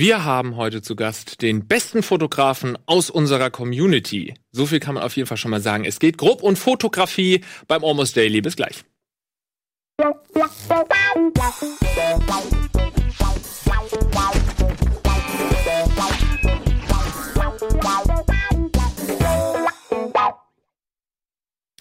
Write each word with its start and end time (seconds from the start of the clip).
Wir 0.00 0.24
haben 0.24 0.56
heute 0.56 0.80
zu 0.80 0.96
Gast 0.96 1.42
den 1.42 1.66
besten 1.68 2.02
Fotografen 2.02 2.78
aus 2.86 3.10
unserer 3.10 3.50
Community. 3.50 4.32
So 4.50 4.64
viel 4.64 4.80
kann 4.80 4.94
man 4.94 5.04
auf 5.04 5.14
jeden 5.14 5.26
Fall 5.26 5.36
schon 5.36 5.50
mal 5.50 5.60
sagen. 5.60 5.84
Es 5.84 5.98
geht 5.98 6.16
grob 6.16 6.42
um 6.42 6.56
Fotografie 6.56 7.44
beim 7.68 7.84
Almost 7.84 8.16
Daily. 8.16 8.40
Bis 8.40 8.56
gleich. 8.56 8.82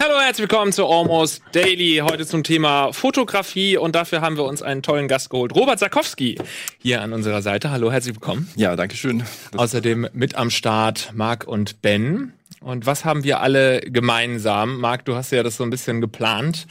Hallo, 0.01 0.17
herzlich 0.21 0.49
willkommen 0.49 0.71
zu 0.71 0.85
Almost 0.87 1.41
Daily. 1.51 1.97
Heute 1.97 2.25
zum 2.25 2.43
Thema 2.43 2.93
Fotografie 2.93 3.75
und 3.75 3.95
dafür 3.95 4.21
haben 4.21 4.37
wir 4.37 4.45
uns 4.45 4.61
einen 4.61 4.81
tollen 4.81 5.09
Gast 5.09 5.29
geholt. 5.29 5.53
Robert 5.53 5.77
Sarkowski 5.77 6.37
hier 6.77 7.01
an 7.01 7.11
unserer 7.11 7.41
Seite. 7.41 7.69
Hallo, 7.69 7.91
herzlich 7.91 8.15
willkommen. 8.15 8.49
Ja, 8.55 8.77
danke 8.77 8.95
schön. 8.95 9.25
Außerdem 9.57 10.07
mit 10.13 10.35
am 10.35 10.51
Start 10.51 11.11
Marc 11.13 11.45
und 11.45 11.81
Ben. 11.81 12.31
Und 12.61 12.85
was 12.85 13.03
haben 13.03 13.25
wir 13.25 13.41
alle 13.41 13.81
gemeinsam? 13.81 14.79
Marc, 14.79 15.03
du 15.03 15.15
hast 15.15 15.31
ja 15.33 15.43
das 15.43 15.57
so 15.57 15.65
ein 15.65 15.69
bisschen 15.69 15.99
geplant. 15.99 16.65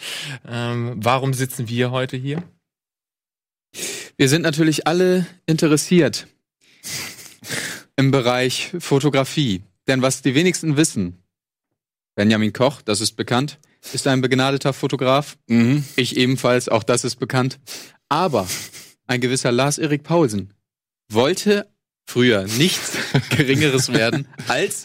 Ähm, 0.49 0.95
warum 0.97 1.35
sitzen 1.35 1.69
wir 1.69 1.91
heute 1.91 2.17
hier? 2.17 2.43
Wir 4.17 4.31
sind 4.31 4.41
natürlich 4.41 4.87
alle 4.87 5.27
interessiert 5.45 6.29
im 7.97 8.11
Bereich 8.11 8.73
Fotografie. 8.79 9.65
Denn 9.87 10.01
was 10.01 10.23
die 10.23 10.35
wenigsten 10.35 10.79
wissen, 10.79 11.23
Benjamin 12.19 12.53
Koch, 12.53 12.83
das 12.83 13.01
ist 13.01 13.13
bekannt, 13.13 13.61
ist 13.93 14.09
ein 14.09 14.21
begnadeter 14.21 14.73
Fotograf. 14.73 15.37
Mhm. 15.47 15.85
Ich 15.95 16.17
ebenfalls, 16.17 16.69
auch 16.69 16.83
das 16.83 17.05
ist 17.05 17.15
bekannt. 17.21 17.61
Aber 18.09 18.49
ein 19.07 19.21
gewisser 19.21 19.53
Lars-Erik 19.53 20.03
Paulsen 20.03 20.53
wollte 21.09 21.69
früher 22.05 22.43
nichts 22.59 22.97
Geringeres 23.37 23.93
werden 23.93 24.27
als 24.49 24.85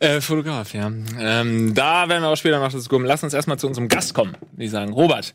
Äh, 0.00 0.22
Fotograf, 0.22 0.72
ja. 0.72 0.90
Ähm, 1.18 1.74
da 1.74 2.08
werden 2.08 2.22
wir 2.22 2.28
auch 2.30 2.36
später 2.36 2.58
noch 2.58 2.72
dazu 2.72 2.88
kommen. 2.88 3.04
Lass 3.04 3.22
uns 3.22 3.34
erstmal 3.34 3.58
zu 3.58 3.66
unserem 3.66 3.88
Gast 3.88 4.14
kommen. 4.14 4.34
Die 4.52 4.68
sagen, 4.68 4.94
Robert, 4.94 5.34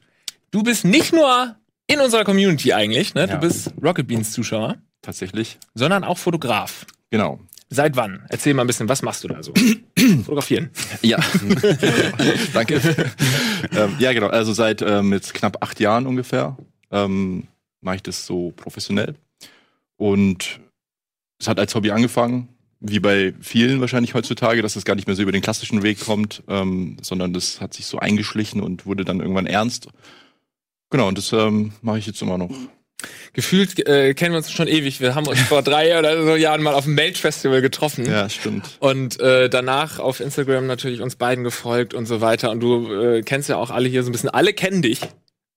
du 0.49 0.63
bist 0.63 0.85
nicht 0.85 1.13
nur 1.13 1.55
in 1.85 1.99
unserer 1.99 2.23
Community 2.23 2.73
eigentlich, 2.73 3.13
ne? 3.13 3.27
Du 3.27 3.33
Ja. 3.33 3.37
bist 3.37 3.71
Rocket 3.83 4.07
Beans 4.07 4.31
Zuschauer, 4.31 4.77
Tatsächlich. 5.03 5.59
sondern 5.75 6.03
auch 6.03 6.17
Fotograf. 6.17 6.87
Genau. 7.11 7.39
Seit 7.69 7.95
wann? 7.97 8.25
Erzähl 8.29 8.53
mal 8.53 8.63
ein 8.63 8.67
bisschen, 8.67 8.87
was 8.87 9.01
machst 9.01 9.23
du 9.23 9.27
da 9.27 9.43
so? 9.43 9.53
Fotografieren. 10.23 10.69
Ja. 11.01 11.19
danke. 12.53 12.81
ähm, 13.75 13.95
ja, 13.99 14.13
genau. 14.13 14.27
Also 14.27 14.53
seit 14.53 14.81
ähm, 14.81 15.11
jetzt 15.11 15.33
knapp 15.33 15.61
acht 15.61 15.79
Jahren 15.79 16.07
ungefähr 16.07 16.57
ähm, 16.91 17.47
mache 17.81 17.97
ich 17.97 18.03
das 18.03 18.25
so 18.25 18.51
professionell. 18.51 19.15
Und 19.97 20.61
es 21.39 21.47
hat 21.47 21.59
als 21.59 21.75
Hobby 21.75 21.91
angefangen, 21.91 22.49
wie 22.79 22.99
bei 22.99 23.33
vielen 23.41 23.81
wahrscheinlich 23.81 24.13
heutzutage, 24.13 24.61
dass 24.61 24.75
es 24.75 24.85
gar 24.85 24.95
nicht 24.95 25.07
mehr 25.07 25.15
so 25.15 25.23
über 25.23 25.31
den 25.31 25.41
klassischen 25.41 25.83
Weg 25.83 25.99
kommt, 25.99 26.43
ähm, 26.47 26.97
sondern 27.01 27.33
das 27.33 27.59
hat 27.59 27.73
sich 27.73 27.85
so 27.85 27.99
eingeschlichen 27.99 28.61
und 28.61 28.85
wurde 28.85 29.03
dann 29.03 29.19
irgendwann 29.19 29.47
ernst. 29.47 29.87
Genau, 30.89 31.07
und 31.07 31.17
das 31.17 31.33
ähm, 31.33 31.73
mache 31.81 31.99
ich 31.99 32.07
jetzt 32.07 32.21
immer 32.21 32.37
noch. 32.37 32.51
Gefühlt 33.33 33.87
äh, 33.87 34.13
kennen 34.15 34.33
wir 34.33 34.37
uns 34.37 34.51
schon 34.51 34.67
ewig. 34.67 34.99
Wir 34.99 35.13
haben 35.13 35.27
uns 35.27 35.39
vor 35.41 35.61
drei 35.61 35.99
oder 35.99 36.23
so 36.23 36.35
Jahren 36.35 36.63
mal 36.63 36.73
auf 36.73 36.85
dem 36.85 36.95
Melch 36.95 37.21
Festival 37.21 37.61
getroffen. 37.61 38.05
Ja, 38.05 38.27
stimmt. 38.29 38.77
Und 38.79 39.19
äh, 39.19 39.49
danach 39.49 39.99
auf 39.99 40.19
Instagram 40.19 40.65
natürlich 40.65 41.01
uns 41.01 41.15
beiden 41.15 41.43
gefolgt 41.43 41.93
und 41.93 42.07
so 42.07 42.21
weiter. 42.21 42.49
Und 42.49 42.59
du 42.59 42.91
äh, 42.91 43.21
kennst 43.21 43.49
ja 43.49 43.57
auch 43.57 43.69
alle 43.69 43.87
hier 43.87 44.03
so 44.03 44.09
ein 44.09 44.13
bisschen. 44.13 44.29
Alle 44.29 44.53
kennen 44.53 44.81
dich. 44.81 45.01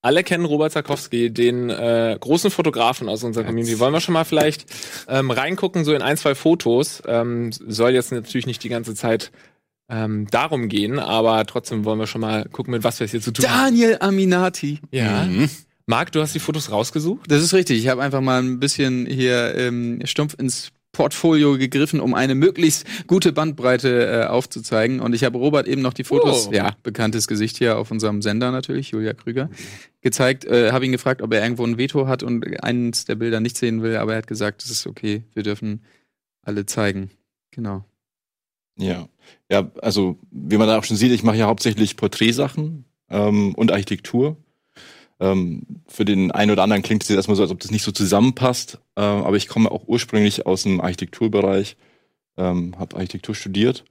Alle 0.02 0.24
kennen 0.24 0.46
Robert 0.46 0.72
Zarkowski, 0.72 1.30
den 1.30 1.68
äh, 1.68 2.16
großen 2.18 2.50
Fotografen 2.50 3.08
aus 3.08 3.22
unserer 3.22 3.44
Community. 3.44 3.78
Wollen 3.78 3.92
wir 3.92 4.00
schon 4.00 4.14
mal 4.14 4.24
vielleicht 4.24 4.64
ähm, 5.08 5.30
reingucken, 5.30 5.84
so 5.84 5.92
in 5.92 6.00
ein, 6.00 6.16
zwei 6.16 6.34
Fotos. 6.34 7.02
Ähm, 7.06 7.50
soll 7.52 7.92
jetzt 7.92 8.10
natürlich 8.10 8.46
nicht 8.46 8.62
die 8.64 8.70
ganze 8.70 8.94
Zeit 8.94 9.30
ähm, 9.90 10.26
darum 10.30 10.68
gehen, 10.68 10.98
aber 10.98 11.44
trotzdem 11.44 11.84
wollen 11.84 11.98
wir 11.98 12.06
schon 12.06 12.22
mal 12.22 12.46
gucken, 12.50 12.72
mit 12.72 12.82
was 12.82 12.98
wir 13.00 13.04
es 13.04 13.10
hier 13.10 13.20
zu 13.20 13.30
tun 13.30 13.46
haben. 13.46 13.76
Daniel 13.76 13.98
Aminati. 14.00 14.80
Ja. 14.90 15.24
Mhm. 15.24 15.50
Marc, 15.90 16.12
du 16.12 16.20
hast 16.20 16.36
die 16.36 16.38
Fotos 16.38 16.70
rausgesucht? 16.70 17.28
Das 17.28 17.42
ist 17.42 17.52
richtig. 17.52 17.78
Ich 17.80 17.88
habe 17.88 18.00
einfach 18.00 18.20
mal 18.20 18.40
ein 18.40 18.60
bisschen 18.60 19.06
hier 19.06 19.56
ähm, 19.56 20.00
stumpf 20.04 20.36
ins 20.38 20.70
Portfolio 20.92 21.58
gegriffen, 21.58 21.98
um 21.98 22.14
eine 22.14 22.36
möglichst 22.36 22.86
gute 23.08 23.32
Bandbreite 23.32 24.06
äh, 24.06 24.26
aufzuzeigen. 24.26 25.00
Und 25.00 25.14
ich 25.16 25.24
habe 25.24 25.36
Robert 25.36 25.66
eben 25.66 25.82
noch 25.82 25.92
die 25.92 26.04
Fotos, 26.04 26.46
Oh. 26.46 26.52
ja, 26.52 26.76
bekanntes 26.84 27.26
Gesicht 27.26 27.58
hier 27.58 27.76
auf 27.76 27.90
unserem 27.90 28.22
Sender 28.22 28.52
natürlich, 28.52 28.92
Julia 28.92 29.14
Krüger, 29.14 29.50
gezeigt. 30.00 30.44
Äh, 30.44 30.70
habe 30.70 30.86
ihn 30.86 30.92
gefragt, 30.92 31.22
ob 31.22 31.32
er 31.32 31.42
irgendwo 31.42 31.64
ein 31.64 31.76
Veto 31.76 32.06
hat 32.06 32.22
und 32.22 32.62
eines 32.62 33.04
der 33.04 33.16
Bilder 33.16 33.40
nicht 33.40 33.56
sehen 33.56 33.82
will, 33.82 33.96
aber 33.96 34.12
er 34.12 34.18
hat 34.18 34.28
gesagt, 34.28 34.62
es 34.62 34.70
ist 34.70 34.86
okay, 34.86 35.24
wir 35.34 35.42
dürfen 35.42 35.82
alle 36.42 36.66
zeigen. 36.66 37.10
Genau. 37.50 37.84
Ja. 38.78 39.08
Ja, 39.50 39.68
also 39.82 40.18
wie 40.30 40.56
man 40.56 40.68
da 40.68 40.78
auch 40.78 40.84
schon 40.84 40.96
sieht, 40.96 41.10
ich 41.10 41.24
mache 41.24 41.36
ja 41.36 41.46
hauptsächlich 41.46 41.96
Porträtsachen 41.96 42.84
ähm, 43.10 43.54
und 43.56 43.72
Architektur. 43.72 44.36
Ähm, 45.20 45.62
für 45.86 46.04
den 46.04 46.30
einen 46.30 46.50
oder 46.50 46.62
anderen 46.62 46.82
klingt 46.82 47.02
es 47.02 47.08
jetzt 47.08 47.16
erstmal 47.16 47.36
so, 47.36 47.42
als 47.42 47.52
ob 47.52 47.60
das 47.60 47.70
nicht 47.70 47.82
so 47.84 47.92
zusammenpasst. 47.92 48.78
Ähm, 48.96 49.22
aber 49.24 49.36
ich 49.36 49.48
komme 49.48 49.70
auch 49.70 49.86
ursprünglich 49.86 50.46
aus 50.46 50.62
dem 50.62 50.80
Architekturbereich, 50.80 51.76
ähm, 52.38 52.74
habe 52.78 52.96
Architektur 52.96 53.34
studiert. 53.34 53.84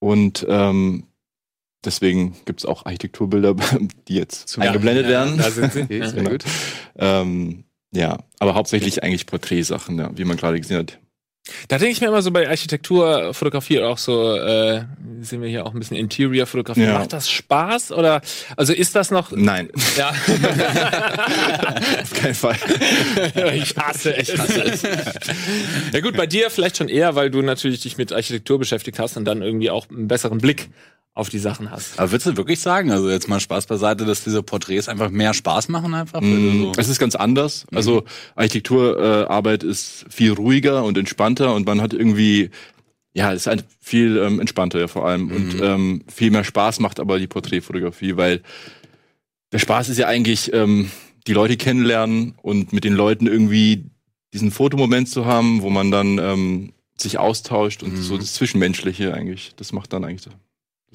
Und 0.00 0.44
ähm, 0.48 1.04
deswegen 1.84 2.34
gibt's 2.44 2.64
auch 2.66 2.84
Architekturbilder, 2.84 3.54
die 4.08 4.14
jetzt 4.16 4.48
Zum- 4.48 4.62
eingeblendet 4.62 5.04
Ja, 5.04 5.10
werden. 5.10 5.38
Da 5.38 5.50
sind 5.50 5.72
sie. 5.72 5.82
Okay, 5.84 6.00
sehr 6.04 6.12
genau. 6.12 6.30
gut. 6.30 6.44
Ähm, 6.96 7.64
ja, 7.92 8.18
aber 8.40 8.54
hauptsächlich 8.54 9.02
eigentlich 9.04 9.26
Porträtsachen, 9.26 9.98
ja, 9.98 10.10
wie 10.16 10.24
man 10.24 10.36
gerade 10.36 10.58
gesehen 10.60 10.78
hat. 10.78 10.98
Da 11.68 11.76
denke 11.76 11.92
ich 11.92 12.00
mir 12.00 12.06
immer 12.08 12.22
so 12.22 12.30
bei 12.30 12.48
Architekturfotografie 12.48 13.80
auch 13.80 13.98
so, 13.98 14.34
äh, 14.34 14.84
sehen 15.20 15.42
wir 15.42 15.48
hier 15.48 15.66
auch 15.66 15.74
ein 15.74 15.78
bisschen 15.78 15.98
Interior-Fotografie. 15.98 16.84
Ja. 16.84 16.98
Macht 16.98 17.12
das 17.12 17.30
Spaß 17.30 17.92
oder, 17.92 18.22
also 18.56 18.72
ist 18.72 18.96
das 18.96 19.10
noch, 19.10 19.30
Nein, 19.30 19.68
ja, 19.98 20.08
auf 22.02 22.14
keinen 22.14 22.34
Fall. 22.34 22.56
ich 23.54 23.76
hasse 23.76 24.16
es. 24.16 24.32
Ja 25.92 26.00
gut, 26.00 26.16
bei 26.16 26.26
dir 26.26 26.50
vielleicht 26.50 26.78
schon 26.78 26.88
eher, 26.88 27.14
weil 27.14 27.30
du 27.30 27.42
natürlich 27.42 27.82
dich 27.82 27.98
mit 27.98 28.10
Architektur 28.10 28.58
beschäftigt 28.58 28.98
hast 28.98 29.18
und 29.18 29.26
dann 29.26 29.42
irgendwie 29.42 29.68
auch 29.68 29.90
einen 29.90 30.08
besseren 30.08 30.38
Blick 30.38 30.70
auf 31.16 31.28
die 31.28 31.38
Sachen 31.38 31.70
hast. 31.70 31.98
Aber 31.98 32.10
würdest 32.10 32.26
du 32.26 32.36
wirklich 32.36 32.58
sagen, 32.58 32.90
also 32.90 33.08
jetzt 33.08 33.28
mal 33.28 33.38
Spaß 33.38 33.66
beiseite, 33.66 34.04
dass 34.04 34.24
diese 34.24 34.42
Porträts 34.42 34.88
einfach 34.88 35.10
mehr 35.10 35.32
Spaß 35.32 35.68
machen 35.68 35.94
einfach? 35.94 36.20
Mm, 36.20 36.58
so- 36.58 36.72
Es 36.76 36.88
ist 36.88 36.98
ganz 36.98 37.14
anders. 37.14 37.66
Also 37.72 38.04
Architekturarbeit 38.34 39.62
äh, 39.64 39.68
ist 39.68 40.04
viel 40.08 40.32
ruhiger 40.32 40.84
und 40.84 40.98
entspannter 40.98 41.54
und 41.54 41.66
man 41.66 41.80
hat 41.80 41.92
irgendwie, 41.92 42.50
ja, 43.14 43.32
es 43.32 43.42
ist 43.42 43.46
halt 43.46 43.64
viel 43.80 44.16
ähm, 44.16 44.40
entspannter 44.40 44.80
ja, 44.80 44.88
vor 44.88 45.06
allem 45.06 45.30
und 45.30 45.60
ähm, 45.62 46.02
viel 46.12 46.30
mehr 46.32 46.44
Spaß 46.44 46.80
macht 46.80 46.98
aber 46.98 47.18
die 47.18 47.26
Porträtfotografie, 47.28 48.16
weil 48.16 48.42
der 49.52 49.58
Spaß 49.60 49.88
ist 49.90 49.98
ja 49.98 50.08
eigentlich 50.08 50.52
ähm, 50.52 50.90
die 51.28 51.32
Leute 51.32 51.56
kennenlernen 51.56 52.34
und 52.42 52.72
mit 52.72 52.82
den 52.84 52.92
Leuten 52.94 53.26
irgendwie 53.28 53.84
diesen 54.32 54.50
Fotomoment 54.50 55.08
zu 55.08 55.26
haben, 55.26 55.62
wo 55.62 55.70
man 55.70 55.92
dann 55.92 56.18
ähm, 56.18 56.72
sich 56.96 57.18
austauscht 57.18 57.82
und 57.84 57.96
so 57.96 58.18
das 58.18 58.34
Zwischenmenschliche 58.34 59.14
eigentlich, 59.14 59.52
das 59.56 59.72
macht 59.72 59.92
dann 59.92 60.04
eigentlich 60.04 60.22
das 60.22 60.34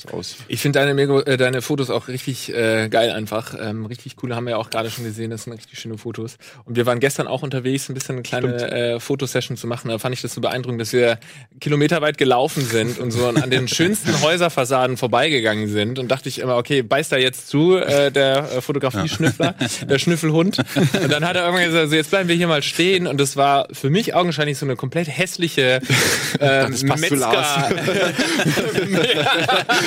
aus. 0.08 0.38
Ich 0.48 0.62
finde 0.62 0.80
deine, 0.80 1.02
äh, 1.02 1.38
deine 1.38 1.62
Fotos 1.62 1.90
auch 1.90 2.08
richtig 2.08 2.54
äh, 2.54 2.90
geil 2.90 3.12
einfach. 3.12 3.56
Ähm, 3.60 3.86
richtig 3.86 4.16
coole 4.16 4.36
haben 4.36 4.46
wir 4.46 4.52
ja 4.52 4.58
auch 4.58 4.70
gerade 4.70 4.90
schon 4.90 5.04
gesehen. 5.04 5.32
Das 5.32 5.44
sind 5.44 5.54
richtig 5.54 5.80
schöne 5.80 5.98
Fotos. 5.98 6.38
Und 6.66 6.76
wir 6.76 6.86
waren 6.86 7.00
gestern 7.00 7.28
auch 7.28 7.44
unterwegs, 7.44 7.90
ein 7.90 7.94
bisschen 7.94 8.16
eine 8.16 8.24
kleine 8.24 8.72
äh, 8.72 9.00
Fotosession 9.00 9.58
zu 9.58 9.68
machen. 9.68 9.90
Da 9.90 10.00
fand 10.00 10.16
ich 10.16 10.22
das 10.22 10.34
so 10.34 10.42
beeindruckend, 10.42 10.82
dass 10.82 10.94
wir 10.94 11.20
kilometerweit 11.60 12.18
gelaufen 12.18 12.64
sind 12.64 13.00
und 13.00 13.12
so 13.12 13.28
an 13.28 13.50
den 13.50 13.68
schönsten 13.68 14.22
Häuserfassaden 14.22 14.98
vorbeigegangen 14.98 15.68
sind. 15.68 16.00
Und 16.00 16.10
dachte 16.10 16.30
ich 16.30 16.40
immer, 16.40 16.58
okay, 16.58 16.82
beißt 16.82 17.12
da 17.12 17.18
jetzt 17.18 17.50
zu, 17.50 17.78
äh, 17.78 18.12
der 18.12 18.52
äh, 18.52 18.62
Fotografie-Schnüffler, 18.62 19.56
der 19.88 20.00
Schnüffelhund. 20.00 20.60
Und 21.02 21.12
dann 21.12 21.26
hat 21.26 21.36
er 21.36 21.44
irgendwann 21.44 21.66
gesagt, 21.66 21.90
so 21.90 21.96
jetzt 21.96 22.10
bleiben 22.10 22.30
wir 22.30 22.36
hier 22.36 22.48
mal 22.48 22.64
stehen. 22.64 23.08
Und 23.08 23.20
das 23.20 23.36
war 23.38 23.68
für 23.72 23.90
mich 23.90 24.14
augenscheinlich 24.14 24.58
so 24.58 24.66
eine 24.66 24.76
komplett 24.76 25.08
hässliche 25.08 25.82
zu 26.76 26.86
Metzger. 26.86 27.70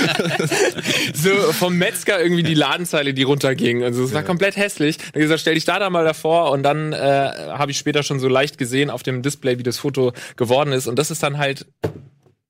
so 1.15 1.31
vom 1.53 1.77
Metzger 1.77 2.23
irgendwie 2.23 2.43
die 2.43 2.55
Ladenzeile, 2.55 3.15
die 3.15 3.23
runterging. 3.23 3.83
Also 3.83 4.05
es 4.05 4.15
war 4.15 4.23
komplett 4.23 4.57
hässlich. 4.57 4.99
Dann 5.13 5.23
gesagt, 5.23 5.41
stell 5.41 5.55
dich 5.55 5.65
da 5.65 5.79
da 5.79 5.91
mal 5.91 6.05
davor 6.05 6.51
und 6.51 6.63
dann 6.63 6.93
äh, 6.93 6.97
habe 6.97 7.71
ich 7.71 7.79
später 7.79 8.03
schon 8.03 8.21
so 8.21 8.29
leicht 8.29 8.59
gesehen 8.59 8.91
auf 8.91 9.03
dem 9.03 9.23
Display, 9.23 9.59
wie 9.59 9.63
das 9.63 9.79
Foto 9.79 10.13
geworden 10.37 10.73
ist. 10.73 10.87
Und 10.87 10.99
das 10.99 11.11
ist 11.11 11.23
dann 11.23 11.39
halt 11.39 11.67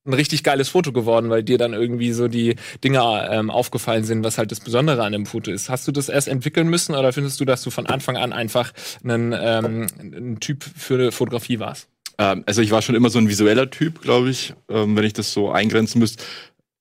ein 0.05 0.15
richtig 0.15 0.43
geiles 0.43 0.69
Foto 0.69 0.93
geworden, 0.93 1.31
weil 1.31 1.43
dir 1.43 1.59
dann 1.59 1.75
irgendwie 1.75 2.13
so 2.13 2.27
die 2.27 2.57
Dinge 2.83 3.29
ähm, 3.31 3.51
aufgefallen 3.51 4.05
sind, 4.05 4.25
was 4.25 4.37
halt 4.37 4.51
das 4.51 4.61
Besondere 4.61 5.05
an 5.05 5.13
dem 5.13 5.27
Foto 5.27 5.51
ist. 5.51 5.69
Hast 5.69 5.87
du 5.87 5.93
das 5.93 6.09
erst 6.09 6.29
entwickeln 6.29 6.69
müssen 6.69 6.95
oder 6.95 7.13
findest 7.13 7.41
du, 7.41 7.45
dass 7.45 7.63
du 7.63 7.71
von 7.71 7.87
Anfang 7.87 8.17
an 8.17 8.33
einfach 8.33 8.73
ein, 9.05 9.33
ähm, 9.39 9.87
ein 10.01 10.41
Typ 10.41 10.65
für 10.65 10.95
eine 10.95 11.13
Fotografie 11.13 11.61
warst? 11.61 11.89
Ähm, 12.19 12.43
also 12.47 12.63
ich 12.63 12.73
war 12.73 12.83
schon 12.83 12.95
immer 12.95 13.11
so 13.11 13.19
ein 13.19 13.29
visueller 13.29 13.71
Typ, 13.71 14.03
glaube 14.03 14.31
ich, 14.31 14.55
ähm, 14.69 14.97
wenn 14.97 15.05
ich 15.05 15.13
das 15.13 15.33
so 15.33 15.51
eingrenzen 15.51 16.01
müsste. 16.01 16.25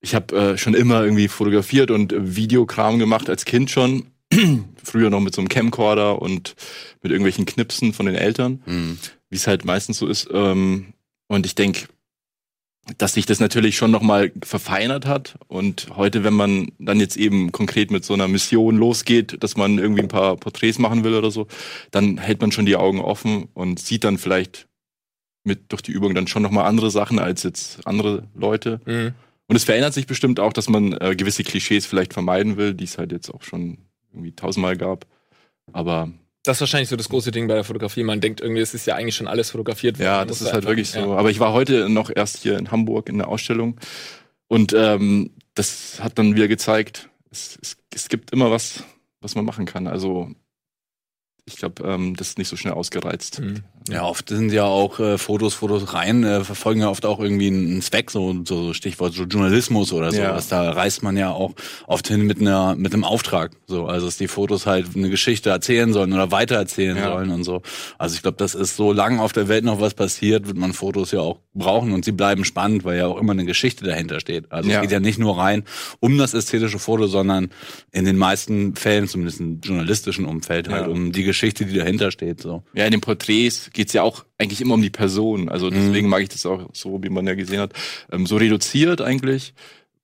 Ich 0.02 0.14
habe 0.14 0.36
äh, 0.36 0.58
schon 0.58 0.74
immer 0.74 1.02
irgendwie 1.02 1.28
fotografiert 1.28 1.90
und 1.90 2.12
äh, 2.12 2.36
Videokram 2.36 2.98
gemacht 2.98 3.30
als 3.30 3.44
Kind 3.44 3.70
schon. 3.70 4.08
Früher 4.82 5.10
noch 5.10 5.20
mit 5.20 5.34
so 5.34 5.40
einem 5.40 5.48
Camcorder 5.48 6.20
und 6.20 6.54
mit 7.02 7.12
irgendwelchen 7.12 7.46
Knipsen 7.46 7.92
von 7.94 8.06
den 8.06 8.16
Eltern. 8.16 8.62
Mhm. 8.66 8.98
wie 9.30 9.36
es 9.36 9.46
halt 9.46 9.64
meistens 9.64 9.98
so 9.98 10.06
ist. 10.06 10.28
Ähm, 10.32 10.92
und 11.28 11.46
ich 11.46 11.54
denke, 11.54 11.86
dass 12.98 13.14
sich 13.14 13.26
das 13.26 13.38
natürlich 13.38 13.76
schon 13.76 13.90
nochmal 13.92 14.32
verfeinert 14.42 15.06
hat. 15.06 15.36
Und 15.46 15.86
heute, 15.96 16.24
wenn 16.24 16.34
man 16.34 16.72
dann 16.78 16.98
jetzt 16.98 17.16
eben 17.16 17.52
konkret 17.52 17.90
mit 17.90 18.04
so 18.04 18.12
einer 18.14 18.26
Mission 18.26 18.76
losgeht, 18.76 19.42
dass 19.42 19.56
man 19.56 19.78
irgendwie 19.78 20.02
ein 20.02 20.08
paar 20.08 20.36
Porträts 20.36 20.78
machen 20.78 21.04
will 21.04 21.14
oder 21.14 21.30
so, 21.30 21.46
dann 21.92 22.18
hält 22.18 22.40
man 22.40 22.50
schon 22.50 22.66
die 22.66 22.76
Augen 22.76 23.00
offen 23.00 23.48
und 23.54 23.78
sieht 23.78 24.04
dann 24.04 24.18
vielleicht 24.18 24.66
mit 25.44 25.70
durch 25.70 25.82
die 25.82 25.92
Übung 25.92 26.14
dann 26.14 26.26
schon 26.26 26.42
nochmal 26.42 26.66
andere 26.66 26.90
Sachen 26.90 27.18
als 27.18 27.44
jetzt 27.44 27.86
andere 27.86 28.28
Leute. 28.34 28.80
Mhm. 28.84 29.14
Und 29.48 29.56
es 29.56 29.64
verändert 29.64 29.92
sich 29.94 30.06
bestimmt 30.06 30.40
auch, 30.40 30.52
dass 30.52 30.68
man 30.68 30.92
äh, 30.94 31.14
gewisse 31.16 31.44
Klischees 31.44 31.84
vielleicht 31.86 32.12
vermeiden 32.12 32.56
will, 32.56 32.74
die 32.74 32.84
es 32.84 32.96
halt 32.98 33.12
jetzt 33.12 33.28
auch 33.30 33.42
schon 33.42 33.78
irgendwie 34.12 34.32
tausendmal 34.32 34.76
gab. 34.76 35.06
Aber 35.72 36.10
Das 36.42 36.56
ist 36.56 36.60
wahrscheinlich 36.60 36.88
so 36.88 36.96
das 36.96 37.08
große 37.08 37.30
Ding 37.30 37.48
bei 37.48 37.54
der 37.54 37.64
Fotografie. 37.64 38.02
Man 38.02 38.20
denkt 38.20 38.40
irgendwie, 38.40 38.62
es 38.62 38.74
ist 38.74 38.86
ja 38.86 38.94
eigentlich 38.94 39.16
schon 39.16 39.28
alles 39.28 39.50
fotografiert 39.50 39.98
worden. 39.98 40.06
Ja, 40.06 40.24
das 40.24 40.40
ist 40.40 40.52
halt 40.52 40.64
wirklich 40.64 40.90
so. 40.90 40.98
ja. 41.00 41.16
Aber 41.16 41.30
ich 41.30 41.40
war 41.40 41.52
heute 41.52 41.88
noch 41.88 42.10
erst 42.14 42.38
hier 42.38 42.58
in 42.58 42.70
Hamburg 42.70 43.08
in 43.08 43.18
der 43.18 43.28
Ausstellung 43.28 43.78
und 44.48 44.72
ähm, 44.74 45.30
das 45.54 45.98
hat 46.02 46.18
dann 46.18 46.34
wieder 46.34 46.48
gezeigt, 46.48 47.08
es, 47.30 47.58
es, 47.60 47.76
es 47.94 48.08
gibt 48.08 48.30
immer 48.32 48.50
was, 48.50 48.84
was 49.20 49.34
man 49.34 49.44
machen 49.44 49.66
kann. 49.66 49.86
Also 49.86 50.30
ich 51.46 51.56
glaube, 51.56 51.82
ähm, 51.84 52.14
das 52.14 52.28
ist 52.28 52.38
nicht 52.38 52.48
so 52.48 52.56
schnell 52.56 52.74
ausgereizt. 52.74 53.40
Mhm. 53.40 53.64
Ja, 53.90 54.04
oft 54.04 54.28
sind 54.28 54.52
ja 54.52 54.62
auch 54.62 55.00
äh, 55.00 55.18
Fotos, 55.18 55.54
Fotos 55.54 55.92
rein, 55.92 56.22
äh, 56.22 56.44
verfolgen 56.44 56.82
ja 56.82 56.88
oft 56.88 57.04
auch 57.04 57.18
irgendwie 57.18 57.48
einen 57.48 57.82
Zweck, 57.82 58.12
so, 58.12 58.44
so 58.44 58.72
Stichwort 58.74 59.12
so 59.12 59.24
Journalismus 59.24 59.92
oder 59.92 60.12
Ja. 60.12 60.28
sowas. 60.30 60.46
Da 60.46 60.70
reist 60.70 61.02
man 61.02 61.16
ja 61.16 61.32
auch 61.32 61.54
oft 61.88 62.06
hin 62.06 62.22
mit 62.22 62.40
einer 62.40 62.76
mit 62.76 62.94
einem 62.94 63.02
Auftrag. 63.02 63.50
So, 63.66 63.86
also 63.86 64.06
dass 64.06 64.18
die 64.18 64.28
Fotos 64.28 64.66
halt 64.66 64.94
eine 64.94 65.10
Geschichte 65.10 65.50
erzählen 65.50 65.92
sollen 65.92 66.12
oder 66.12 66.30
weitererzählen 66.30 66.96
Ja. 66.96 67.10
sollen 67.12 67.30
und 67.30 67.42
so. 67.42 67.62
Also 67.98 68.14
ich 68.14 68.22
glaube, 68.22 68.36
das 68.36 68.54
ist 68.54 68.76
so 68.76 68.92
lange 68.92 69.20
auf 69.20 69.32
der 69.32 69.48
Welt 69.48 69.64
noch 69.64 69.80
was 69.80 69.94
passiert, 69.94 70.46
wird 70.46 70.56
man 70.58 70.72
Fotos 70.74 71.10
ja 71.10 71.18
auch 71.18 71.40
brauchen 71.52 71.92
und 71.92 72.04
sie 72.04 72.12
bleiben 72.12 72.44
spannend, 72.44 72.84
weil 72.84 72.98
ja 72.98 73.08
auch 73.08 73.18
immer 73.18 73.32
eine 73.32 73.44
Geschichte 73.44 73.84
dahinter 73.84 74.20
steht. 74.20 74.50
Also 74.52 74.70
Ja. 74.70 74.76
es 74.76 74.82
geht 74.82 74.92
ja 74.92 75.00
nicht 75.00 75.18
nur 75.18 75.36
rein 75.38 75.64
um 75.98 76.18
das 76.18 76.34
ästhetische 76.34 76.78
Foto, 76.78 77.08
sondern 77.08 77.50
in 77.90 78.04
den 78.04 78.16
meisten 78.16 78.76
Fällen, 78.76 79.08
zumindest 79.08 79.40
im 79.40 79.60
journalistischen 79.60 80.24
Umfeld, 80.24 80.68
halt 80.68 80.86
Ja. 80.86 80.92
um 80.92 81.10
die 81.10 81.24
Geschichte, 81.32 81.64
die 81.66 81.76
dahinter 81.76 82.10
steht. 82.10 82.40
So. 82.40 82.62
Ja, 82.74 82.84
in 82.84 82.90
den 82.92 83.00
Porträts 83.00 83.70
geht's 83.72 83.92
ja 83.92 84.02
auch 84.02 84.24
eigentlich 84.38 84.60
immer 84.60 84.74
um 84.74 84.82
die 84.82 84.90
Person. 84.90 85.48
Also 85.48 85.70
deswegen 85.70 86.08
mag 86.08 86.22
ich 86.22 86.28
das 86.28 86.46
auch 86.46 86.68
so, 86.72 87.02
wie 87.02 87.08
man 87.08 87.26
ja 87.26 87.34
gesehen 87.34 87.60
hat, 87.60 87.72
ähm, 88.12 88.26
so 88.26 88.36
reduziert 88.36 89.00
eigentlich, 89.00 89.54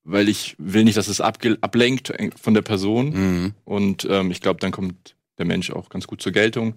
weil 0.05 0.29
ich 0.29 0.55
will 0.59 0.85
nicht, 0.85 0.97
dass 0.97 1.09
es 1.09 1.21
ablenkt 1.21 2.13
von 2.41 2.55
der 2.55 2.63
Person. 2.63 3.11
Mhm. 3.11 3.55
Und 3.65 4.07
ähm, 4.11 4.31
ich 4.31 4.41
glaube, 4.41 4.61
dann 4.61 4.73
kommt 4.73 5.15
der 5.39 5.47
Mensch 5.47 5.71
auch 5.71 5.89
ganz 5.91 6.07
gut 6.07 6.21
zur 6.23 6.33
Geltung, 6.33 6.75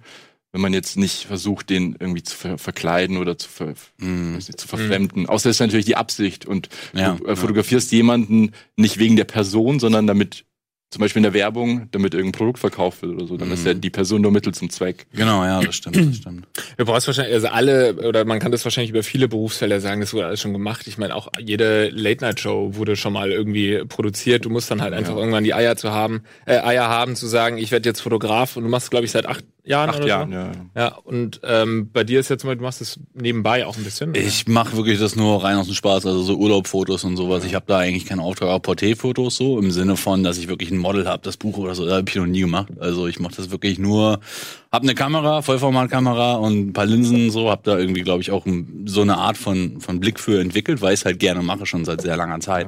wenn 0.52 0.62
man 0.62 0.74
jetzt 0.74 0.98
nicht 0.98 1.26
versucht, 1.26 1.70
den 1.70 1.96
irgendwie 1.98 2.24
zu 2.24 2.36
ver 2.36 2.58
verkleiden 2.58 3.16
oder 3.18 3.38
zu, 3.38 3.48
ver 3.48 3.74
Mhm. 4.00 4.36
weiß 4.36 4.50
nicht, 4.50 4.60
zu 4.60 4.68
verfremden. 4.68 5.28
Außer 5.28 5.50
es 5.50 5.56
ist 5.56 5.60
natürlich 5.62 5.86
die 5.86 5.96
Absicht. 5.96 6.46
Und 6.46 6.68
Ja, 6.94 7.14
du 7.16 7.26
äh, 7.26 7.36
fotografierst 7.38 7.92
jemanden 7.94 8.52
nicht 8.76 8.98
wegen 9.00 9.16
der 9.16 9.24
Person, 9.24 9.80
sondern 9.80 10.08
damit, 10.08 10.44
zum 10.92 11.00
Beispiel 11.00 11.22
in 11.22 11.24
der 11.24 11.34
Werbung, 11.34 11.88
damit 11.92 12.14
irgendein 12.14 12.38
Produkt 12.38 12.60
verkauft 12.60 13.02
wird 13.02 13.14
oder 13.14 13.26
so. 13.26 13.38
Dann 13.38 13.50
ist 13.52 13.66
ja 13.66 13.74
die 13.74 13.90
Person 13.90 14.22
nur 14.22 14.32
Mittel 14.32 14.54
zum 14.54 14.70
Zweck. 14.70 15.08
Genau, 15.14 15.44
ja, 15.46 15.62
das 15.62 15.76
stimmt, 15.76 15.96
das 15.96 16.18
stimmt. 16.18 16.48
Du 16.78 16.86
brauchst 16.86 17.08
wahrscheinlich, 17.08 17.34
also 17.34 17.48
alle, 17.48 17.94
oder 18.08 18.26
man 18.26 18.40
kann 18.40 18.52
das 18.52 18.66
wahrscheinlich 18.66 18.90
über 18.90 19.04
viele 19.04 19.28
Berufsfelder 19.28 19.80
sagen, 19.80 20.02
das 20.02 20.14
wurde 20.14 20.26
alles 20.26 20.42
schon 20.42 20.52
gemacht. 20.52 20.88
Ich 20.88 20.98
meine, 20.98 21.16
auch 21.16 21.30
jede 21.40 21.90
Late-Night-Show 21.90 22.76
wurde 22.76 22.96
schon 22.96 23.14
mal 23.14 23.32
irgendwie 23.32 23.84
produziert. 23.88 24.44
Du 24.46 24.50
musst 24.50 24.70
dann 24.70 24.82
halt 24.82 24.94
einfach 24.94 25.16
irgendwann 25.16 25.44
die 25.44 25.54
Eier 25.54 25.78
zu 25.78 25.92
haben, 25.92 26.24
äh, 26.46 26.58
Eier 26.58 26.90
haben 26.90 27.16
zu 27.16 27.28
sagen, 27.28 27.58
ich 27.58 27.72
werde 27.72 27.88
jetzt 27.88 28.02
Fotograf 28.02 28.58
und 28.58 28.64
du 28.64 28.70
machst, 28.70 28.92
glaube 28.92 29.06
ich, 29.06 29.12
seit 29.12 29.28
acht 29.28 29.46
Jahren 29.64 29.90
Acht 29.90 30.00
oder 30.00 30.08
Jahren, 30.08 30.30
so. 30.32 30.36
ja. 30.36 30.52
Ja, 30.76 30.96
und 30.96 31.40
ähm, 31.44 31.90
bei 31.94 32.04
dir 32.04 32.20
ist 32.20 32.30
jetzt 32.30 32.44
mal, 32.44 32.56
du 32.56 32.64
machst 32.64 32.82
es 32.82 33.00
nebenbei 33.14 33.66
auch 33.66 33.78
ein 33.78 33.84
bisschen. 33.84 34.10
oder? 34.12 34.20
Ich 34.20 34.48
mache 34.48 34.76
wirklich 34.76 35.00
das 35.00 35.16
nur 35.16 35.44
rein 35.44 35.58
aus 35.58 35.68
dem 35.68 35.76
Spaß, 35.76 36.06
also 36.06 36.24
so 36.24 36.36
Urlaubfotos 36.36 37.04
und 37.04 37.16
sowas. 37.18 37.44
Ich 37.46 37.54
habe 37.54 37.66
da 37.68 37.78
eigentlich 37.78 38.06
keinen 38.06 38.22
Auftrag, 38.22 38.50
auch 38.50 38.62
Porträtfotos 38.62 39.36
so, 39.36 39.60
im 39.60 39.72
Sinne 39.72 39.98
von, 39.98 40.24
dass 40.24 40.38
ich 40.38 40.48
wirklich 40.48 40.72
ein 40.72 40.78
Model 40.78 41.08
habe, 41.08 41.22
das 41.24 41.38
Buch 41.38 41.58
oder 41.58 41.76
so, 41.76 41.86
da 41.86 41.98
habe 41.98 42.10
ich 42.10 42.16
noch 42.16 42.26
nie 42.26 42.42
gemacht. 42.42 42.70
Also 42.80 43.08
ich 43.08 43.20
mache 43.20 43.36
das 43.36 43.52
wirklich 43.52 43.78
nur, 43.78 44.20
habe 44.72 44.84
eine 44.84 44.96
Kamera, 44.96 45.42
Vollformatkamera 45.42 46.36
und 46.36 46.70
ein 46.70 46.74
paar 46.74 46.86
Linsen 46.86 47.30
so, 47.30 47.50
habe 47.52 47.62
da 47.64 47.78
irgendwie, 47.78 48.02
glaube 48.02 48.22
ich, 48.22 48.32
auch 48.32 48.46
so 48.86 49.02
eine 49.02 49.18
Art 49.18 49.38
von, 49.38 49.80
von 49.80 50.00
Blick 50.00 50.20
für 50.20 50.40
entwickelt, 50.42 50.82
weil 50.82 50.94
ich 50.94 51.02
es 51.02 51.06
halt 51.06 51.20
gerne 51.20 51.42
mache, 51.44 51.66
schon 51.66 51.86
seit 51.86 52.02
sehr 52.02 52.18
langer 52.18 52.40
Zeit. 52.40 52.68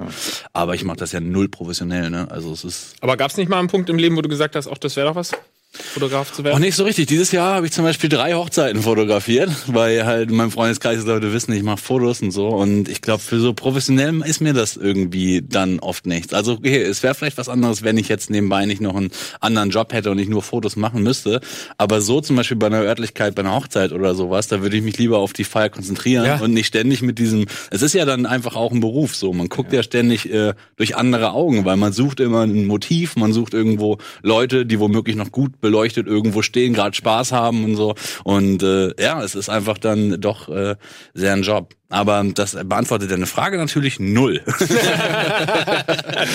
Aber 0.53 0.75
ich 0.75 0.83
mache 0.83 0.97
das 0.97 1.11
ja 1.11 1.19
null 1.19 1.49
professionell, 1.49 2.09
ne? 2.09 2.27
Also 2.29 2.51
es 2.51 2.63
ist 2.63 2.95
Aber 3.01 3.17
gab 3.17 3.31
es 3.31 3.37
nicht 3.37 3.49
mal 3.49 3.57
einen 3.59 3.67
Punkt 3.67 3.89
im 3.89 3.97
Leben, 3.97 4.15
wo 4.15 4.21
du 4.21 4.29
gesagt 4.29 4.55
hast, 4.55 4.67
auch 4.67 4.77
das 4.77 4.95
wäre 4.95 5.07
doch 5.07 5.15
was, 5.15 5.31
Fotograf 5.75 6.31
zu 6.31 6.43
werden? 6.43 6.55
Auch 6.55 6.59
nicht 6.59 6.75
so 6.75 6.83
richtig. 6.83 7.07
Dieses 7.07 7.31
Jahr 7.31 7.55
habe 7.55 7.65
ich 7.65 7.71
zum 7.71 7.83
Beispiel 7.83 8.09
drei 8.09 8.33
Hochzeiten 8.35 8.81
fotografiert, 8.83 9.49
weil 9.67 10.05
halt 10.05 10.29
in 10.29 10.35
meinem 10.35 10.51
Freundeskreis 10.51 11.03
Leute 11.05 11.33
wissen, 11.33 11.51
ich 11.53 11.63
mache 11.63 11.77
Fotos 11.77 12.21
und 12.21 12.29
so. 12.31 12.47
Und 12.49 12.87
ich 12.89 13.01
glaube, 13.01 13.21
für 13.23 13.39
so 13.39 13.53
professionell 13.53 14.21
ist 14.23 14.39
mir 14.41 14.53
das 14.53 14.77
irgendwie 14.77 15.41
dann 15.41 15.79
oft 15.79 16.05
nichts. 16.05 16.33
Also 16.33 16.53
okay, 16.53 16.81
es 16.81 17.01
wäre 17.01 17.15
vielleicht 17.15 17.37
was 17.39 17.49
anderes, 17.49 17.81
wenn 17.81 17.97
ich 17.97 18.07
jetzt 18.07 18.29
nebenbei 18.29 18.65
nicht 18.65 18.81
noch 18.81 18.95
einen 18.95 19.09
anderen 19.39 19.71
Job 19.71 19.93
hätte 19.93 20.11
und 20.11 20.19
ich 20.19 20.29
nur 20.29 20.43
Fotos 20.43 20.75
machen 20.75 21.01
müsste. 21.01 21.41
Aber 21.77 22.01
so 22.01 22.21
zum 22.21 22.35
Beispiel 22.35 22.57
bei 22.57 22.67
einer 22.67 22.81
Örtlichkeit, 22.81 23.33
bei 23.33 23.41
einer 23.41 23.55
Hochzeit 23.55 23.93
oder 23.93 24.13
sowas, 24.13 24.47
da 24.47 24.61
würde 24.61 24.77
ich 24.77 24.83
mich 24.83 24.97
lieber 24.99 25.17
auf 25.17 25.33
die 25.33 25.43
Feier 25.43 25.69
konzentrieren 25.69 26.25
Ja. 26.25 26.39
und 26.39 26.53
nicht 26.53 26.67
ständig 26.67 27.01
mit 27.01 27.17
diesem. 27.17 27.45
Es 27.71 27.81
ist 27.81 27.93
ja 27.93 28.05
dann 28.05 28.27
einfach 28.27 28.55
auch 28.55 28.71
ein 28.71 28.79
Beruf 28.79 29.15
so. 29.15 29.33
Man 29.33 29.49
guckt 29.49 29.73
ja, 29.73 29.81
ständig 29.81 30.31
äh, 30.31 30.53
durch 30.75 30.95
andere 30.95 31.31
Augen, 31.31 31.65
weil 31.65 31.77
man 31.77 31.93
sucht 31.93 32.19
immer 32.19 32.41
ein 32.43 32.67
Motiv, 32.67 33.15
man 33.15 33.33
sucht 33.33 33.55
irgendwo 33.55 33.97
Leute, 34.21 34.67
die 34.67 34.79
womöglich 34.79 35.15
noch 35.15 35.31
gut 35.31 35.62
beleuchtet 35.63 36.05
irgendwo 36.05 36.43
stehen, 36.43 36.73
gerade 36.73 36.95
Spaß 36.95 37.31
haben 37.31 37.63
und 37.63 37.75
so. 37.75 37.95
Und 38.23 38.61
äh, 38.61 38.93
ja, 39.01 39.23
es 39.23 39.33
ist 39.33 39.49
einfach 39.49 39.79
dann 39.79 40.21
doch 40.21 40.49
äh, 40.49 40.75
sehr 41.15 41.33
ein 41.33 41.41
Job. 41.41 41.73
Aber 41.89 42.23
das 42.33 42.57
beantwortet 42.65 43.11
deine 43.11 43.25
Frage 43.25 43.57
natürlich 43.57 43.99
null. 43.99 44.41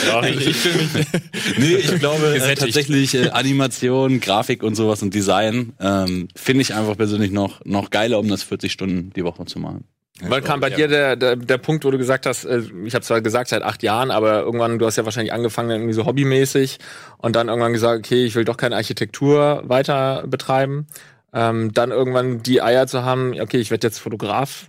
Ja, 0.07 0.25
ich, 0.25 0.47
ich 0.47 0.57
fühle 0.57 0.77
mich. 0.79 1.07
nee, 1.59 1.75
ich 1.75 1.99
glaube 1.99 2.35
äh, 2.35 2.55
tatsächlich 2.55 3.15
äh, 3.15 3.31
Animation, 3.31 4.21
Grafik 4.21 4.63
und 4.63 4.75
sowas 4.75 5.03
und 5.03 5.13
Design 5.13 5.73
ähm, 5.81 6.29
finde 6.35 6.63
ich 6.63 6.75
einfach 6.75 6.97
persönlich 6.97 7.31
noch 7.31 7.65
noch 7.65 7.91
geiler, 7.91 8.19
um 8.19 8.29
das 8.29 8.43
40 8.43 8.73
Stunden 8.73 9.11
die 9.15 9.25
Woche 9.25 9.45
zu 9.45 9.59
machen. 9.59 9.85
Wann 10.21 10.43
kam 10.43 10.61
bei 10.61 10.71
dir 10.71 10.89
der, 10.89 11.17
der, 11.17 11.37
der 11.37 11.59
Punkt, 11.59 11.85
wo 11.85 11.91
du 11.91 11.99
gesagt 11.99 12.27
hast, 12.27 12.45
äh, 12.45 12.63
ich 12.85 12.95
habe 12.95 13.05
zwar 13.05 13.21
gesagt 13.21 13.49
seit 13.51 13.63
acht 13.63 13.83
Jahren, 13.83 14.11
aber 14.11 14.41
irgendwann, 14.43 14.79
du 14.79 14.87
hast 14.87 14.97
ja 14.97 15.05
wahrscheinlich 15.05 15.33
angefangen 15.33 15.71
irgendwie 15.71 15.93
so 15.93 16.07
hobbymäßig 16.07 16.79
und 17.19 17.37
dann 17.37 17.49
irgendwann 17.49 17.73
gesagt, 17.73 17.99
okay, 18.07 18.25
ich 18.25 18.35
will 18.35 18.45
doch 18.45 18.57
keine 18.57 18.77
Architektur 18.77 19.63
weiter 19.67 20.25
betreiben. 20.27 20.87
Ähm, 21.33 21.73
dann 21.73 21.91
irgendwann 21.91 22.43
die 22.43 22.63
Eier 22.63 22.87
zu 22.87 23.05
haben, 23.05 23.39
okay, 23.41 23.59
ich 23.59 23.71
werde 23.71 23.87
jetzt 23.87 23.99
Fotograf. 23.99 24.67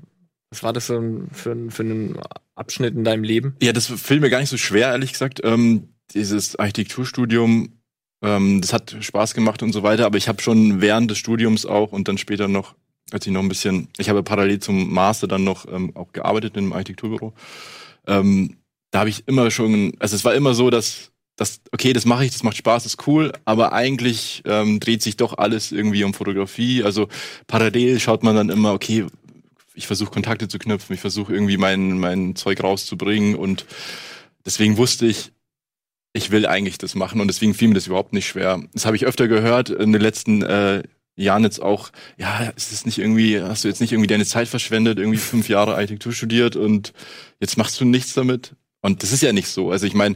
Was 0.51 0.61
war 0.63 0.73
das 0.73 0.87
für, 0.87 0.97
ein- 0.99 1.69
für 1.71 1.83
einen 1.83 2.19
Abschnitt 2.55 2.95
in 2.95 3.03
deinem 3.03 3.23
Leben? 3.23 3.55
Ja, 3.61 3.71
das 3.71 3.87
fiel 3.87 4.19
mir 4.19 4.29
gar 4.29 4.39
nicht 4.39 4.49
so 4.49 4.57
schwer, 4.57 4.89
ehrlich 4.89 5.13
gesagt. 5.13 5.41
Ähm, 5.43 5.89
dieses 6.13 6.57
Architekturstudium, 6.57 7.79
ähm, 8.23 8.59
das 8.61 8.73
hat 8.73 8.95
Spaß 8.99 9.33
gemacht 9.35 9.63
und 9.63 9.71
so 9.73 9.83
weiter, 9.83 10.05
aber 10.05 10.17
ich 10.17 10.27
habe 10.27 10.41
schon 10.41 10.81
während 10.81 11.09
des 11.11 11.17
Studiums 11.17 11.65
auch 11.65 11.91
und 11.91 12.07
dann 12.07 12.17
später 12.17 12.47
noch, 12.47 12.75
als 13.11 13.25
ich 13.25 13.33
noch 13.33 13.41
ein 13.41 13.49
bisschen, 13.49 13.89
ich 13.97 14.09
habe 14.09 14.23
parallel 14.23 14.59
zum 14.59 14.93
Master 14.93 15.27
dann 15.27 15.43
noch 15.43 15.65
ähm, 15.71 15.95
auch 15.95 16.11
gearbeitet 16.13 16.55
in 16.55 16.65
einem 16.65 16.73
Architekturbüro. 16.73 17.33
Ähm, 18.07 18.57
da 18.91 18.99
habe 18.99 19.09
ich 19.09 19.27
immer 19.27 19.51
schon, 19.51 19.93
also 19.99 20.15
es 20.15 20.25
war 20.25 20.33
immer 20.33 20.53
so, 20.53 20.69
dass 20.69 21.11
das, 21.35 21.61
okay, 21.71 21.93
das 21.93 22.05
mache 22.05 22.25
ich, 22.25 22.31
das 22.31 22.43
macht 22.43 22.57
Spaß, 22.57 22.83
das 22.83 22.93
ist 22.93 23.07
cool, 23.07 23.31
aber 23.45 23.71
eigentlich 23.71 24.41
ähm, 24.45 24.79
dreht 24.79 25.01
sich 25.01 25.15
doch 25.15 25.37
alles 25.37 25.71
irgendwie 25.71 26.03
um 26.03 26.13
Fotografie. 26.13 26.83
Also 26.83 27.07
parallel 27.47 27.99
schaut 27.99 28.23
man 28.23 28.35
dann 28.35 28.49
immer, 28.49 28.73
okay, 28.73 29.05
ich 29.73 29.87
versuche 29.87 30.11
Kontakte 30.11 30.47
zu 30.47 30.59
knüpfen, 30.59 30.95
ich 30.95 31.01
versuche 31.01 31.33
irgendwie 31.33 31.57
mein, 31.57 31.99
mein 31.99 32.35
Zeug 32.35 32.61
rauszubringen 32.61 33.35
und 33.35 33.65
deswegen 34.45 34.77
wusste 34.77 35.05
ich, 35.05 35.31
ich 36.11 36.31
will 36.31 36.45
eigentlich 36.45 36.77
das 36.77 36.95
machen 36.95 37.21
und 37.21 37.27
deswegen 37.27 37.53
fiel 37.53 37.69
mir 37.69 37.75
das 37.75 37.87
überhaupt 37.87 38.13
nicht 38.13 38.27
schwer. 38.27 38.61
Das 38.73 38.85
habe 38.85 38.97
ich 38.97 39.05
öfter 39.05 39.27
gehört 39.27 39.69
in 39.69 39.93
den 39.93 40.01
letzten 40.01 40.41
äh, 40.41 40.83
Jetzt 41.19 41.61
auch, 41.61 41.89
ja, 42.17 42.51
ist 42.55 42.71
es 42.71 42.85
nicht 42.85 42.97
irgendwie, 42.99 43.41
hast 43.41 43.63
du 43.63 43.67
jetzt 43.67 43.81
nicht 43.81 43.91
irgendwie 43.91 44.07
deine 44.07 44.25
Zeit 44.25 44.47
verschwendet, 44.47 44.99
irgendwie 44.99 45.17
fünf 45.17 45.49
Jahre 45.49 45.75
Architektur 45.75 46.13
studiert 46.13 46.55
und 46.55 46.93
jetzt 47.39 47.57
machst 47.57 47.79
du 47.81 47.85
nichts 47.85 48.13
damit? 48.13 48.55
Und 48.81 49.03
das 49.03 49.11
ist 49.11 49.21
ja 49.23 49.33
nicht 49.33 49.47
so. 49.49 49.71
Also 49.71 49.85
ich 49.85 49.93
meine, 49.93 50.15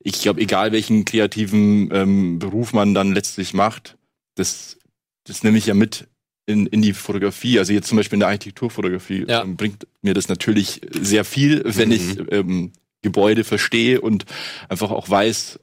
ich 0.00 0.20
glaube, 0.20 0.40
egal 0.40 0.72
welchen 0.72 1.04
kreativen 1.04 1.88
ähm, 1.92 2.38
Beruf 2.38 2.72
man 2.72 2.92
dann 2.94 3.12
letztlich 3.14 3.54
macht, 3.54 3.96
das, 4.34 4.76
das 5.24 5.42
nehme 5.42 5.56
ich 5.58 5.66
ja 5.66 5.74
mit 5.74 6.08
in, 6.44 6.66
in 6.66 6.82
die 6.82 6.92
Fotografie. 6.92 7.58
Also 7.58 7.72
jetzt 7.72 7.88
zum 7.88 7.96
Beispiel 7.96 8.16
in 8.16 8.20
der 8.20 8.28
Architekturfotografie 8.28 9.24
Ja. 9.28 9.42
ähm, 9.42 9.56
bringt 9.56 9.86
mir 10.02 10.12
das 10.12 10.28
natürlich 10.28 10.80
sehr 11.00 11.24
viel, 11.24 11.62
wenn 11.64 11.88
Mhm. 11.90 11.94
ich 11.94 12.18
ähm, 12.32 12.72
Gebäude 13.00 13.44
verstehe 13.44 14.00
und 14.00 14.26
einfach 14.68 14.90
auch 14.90 15.08
weiß, 15.08 15.58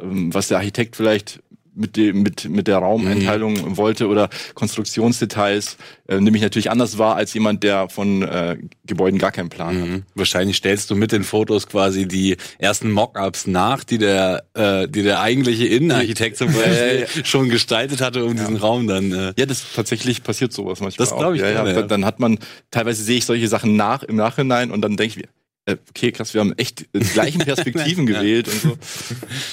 ähm, 0.00 0.32
was 0.32 0.48
der 0.48 0.58
Architekt 0.58 0.96
vielleicht 0.96 1.40
mit 1.78 1.96
dem 1.96 2.22
mit 2.22 2.48
mit 2.48 2.66
der 2.66 2.78
Raumenteilung 2.78 3.54
Mhm. 3.54 3.76
wollte 3.76 4.08
oder 4.08 4.28
Konstruktionsdetails 4.54 5.76
äh, 6.08 6.20
nehme 6.20 6.36
ich 6.36 6.42
natürlich 6.42 6.70
anders 6.70 6.98
wahr 6.98 7.16
als 7.16 7.32
jemand, 7.34 7.62
der 7.62 7.88
von 7.88 8.22
äh, 8.22 8.56
Gebäuden 8.86 9.18
gar 9.18 9.32
keinen 9.32 9.48
Plan 9.48 9.80
hat. 9.80 9.88
Mhm. 9.88 10.02
Wahrscheinlich 10.14 10.56
stellst 10.56 10.90
du 10.90 10.96
mit 10.96 11.12
den 11.12 11.24
Fotos 11.24 11.66
quasi 11.68 12.06
die 12.06 12.36
ersten 12.58 12.90
Mockups 12.90 13.46
nach, 13.46 13.84
die 13.84 13.98
der, 13.98 14.44
äh, 14.54 14.88
die 14.88 15.02
der 15.02 15.20
eigentliche 15.20 15.66
Innenarchitekt 15.66 16.36
zum 16.36 16.52
Beispiel 16.52 17.06
schon 17.24 17.48
gestaltet 17.48 18.00
hatte, 18.00 18.24
um 18.24 18.36
diesen 18.36 18.56
Raum 18.56 18.86
dann. 18.86 19.12
Äh, 19.12 19.32
Ja, 19.38 19.46
das 19.46 19.64
tatsächlich 19.74 20.22
passiert 20.22 20.52
sowas 20.52 20.80
manchmal. 20.80 21.06
Das 21.06 21.16
glaub 21.16 21.34
ich. 21.34 21.40
Ja, 21.40 21.48
ja, 21.48 21.52
gerne, 21.62 21.72
dann, 21.74 21.82
ja. 21.82 21.86
dann 21.88 22.04
hat 22.04 22.18
man 22.20 22.38
teilweise 22.70 23.02
sehe 23.02 23.18
ich 23.18 23.24
solche 23.24 23.48
Sachen 23.48 23.76
nach 23.76 24.02
im 24.02 24.16
Nachhinein 24.16 24.70
und 24.70 24.80
dann 24.82 24.96
denke 24.96 25.12
ich 25.12 25.16
mir, 25.16 25.28
äh, 25.74 25.76
okay, 25.90 26.12
krass, 26.12 26.34
wir 26.34 26.40
haben 26.40 26.52
echt 26.56 26.86
die 26.94 27.00
gleichen 27.00 27.38
Perspektiven 27.44 28.06
gewählt 28.06 28.48
und 28.48 28.60
so. 28.60 28.78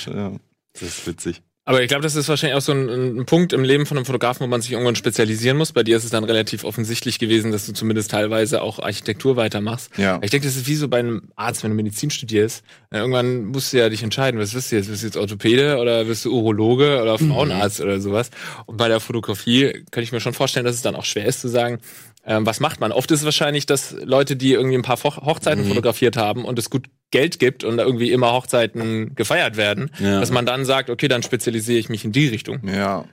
Ja. 0.15 0.31
das 0.73 0.81
ist 0.81 1.07
witzig. 1.07 1.41
Aber 1.67 1.81
ich 1.81 1.87
glaube, 1.87 2.03
das 2.03 2.15
ist 2.15 2.29
wahrscheinlich 2.29 2.55
auch 2.55 2.61
so 2.61 2.73
ein, 2.73 3.19
ein 3.19 3.25
Punkt 3.25 3.51
im 3.51 3.63
Leben 3.63 3.87
von 3.87 3.97
einem 3.97 4.05
Fotografen, 4.05 4.43
wo 4.43 4.47
man 4.47 4.61
sich 4.61 4.71
irgendwann 4.71 4.95
spezialisieren 4.95 5.57
muss. 5.57 5.71
Bei 5.71 5.81
dir 5.81 5.97
ist 5.97 6.03
es 6.03 6.11
dann 6.11 6.23
relativ 6.23 6.63
offensichtlich 6.63 7.17
gewesen, 7.17 7.51
dass 7.51 7.65
du 7.65 7.73
zumindest 7.73 8.11
teilweise 8.11 8.61
auch 8.61 8.77
Architektur 8.77 9.35
weitermachst. 9.35 9.89
Ja. 9.97 10.19
Ich 10.21 10.29
denke, 10.29 10.45
das 10.45 10.55
ist 10.55 10.67
wie 10.67 10.75
so 10.75 10.87
bei 10.87 10.99
einem 10.99 11.29
Arzt, 11.35 11.63
wenn 11.63 11.71
du 11.71 11.75
Medizin 11.75 12.11
studierst. 12.11 12.63
Äh, 12.91 12.99
Irgendwann 12.99 13.45
musst 13.45 13.73
du 13.73 13.77
ja 13.77 13.89
dich 13.89 14.03
entscheiden, 14.03 14.39
was 14.39 14.53
wirst 14.53 14.71
du 14.71 14.75
jetzt? 14.75 14.89
Wirst 14.89 15.01
du 15.01 15.07
jetzt 15.07 15.17
Orthopäde 15.17 15.77
oder 15.77 16.07
wirst 16.07 16.23
du 16.25 16.31
Urologe 16.31 17.01
oder 17.01 17.17
Frauenarzt 17.17 17.81
oder 17.81 17.99
sowas? 17.99 18.29
Und 18.67 18.77
bei 18.77 18.87
der 18.87 18.99
Fotografie 18.99 19.83
kann 19.89 20.03
ich 20.03 20.11
mir 20.11 20.19
schon 20.19 20.33
vorstellen, 20.33 20.65
dass 20.65 20.75
es 20.75 20.83
dann 20.83 20.95
auch 20.95 21.05
schwer 21.05 21.25
ist 21.25 21.41
zu 21.41 21.47
sagen, 21.47 21.79
ähm, 22.25 22.45
was 22.45 22.59
macht 22.59 22.79
man? 22.79 22.91
Oft 22.91 23.11
ist 23.11 23.19
es 23.19 23.25
wahrscheinlich, 23.25 23.65
dass 23.65 23.95
Leute, 24.03 24.35
die 24.35 24.51
irgendwie 24.53 24.75
ein 24.77 24.81
paar 24.81 25.01
Ho 25.03 25.15
Hochzeiten 25.25 25.65
fotografiert 25.65 26.17
haben 26.17 26.43
und 26.45 26.57
es 26.59 26.69
gut 26.69 26.87
Geld 27.11 27.39
gibt 27.39 27.63
und 27.63 27.77
irgendwie 27.79 28.11
immer 28.11 28.31
Hochzeiten 28.33 29.13
gefeiert 29.15 29.57
werden, 29.57 29.91
Ja. 29.99 30.19
dass 30.19 30.31
man 30.31 30.45
dann 30.45 30.65
sagt, 30.65 30.89
okay, 30.89 31.07
dann 31.07 31.23
spezialisiere 31.23 31.77
ich 31.79 31.89
mich 31.89 32.03
in 32.03 32.11
die 32.11 32.27
Richtung. 32.27 32.67
Ja. 32.67 33.05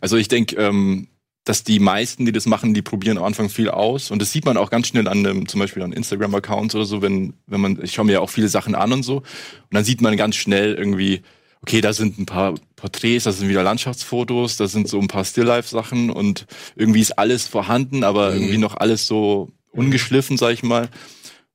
Also 0.00 0.16
ich 0.16 0.28
denke, 0.28 0.56
ähm, 0.56 1.08
dass 1.44 1.64
die 1.64 1.78
meisten, 1.80 2.26
die 2.26 2.32
das 2.32 2.46
machen, 2.46 2.74
die 2.74 2.82
probieren 2.82 3.16
am 3.18 3.24
Anfang 3.24 3.48
viel 3.48 3.70
aus. 3.70 4.10
Und 4.10 4.20
das 4.20 4.30
sieht 4.30 4.44
man 4.44 4.56
auch 4.58 4.70
ganz 4.70 4.88
schnell 4.88 5.08
an 5.08 5.24
dem, 5.24 5.48
zum 5.48 5.58
Beispiel 5.58 5.82
an 5.82 5.92
Instagram-Accounts 5.92 6.74
oder 6.74 6.84
so, 6.84 7.00
wenn, 7.02 7.32
wenn 7.46 7.60
man, 7.60 7.78
ich 7.82 7.92
schaue 7.94 8.04
mir 8.04 8.12
ja 8.12 8.20
auch 8.20 8.30
viele 8.30 8.48
Sachen 8.48 8.74
an 8.74 8.92
und 8.92 9.02
so. 9.02 9.16
Und 9.16 9.24
dann 9.72 9.82
sieht 9.84 10.00
man 10.02 10.16
ganz 10.18 10.36
schnell 10.36 10.74
irgendwie, 10.74 11.22
okay, 11.62 11.80
da 11.80 11.92
sind 11.92 12.18
ein 12.18 12.26
paar 12.26 12.54
Porträts, 12.76 13.24
da 13.24 13.32
sind 13.32 13.48
wieder 13.48 13.62
Landschaftsfotos, 13.62 14.56
da 14.56 14.66
sind 14.66 14.88
so 14.88 14.98
ein 14.98 15.08
paar 15.08 15.24
Still-Life-Sachen 15.24 16.10
und 16.10 16.46
irgendwie 16.76 17.00
ist 17.00 17.18
alles 17.18 17.46
vorhanden, 17.46 18.02
aber 18.04 18.32
irgendwie 18.34 18.58
noch 18.58 18.76
alles 18.76 19.06
so 19.06 19.50
ungeschliffen, 19.72 20.36
sag 20.36 20.52
ich 20.54 20.62
mal. 20.62 20.88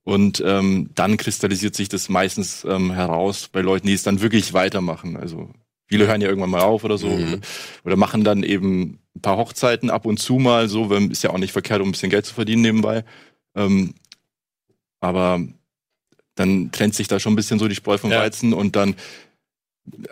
Und 0.04 0.40
ähm, 0.46 0.90
dann 0.94 1.16
kristallisiert 1.16 1.74
sich 1.74 1.88
das 1.88 2.08
meistens 2.08 2.64
ähm, 2.64 2.92
heraus 2.92 3.48
bei 3.50 3.60
Leuten, 3.60 3.88
die 3.88 3.92
es 3.94 4.04
dann 4.04 4.20
wirklich 4.20 4.52
weitermachen. 4.52 5.16
Also 5.16 5.50
viele 5.88 6.06
hören 6.06 6.20
ja 6.20 6.28
irgendwann 6.28 6.50
mal 6.50 6.60
auf 6.62 6.84
oder 6.84 6.96
so 6.98 7.08
Mhm. 7.08 7.40
oder 7.84 7.96
machen 7.96 8.22
dann 8.22 8.44
eben 8.44 9.00
ein 9.16 9.20
paar 9.22 9.36
Hochzeiten 9.36 9.90
ab 9.90 10.06
und 10.06 10.18
zu 10.20 10.34
mal 10.38 10.68
so, 10.68 10.90
weil 10.90 11.10
ist 11.10 11.24
ja 11.24 11.30
auch 11.30 11.38
nicht 11.38 11.52
verkehrt, 11.52 11.80
um 11.80 11.88
ein 11.88 11.92
bisschen 11.92 12.10
Geld 12.10 12.24
zu 12.26 12.34
verdienen 12.34 12.62
nebenbei. 12.62 13.04
Ähm, 13.56 13.94
aber 15.00 15.40
dann 16.36 16.70
trennt 16.70 16.94
sich 16.94 17.08
da 17.08 17.18
schon 17.18 17.32
ein 17.32 17.36
bisschen 17.36 17.58
so 17.58 17.66
die 17.66 17.74
Spreu 17.74 17.98
vom 17.98 18.10
Ja. 18.10 18.20
Weizen 18.20 18.52
und 18.52 18.76
dann 18.76 18.94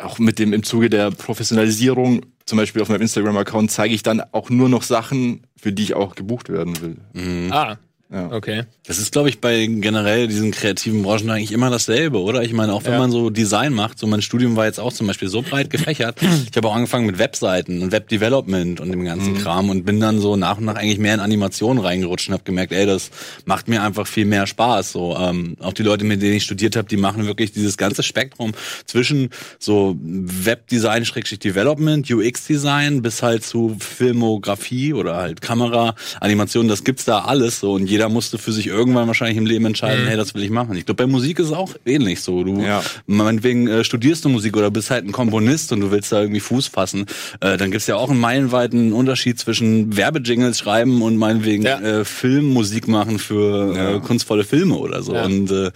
auch 0.01 0.19
mit 0.19 0.39
dem 0.39 0.53
im 0.53 0.63
Zuge 0.63 0.91
der 0.91 1.11
Professionalisierung, 1.11 2.23
zum 2.47 2.59
Beispiel 2.59 2.83
auf 2.83 2.89
meinem 2.89 3.03
Instagram-Account, 3.03 3.71
zeige 3.71 3.95
ich 3.95 4.03
dann 4.03 4.23
auch 4.33 4.51
nur 4.51 4.69
noch 4.69 4.83
Sachen, 4.83 5.47
für 5.57 5.73
die 5.73 5.83
ich 5.83 5.95
auch 5.95 6.15
gebucht 6.15 6.49
werden 6.49 6.81
will. 6.81 6.97
Mhm. 7.13 7.53
Ah, 7.53 7.79
Ja. 8.13 8.31
okay. 8.31 8.65
Das 8.87 8.99
ist, 8.99 9.13
glaube 9.13 9.29
ich, 9.29 9.41
bei 9.41 9.67
generell 9.67 10.29
diesen 10.29 10.51
kreativen 10.53 11.03
Branchen 11.03 11.31
eigentlich 11.31 11.53
immer 11.53 11.71
dasselbe, 11.71 12.21
oder? 12.21 12.43
Ich 12.43 12.53
meine, 12.53 12.73
auch 12.75 12.85
wenn 12.85 12.93
Ja. 12.93 12.99
man 12.99 13.11
so 13.11 13.31
Design 13.31 13.73
macht, 13.73 13.99
so 13.99 14.07
mein 14.07 14.23
Studium 14.23 14.57
war 14.57 14.67
jetzt 14.67 14.79
auch 14.79 14.93
zum 14.93 15.07
Beispiel 15.07 15.29
so 15.29 15.43
breit 15.43 15.71
gefächert. 15.71 16.19
Ich 16.51 16.57
habe 16.57 16.69
auch 16.69 16.75
angefangen 16.77 17.07
mit 17.07 17.19
Webseiten 17.19 17.83
und 17.83 17.91
Webdevelopment 17.93 18.81
und 18.81 18.91
dem 18.93 19.05
ganzen 19.05 19.37
Kram 19.39 19.71
und 19.71 19.85
bin 19.85 19.99
dann 20.01 20.21
so 20.21 20.37
nach 20.37 20.59
und 20.59 20.67
nach 20.67 20.77
eigentlich 20.77 20.99
mehr 20.99 21.15
in 21.15 21.21
Animationen 21.21 21.83
reingerutscht 21.83 22.29
und 22.29 22.35
habe 22.35 22.45
gemerkt, 22.45 22.73
ey, 22.73 22.87
das 22.87 23.11
macht 23.47 23.67
mir 23.69 23.83
einfach 23.83 24.07
viel 24.07 24.27
mehr 24.27 24.47
Spaß. 24.47 24.93
So 24.93 25.17
ähm, 25.19 25.57
auch 25.61 25.73
die 25.73 25.83
Leute, 25.83 26.05
mit 26.05 26.23
denen 26.23 26.35
ich 26.35 26.45
studiert 26.45 26.77
habe, 26.77 26.87
die 26.89 26.97
machen 26.97 27.27
wirklich 27.27 27.51
dieses 27.53 27.77
ganze 27.77 28.03
Spektrum 28.05 28.53
zwischen 28.87 29.31
so 29.59 29.97
Webdesign, 30.01 31.05
Schrägstrich 31.05 31.41
Development, 31.41 32.09
UX-Design 32.09 33.03
bis 33.03 33.23
halt 33.23 33.45
zu 33.45 33.77
Filmografie 33.81 34.93
oder 34.93 35.17
halt 35.17 35.41
Kamera, 35.41 35.95
Animation. 36.21 36.69
Das 36.69 36.85
gibt's 36.85 37.05
da 37.05 37.21
alles 37.21 37.61
so 37.61 37.73
und 37.73 37.87
jeder 37.95 38.09
musste 38.09 38.39
für 38.39 38.51
sich 38.53 38.67
irgendwann 38.67 39.07
wahrscheinlich 39.07 39.39
im 39.39 39.47
Leben 39.47 39.65
entscheiden, 39.67 40.07
hey, 40.07 40.17
das 40.17 40.35
will 40.35 40.43
ich 40.43 40.51
machen. 40.51 40.77
Ich 40.77 40.85
glaube, 40.85 41.03
bei 41.05 41.07
Musik 41.11 41.39
ist 41.39 41.47
es 41.47 41.53
auch 41.53 41.75
ähnlich 41.87 42.21
so. 42.23 42.43
Du 42.43 42.61
Ja. 42.61 42.83
meinetwegen 43.07 43.69
äh, 43.69 43.85
studierst 43.85 44.25
du 44.25 44.29
Musik 44.29 44.57
oder 44.57 44.71
bist 44.71 44.91
halt 44.91 45.05
ein 45.05 45.13
Komponist 45.13 45.71
und 45.73 45.81
du 45.81 45.91
willst 45.93 46.11
da 46.11 46.21
irgendwie 46.21 46.41
Fuß 46.41 46.67
fassen. 46.67 47.07
Äh, 47.41 47.57
dann 47.57 47.71
gibt's 47.71 47.87
ja 47.87 47.95
auch 47.97 48.11
einen 48.11 48.19
meilenweiten 48.21 48.93
Unterschied 48.93 49.39
zwischen 49.39 49.97
Werbejingles 49.97 50.59
schreiben 50.59 51.03
und 51.03 51.17
meinetwegen 51.17 51.63
Ja. 51.65 51.79
äh, 51.81 52.05
Filmmusik 52.05 52.89
machen 52.89 53.19
für 53.19 53.75
Ja. 53.77 53.97
äh, 53.97 54.01
kunstvolle 54.01 54.45
Filme 54.45 54.75
oder 54.77 55.03
so. 55.03 55.15
Ja. 55.15 55.25
Und 55.25 55.51
äh, 55.53 55.71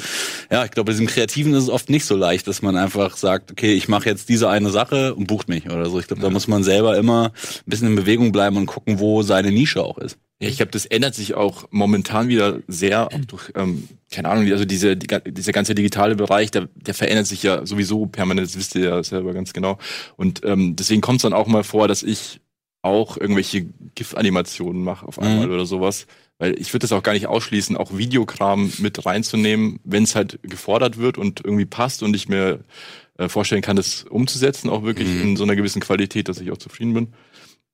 ja, 0.50 0.64
ich 0.64 0.70
glaube, 0.72 0.86
bei 0.88 0.92
diesem 0.92 1.06
Kreativen 1.06 1.54
ist 1.54 1.62
es 1.64 1.70
oft 1.70 1.88
nicht 1.88 2.04
so 2.04 2.16
leicht, 2.16 2.48
dass 2.48 2.62
man 2.62 2.76
einfach 2.76 3.16
sagt, 3.16 3.52
okay, 3.52 3.74
ich 3.74 3.86
mache 3.88 4.08
jetzt 4.08 4.28
diese 4.28 4.48
eine 4.48 4.70
Sache 4.70 5.14
und 5.14 5.26
bucht 5.28 5.48
mich 5.48 5.66
oder 5.70 5.86
so. 5.88 6.00
Ich 6.00 6.06
glaube, 6.08 6.22
da 6.22 6.30
muss 6.30 6.48
man 6.48 6.64
selber 6.64 6.96
immer 6.96 7.26
ein 7.26 7.62
bisschen 7.66 7.88
in 7.88 7.94
Bewegung 7.96 8.32
bleiben 8.32 8.56
und 8.56 8.66
gucken, 8.66 8.98
wo 8.98 9.22
seine 9.22 9.52
Nische 9.52 9.82
auch 9.84 9.98
ist. 9.98 10.16
Ja, 10.40 10.48
ich 10.48 10.56
glaube, 10.56 10.70
das 10.70 10.86
ändert 10.86 11.16
sich 11.16 11.34
auch 11.34 11.66
momentan 11.70 12.28
wieder 12.28 12.60
sehr 12.68 13.06
auch 13.08 13.24
durch, 13.26 13.50
ähm, 13.56 13.88
keine 14.12 14.28
Ahnung, 14.28 14.50
also 14.52 14.64
diese, 14.64 14.96
die, 14.96 15.08
dieser 15.32 15.50
ganze 15.52 15.74
digitale 15.74 16.14
Bereich, 16.14 16.52
der, 16.52 16.68
der 16.76 16.94
verändert 16.94 17.26
sich 17.26 17.42
ja 17.42 17.66
sowieso 17.66 18.06
permanent, 18.06 18.46
das 18.46 18.56
wisst 18.56 18.76
ihr 18.76 18.84
ja 18.84 19.02
selber 19.02 19.34
ganz 19.34 19.52
genau. 19.52 19.78
Und 20.16 20.44
ähm, 20.44 20.76
deswegen 20.76 21.00
kommt 21.00 21.16
es 21.16 21.22
dann 21.22 21.32
auch 21.32 21.48
mal 21.48 21.64
vor, 21.64 21.88
dass 21.88 22.04
ich 22.04 22.40
auch 22.82 23.16
irgendwelche 23.16 23.66
GIF-Animationen 23.96 24.82
mache 24.84 25.06
auf 25.06 25.18
einmal 25.18 25.46
Mhm. 25.48 25.52
oder 25.54 25.66
sowas. 25.66 26.06
Weil 26.38 26.56
ich 26.60 26.72
würde 26.72 26.84
das 26.84 26.92
auch 26.92 27.02
gar 27.02 27.14
nicht 27.14 27.26
ausschließen, 27.26 27.76
auch 27.76 27.98
Videokram 27.98 28.72
mit 28.78 29.04
reinzunehmen, 29.04 29.80
wenn 29.82 30.04
es 30.04 30.14
halt 30.14 30.38
gefordert 30.44 30.96
wird 30.98 31.18
und 31.18 31.40
irgendwie 31.44 31.66
passt 31.66 32.04
und 32.04 32.14
ich 32.14 32.28
mir 32.28 32.60
äh, 33.18 33.28
vorstellen 33.28 33.62
kann, 33.62 33.74
das 33.74 34.04
umzusetzen, 34.04 34.70
auch 34.70 34.84
wirklich 34.84 35.08
Mhm. 35.08 35.22
in 35.22 35.36
so 35.36 35.42
einer 35.42 35.56
gewissen 35.56 35.80
Qualität, 35.80 36.28
dass 36.28 36.40
ich 36.40 36.52
auch 36.52 36.58
zufrieden 36.58 36.94
bin 36.94 37.08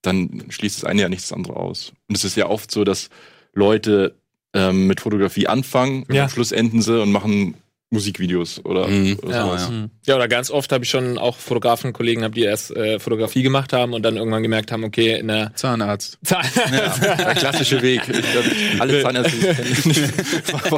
dann 0.06 0.44
schließt 0.48 0.78
das 0.78 0.84
eine 0.84 1.02
ja 1.02 1.08
nichts 1.08 1.28
das 1.28 1.36
andere 1.36 1.56
aus. 1.56 1.92
Und 2.08 2.16
es 2.16 2.24
ist 2.24 2.36
ja 2.36 2.48
oft 2.48 2.70
so, 2.70 2.84
dass 2.84 3.08
Leute 3.52 4.14
ähm, 4.52 4.86
mit 4.86 5.00
Fotografie 5.00 5.46
anfangen, 5.48 6.04
und 6.04 6.14
Ja. 6.14 6.24
am 6.24 6.28
Schluss 6.30 6.52
enden 6.52 6.80
sie 6.82 7.00
und 7.02 7.10
machen 7.10 7.54
Musikvideos 7.90 8.64
oder, 8.64 8.88
Mhm. 8.88 9.18
oder 9.22 9.30
Ja, 9.36 9.42
sowas. 9.44 9.68
ja. 9.70 9.88
Ja, 10.06 10.16
oder 10.16 10.26
ganz 10.28 10.50
oft 10.50 10.72
habe 10.72 10.82
ich 10.84 10.90
schon 10.90 11.16
auch 11.18 11.36
Fotografen, 11.36 11.92
Kollegen, 11.92 12.24
hab, 12.24 12.32
die 12.34 12.42
erst 12.42 12.70
äh, 12.74 12.98
Fotografie 12.98 13.42
gemacht 13.42 13.72
haben 13.72 13.92
und 13.92 14.02
dann 14.02 14.16
irgendwann 14.16 14.42
gemerkt 14.42 14.72
haben, 14.72 14.82
okay, 14.84 15.16
in 15.18 15.28
der 15.28 15.52
Zahnarzt. 15.54 16.18
Der 16.28 17.34
klassische 17.36 17.82
Weg. 17.82 18.02
Ich 18.08 18.32
glaub, 18.32 18.44
alle 18.80 19.02
Zahnärzte 19.02 19.36
kennen 19.54 19.76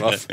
was. 0.00 0.28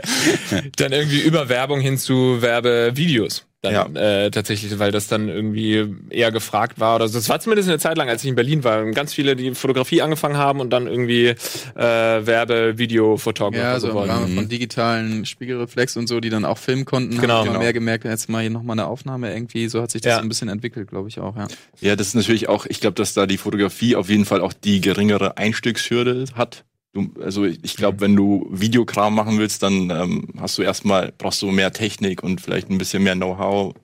dann 0.78 0.92
irgendwie 0.92 1.20
über 1.22 1.50
Werbung 1.50 1.80
hin 1.82 1.98
zu 1.98 2.42
Werbevideos. 2.42 3.46
Dann, 3.62 3.96
äh, 3.98 4.32
tatsächlich, 4.32 4.80
weil 4.80 4.94
das 4.94 5.08
dann 5.08 5.28
irgendwie 5.28 5.94
eher 6.10 6.32
gefragt 6.32 6.80
war 6.80 6.96
oder 6.96 7.10
so. 7.10 7.18
Das 7.18 7.28
war 7.28 7.42
zumindest 7.42 7.68
eine 7.68 7.78
Zeit 7.78 7.98
lang, 7.98 8.08
als 8.08 8.24
ich 8.24 8.30
in 8.30 8.36
Berlin 8.36 8.64
war. 8.64 8.86
Ganz 8.92 9.14
viele, 9.14 9.36
die 9.36 9.54
Fotografie 9.54 10.02
angefangen 10.02 10.38
haben 10.38 10.62
und 10.62 10.70
dann 10.70 10.88
irgendwie 10.88 11.28
äh, 11.28 11.36
Werbe, 11.76 12.78
Video, 12.78 13.18
Fotografer 13.18 13.58
Ja, 13.74 13.80
so 13.82 13.88
im 13.88 13.94
geworden. 13.94 14.10
Rahmen 14.12 14.34
von 14.36 14.48
digitalen 14.48 15.26
Spiegelreflex 15.26 15.98
und 15.98 16.08
so, 16.08 16.22
die 16.22 16.30
dann 16.30 16.46
auch 16.46 16.58
filmen 16.58 16.86
konnten. 16.86 17.20
Genau, 17.20 17.40
Haben 17.40 17.48
genau. 17.48 17.60
mehr 17.60 17.74
gemerkt, 17.74 18.06
jetzt 18.06 18.30
mal 18.30 18.40
hier 18.42 18.50
nochmal 18.50 18.76
eine 18.80 18.88
Aufnahme 18.88 19.34
irgendwie. 19.34 19.68
So 19.68 19.82
hat 19.82 19.92
sich 19.92 20.02
das 20.02 20.12
Ja. 20.12 20.16
so 20.18 20.22
ein 20.24 20.30
bisschen 20.30 20.48
entwickelt, 20.48 20.88
glaube 20.90 21.10
ich 21.10 21.20
auch, 21.20 21.36
ja. 21.36 21.48
Ja, 21.82 21.98
das 21.98 22.08
ist 22.08 22.16
natürlich 22.16 22.48
auch, 22.48 22.66
ich 22.66 22.80
glaube, 22.80 22.96
dass 22.96 23.14
da 23.14 23.26
die 23.26 23.38
Fotografie 23.38 23.98
auf 23.98 24.10
jeden 24.10 24.24
Fall 24.24 24.40
auch 24.40 24.54
die 24.54 24.80
geringere 24.80 25.36
Einstiegshürde 25.38 26.26
hat. 26.34 26.64
Du, 26.94 27.08
also 27.24 27.46
ich 27.46 27.60
ich 27.62 27.76
glaube, 27.76 28.02
wenn 28.02 28.16
du 28.16 28.48
Videokram 28.52 29.14
machen 29.14 29.38
willst, 29.38 29.62
dann 29.62 29.90
ähm, 29.92 30.28
hast 30.40 30.58
du 30.58 30.64
erstmal, 30.64 31.14
brauchst 31.18 31.42
du 31.44 31.52
mehr 31.52 31.72
Technik 31.72 32.24
und 32.24 32.42
vielleicht 32.42 32.70
ein 32.72 32.80
bisschen 32.80 33.04
mehr 33.04 33.14
Know-how, 33.16 33.76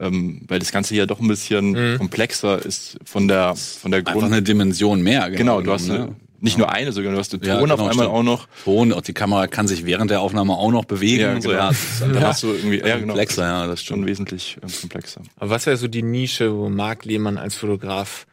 ähm, 0.00 0.40
weil 0.48 0.58
das 0.58 0.72
Ganze 0.72 0.94
ja 0.96 1.04
doch 1.04 1.20
ein 1.20 1.28
bisschen 1.28 1.72
Mhm. 1.72 1.98
komplexer 1.98 2.64
ist 2.64 2.98
von 3.04 3.28
der 3.28 3.54
von 3.56 3.90
der 3.90 4.00
Einfach 4.00 4.12
Grund. 4.14 4.24
eine 4.26 4.42
Dimension 4.42 5.02
mehr. 5.02 5.30
Genau, 5.30 5.60
du 5.60 5.70
hast 5.70 5.88
ne? 5.88 5.94
eine, 5.94 6.16
nicht 6.40 6.56
nur 6.56 6.70
eine, 6.72 6.92
sogar 6.92 7.12
du 7.12 7.18
hast 7.18 7.32
den 7.34 7.40
Ton 7.40 7.48
Ja, 7.48 7.56
auf 7.56 7.62
genau, 7.62 7.74
einmal 7.76 7.92
stimmt. 7.94 8.08
auch 8.08 8.22
noch. 8.22 8.48
Ton, 8.64 8.92
auch 8.94 9.00
die 9.02 9.12
Kamera 9.12 9.46
kann 9.48 9.68
sich 9.68 9.84
während 9.84 10.10
der 10.10 10.22
Aufnahme 10.22 10.54
auch 10.54 10.70
noch 10.70 10.84
bewegen. 10.86 11.20
Ja, 11.22 11.34
und 11.34 11.42
so, 11.42 11.50
genau. 11.50 11.60
ja, 11.60 11.68
das 11.68 11.78
ist 11.92 12.00
Dann 12.00 12.10
einfach 12.16 12.28
hast 12.28 12.42
du 12.42 12.52
irgendwie, 12.54 12.78
ja, 12.78 12.94
genau. 12.96 13.06
komplexer, 13.08 13.42
ja, 13.42 13.66
das 13.66 13.82
Schon 13.82 13.96
stimmt. 13.96 14.06
wesentlich 14.08 14.56
ähm, 14.62 14.70
komplexer. 14.80 15.20
Aber 15.36 15.50
was 15.50 15.66
wäre 15.66 15.76
so 15.76 15.88
die 15.88 16.02
Nische, 16.02 16.54
wo 16.56 16.70
Marc 16.70 17.04
Lehmann 17.04 17.36
als 17.36 17.54
Fotograf 17.54 18.26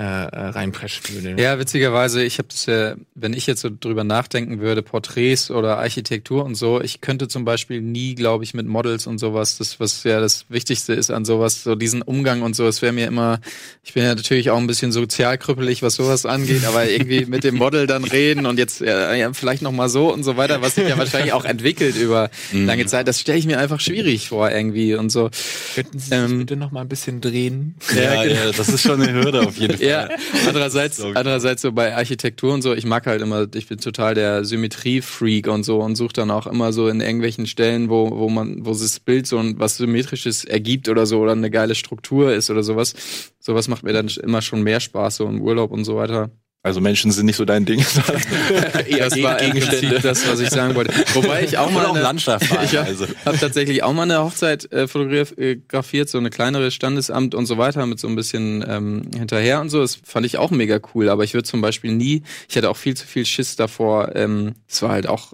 äh, 0.00 0.02
äh, 0.02 0.46
reinpreschen 0.48 1.02
würde. 1.22 1.42
Ja, 1.42 1.58
witzigerweise, 1.58 2.22
ich 2.24 2.38
habe 2.38 2.48
das 2.48 2.64
ja, 2.64 2.94
wenn 3.14 3.34
ich 3.34 3.46
jetzt 3.46 3.60
so 3.60 3.68
drüber 3.68 4.02
nachdenken 4.02 4.58
würde, 4.60 4.80
Porträts 4.82 5.50
oder 5.50 5.76
Architektur 5.76 6.42
und 6.46 6.54
so, 6.54 6.80
ich 6.80 7.02
könnte 7.02 7.28
zum 7.28 7.44
Beispiel 7.44 7.82
nie, 7.82 8.14
glaube 8.14 8.42
ich, 8.44 8.54
mit 8.54 8.66
Models 8.66 9.06
und 9.06 9.18
sowas, 9.18 9.58
das, 9.58 9.78
was 9.78 10.02
ja 10.04 10.18
das 10.18 10.46
Wichtigste 10.48 10.94
ist 10.94 11.10
an 11.10 11.26
sowas, 11.26 11.64
so 11.64 11.74
diesen 11.74 12.00
Umgang 12.00 12.40
und 12.40 12.56
so, 12.56 12.66
es 12.66 12.80
wäre 12.80 12.94
mir 12.94 13.06
immer, 13.08 13.40
ich 13.84 13.92
bin 13.92 14.02
ja 14.04 14.14
natürlich 14.14 14.48
auch 14.48 14.56
ein 14.56 14.66
bisschen 14.66 14.90
sozial 14.90 15.36
krüppelig, 15.36 15.82
was 15.82 15.96
sowas 15.96 16.24
angeht, 16.24 16.64
aber 16.64 16.88
irgendwie 16.88 17.26
mit 17.26 17.44
dem 17.44 17.56
Model 17.56 17.86
dann 17.86 18.04
reden 18.04 18.46
und 18.46 18.58
jetzt 18.58 18.80
ja, 18.80 19.12
ja, 19.14 19.34
vielleicht 19.34 19.60
noch 19.60 19.72
mal 19.72 19.90
so 19.90 20.10
und 20.10 20.22
so 20.24 20.38
weiter, 20.38 20.62
was 20.62 20.76
sich 20.76 20.88
ja 20.88 20.96
wahrscheinlich 20.96 21.34
auch 21.34 21.44
entwickelt 21.44 21.96
über 21.96 22.30
Mhm. 22.52 22.64
lange 22.66 22.86
Zeit, 22.86 23.06
das 23.06 23.20
stelle 23.20 23.38
ich 23.38 23.44
mir 23.46 23.58
einfach 23.58 23.80
schwierig 23.80 24.28
vor 24.30 24.50
irgendwie 24.50 24.94
und 24.94 25.10
so. 25.10 25.28
Könnten 25.74 25.98
Sie 25.98 26.06
sich 26.08 26.14
Ähm, 26.16 26.38
bitte 26.38 26.56
noch 26.56 26.70
mal 26.70 26.80
ein 26.80 26.88
bisschen 26.88 27.20
drehen? 27.20 27.74
Ja, 27.94 28.22
genau. 28.24 28.34
ja, 28.46 28.52
das 28.52 28.68
ist 28.70 28.80
schon 28.82 29.02
eine 29.02 29.12
Hürde 29.12 29.42
auf 29.42 29.56
jeden 29.58 29.76
Fall. 29.76 29.86
Ja, 29.90 30.08
andererseits, 30.46 31.00
andererseits 31.00 31.62
so 31.62 31.72
bei 31.72 31.94
Architektur 31.94 32.54
und 32.54 32.62
so, 32.62 32.72
ich 32.74 32.86
mag 32.86 33.06
halt 33.06 33.20
immer, 33.20 33.46
ich 33.54 33.68
bin 33.68 33.78
total 33.78 34.14
der 34.14 34.44
Symmetrie-Freak 34.44 35.48
und 35.48 35.64
so 35.64 35.80
und 35.80 35.96
suche 35.96 36.12
dann 36.12 36.30
auch 36.30 36.46
immer 36.46 36.72
so 36.72 36.88
in 36.88 37.00
irgendwelchen 37.00 37.46
Stellen, 37.46 37.88
wo, 37.90 38.10
wo 38.10 38.28
man, 38.28 38.64
wo 38.64 38.70
das 38.70 39.00
Bild 39.00 39.26
so 39.26 39.38
ein, 39.38 39.58
was 39.58 39.76
Symmetrisches 39.76 40.44
ergibt 40.44 40.88
oder 40.88 41.06
so 41.06 41.20
oder 41.20 41.32
eine 41.32 41.50
geile 41.50 41.74
Struktur 41.74 42.32
ist 42.32 42.50
oder 42.50 42.62
sowas. 42.62 42.94
Sowas 43.38 43.68
macht 43.68 43.82
mir 43.82 43.92
dann 43.92 44.08
immer 44.22 44.42
schon 44.42 44.62
mehr 44.62 44.80
Spaß, 44.80 45.16
so 45.16 45.26
im 45.26 45.42
Urlaub 45.42 45.70
und 45.70 45.84
so 45.84 45.96
weiter. 45.96 46.30
Also 46.62 46.82
Menschen 46.82 47.10
sind 47.10 47.24
nicht 47.24 47.36
so 47.36 47.46
dein 47.46 47.64
Ding. 47.64 47.78
das 48.98 49.22
war 49.22 49.36
Prinzip 49.36 50.02
das, 50.02 50.28
was 50.28 50.40
ich 50.40 50.50
sagen 50.50 50.74
wollte. 50.74 50.92
Wobei 51.14 51.42
ich 51.42 51.56
auch 51.56 51.70
mal 51.70 51.80
Oder 51.80 51.90
auch 51.90 51.94
eine- 51.94 52.02
Landschaft 52.02 52.44
fahren, 52.46 52.64
ich 52.64 52.76
habe 52.76 52.86
also. 52.86 53.06
hab 53.24 53.40
tatsächlich 53.40 53.82
auch 53.82 53.94
mal 53.94 54.02
eine 54.02 54.22
Hochzeit 54.22 54.70
äh, 54.70 54.86
fotografiert, 54.86 56.10
so 56.10 56.18
eine 56.18 56.28
kleinere 56.28 56.70
Standesamt 56.70 57.34
und 57.34 57.46
so 57.46 57.56
weiter, 57.56 57.86
mit 57.86 57.98
so 57.98 58.08
ein 58.08 58.14
bisschen 58.14 58.62
ähm, 58.68 59.02
hinterher 59.16 59.62
und 59.62 59.70
so. 59.70 59.80
Das 59.80 59.98
fand 60.04 60.26
ich 60.26 60.36
auch 60.36 60.50
mega 60.50 60.78
cool. 60.94 61.08
Aber 61.08 61.24
ich 61.24 61.32
würde 61.32 61.48
zum 61.48 61.62
Beispiel 61.62 61.92
nie, 61.92 62.24
ich 62.46 62.56
hatte 62.58 62.68
auch 62.68 62.76
viel 62.76 62.94
zu 62.94 63.06
viel 63.06 63.24
Schiss 63.24 63.56
davor. 63.56 64.14
Ähm, 64.14 64.52
es 64.68 64.82
war 64.82 64.90
halt 64.90 65.06
auch, 65.08 65.32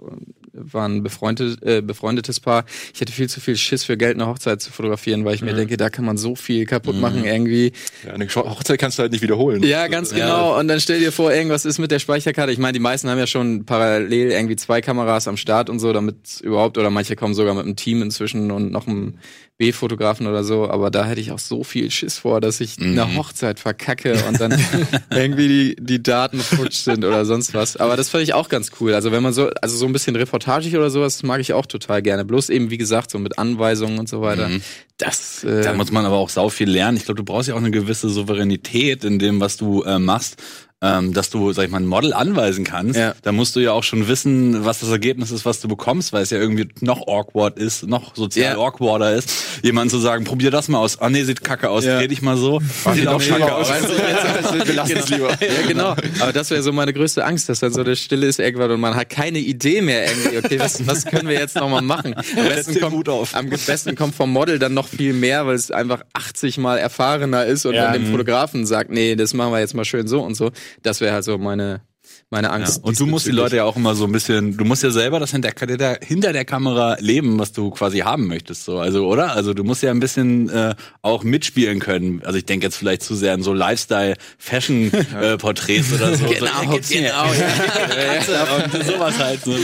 war 0.57 0.87
ein 0.87 1.03
befreundet, 1.03 1.61
äh, 1.63 1.81
befreundetes 1.81 2.39
Paar. 2.39 2.65
Ich 2.93 3.01
hatte 3.01 3.11
viel 3.11 3.29
zu 3.29 3.39
viel 3.39 3.57
Schiss 3.57 3.83
für 3.83 3.97
Geld, 3.97 4.15
eine 4.15 4.27
Hochzeit 4.27 4.61
zu 4.61 4.71
fotografieren, 4.71 5.25
weil 5.25 5.35
ich 5.35 5.41
mir 5.41 5.53
denke, 5.53 5.77
da 5.77 5.89
kann 5.89 6.05
man 6.05 6.17
so 6.17 6.35
viel 6.35 6.65
kaputt 6.65 6.99
machen 6.99 7.23
irgendwie. 7.25 7.71
Ja, 8.05 8.13
eine 8.13 8.27
Hochzeit 8.27 8.79
kannst 8.79 8.97
du 8.97 9.03
halt 9.03 9.11
nicht 9.11 9.21
wiederholen. 9.21 9.63
Ja, 9.63 9.87
ganz 9.87 10.13
genau. 10.13 10.59
Und 10.59 10.67
dann 10.67 10.79
stell 10.79 10.99
dir 10.99 11.11
vor, 11.11 11.33
irgendwas 11.33 11.65
ist 11.65 11.79
mit 11.79 11.91
der 11.91 11.99
Speicherkarte. 11.99 12.51
Ich 12.51 12.59
meine, 12.59 12.73
die 12.73 12.79
meisten 12.79 13.09
haben 13.09 13.19
ja 13.19 13.27
schon 13.27 13.65
parallel 13.65 14.31
irgendwie 14.31 14.55
zwei 14.55 14.81
Kameras 14.81 15.27
am 15.27 15.37
Start 15.37 15.69
und 15.69 15.79
so, 15.79 15.93
damit 15.93 16.41
überhaupt, 16.41 16.77
oder 16.77 16.89
manche 16.89 17.15
kommen 17.15 17.33
sogar 17.33 17.53
mit 17.53 17.65
einem 17.65 17.75
Team 17.75 18.01
inzwischen 18.01 18.51
und 18.51 18.71
noch 18.71 18.87
einem 18.87 19.15
B-Fotografen 19.57 20.27
oder 20.27 20.43
so. 20.43 20.69
Aber 20.69 20.91
da 20.91 21.05
hätte 21.05 21.19
ich 21.19 21.31
auch 21.31 21.39
so 21.39 21.63
viel 21.63 21.89
Schiss 21.91 22.19
vor, 22.19 22.41
dass 22.41 22.59
ich 22.59 22.79
eine 22.79 23.15
Hochzeit 23.15 23.59
verkacke 23.59 24.23
und 24.27 24.39
dann 24.39 24.57
irgendwie 25.09 25.47
die, 25.47 25.75
die 25.79 26.03
Daten 26.03 26.39
futsch 26.39 26.77
sind 26.77 27.03
oder 27.03 27.25
sonst 27.25 27.53
was. 27.53 27.77
Aber 27.77 27.97
das 27.97 28.09
fand 28.09 28.23
ich 28.23 28.33
auch 28.33 28.49
ganz 28.49 28.71
cool. 28.79 28.93
Also 28.93 29.11
wenn 29.11 29.23
man 29.23 29.33
so, 29.33 29.49
also 29.61 29.75
so 29.75 29.85
ein 29.85 29.93
bisschen 29.93 30.15
reportagig 30.15 30.75
oder 30.77 30.89
sowas, 30.89 31.23
mag 31.23 31.41
ich 31.41 31.53
auch 31.53 31.65
total 31.65 32.01
gerne. 32.01 32.23
Bloß 32.25 32.49
eben, 32.49 32.69
wie 32.69 32.77
gesagt, 32.77 33.09
so 33.11 33.19
mit 33.19 33.39
Anweisungen 33.39 33.97
und 33.99 34.07
so 34.09 34.21
weiter. 34.21 34.49
Das, 34.97 35.43
äh, 35.43 35.61
Da 35.61 35.73
muss 35.73 35.91
man 35.91 36.05
aber 36.05 36.17
auch 36.17 36.29
sau 36.29 36.49
viel 36.49 36.69
lernen. 36.69 36.97
Ich 36.97 37.05
glaube, 37.05 37.17
du 37.17 37.23
brauchst 37.23 37.47
ja 37.49 37.53
auch 37.55 37.59
eine 37.59 37.71
gewisse 37.71 38.09
Souveränität 38.09 39.03
in 39.03 39.19
dem, 39.19 39.39
was 39.39 39.55
du 39.57 39.83
äh, 39.83 39.99
machst. 39.99 40.37
Ähm, 40.79 41.11
dass 41.11 41.31
du, 41.31 41.53
sag 41.53 41.65
ich 41.65 41.71
mal, 41.71 41.79
ein 41.81 41.87
Model 41.87 42.13
anweisen 42.13 42.63
kannst, 42.63 42.99
Ja. 42.99 43.15
da 43.23 43.31
musst 43.31 43.55
du 43.55 43.59
ja 43.59 43.71
auch 43.71 43.81
schon 43.81 44.07
wissen, 44.07 44.63
was 44.63 44.79
das 44.81 44.89
Ergebnis 44.91 45.31
ist, 45.31 45.43
was 45.43 45.59
du 45.59 45.67
bekommst, 45.67 46.13
weil 46.13 46.21
es 46.21 46.29
ja 46.29 46.37
irgendwie 46.37 46.69
noch 46.81 47.07
awkward 47.07 47.57
ist, 47.57 47.87
noch 47.87 48.15
sozial 48.15 48.53
Ja. 48.53 48.59
awkwarder 48.59 49.15
ist, 49.15 49.33
jemand 49.63 49.89
zu 49.89 49.97
sagen, 49.97 50.23
probier 50.23 50.51
das 50.51 50.67
mal 50.67 50.77
aus. 50.77 51.01
Ah 51.01 51.09
nee, 51.09 51.23
sieht 51.23 51.43
kacke 51.43 51.71
aus, 51.71 51.83
Ja. 51.83 51.97
dreh 51.97 52.07
dich 52.07 52.21
mal 52.21 52.37
so. 52.37 52.61
sieht 52.93 53.07
auch 53.07 53.19
kacke 53.19 53.55
aus. 53.55 53.69
Weißt 53.71 53.85
du, 53.89 54.67
Wir 54.67 54.73
lassen 54.75 54.97
es 54.97 55.09
lieber. 55.09 55.29
Ja, 55.31 55.67
genau. 55.67 55.95
Aber 56.19 56.31
das 56.31 56.51
wäre 56.51 56.61
so 56.61 56.71
meine 56.71 56.93
größte 56.93 57.25
Angst, 57.25 57.49
dass 57.49 57.59
dann 57.59 57.73
so 57.73 57.83
der 57.83 57.95
Stille 57.95 58.27
ist 58.27 58.39
irgendwann 58.39 58.69
und 58.69 58.79
man 58.79 58.93
hat 58.93 59.09
keine 59.09 59.39
Idee 59.39 59.81
mehr 59.81 60.05
irgendwie. 60.07 60.37
Okay, 60.37 60.59
was, 60.59 60.85
was 60.85 61.05
können 61.05 61.27
wir 61.27 61.39
jetzt 61.39 61.55
nochmal 61.55 61.81
machen? 61.81 62.13
Am 62.13 62.23
besten, 62.49 62.79
kommt, 62.79 63.09
am 63.33 63.49
besten 63.49 63.95
kommt 63.95 64.13
vom 64.13 64.31
Model 64.31 64.59
dann 64.59 64.75
noch 64.75 64.87
viel 64.87 65.13
mehr, 65.13 65.47
weil 65.47 65.55
es 65.55 65.71
einfach 65.71 66.01
80 66.13 66.59
mal 66.59 66.77
erfahrener 66.77 67.45
ist 67.45 67.65
und 67.65 67.73
Ja. 67.73 67.85
dann 67.85 67.93
dem 67.93 68.11
Fotografen 68.11 68.67
sagt, 68.67 68.91
nee, 68.91 69.15
das 69.15 69.33
machen 69.33 69.51
wir 69.53 69.59
jetzt 69.59 69.73
mal 69.73 69.83
schön 69.83 70.07
so 70.07 70.21
und 70.21 70.35
so. 70.35 70.51
Das 70.83 70.99
wäre 71.01 71.13
halt 71.13 71.23
so 71.23 71.37
meine, 71.37 71.81
meine 72.29 72.47
Ja, 72.47 72.53
Angst. 72.53 72.81
und 72.83 72.97
du 72.99 73.05
musst 73.05 73.25
die 73.27 73.31
Leute 73.31 73.55
ja 73.57 73.63
auch 73.65 73.75
immer 73.75 73.93
so 73.95 74.05
ein 74.05 74.11
bisschen, 74.13 74.55
du 74.57 74.63
musst 74.65 74.81
ja 74.83 74.89
selber 74.91 75.19
das 75.19 75.31
hinter, 75.31 75.51
hinter, 75.57 75.97
hinter 76.01 76.31
der 76.33 76.45
Kamera 76.45 76.95
leben, 76.99 77.37
was 77.39 77.51
du 77.51 77.69
quasi 77.71 77.99
haben 77.99 78.27
möchtest, 78.27 78.63
so, 78.65 78.79
also, 78.79 79.05
oder? 79.07 79.33
Also 79.33 79.53
du 79.53 79.63
musst 79.65 79.83
ja 79.83 79.91
ein 79.91 79.99
bisschen 79.99 80.49
äh, 80.49 80.73
auch 81.01 81.23
mitspielen 81.23 81.79
können. 81.79 82.21
Also 82.23 82.37
ich 82.37 82.45
denke 82.45 82.65
jetzt 82.65 82.77
vielleicht 82.77 83.01
zu 83.03 83.15
sehr 83.15 83.33
an 83.33 83.43
so 83.43 83.53
Lifestyle-Fashion-Porträts 83.53 85.93
oder 85.99 86.15
so. 86.15 86.25
Genau, 86.25 86.79
so, 86.81 86.93
genau, 86.93 87.33
ja. 87.33 88.67
und 88.73 88.85
sowas 88.85 89.17
halt 89.19 89.43
so. 89.43 89.51
Ne? 89.51 89.59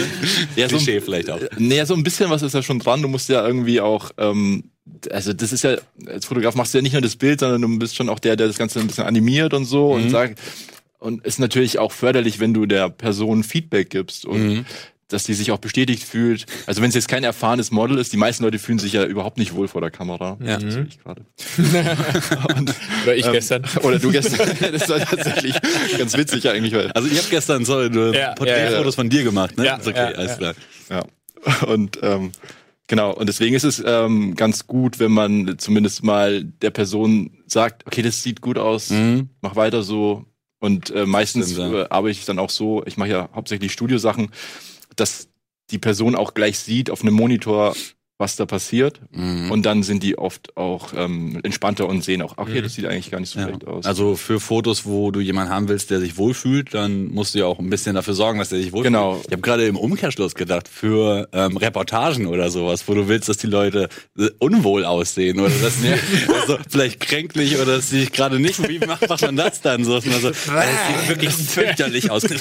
Ja, 0.55 0.69
so- 0.69 0.77
Klischee 0.77 1.01
vielleicht 1.01 1.29
auch. 1.29 1.39
Naja, 1.57 1.85
so 1.85 1.93
ein 1.95 2.03
bisschen 2.03 2.29
was 2.29 2.41
ist 2.41 2.53
ja 2.53 2.63
schon 2.63 2.79
dran. 2.79 3.01
Du 3.01 3.07
musst 3.07 3.29
ja 3.29 3.45
irgendwie 3.45 3.81
auch, 3.81 4.11
ähm, 4.17 4.65
also 5.11 5.33
das 5.33 5.51
ist 5.53 5.63
ja, 5.63 5.75
als 6.07 6.25
Fotograf 6.25 6.55
machst 6.55 6.73
du 6.73 6.77
ja 6.77 6.81
nicht 6.81 6.93
nur 6.93 7.01
das 7.01 7.15
Bild, 7.15 7.39
sondern 7.39 7.61
du 7.61 7.79
bist 7.79 7.95
schon 7.95 8.09
auch 8.09 8.19
der, 8.19 8.35
der 8.35 8.47
das 8.47 8.57
Ganze 8.57 8.79
ein 8.79 8.87
bisschen 8.87 9.05
animiert 9.05 9.53
und 9.53 9.65
so 9.65 9.91
und 9.91 10.09
sagt, 10.09 10.39
und 11.03 11.25
ist 11.25 11.39
natürlich 11.39 11.79
auch 11.79 11.91
förderlich, 11.91 12.39
wenn 12.39 12.53
du 12.53 12.65
der 12.65 12.89
Person 12.89 13.43
Feedback 13.43 13.89
gibst 13.89 14.25
und 14.25 14.65
dass 15.09 15.25
die 15.25 15.33
sich 15.35 15.51
auch 15.51 15.59
bestätigt 15.59 16.01
fühlt. 16.03 16.45
Also 16.65 16.81
wenn 16.81 16.89
es 16.89 16.95
jetzt 16.95 17.07
kein 17.07 17.23
erfahrenes 17.23 17.69
Model 17.69 17.99
ist, 17.99 18.11
die 18.13 18.17
meisten 18.17 18.43
Leute 18.43 18.57
fühlen 18.57 18.79
sich 18.79 18.93
ja 18.93 19.05
überhaupt 19.05 19.37
nicht 19.37 19.53
wohl 19.53 19.67
vor 19.67 19.79
der 19.81 19.91
Kamera. 19.91 20.37
Ja. 20.43 20.57
Das 20.57 20.75
ich 20.75 20.97
gerade. 21.03 21.23
und, 22.57 22.73
Oder 23.03 23.15
ich 23.15 23.31
gestern. 23.31 23.63
oder 23.83 23.99
du 23.99 24.11
gestern. 24.11 24.49
das 24.71 24.89
war 24.89 24.99
tatsächlich 24.99 25.55
ganz 25.99 26.17
witzig 26.17 26.49
eigentlich, 26.49 26.73
weil 26.73 26.91
Also 26.93 27.07
ich 27.09 27.17
habe 27.19 27.27
gestern 27.29 27.63
so 27.65 27.79
Ja, 27.81 28.33
Porträtfotos 28.33 28.45
ja, 28.45 28.83
ja. 28.85 28.91
von 28.91 29.09
dir 29.09 29.23
gemacht, 29.23 29.57
ne? 29.57 29.65
Ja, 29.65 29.75
ist 29.75 29.87
okay, 29.87 29.97
ja, 30.13 30.17
alles 30.17 30.37
klar. 30.37 30.53
Ja. 30.89 31.03
Und 31.67 31.99
ähm, 32.01 32.31
genau, 32.87 33.13
und 33.13 33.27
deswegen 33.27 33.55
ist 33.55 33.65
es 33.65 33.83
ähm, 33.85 34.35
ganz 34.35 34.65
gut, 34.65 34.97
wenn 34.99 35.11
man 35.11 35.55
zumindest 35.59 36.03
mal 36.03 36.43
der 36.43 36.71
Person 36.71 37.31
sagt, 37.45 37.85
okay, 37.85 38.01
das 38.01 38.23
sieht 38.23 38.41
gut 38.41 38.57
aus, 38.57 38.89
Mhm. 38.89 39.29
mach 39.41 39.55
weiter 39.55 39.83
so. 39.83 40.25
Und 40.63 40.91
äh, 40.91 41.05
meistens 41.05 41.57
äh, 41.57 41.87
arbeite 41.89 42.17
ich 42.17 42.23
dann 42.23 42.39
auch 42.39 42.49
so, 42.49 42.85
ich 42.85 42.95
mache 42.95 43.09
ja 43.09 43.29
hauptsächlich 43.35 43.73
Studiosachen, 43.73 44.29
dass 44.95 45.27
die 45.71 45.77
Person 45.77 46.15
auch 46.15 46.35
gleich 46.35 46.57
sieht 46.57 46.89
auf 46.89 47.01
einem 47.01 47.15
Monitor, 47.15 47.75
was 48.23 48.37
da 48.37 48.45
passiert. 48.45 49.01
Mhm. 49.11 49.51
Und 49.51 49.65
dann 49.65 49.83
sind 49.83 50.01
die 50.01 50.17
oft 50.17 50.55
auch 50.55 50.93
ähm, 50.95 51.41
entspannter 51.43 51.87
und 51.89 52.03
sehen 52.05 52.21
auch, 52.21 52.37
okay, 52.37 52.61
das 52.61 52.73
sieht 52.73 52.85
eigentlich 52.85 53.11
gar 53.11 53.19
nicht 53.19 53.29
so 53.33 53.39
Ja. 53.39 53.47
schlecht 53.47 53.67
aus. 53.67 53.85
Also 53.85 54.15
für 54.15 54.39
Fotos, 54.39 54.85
wo 54.85 55.11
du 55.11 55.19
jemanden 55.19 55.51
haben 55.53 55.67
willst, 55.67 55.89
der 55.91 55.99
sich 55.99 56.17
wohlfühlt, 56.17 56.73
dann 56.73 57.07
musst 57.11 57.35
du 57.35 57.39
ja 57.39 57.45
auch 57.45 57.59
ein 57.59 57.69
bisschen 57.69 57.95
dafür 57.95 58.13
sorgen, 58.13 58.39
dass 58.39 58.47
der 58.49 58.59
sich 58.59 58.71
wohlfühlt. 58.71 58.93
Genau. 58.93 59.19
Ich 59.27 59.31
habe 59.33 59.41
gerade 59.41 59.65
im 59.67 59.75
Umkehrschluss 59.75 60.35
gedacht, 60.35 60.69
für 60.69 61.27
ähm, 61.33 61.57
Reportagen 61.57 62.27
oder 62.27 62.49
sowas, 62.49 62.83
wo 62.87 62.93
du 62.93 63.09
willst, 63.09 63.27
dass 63.27 63.37
die 63.37 63.47
Leute 63.47 63.89
äh, 64.17 64.29
unwohl 64.39 64.85
aussehen 64.85 65.39
oder 65.41 65.49
dass 65.61 65.81
sie 65.81 65.89
also 66.41 66.57
vielleicht 66.69 67.01
kränklich 67.01 67.55
oder 67.57 67.75
dass 67.77 67.89
sie 67.89 67.99
sich 68.01 68.11
gerade 68.13 68.39
nicht. 68.39 68.67
Wie 68.69 68.79
macht, 68.79 69.09
macht 69.09 69.21
man 69.21 69.35
das 69.35 69.59
dann 69.61 69.83
so? 69.83 69.95
Dass 69.95 70.05
man 70.05 70.21
so 70.21 70.29
das 70.29 70.43
sieht 70.45 71.09
wirklich 71.09 71.33
fürchterlich 71.33 72.09
aus. 72.09 72.23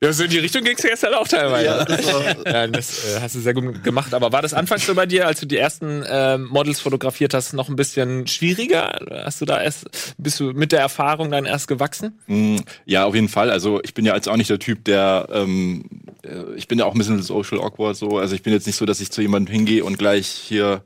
Ja, 0.00 0.12
so 0.12 0.24
in 0.24 0.30
die 0.30 0.38
Richtung 0.38 0.62
ging's 0.64 0.82
gestern 0.82 1.14
auch 1.14 1.26
teilweise. 1.26 1.64
Ja, 1.66 1.84
das, 1.84 2.06
ja, 2.46 2.66
das 2.66 3.04
äh, 3.16 3.20
hast 3.20 3.34
du 3.34 3.40
sehr 3.40 3.54
gut 3.54 3.82
gemacht. 3.84 4.14
Aber 4.14 4.32
war 4.32 4.42
das 4.42 4.54
anfangs 4.54 4.86
so 4.86 4.94
bei 4.94 5.06
dir, 5.06 5.26
als 5.26 5.40
du 5.40 5.46
die 5.46 5.56
ersten 5.56 6.04
ähm, 6.08 6.46
Models 6.50 6.80
fotografiert 6.80 7.34
hast, 7.34 7.52
noch 7.52 7.68
ein 7.68 7.76
bisschen 7.76 8.26
schwieriger? 8.26 8.98
Hast 9.24 9.40
du 9.40 9.44
da 9.44 9.60
erst, 9.62 9.86
bist 10.18 10.40
du 10.40 10.52
mit 10.52 10.72
der 10.72 10.80
Erfahrung 10.80 11.30
dann 11.30 11.44
erst 11.44 11.68
gewachsen? 11.68 12.18
Mm, 12.26 12.56
Ja, 12.84 13.04
auf 13.06 13.14
jeden 13.14 13.28
Fall. 13.28 13.50
Also 13.50 13.80
ich 13.82 13.94
bin 13.94 14.04
ja 14.04 14.14
jetzt 14.14 14.28
auch 14.28 14.36
nicht 14.36 14.50
der 14.50 14.58
Typ, 14.58 14.84
der 14.84 15.28
ähm, 15.32 15.84
äh, 16.22 16.54
ich 16.56 16.68
bin 16.68 16.78
ja 16.78 16.84
auch 16.84 16.92
ein 16.94 16.98
bisschen 16.98 17.22
social 17.22 17.60
awkward 17.60 17.96
so. 17.96 18.18
Also 18.18 18.34
ich 18.34 18.42
bin 18.42 18.52
jetzt 18.52 18.66
nicht 18.66 18.76
so, 18.76 18.86
dass 18.86 19.00
ich 19.00 19.10
zu 19.10 19.20
jemandem 19.22 19.52
hingehe 19.54 19.84
und 19.84 19.98
gleich 19.98 20.26
hier. 20.28 20.82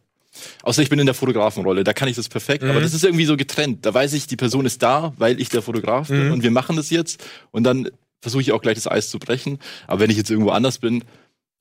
Außer 0.62 0.80
ich 0.80 0.88
bin 0.88 0.98
in 0.98 1.04
der 1.04 1.14
Fotografenrolle, 1.14 1.84
da 1.84 1.92
kann 1.92 2.08
ich 2.08 2.16
das 2.16 2.30
perfekt, 2.30 2.64
aber 2.64 2.80
das 2.80 2.94
ist 2.94 3.04
irgendwie 3.04 3.26
so 3.26 3.36
getrennt. 3.36 3.84
Da 3.84 3.92
weiß 3.92 4.14
ich, 4.14 4.26
die 4.26 4.36
Person 4.36 4.64
ist 4.64 4.82
da, 4.82 5.12
weil 5.18 5.38
ich 5.38 5.50
der 5.50 5.60
Fotograf 5.60 6.08
bin 6.08 6.30
und 6.32 6.42
wir 6.42 6.50
machen 6.50 6.74
das 6.76 6.88
jetzt 6.88 7.22
und 7.50 7.64
dann 7.64 7.90
versuche 8.22 8.40
ich 8.40 8.52
auch 8.52 8.62
gleich 8.62 8.76
das 8.76 8.86
Eis 8.86 9.10
zu 9.10 9.18
brechen. 9.18 9.58
Aber 9.86 10.00
wenn 10.00 10.08
ich 10.10 10.16
jetzt 10.16 10.30
irgendwo 10.30 10.50
anders 10.50 10.78
bin, 10.78 11.04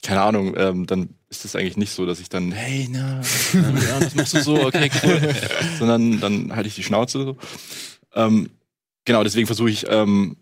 keine 0.01 0.21
Ahnung, 0.21 0.55
ähm, 0.57 0.87
dann 0.87 1.09
ist 1.29 1.45
das 1.45 1.55
eigentlich 1.55 1.77
nicht 1.77 1.91
so, 1.91 2.05
dass 2.05 2.19
ich 2.19 2.29
dann, 2.29 2.51
hey, 2.51 2.87
na, 2.89 3.21
ja, 3.53 3.99
das 3.99 4.15
machst 4.15 4.33
du 4.33 4.41
so, 4.41 4.65
okay, 4.65 4.89
cool. 5.03 5.35
Sondern 5.79 6.19
dann 6.19 6.55
halte 6.55 6.67
ich 6.67 6.75
die 6.75 6.83
Schnauze. 6.83 7.23
So. 7.23 7.37
Ähm, 8.15 8.49
genau, 9.05 9.23
deswegen 9.23 9.47
versuche 9.47 9.69
ich, 9.69 9.85
ähm, 9.87 10.37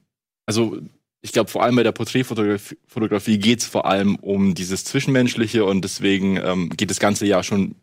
also 0.45 0.77
ich 1.21 1.33
glaube, 1.33 1.49
vor 1.49 1.63
allem 1.63 1.75
bei 1.75 1.83
der 1.83 1.91
Porträtfotografie 1.91 2.77
Fotografie 2.87 3.37
geht 3.37 3.59
es 3.59 3.65
vor 3.65 3.85
allem 3.85 4.15
um 4.15 4.55
dieses 4.55 4.85
Zwischenmenschliche 4.85 5.65
und 5.65 5.81
deswegen 5.81 6.37
ähm, 6.37 6.69
geht 6.69 6.89
das 6.89 6.99
ganze 6.99 7.25
Jahr 7.25 7.43
schon 7.43 7.75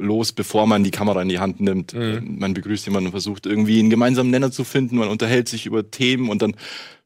los, 0.00 0.32
bevor 0.32 0.66
man 0.66 0.82
die 0.84 0.90
Kamera 0.90 1.22
in 1.22 1.28
die 1.28 1.38
Hand 1.38 1.60
nimmt. 1.60 1.94
Mhm. 1.94 2.36
Man 2.38 2.54
begrüßt 2.54 2.86
jemanden 2.86 3.06
und 3.06 3.12
versucht 3.12 3.46
irgendwie 3.46 3.78
einen 3.78 3.90
gemeinsamen 3.90 4.30
Nenner 4.30 4.50
zu 4.50 4.64
finden, 4.64 4.96
man 4.96 5.08
unterhält 5.08 5.48
sich 5.48 5.66
über 5.66 5.90
Themen 5.90 6.28
und 6.28 6.42
dann 6.42 6.56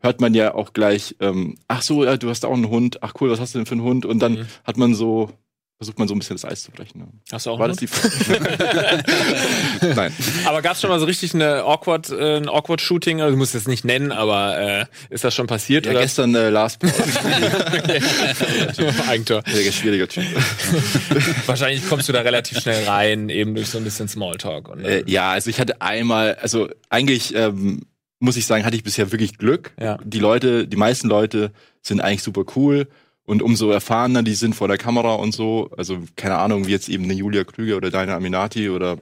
hört 0.01 0.21
man 0.21 0.35
ja 0.35 0.55
auch 0.55 0.73
gleich, 0.73 1.17
ähm, 1.21 1.57
ach 1.69 1.83
so, 1.83 2.05
ja, 2.05 2.17
du 2.17 2.29
hast 2.29 2.45
auch 2.45 2.53
einen 2.53 2.69
Hund, 2.69 3.03
ach 3.03 3.15
cool, 3.21 3.31
was 3.31 3.41
hast 3.41 3.55
du 3.55 3.59
denn 3.59 3.67
für 3.67 3.73
einen 3.73 3.83
Hund? 3.83 4.05
Und 4.07 4.19
dann 4.21 4.33
Mhm. 4.35 4.47
hat 4.65 4.77
man 4.77 4.95
so 4.95 5.31
versucht 5.79 5.99
man 5.99 6.07
so 6.07 6.15
ein 6.15 6.19
bisschen 6.19 6.37
das 6.37 6.45
Eis 6.45 6.63
zu 6.63 6.71
brechen. 6.71 7.01
Ne? 7.01 7.09
Hast 7.33 7.47
du 7.47 7.51
auch 7.51 7.59
War 7.59 7.69
das 7.69 7.79
die 7.79 7.89
Nein. 9.95 10.13
Aber 10.45 10.63
gab's 10.63 10.81
schon 10.81 10.91
mal 10.91 11.01
so 11.01 11.07
richtig 11.07 11.35
eine 11.35 11.65
awkward, 11.65 12.11
äh, 12.11 12.37
ein 12.37 12.49
awkward 12.49 12.81
Shooting? 12.81 13.21
Also, 13.21 13.33
du 13.33 13.39
musst 13.39 13.55
es 13.55 13.67
nicht 13.67 13.85
nennen, 13.85 14.13
aber 14.13 14.59
äh, 14.59 14.85
ist 15.11 15.25
das 15.25 15.35
schon 15.35 15.49
passiert? 15.49 15.87
Ja, 15.87 15.93
oder? 15.93 16.03
gestern 16.03 16.35
äh, 16.35 16.53
Paul. 16.53 16.69
Eigentor. 19.09 19.43
Sehr 19.47 19.73
schwieriger 19.73 20.09
Typ. 20.09 20.25
Wahrscheinlich 21.47 21.89
kommst 21.89 22.09
du 22.09 22.13
da 22.13 22.21
relativ 22.21 22.61
schnell 22.61 22.85
rein, 22.85 23.29
eben 23.29 23.55
durch 23.55 23.69
so 23.69 23.79
ein 23.79 23.85
bisschen 23.85 24.09
Smalltalk. 24.09 24.69
Und, 24.69 24.85
Äh, 24.85 25.03
ja, 25.07 25.33
also 25.33 25.51
ich 25.51 25.59
hatte 25.59 25.83
einmal, 25.83 26.37
also 26.37 26.69
eigentlich 26.89 27.35
ähm, 27.35 27.83
muss 28.21 28.37
ich 28.37 28.47
sagen, 28.47 28.65
hatte 28.65 28.77
ich 28.77 28.85
bisher 28.85 29.11
wirklich 29.11 29.39
Glück. 29.39 29.73
Ja. 29.81 29.99
Die 30.05 30.21
Leute, 30.21 30.69
die 30.69 30.77
meisten 30.77 31.09
Leute 31.09 31.51
sind 31.83 32.01
eigentlich 32.01 32.23
super 32.23 32.45
cool 32.57 32.87
und 33.27 33.43
umso 33.43 33.71
erfahrener 33.71 34.23
die 34.23 34.35
sind 34.35 34.55
vor 34.55 34.69
der 34.69 34.79
Kamera 34.79 35.15
und 35.15 35.33
so, 35.33 35.71
also 35.77 35.99
keine 36.17 36.37
Ahnung, 36.39 36.67
wie 36.67 36.73
jetzt 36.73 36.89
eben 36.89 37.05
eine 37.05 37.15
Julia 37.15 37.45
Krüger 37.45 37.77
oder 37.77 37.91
deine 37.91 38.15
Aminati 38.15 38.69
oder 38.71 38.99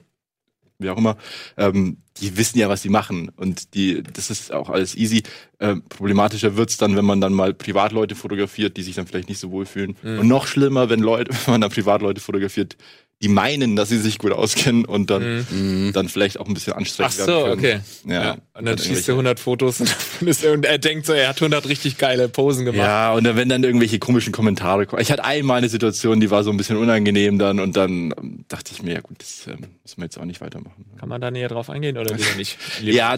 wie 0.79 0.91
auch 0.91 0.99
immer, 0.99 1.17
ähm, 1.57 1.99
die 2.21 2.37
wissen 2.37 2.59
ja, 2.59 2.69
was 2.69 2.83
sie 2.83 2.89
machen 2.89 3.31
und 3.37 3.75
die, 3.75 4.03
das 4.03 4.31
ist 4.31 4.53
auch 4.53 4.69
alles 4.69 4.95
easy. 4.97 5.23
Ähm, 5.61 5.83
problematischer 5.89 6.57
wird's 6.57 6.77
dann, 6.77 6.97
wenn 6.97 7.05
man 7.05 7.21
dann 7.21 7.33
mal 7.33 7.55
Privatleute 7.55 8.15
fotografiert, 8.15 8.77
die 8.77 8.83
sich 8.83 8.97
dann 8.97 9.07
vielleicht 9.07 9.29
nicht 9.29 9.39
so 9.39 9.51
wohlfühlen. 9.51 9.97
Mhm. 10.03 10.19
Und 10.19 10.29
noch 10.29 10.47
schlimmer, 10.47 10.91
wenn 10.91 11.01
Leute, 11.01 11.33
wenn 11.47 11.55
man 11.55 11.61
dann 11.63 11.71
Privatleute 11.71 12.21
fotografiert, 12.21 12.77
die 13.23 13.29
meinen, 13.29 13.77
dass 13.77 13.89
sie 13.89 13.99
sich 13.99 14.19
gut 14.19 14.33
auskennen 14.33 14.85
und 14.85 15.09
dann, 15.11 15.47
Mhm. 15.51 15.93
dann 15.93 16.09
vielleicht 16.09 16.41
auch 16.41 16.47
ein 16.49 16.55
bisschen 16.55 16.73
Ach 16.73 16.79
anstrengend 16.79 17.13
so, 17.15 17.27
werden 17.27 17.61
können. 17.61 17.81
okay. 18.05 18.13
Ja. 18.13 18.37
Und 18.55 18.65
dann 18.67 18.77
schießt 18.79 19.07
du 19.09 19.13
100 19.13 19.39
Fotos 19.39 19.81
und, 19.81 19.95
dann 20.21 20.29
ist 20.29 20.45
er- 20.45 20.53
und 20.53 20.65
er 20.67 20.79
denkt 20.79 21.07
so, 21.07 21.13
er 21.13 21.29
hat 21.29 21.41
100 21.41 21.69
richtig 21.69 21.99
geile 21.99 22.29
Posen 22.29 22.65
gemacht. 22.65 22.79
Ja, 22.85 23.13
und 23.13 23.25
dann, 23.25 23.37
wenn 23.37 23.49
dann 23.49 23.63
irgendwelche 23.63 23.99
komischen 24.01 24.33
Kommentare 24.33 24.87
kommen. 24.87 25.01
Ich 25.01 25.13
hatte 25.13 25.25
einmal 25.25 25.59
eine 25.59 25.69
Situation, 25.69 26.19
die 26.21 26.31
war 26.31 26.43
so 26.43 26.51
ein 26.51 26.57
bisschen 26.57 26.77
unangenehm 26.77 27.39
dann 27.39 27.61
und 27.61 27.77
dann 27.77 28.13
ähm, 28.19 28.45
dachte 28.49 28.73
ich 28.75 28.83
mir, 28.83 28.95
ja 28.95 29.01
gut, 29.01 29.17
das 29.21 29.47
ähm, 29.47 29.59
müssen 29.83 29.99
wir 29.99 30.05
jetzt 30.05 30.19
auch 30.19 30.25
nicht 30.25 30.41
weitermachen. 30.41 30.85
Kann 30.99 31.09
man 31.09 31.21
da 31.21 31.31
näher 31.31 31.49
drauf 31.49 31.71
eingehen 31.71 31.97
oder 31.99 32.15
lieber 32.17 32.35
nicht? 32.37 32.59
Lieber- 32.81 32.97
Ja, 32.97 33.17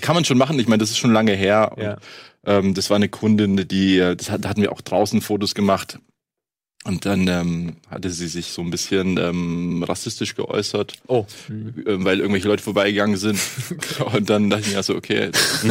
kann 0.00 0.14
man 0.14 0.24
schon 0.24 0.38
machen. 0.38 0.58
Ich 0.60 0.68
meine, 0.68 0.78
das 0.78 0.90
ist 0.90 0.98
schon 0.98 1.12
lange 1.12 1.32
her. 1.32 1.72
Ja. 1.76 1.92
Und, 1.94 1.98
ähm, 2.46 2.74
das 2.74 2.88
war 2.88 2.96
eine 2.96 3.08
Kundin, 3.08 3.66
die, 3.68 3.98
äh, 3.98 4.14
das 4.16 4.30
hat, 4.30 4.44
da 4.44 4.48
hatten 4.48 4.62
wir 4.62 4.72
auch 4.72 4.80
draußen 4.80 5.20
Fotos 5.20 5.54
gemacht. 5.54 5.98
Und 6.84 7.04
dann 7.04 7.28
ähm, 7.28 7.76
hatte 7.90 8.08
sie 8.08 8.26
sich 8.26 8.46
so 8.52 8.62
ein 8.62 8.70
bisschen 8.70 9.18
ähm, 9.18 9.82
rassistisch 9.86 10.34
geäußert, 10.34 10.94
Oh, 11.08 11.26
ähm, 11.50 12.04
weil 12.06 12.20
irgendwelche 12.20 12.48
Leute 12.48 12.62
vorbeigegangen 12.62 13.18
sind. 13.18 13.38
Und 14.14 14.30
dann 14.30 14.48
dachte 14.48 14.62
ich 14.64 14.70
mir, 14.70 14.78
also 14.78 14.94
okay, 14.94 15.28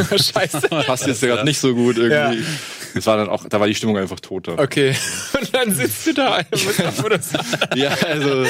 das 0.10 0.28
scheiße. 0.34 0.62
passt 0.70 1.08
jetzt 1.08 1.22
gerade 1.22 1.46
nicht 1.46 1.60
so 1.60 1.74
gut 1.74 1.98
irgendwie. 1.98 2.42
Ja. 2.42 2.48
Das 2.94 3.08
war 3.08 3.18
dann 3.18 3.28
auch, 3.28 3.48
da 3.50 3.60
war 3.60 3.66
die 3.68 3.74
Stimmung 3.74 3.98
einfach 3.98 4.20
toter. 4.20 4.60
Okay. 4.60 4.96
Und 5.40 5.54
dann 5.54 5.74
sitzt 5.74 6.06
du 6.08 6.14
da. 6.14 6.42
Fotos- 6.96 7.34
Ja, 7.76 7.90
also 8.06 8.46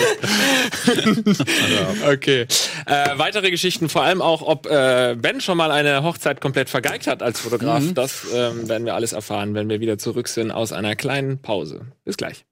Okay. 2.07 2.45
Äh, 2.85 3.17
weitere 3.17 3.51
Geschichten, 3.51 3.89
vor 3.89 4.03
allem 4.03 4.21
auch, 4.21 4.41
ob 4.41 4.65
äh, 4.67 5.15
Ben 5.17 5.39
schon 5.41 5.57
mal 5.57 5.71
eine 5.71 6.03
Hochzeit 6.03 6.41
komplett 6.41 6.69
vergeigt 6.69 7.07
hat 7.07 7.23
als 7.23 7.39
Fotograf. 7.39 7.83
Das 7.93 8.25
ähm, 8.33 8.67
werden 8.67 8.85
wir 8.85 8.95
alles 8.95 9.13
erfahren, 9.13 9.53
wenn 9.53 9.69
wir 9.69 9.79
wieder 9.79 9.97
zurück 9.97 10.27
sind 10.27 10.51
aus 10.51 10.71
einer 10.73 10.95
kleinen 10.95 11.41
Pause. 11.41 11.81
Bis 12.05 12.17
gleich. 12.17 12.45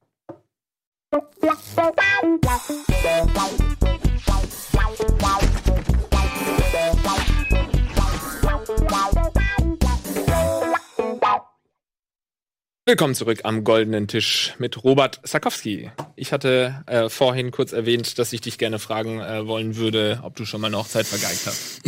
Willkommen 12.86 13.16
zurück 13.16 13.40
am 13.44 13.64
goldenen 13.64 14.10
Tisch 14.10 14.54
mit 14.58 14.84
Robert 14.84 15.22
Sakowski. 15.24 15.92
Ich 16.18 16.34
hatte 16.34 16.84
äh, 16.88 17.08
vorhin 17.08 17.52
kurz 17.52 17.72
erwähnt, 17.72 18.20
dass 18.20 18.34
ich 18.34 18.42
dich 18.42 18.58
gerne 18.58 18.78
fragen 18.78 19.22
äh, 19.22 19.48
wollen 19.48 19.78
würde, 19.78 20.20
ob 20.24 20.36
du 20.36 20.44
schon 20.44 20.60
mal 20.60 20.68
eine 20.68 20.78
Hochzeit 20.78 21.08
vergeigt 21.08 21.46
hast. 21.46 21.82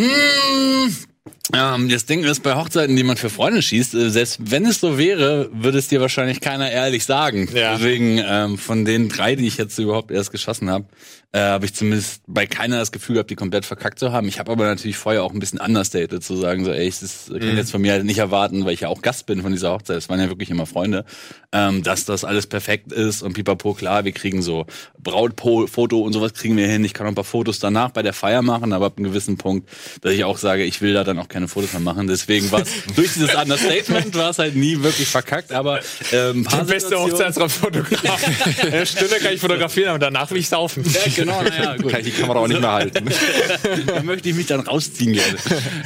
Ähm, 1.54 1.90
das 1.90 2.06
Ding 2.06 2.24
ist, 2.24 2.44
bei 2.44 2.56
Hochzeiten, 2.56 2.96
die 2.96 3.04
man 3.04 3.18
für 3.18 3.30
Freunde 3.30 3.62
schießt, 3.62 3.96
äh, 3.96 4.10
selbst 4.10 4.40
wenn 4.40 4.66
es 4.66 4.80
so 4.80 4.98
wäre, 4.98 5.50
würde 5.52 5.78
es 5.78 5.88
dir 5.88 6.00
wahrscheinlich 6.00 6.42
keiner 6.42 6.72
ehrlich 6.72 7.06
sagen. 7.06 7.50
Ja. 7.54 7.76
Deswegen, 7.76 8.22
ähm, 8.24 8.58
von 8.58 8.86
den 8.86 9.10
drei, 9.10 9.36
die 9.36 9.48
ich 9.48 9.58
jetzt 9.58 9.78
überhaupt 9.80 10.12
erst 10.12 10.32
geschossen 10.32 10.70
habe, 10.70 10.86
äh, 11.32 11.40
habe 11.40 11.66
ich 11.66 11.76
zumindest 11.76 12.24
bei 12.26 12.48
keiner 12.48 12.80
das 12.80 12.92
Gefühl 12.92 13.14
gehabt, 13.16 13.30
die 13.30 13.36
komplett 13.36 13.64
verkackt 13.66 14.00
zu 14.00 14.12
haben. 14.12 14.28
Ich 14.28 14.40
habe 14.40 14.52
aber 14.52 14.66
natürlich 14.66 14.98
vorher 14.98 15.24
auch 15.24 15.32
ein 15.32 15.40
bisschen 15.40 15.60
understated 15.60 16.24
zu 16.24 16.36
sagen, 16.36 16.66
so, 16.66 16.72
ey, 16.72 16.88
ich 16.88 17.00
das 17.00 17.26
kann 17.30 17.56
jetzt 17.56 17.70
von 17.72 17.82
mir 17.82 17.92
halt 17.92 18.04
nicht 18.06 18.18
erwarten, 18.18 18.66
weil 18.66 18.74
ich 18.74 18.80
ja 18.82 18.88
auch 18.88 19.02
Gast 19.04 19.28
bin 19.28 19.42
von 19.44 19.52
dieser 19.52 19.72
Hochzeit. 19.72 19.98
Es 19.98 20.10
waren 20.10 20.20
ja 20.20 20.28
wirklich 20.30 20.50
immer 20.50 20.66
Freunde, 20.66 21.06
ähm, 21.52 21.84
dass 21.84 22.06
das 22.06 22.24
alles 22.24 22.48
perfekt 22.48 22.92
ist 22.92 23.22
und 23.22 23.34
pipapo, 23.34 23.76
klar, 23.76 24.06
wir 24.06 24.12
kriegen 24.12 24.42
so 24.42 24.66
Brautfoto 25.04 26.00
und 26.02 26.14
sowas 26.14 26.34
kriegen 26.34 26.58
wir 26.58 26.68
hin. 26.68 26.84
Ich 26.84 26.94
kann 26.94 27.06
noch 27.06 27.12
ein 27.12 27.16
paar 27.16 27.24
Fotos 27.24 27.60
danach 27.60 27.92
bei 27.92 28.02
der 28.02 28.14
Feier 28.14 28.42
machen, 28.42 28.74
aber 28.74 28.88
ab 28.88 28.94
einem 28.98 29.06
gewissen 29.08 29.38
Punkt, 29.38 29.70
dass 30.02 30.14
ich 30.14 30.24
auch 30.24 30.38
sage, 30.38 30.64
ich 30.64 30.82
will 30.82 30.94
da 30.94 31.04
dann 31.04 31.20
auch 31.20 31.28
keine 31.28 31.48
Fotos 31.48 31.74
mehr 31.74 31.82
machen. 31.82 32.08
Deswegen 32.08 32.52
war 32.52 32.64
durch 32.96 33.14
dieses 33.14 33.36
Understatement 33.36 34.16
war 34.16 34.32
es 34.32 34.40
halt 34.40 34.56
nie 34.56 34.82
wirklich 34.82 35.08
verkackt, 35.08 35.52
aber 35.52 35.80
ähm, 36.12 36.44
paar 36.44 36.60
Der 36.66 36.74
beste 36.74 36.90
Situationen- 36.96 37.12
Hochzeitsfotograf. 37.12 38.64
Eine 38.64 38.86
Stunde 38.86 39.16
kann 39.18 39.34
ich 39.34 39.42
fotografieren, 39.42 39.90
aber 39.90 40.00
danach 40.00 40.30
will 40.32 40.38
ich 40.38 40.50
saufen. 40.50 40.84
Ja, 40.86 41.02
genau, 41.20 41.42
naja, 41.44 41.76
gut. 41.78 41.92
kann 41.92 42.00
ich 42.02 42.14
die 42.16 42.22
Kamera 42.22 42.40
auch 42.40 42.48
nicht 42.48 42.62
mehr 42.62 42.72
halten. 42.72 43.06
da 43.88 44.04
möchte 44.04 44.30
ich 44.30 44.36
mich 44.36 44.48
dann 44.48 44.62
rausziehen 44.62 45.14
gerne. 45.14 45.38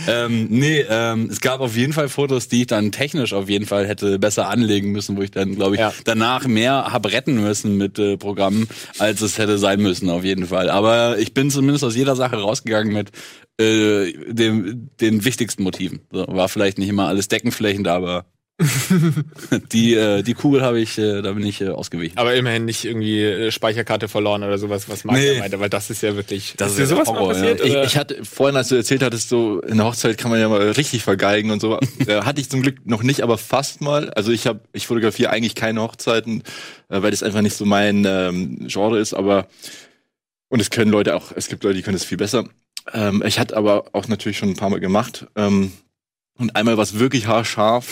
ähm, 0.07 0.47
nee, 0.49 0.85
ähm, 0.89 1.29
es 1.31 1.41
gab 1.41 1.59
auf 1.61 1.75
jeden 1.75 1.93
Fall 1.93 2.09
Fotos, 2.09 2.47
die 2.47 2.61
ich 2.61 2.67
dann 2.67 2.91
technisch 2.91 3.33
auf 3.33 3.49
jeden 3.49 3.65
Fall 3.65 3.87
hätte 3.87 4.19
besser 4.19 4.49
anlegen 4.49 4.91
müssen, 4.91 5.17
wo 5.17 5.21
ich 5.21 5.31
dann, 5.31 5.55
glaube 5.55 5.75
ich, 5.75 5.79
Ja. 5.81 5.93
danach 6.05 6.45
mehr 6.47 6.91
hab 6.91 7.05
retten 7.11 7.41
müssen 7.41 7.77
mit 7.77 7.99
äh, 7.99 8.17
Programmen, 8.17 8.67
als 8.99 9.21
es 9.21 9.37
hätte 9.37 9.57
sein 9.57 9.81
müssen, 9.81 10.09
auf 10.09 10.23
jeden 10.23 10.47
Fall. 10.47 10.69
Aber 10.69 11.17
ich 11.17 11.33
bin 11.33 11.49
zumindest 11.51 11.83
aus 11.83 11.95
jeder 11.95 12.15
Sache 12.15 12.37
rausgegangen 12.37 12.93
mit 12.93 13.11
äh, 13.59 14.11
dem, 14.33 14.89
den 14.99 15.25
wichtigsten 15.25 15.63
Motiven. 15.63 16.01
So, 16.11 16.25
war 16.27 16.49
vielleicht 16.49 16.77
nicht 16.77 16.89
immer 16.89 17.07
alles 17.07 17.27
deckenflächend, 17.27 17.87
aber 17.87 18.25
die, 19.71 19.93
äh, 19.93 20.23
die 20.23 20.33
Kugel 20.33 20.61
habe 20.61 20.79
ich, 20.79 20.97
äh, 20.97 21.21
da 21.21 21.33
bin 21.33 21.45
ich 21.45 21.61
äh, 21.61 21.69
ausgewichen. 21.69 22.17
Aber 22.17 22.33
immerhin 22.35 22.65
nicht 22.65 22.85
irgendwie 22.85 23.21
äh, 23.21 23.51
Speicherkarte 23.51 24.07
verloren 24.07 24.43
oder 24.43 24.57
sowas, 24.57 24.89
was 24.89 25.03
Marc 25.03 25.17
Nee. 25.17 25.39
meinte, 25.39 25.59
weil 25.59 25.69
das 25.69 25.89
ist 25.89 26.01
ja 26.01 26.15
wirklich. 26.15 26.55
Das 26.57 26.73
ist 26.73 26.79
ist 26.79 26.89
sowas 26.89 27.07
Horror, 27.07 27.29
passiert? 27.29 27.61
Ich, 27.61 27.71
oder? 27.71 27.83
ich 27.83 27.97
hatte 27.97 28.23
vorhin, 28.25 28.55
als 28.55 28.69
du 28.69 28.75
erzählt 28.75 29.03
hattest, 29.03 29.29
so 29.29 29.59
in 29.61 29.77
der 29.77 29.85
Hochzeit 29.85 30.17
kann 30.17 30.31
man 30.31 30.39
ja 30.39 30.49
mal 30.49 30.71
richtig 30.71 31.03
vergeigen 31.03 31.51
und 31.51 31.59
so. 31.61 31.79
hatte 32.07 32.41
ich 32.41 32.49
zum 32.49 32.61
Glück 32.61 32.85
noch 32.85 33.03
nicht, 33.03 33.21
aber 33.21 33.37
fast 33.37 33.81
mal. 33.81 34.09
Also 34.11 34.31
ich 34.31 34.47
habe, 34.47 34.61
ich 34.73 34.87
fotografiere 34.87 35.29
eigentlich 35.29 35.55
keine 35.55 35.81
Hochzeiten, 35.81 36.43
äh, 36.89 37.01
weil 37.01 37.11
das 37.11 37.23
einfach 37.23 37.41
nicht 37.41 37.55
so 37.55 37.65
mein 37.65 38.05
ähm, 38.07 38.67
Genre 38.67 38.99
ist. 38.99 39.13
Aber 39.13 39.47
und 40.49 40.59
es 40.59 40.69
können 40.69 40.91
Leute 40.91 41.15
auch, 41.15 41.31
es 41.35 41.47
gibt 41.47 41.63
Leute, 41.63 41.75
die 41.75 41.81
können 41.81 41.97
es 41.97 42.05
viel 42.05 42.17
besser. 42.17 42.45
Ähm, 42.93 43.23
ich 43.25 43.39
hatte 43.39 43.57
aber 43.57 43.85
auch 43.93 44.07
natürlich 44.07 44.37
schon 44.37 44.49
ein 44.49 44.55
paar 44.55 44.69
Mal 44.69 44.79
gemacht. 44.79 45.25
Ähm, 45.35 45.71
und 46.37 46.55
einmal 46.55 46.77
war 46.77 46.83
es 46.83 46.99
wirklich 46.99 47.27
haarscharf. 47.27 47.87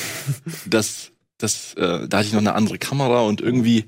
Das, 0.65 1.11
das, 1.37 1.73
äh, 1.75 2.07
da 2.07 2.17
hatte 2.17 2.27
ich 2.27 2.33
noch 2.33 2.39
eine 2.39 2.53
andere 2.53 2.77
Kamera 2.77 3.21
und 3.21 3.41
irgendwie 3.41 3.85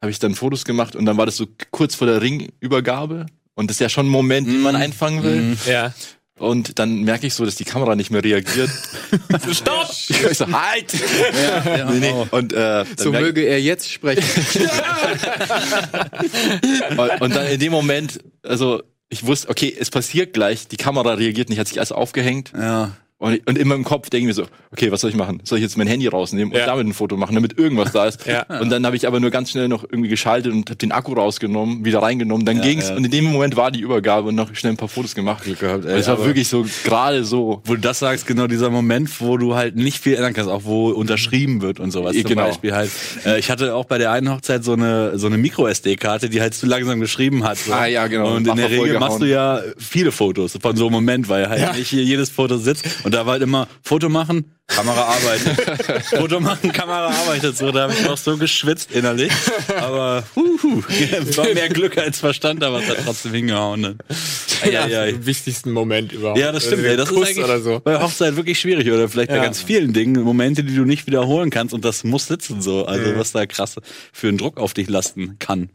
habe 0.00 0.10
ich 0.10 0.18
dann 0.18 0.34
Fotos 0.34 0.64
gemacht 0.64 0.96
und 0.96 1.06
dann 1.06 1.16
war 1.16 1.26
das 1.26 1.36
so 1.36 1.46
kurz 1.70 1.94
vor 1.94 2.06
der 2.06 2.20
Ringübergabe. 2.20 3.26
Und 3.54 3.70
das 3.70 3.76
ist 3.76 3.80
ja 3.80 3.88
schon 3.88 4.06
ein 4.06 4.10
Moment, 4.10 4.48
den 4.48 4.60
man 4.60 4.76
einfangen 4.76 5.22
will. 5.22 5.40
Mhm. 5.40 5.58
ja. 5.66 5.94
Und 6.36 6.80
dann 6.80 7.02
merke 7.02 7.28
ich 7.28 7.34
so, 7.34 7.44
dass 7.44 7.54
die 7.54 7.64
Kamera 7.64 7.94
nicht 7.94 8.10
mehr 8.10 8.24
reagiert. 8.24 8.68
Stopp! 9.52 9.88
ich 10.08 10.36
so, 10.36 10.46
halt! 10.48 10.92
Ja, 10.92 11.76
ja, 11.76 11.84
Nee, 11.92 12.00
nee. 12.00 12.10
oh. 12.12 12.26
Und, 12.32 12.52
äh, 12.52 12.84
So 12.96 13.12
möge 13.12 13.42
er 13.42 13.60
jetzt 13.60 13.88
sprechen. 13.90 14.24
und, 16.96 17.20
und 17.20 17.36
dann 17.36 17.46
in 17.46 17.60
dem 17.60 17.70
Moment, 17.70 18.18
also 18.42 18.82
ich 19.08 19.24
wusste, 19.24 19.48
okay, 19.48 19.72
es 19.78 19.90
passiert 19.90 20.32
gleich, 20.32 20.66
die 20.66 20.76
Kamera 20.76 21.14
reagiert 21.14 21.50
nicht, 21.50 21.60
hat 21.60 21.68
sich 21.68 21.78
also 21.78 21.94
aufgehängt. 21.94 22.52
ja. 22.58 22.90
Und, 23.24 23.46
und 23.46 23.58
immer 23.58 23.74
im 23.74 23.84
Kopf 23.84 24.10
denke 24.10 24.22
ich 24.30 24.36
mir 24.36 24.42
so, 24.42 24.48
okay, 24.72 24.90
was 24.92 25.00
soll 25.00 25.10
ich 25.10 25.16
machen? 25.16 25.40
Soll 25.44 25.58
ich 25.58 25.62
jetzt 25.62 25.76
mein 25.78 25.86
Handy 25.86 26.06
rausnehmen 26.06 26.52
und 26.52 26.58
Ja. 26.58 26.66
damit 26.66 26.86
ein 26.86 26.92
Foto 26.94 27.16
machen, 27.16 27.34
damit 27.34 27.58
irgendwas 27.58 27.92
da 27.92 28.06
ist? 28.06 28.26
Ja. 28.34 28.44
Und 28.60 28.70
dann 28.70 28.84
habe 28.86 28.96
ich 28.96 29.06
aber 29.06 29.20
nur 29.20 29.30
ganz 29.30 29.50
schnell 29.50 29.68
noch 29.68 29.84
irgendwie 29.84 30.08
geschaltet 30.08 30.52
und 30.52 30.68
habe 30.70 30.76
den 30.76 30.92
Akku 30.92 31.12
rausgenommen, 31.12 31.84
wieder 31.84 32.00
reingenommen. 32.02 32.44
Dann 32.46 32.56
Ja, 32.58 32.62
ging's 32.62 32.88
ja. 32.88 32.96
und 32.96 33.04
in 33.04 33.10
dem 33.10 33.24
Moment 33.24 33.56
war 33.56 33.70
die 33.70 33.80
Übergabe 33.80 34.28
und 34.28 34.34
noch 34.34 34.54
schnell 34.54 34.72
ein 34.72 34.76
paar 34.76 34.88
Fotos 34.88 35.14
gemacht. 35.14 35.44
Glück 35.44 35.60
gehabt, 35.60 35.84
ey, 35.84 35.98
es 35.98 36.08
war 36.08 36.24
wirklich 36.24 36.48
so 36.48 36.66
gerade 36.84 37.24
so. 37.24 37.60
Wo 37.64 37.74
du 37.74 37.80
das 37.80 37.98
sagst, 37.98 38.26
genau 38.26 38.46
dieser 38.46 38.70
Moment, 38.70 39.20
wo 39.20 39.36
du 39.36 39.54
halt 39.54 39.76
nicht 39.76 39.98
viel 40.02 40.14
ändern 40.14 40.32
kannst, 40.32 40.50
auch 40.50 40.64
wo 40.64 40.88
unterschrieben 40.90 41.62
wird 41.62 41.80
und 41.80 41.90
sowas. 41.90 42.14
Zum 42.14 42.24
Genau. 42.24 42.46
Beispiel 42.46 42.74
halt. 42.74 42.90
Äh, 43.24 43.38
ich 43.38 43.50
hatte 43.50 43.74
auch 43.74 43.84
bei 43.84 43.98
der 43.98 44.10
einen 44.10 44.30
Hochzeit 44.30 44.64
so 44.64 44.72
eine 44.72 45.18
so 45.18 45.26
eine 45.26 45.38
Micro 45.38 45.66
SD-Karte, 45.68 46.28
die 46.28 46.40
halt 46.40 46.54
zu 46.54 46.66
langsam 46.66 47.00
geschrieben 47.00 47.44
hat. 47.44 47.58
So. 47.58 47.72
Ah, 47.72 47.86
ja, 47.86 48.06
genau. 48.06 48.34
Und 48.34 48.46
in 48.48 48.56
der 48.56 48.70
Regel 48.70 48.98
machst 48.98 49.20
du 49.20 49.26
ja 49.26 49.60
viele 49.78 50.10
Fotos 50.12 50.58
von 50.60 50.76
so 50.76 50.86
einem 50.86 50.92
Moment, 50.94 51.28
weil 51.28 51.48
halt 51.48 51.76
nicht 51.76 51.88
hier 51.88 52.02
jedes 52.02 52.30
Foto 52.30 52.56
sitzt. 52.58 52.84
Und 53.04 53.13
da 53.14 53.26
war 53.26 53.32
halt 53.34 53.42
immer 53.42 53.68
Foto 53.82 54.08
machen, 54.08 54.50
Kamera 54.66 55.02
arbeitet. 55.02 56.04
Foto 56.06 56.40
machen, 56.40 56.72
Kamera 56.72 57.08
arbeitet. 57.08 57.56
So, 57.56 57.70
da 57.70 57.82
habe 57.82 57.92
ich 57.92 58.08
auch 58.08 58.16
so 58.16 58.36
geschwitzt 58.38 58.92
innerlich. 58.92 59.30
Aber 59.78 60.24
huhu, 60.34 60.82
war 61.36 61.52
mehr 61.54 61.68
Glück 61.68 61.98
als 61.98 62.18
Verstand, 62.20 62.62
aber 62.64 62.80
es 62.80 62.88
hat 62.88 62.98
trotzdem 63.04 63.34
hingehauen. 63.34 63.80
Ne? 63.82 63.96
Ja, 64.70 64.86
ja, 64.86 65.04
den 65.06 65.26
wichtigsten 65.26 65.70
Moment 65.70 66.12
überhaupt. 66.12 66.38
Ja, 66.38 66.50
das 66.50 66.64
stimmt. 66.64 66.78
Also 66.78 66.90
ey, 66.90 66.96
das 66.96 67.08
Kuss 67.10 67.28
ist 67.30 67.38
eigentlich 67.38 67.62
so. 67.64 67.80
bei 67.80 68.00
Hochzeit 68.00 68.36
wirklich 68.36 68.58
schwierig 68.58 68.90
oder 68.90 69.08
vielleicht 69.08 69.30
bei 69.30 69.36
Ja. 69.36 69.42
ganz 69.44 69.60
vielen 69.62 69.92
Dingen 69.92 70.22
Momente, 70.22 70.64
die 70.64 70.74
du 70.74 70.84
nicht 70.84 71.06
wiederholen 71.06 71.50
kannst 71.50 71.74
und 71.74 71.84
das 71.84 72.02
muss 72.04 72.26
sitzen 72.26 72.62
so. 72.62 72.86
Also 72.86 73.10
Mhm. 73.10 73.18
was 73.18 73.32
da 73.32 73.44
krass 73.46 73.76
für 74.12 74.28
einen 74.28 74.38
Druck 74.38 74.58
auf 74.58 74.72
dich 74.74 74.88
lasten 74.88 75.36
kann. 75.38 75.68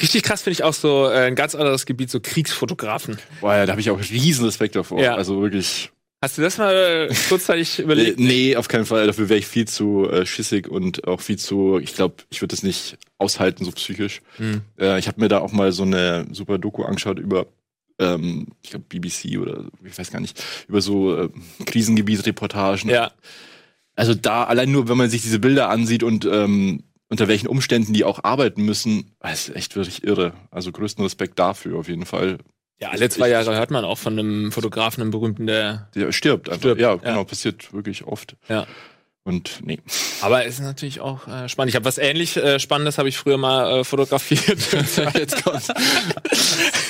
Richtig 0.00 0.22
krass 0.22 0.42
finde 0.42 0.52
ich 0.54 0.62
auch 0.62 0.72
so 0.72 1.06
äh, 1.10 1.26
ein 1.26 1.34
ganz 1.34 1.54
anderes 1.54 1.84
Gebiet, 1.84 2.10
so 2.10 2.20
Kriegsfotografen. 2.20 3.18
Boah, 3.40 3.56
ja, 3.56 3.66
da 3.66 3.72
habe 3.72 3.80
ich 3.80 3.90
auch 3.90 3.98
riesen 4.00 4.44
Respekt 4.46 4.76
davor. 4.76 5.02
Ja. 5.02 5.16
Also 5.16 5.42
wirklich. 5.42 5.90
Hast 6.26 6.38
du 6.38 6.42
das 6.42 6.58
mal 6.58 6.74
äh, 7.08 7.14
kurzzeitig 7.28 7.78
Äh, 7.78 7.82
überlegt? 7.82 8.18
nee, 8.18 8.56
auf 8.56 8.66
keinen 8.66 8.84
Fall. 8.84 9.06
Dafür 9.06 9.28
wäre 9.28 9.38
ich 9.38 9.46
viel 9.46 9.68
zu 9.68 10.10
äh, 10.10 10.26
schissig 10.26 10.66
und 10.66 11.06
auch 11.06 11.20
viel 11.20 11.38
zu, 11.38 11.78
ich 11.78 11.94
glaube, 11.94 12.16
ich 12.30 12.42
würde 12.42 12.52
das 12.52 12.64
nicht 12.64 12.98
aushalten, 13.16 13.64
so 13.64 13.70
psychisch. 13.70 14.22
Hm. 14.38 14.62
Äh, 14.76 14.98
ich 14.98 15.06
habe 15.06 15.20
mir 15.20 15.28
da 15.28 15.38
auch 15.38 15.52
mal 15.52 15.70
so 15.70 15.84
eine 15.84 16.26
super 16.32 16.58
Doku 16.58 16.82
angeschaut 16.82 17.20
über, 17.20 17.46
ähm, 18.00 18.48
ich 18.60 18.70
glaube, 18.70 18.86
BBC 18.88 19.38
oder 19.38 19.66
ich 19.84 19.96
weiß 19.96 20.10
gar 20.10 20.18
nicht, 20.18 20.42
über 20.66 20.80
so 20.80 21.16
äh, 21.16 21.28
Krisengebietsreportagen. 21.64 22.90
Ja. 22.90 23.12
Also 23.94 24.12
da, 24.14 24.42
allein 24.42 24.72
nur, 24.72 24.88
wenn 24.88 24.96
man 24.96 25.08
sich 25.10 25.22
diese 25.22 25.38
Bilder 25.38 25.68
ansieht 25.70 26.02
und 26.02 26.24
ähm, 26.24 26.82
unter 27.08 27.28
welchen 27.28 27.46
Umständen 27.46 27.92
die 27.92 28.02
auch 28.02 28.24
arbeiten 28.24 28.64
müssen, 28.64 29.12
das 29.20 29.46
ist 29.48 29.54
echt 29.54 29.76
wirklich 29.76 30.02
irre. 30.02 30.32
Also 30.50 30.72
größten 30.72 31.04
Respekt 31.04 31.38
dafür 31.38 31.78
auf 31.78 31.86
jeden 31.88 32.04
Fall. 32.04 32.38
Ja, 32.78 32.90
alle 32.90 33.08
zwei 33.08 33.28
Jahre 33.28 33.56
hört 33.56 33.70
man 33.70 33.84
auch 33.84 33.96
von 33.96 34.18
einem 34.18 34.52
Fotografen, 34.52 35.00
einem 35.00 35.10
berühmten, 35.10 35.46
der. 35.46 35.88
Der 35.94 36.12
stirbt 36.12 36.48
einfach. 36.48 36.60
Stirbt, 36.60 36.80
ja, 36.80 36.90
ja. 36.90 36.96
genau, 36.96 37.24
passiert 37.24 37.72
wirklich 37.72 38.04
oft. 38.04 38.36
Ja. 38.48 38.66
Und 39.26 39.60
nee. 39.64 39.80
Aber 40.20 40.44
es 40.46 40.54
ist 40.54 40.60
natürlich 40.60 41.00
auch 41.00 41.26
äh, 41.26 41.48
spannend. 41.48 41.70
Ich 41.70 41.74
habe 41.74 41.84
was 41.84 41.98
ähnlich 41.98 42.36
äh, 42.36 42.60
Spannendes 42.60 42.96
habe 42.96 43.08
ich 43.08 43.18
früher 43.18 43.38
mal 43.38 43.80
äh, 43.80 43.84
fotografiert. 43.84 44.58
Jetzt 45.14 45.42
kommt's. 45.42 45.68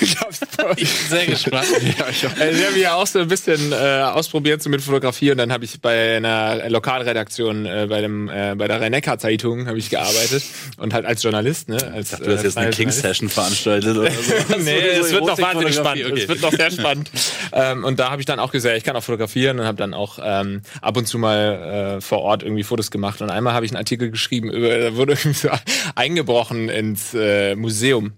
ich 0.01 0.20
sehr 1.09 1.27
gespannt. 1.27 1.66
ja, 1.99 2.09
ich, 2.11 2.25
also, 2.25 2.61
ich 2.61 2.66
habe 2.66 2.79
ja 2.79 2.95
auch 2.95 3.07
so 3.07 3.19
ein 3.19 3.29
bisschen 3.29 3.73
äh, 3.73 4.03
ausprobiert 4.03 4.62
so 4.62 4.71
mit 4.71 4.83
Fotografie 4.83 5.31
und 5.31 5.38
dann 5.38 5.53
habe 5.53 5.64
ich 5.64 5.81
bei 5.81 6.16
einer 6.16 6.69
Lokalredaktion 6.69 7.66
äh, 7.66 7.87
bei 7.88 8.01
dem 8.01 8.29
äh, 8.29 8.55
bei 8.57 8.69
der 8.69 8.81
Rhein-Neckar-Zeitung 8.81 9.66
habe 9.66 9.79
ich 9.79 9.90
gearbeitet 9.90 10.42
und 10.79 10.95
halt 10.95 11.07
als 11.07 11.23
Journalist, 11.23 11.69
ne? 11.69 11.79
Als, 11.92 12.11
Du 12.11 12.33
hast 12.33 12.42
jetzt 12.42 12.59
eine 12.59 12.71
King-Session 12.71 13.29
veranstaltet 13.29 13.97
oder 13.97 14.11
so. 14.11 14.59
nee, 14.59 14.79
es 14.79 15.12
wird 15.12 15.27
noch 15.27 15.38
wahnsinnig 15.38 15.75
spannend. 15.75 16.07
Okay. 16.07 16.23
Es 16.23 16.29
wird 16.29 16.40
noch 16.40 16.53
sehr 16.53 16.71
spannend. 16.71 17.11
ähm, 17.53 17.85
und 17.85 17.99
da 17.99 18.11
habe 18.11 18.21
ich 18.21 18.27
dann 18.27 18.38
auch 18.38 18.53
gesagt, 18.53 18.77
ich 18.77 18.85
kann 18.85 18.97
auch 18.97 19.03
fotografieren 19.03 19.59
und 19.61 19.66
habe 19.66 19.79
dann 19.79 19.95
auch 19.95 20.19
ähm, 20.23 20.62
ab 20.81 20.97
und 20.97 21.07
zu 21.07 21.19
mal 21.19 21.97
äh, 21.99 22.01
vor 22.01 22.21
Ort 22.21 22.42
irgendwie 22.42 22.62
Fotos 22.62 22.90
gemacht. 22.90 23.21
Und 23.21 23.31
einmal 23.31 23.55
habe 23.55 23.64
ich 23.64 23.73
einen 23.73 23.79
Artikel 23.79 24.11
geschrieben, 24.11 24.51
über, 24.51 24.77
da 24.79 24.97
wurde 24.97 25.12
irgendwie 25.12 25.38
so 25.38 25.49
eingebrochen 25.95 26.69
ins 26.69 27.14
äh, 27.14 27.55
Museum. 27.55 28.12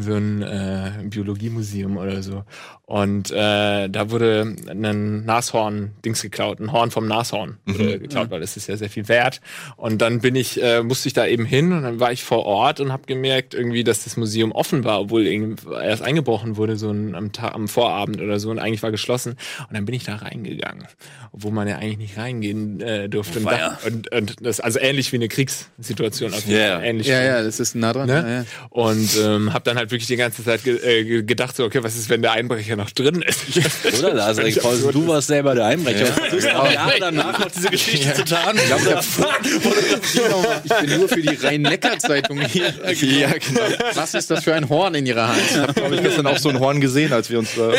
So 0.00 0.14
ein 0.14 0.42
äh, 0.42 0.92
Biologiemuseum 1.04 1.96
oder 1.96 2.22
so. 2.22 2.44
Und 2.92 3.30
äh, 3.30 3.88
da 3.88 4.10
wurde 4.10 4.54
ein 4.68 5.24
Nashorn-Dings 5.24 6.20
geklaut, 6.20 6.60
ein 6.60 6.72
Horn 6.72 6.90
vom 6.90 7.08
Nashorn 7.08 7.56
wurde 7.64 7.98
geklaut, 7.98 8.30
weil 8.30 8.40
das 8.40 8.58
ist 8.58 8.66
ja 8.68 8.76
sehr 8.76 8.90
viel 8.90 9.08
wert. 9.08 9.40
Und 9.78 10.02
dann 10.02 10.20
bin 10.20 10.36
ich, 10.36 10.62
äh, 10.62 10.82
musste 10.82 11.08
ich 11.08 11.14
da 11.14 11.26
eben 11.26 11.46
hin 11.46 11.72
und 11.72 11.84
dann 11.84 12.00
war 12.00 12.12
ich 12.12 12.22
vor 12.22 12.44
Ort 12.44 12.80
und 12.80 12.92
habe 12.92 13.04
gemerkt 13.06 13.54
irgendwie, 13.54 13.82
dass 13.82 14.04
das 14.04 14.18
Museum 14.18 14.52
offen 14.52 14.84
war, 14.84 15.00
obwohl 15.00 15.26
irgendwie 15.26 15.72
erst 15.72 16.02
eingebrochen 16.02 16.58
wurde, 16.58 16.76
so 16.76 16.90
ein, 16.90 17.14
am, 17.14 17.32
Tag, 17.32 17.54
am 17.54 17.66
Vorabend 17.66 18.20
oder 18.20 18.38
so 18.38 18.50
und 18.50 18.58
eigentlich 18.58 18.82
war 18.82 18.90
geschlossen. 18.90 19.38
Und 19.60 19.74
dann 19.74 19.86
bin 19.86 19.94
ich 19.94 20.04
da 20.04 20.16
reingegangen, 20.16 20.86
obwohl 21.32 21.52
man 21.52 21.66
ja 21.68 21.76
eigentlich 21.78 21.96
nicht 21.96 22.18
reingehen 22.18 22.82
äh, 22.82 23.08
durfte. 23.08 23.38
Und, 23.38 23.46
da, 23.46 23.78
und, 23.86 24.12
und 24.12 24.46
das 24.46 24.60
also 24.60 24.78
ähnlich 24.78 25.10
wie 25.12 25.16
eine 25.16 25.28
Kriegssituation, 25.28 26.34
auf. 26.34 26.40
Fall. 26.42 26.84
ähnlich. 26.84 27.06
Ja, 27.06 27.22
ja, 27.22 27.42
das 27.42 27.58
ist 27.58 27.74
nah 27.74 27.94
dran. 27.94 28.06
Ne? 28.06 28.12
Ja, 28.14 28.28
ja. 28.40 28.44
Und 28.68 29.16
ähm, 29.18 29.54
habe 29.54 29.64
dann 29.64 29.78
halt 29.78 29.90
wirklich 29.92 30.08
die 30.08 30.16
ganze 30.16 30.44
Zeit 30.44 30.62
ge 30.62 30.76
äh, 30.76 31.04
ge- 31.04 31.22
gedacht, 31.22 31.56
so, 31.56 31.64
okay, 31.64 31.82
was 31.82 31.96
ist, 31.96 32.10
wenn 32.10 32.20
der 32.20 32.32
Einbrecher 32.32 32.81
noch 32.82 32.90
drin 32.90 33.22
ist? 33.22 33.40
Oder 33.98 34.14
Lars, 34.14 34.36
Paul, 34.36 34.72
absurd. 34.74 34.94
du 34.94 35.06
warst 35.06 35.28
selber 35.28 35.54
der 35.54 35.66
Einbrecher. 35.66 36.06
Du 36.30 36.36
hast 36.36 36.54
auch 36.54 36.70
Jahre 36.72 36.94
danach 36.98 37.38
noch 37.38 37.50
diese 37.50 37.68
Geschichte 37.70 38.12
zu 38.14 38.24
tarnen. 38.24 38.58
Ich 38.62 38.66
glaube, 38.66 39.00
Ich 40.64 40.74
bin 40.88 40.98
nur 40.98 41.08
für 41.08 41.22
die 41.22 41.34
Rhein-Neckar-Zeitung 41.34 42.40
hier. 42.40 42.72
Ja, 43.02 43.28
genau. 43.32 43.60
Was 43.94 44.14
ist 44.14 44.30
das 44.30 44.44
für 44.44 44.54
ein 44.54 44.68
Horn 44.68 44.94
in 44.94 45.06
ihrer 45.06 45.28
Hand? 45.28 45.76
Habe 45.82 45.94
ich 45.96 46.02
gestern 46.02 46.26
auch 46.26 46.38
so 46.38 46.48
ein 46.48 46.58
Horn 46.58 46.80
gesehen, 46.80 47.12
als 47.12 47.30
wir 47.30 47.38
uns 47.38 47.50
da. 47.56 47.72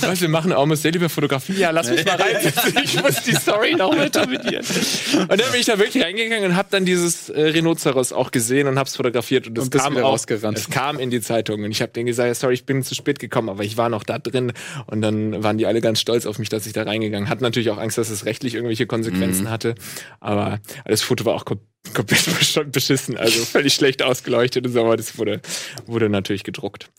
Was, 0.00 0.20
wir 0.20 0.28
machen 0.28 0.52
Almost 0.52 0.84
Daily 0.84 0.96
über 0.96 1.08
Fotografie. 1.08 1.54
Ja, 1.54 1.70
lass 1.70 1.90
mich 1.90 2.04
mal 2.04 2.16
reinsetzen. 2.16 2.74
Ich 2.82 3.02
muss 3.02 3.22
die 3.22 3.34
Story 3.34 3.74
noch 3.74 3.96
weiter 3.96 4.26
mit 4.26 4.48
dir. 4.48 4.60
Und 4.60 5.30
dann 5.30 5.50
bin 5.50 5.60
ich 5.60 5.66
da 5.66 5.78
wirklich 5.78 6.02
reingegangen 6.04 6.50
und 6.50 6.56
habe 6.56 6.68
dann 6.70 6.84
dieses 6.84 7.28
äh, 7.30 7.40
Rhinoceros 7.40 8.12
auch 8.12 8.30
gesehen 8.30 8.68
und 8.68 8.78
habe 8.78 8.88
es 8.88 8.96
fotografiert. 8.96 9.46
Und 9.46 9.58
es 9.58 9.70
kam 9.70 9.96
auch, 9.96 10.02
rausgerannt. 10.02 10.58
es 10.58 10.68
kam 10.70 10.98
in 10.98 11.10
die 11.10 11.20
Zeitung. 11.20 11.62
Und 11.64 11.70
ich 11.70 11.80
habe 11.82 11.92
denen 11.92 12.06
gesagt, 12.06 12.34
sorry, 12.36 12.54
ich 12.54 12.64
bin 12.64 12.82
zu 12.82 12.94
spät 12.94 13.17
gekommen, 13.18 13.48
aber 13.48 13.64
ich 13.64 13.76
war 13.76 13.88
noch 13.88 14.02
da 14.04 14.18
drin. 14.18 14.52
Und 14.86 15.02
dann 15.02 15.42
waren 15.42 15.58
die 15.58 15.66
alle 15.66 15.80
ganz 15.80 16.00
stolz 16.00 16.26
auf 16.26 16.38
mich, 16.38 16.48
dass 16.48 16.66
ich 16.66 16.72
da 16.72 16.82
reingegangen. 16.84 17.28
Hatten 17.28 17.42
natürlich 17.42 17.70
auch 17.70 17.78
Angst, 17.78 17.98
dass 17.98 18.10
es 18.10 18.24
rechtlich 18.24 18.54
irgendwelche 18.54 18.86
Konsequenzen 18.86 19.50
hatte. 19.50 19.74
Aber 20.20 20.60
das 20.84 21.02
Foto 21.02 21.24
war 21.24 21.34
auch 21.34 21.44
kom 21.44 21.60
komplett 21.94 22.20
besch- 22.40 22.64
beschissen. 22.64 23.16
Also 23.16 23.44
völlig 23.44 23.72
schlecht 23.74 24.02
ausgeleuchtet 24.02 24.66
und 24.66 24.72
so. 24.72 24.80
Aber 24.84 24.96
das 24.96 25.16
wurde, 25.18 25.40
wurde 25.86 26.08
natürlich 26.08 26.44
gedruckt. 26.44 26.90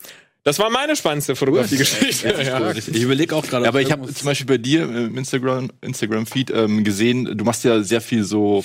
Das 0.42 0.58
war 0.58 0.70
meine 0.70 0.96
spannendste 0.96 1.36
Fotografie-Geschichte. 1.36 2.34
Ja. 2.42 2.72
ich 2.74 2.88
überlege 3.02 3.36
auch 3.36 3.46
gerade. 3.46 3.64
Ja, 3.64 3.68
aber 3.68 3.82
ich 3.82 3.92
habe 3.92 4.12
zum 4.12 4.24
Beispiel 4.24 4.46
bei 4.46 4.56
dir 4.56 4.84
im 4.84 5.18
Instagram, 5.18 5.70
Instagram-Feed 5.82 6.50
ähm, 6.50 6.82
gesehen, 6.82 7.36
du 7.36 7.44
machst 7.44 7.62
ja 7.64 7.82
sehr 7.82 8.00
viel 8.00 8.24
so, 8.24 8.64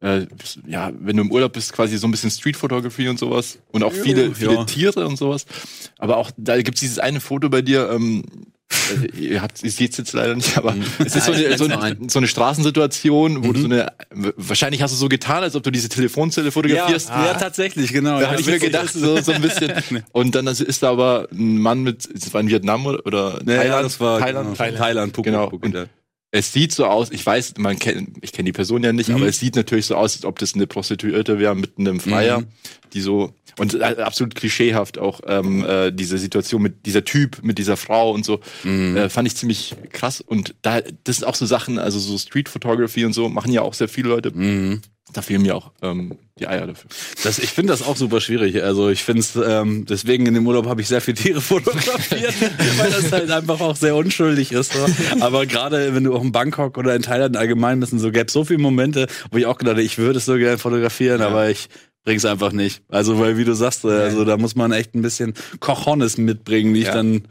äh, 0.00 0.26
ja, 0.66 0.92
wenn 0.98 1.16
du 1.16 1.22
im 1.22 1.30
Urlaub 1.32 1.52
bist, 1.52 1.72
quasi 1.72 1.96
so 1.96 2.06
ein 2.06 2.10
bisschen 2.10 2.30
Street-Photography 2.30 3.08
und 3.08 3.18
sowas. 3.18 3.58
Und 3.72 3.82
auch 3.82 3.92
viele, 3.92 4.34
viele 4.34 4.54
ja. 4.54 4.64
Tiere 4.64 5.06
und 5.06 5.16
sowas. 5.16 5.46
Aber 5.98 6.18
auch, 6.18 6.30
da 6.36 6.60
gibt's 6.60 6.80
dieses 6.80 6.98
eine 6.98 7.20
Foto 7.20 7.48
bei 7.48 7.62
dir, 7.62 7.90
ähm, 7.90 8.24
äh, 8.68 9.16
ihr 9.16 9.42
habt, 9.42 9.62
ihr 9.62 9.70
seht's 9.70 9.96
jetzt 9.96 10.12
leider 10.12 10.34
nicht, 10.34 10.58
aber 10.58 10.74
es 10.98 11.14
ist 11.14 11.26
so 11.26 11.32
eine, 11.32 11.56
so, 11.56 11.64
eine, 11.66 11.96
so 12.08 12.18
eine 12.18 12.26
Straßensituation, 12.26 13.44
wo 13.44 13.52
du 13.52 13.60
so 13.60 13.66
eine, 13.66 13.92
wahrscheinlich 14.36 14.82
hast 14.82 14.92
du 14.92 14.96
so 14.96 15.08
getan, 15.08 15.42
als 15.44 15.54
ob 15.54 15.62
du 15.62 15.70
diese 15.70 15.88
Telefonzelle 15.88 16.48
ja, 16.48 16.50
fotografierst. 16.50 17.08
ja, 17.08 17.34
tatsächlich, 17.34 17.92
genau. 17.92 18.16
Da 18.16 18.22
ja, 18.22 18.30
habe 18.32 18.40
ich 18.40 18.46
mir 18.46 18.58
gedacht, 18.58 18.92
so, 18.92 19.20
so 19.20 19.32
ein 19.32 19.40
bisschen. 19.40 19.72
Und 20.12 20.34
dann 20.34 20.46
ist 20.48 20.82
da 20.82 20.90
aber 20.90 21.28
ein 21.32 21.58
Mann 21.58 21.84
mit, 21.84 22.08
das 22.12 22.34
war 22.34 22.40
in 22.40 22.48
Vietnam 22.48 22.86
oder, 22.86 23.06
oder 23.06 23.40
Ja, 23.46 23.52
ja, 23.54 23.62
Thailand? 23.62 23.84
das 23.84 24.00
war 24.00 24.18
Thailand. 24.18 24.56
Thailand, 24.56 24.78
Thailand 24.78 25.16
Phuket, 25.16 25.32
Genau. 25.32 25.50
Phuket, 25.50 25.74
ja. 25.74 25.84
Es 26.32 26.52
sieht 26.52 26.72
so 26.72 26.86
aus, 26.86 27.10
ich 27.12 27.24
weiß, 27.24 27.54
man 27.58 27.78
kennt, 27.78 28.18
ich 28.20 28.32
kenne 28.32 28.46
die 28.46 28.52
Person 28.52 28.82
ja 28.82 28.92
nicht, 28.92 29.10
aber 29.10 29.26
es 29.28 29.38
sieht 29.38 29.56
natürlich 29.56 29.86
so 29.86 29.94
aus, 29.94 30.16
als 30.16 30.24
ob 30.24 30.38
das 30.38 30.54
eine 30.54 30.66
Prostituierte 30.66 31.38
wäre 31.38 31.54
mit 31.54 31.78
einem 31.78 32.00
Freier, 32.00 32.42
die 32.92 33.00
so 33.00 33.32
und 33.58 33.80
absolut 33.80 34.34
klischeehaft 34.34 34.98
auch 34.98 35.20
ähm, 35.26 35.64
äh, 35.64 35.90
diese 35.90 36.18
Situation 36.18 36.60
mit 36.60 36.84
dieser 36.84 37.04
Typ, 37.04 37.42
mit 37.42 37.56
dieser 37.56 37.78
Frau 37.78 38.10
und 38.10 38.24
so, 38.24 38.40
äh, 38.96 39.08
fand 39.08 39.28
ich 39.28 39.36
ziemlich 39.36 39.74
krass. 39.92 40.20
Und 40.20 40.54
da, 40.60 40.80
das 41.04 41.16
sind 41.16 41.24
auch 41.26 41.34
so 41.34 41.46
Sachen, 41.46 41.78
also 41.78 41.98
so 41.98 42.18
Street 42.18 42.50
Photography 42.50 43.06
und 43.06 43.14
so 43.14 43.28
machen 43.30 43.52
ja 43.52 43.62
auch 43.62 43.72
sehr 43.72 43.88
viele 43.88 44.08
Leute. 44.10 44.32
Da 45.12 45.22
fehlen 45.22 45.42
mir 45.42 45.54
auch 45.54 45.70
ähm, 45.82 46.18
die 46.38 46.48
Eier 46.48 46.66
dafür. 46.66 46.90
Das, 47.22 47.38
ich 47.38 47.50
finde 47.50 47.72
das 47.72 47.82
auch 47.82 47.96
super 47.96 48.20
schwierig. 48.20 48.62
Also 48.62 48.90
ich 48.90 49.04
finde 49.04 49.20
es, 49.20 49.36
ähm, 49.36 49.86
deswegen 49.86 50.26
in 50.26 50.34
dem 50.34 50.46
Urlaub 50.46 50.66
habe 50.66 50.80
ich 50.80 50.88
sehr 50.88 51.00
viele 51.00 51.16
Tiere 51.16 51.40
fotografiert, 51.42 52.34
weil 52.76 52.90
das 52.90 53.12
halt 53.12 53.30
einfach 53.30 53.60
auch 53.60 53.76
sehr 53.76 53.94
unschuldig 53.94 54.50
ist. 54.50 54.72
So. 54.72 54.86
Aber 55.20 55.46
gerade 55.46 55.94
wenn 55.94 56.04
du 56.04 56.14
auch 56.14 56.22
in 56.22 56.32
Bangkok 56.32 56.76
oder 56.76 56.94
in 56.94 57.02
Thailand 57.02 57.36
allgemein 57.36 57.78
bist, 57.78 57.98
so 57.98 58.10
gäbe 58.10 58.26
es 58.26 58.32
so 58.32 58.44
viele 58.44 58.58
Momente, 58.58 59.06
wo 59.30 59.38
ich 59.38 59.46
auch 59.46 59.58
gedacht 59.58 59.76
habe, 59.76 59.82
ich 59.82 59.96
würde 59.96 60.18
es 60.18 60.24
so 60.24 60.36
gerne 60.36 60.58
fotografieren, 60.58 61.22
aber 61.22 61.50
ich 61.50 61.68
bring's 62.06 62.24
einfach 62.24 62.52
nicht. 62.52 62.82
Also 62.88 63.18
weil 63.18 63.36
wie 63.36 63.44
du 63.44 63.52
sagst, 63.54 63.84
äh, 63.84 63.88
also 63.88 64.24
da 64.24 64.36
muss 64.36 64.54
man 64.54 64.70
echt 64.70 64.94
ein 64.94 65.02
bisschen 65.02 65.34
Cojones 65.58 66.16
mitbringen, 66.18 66.72
die 66.72 66.80
ich 66.80 66.86
Ja. 66.86 66.94
dann 66.94 67.24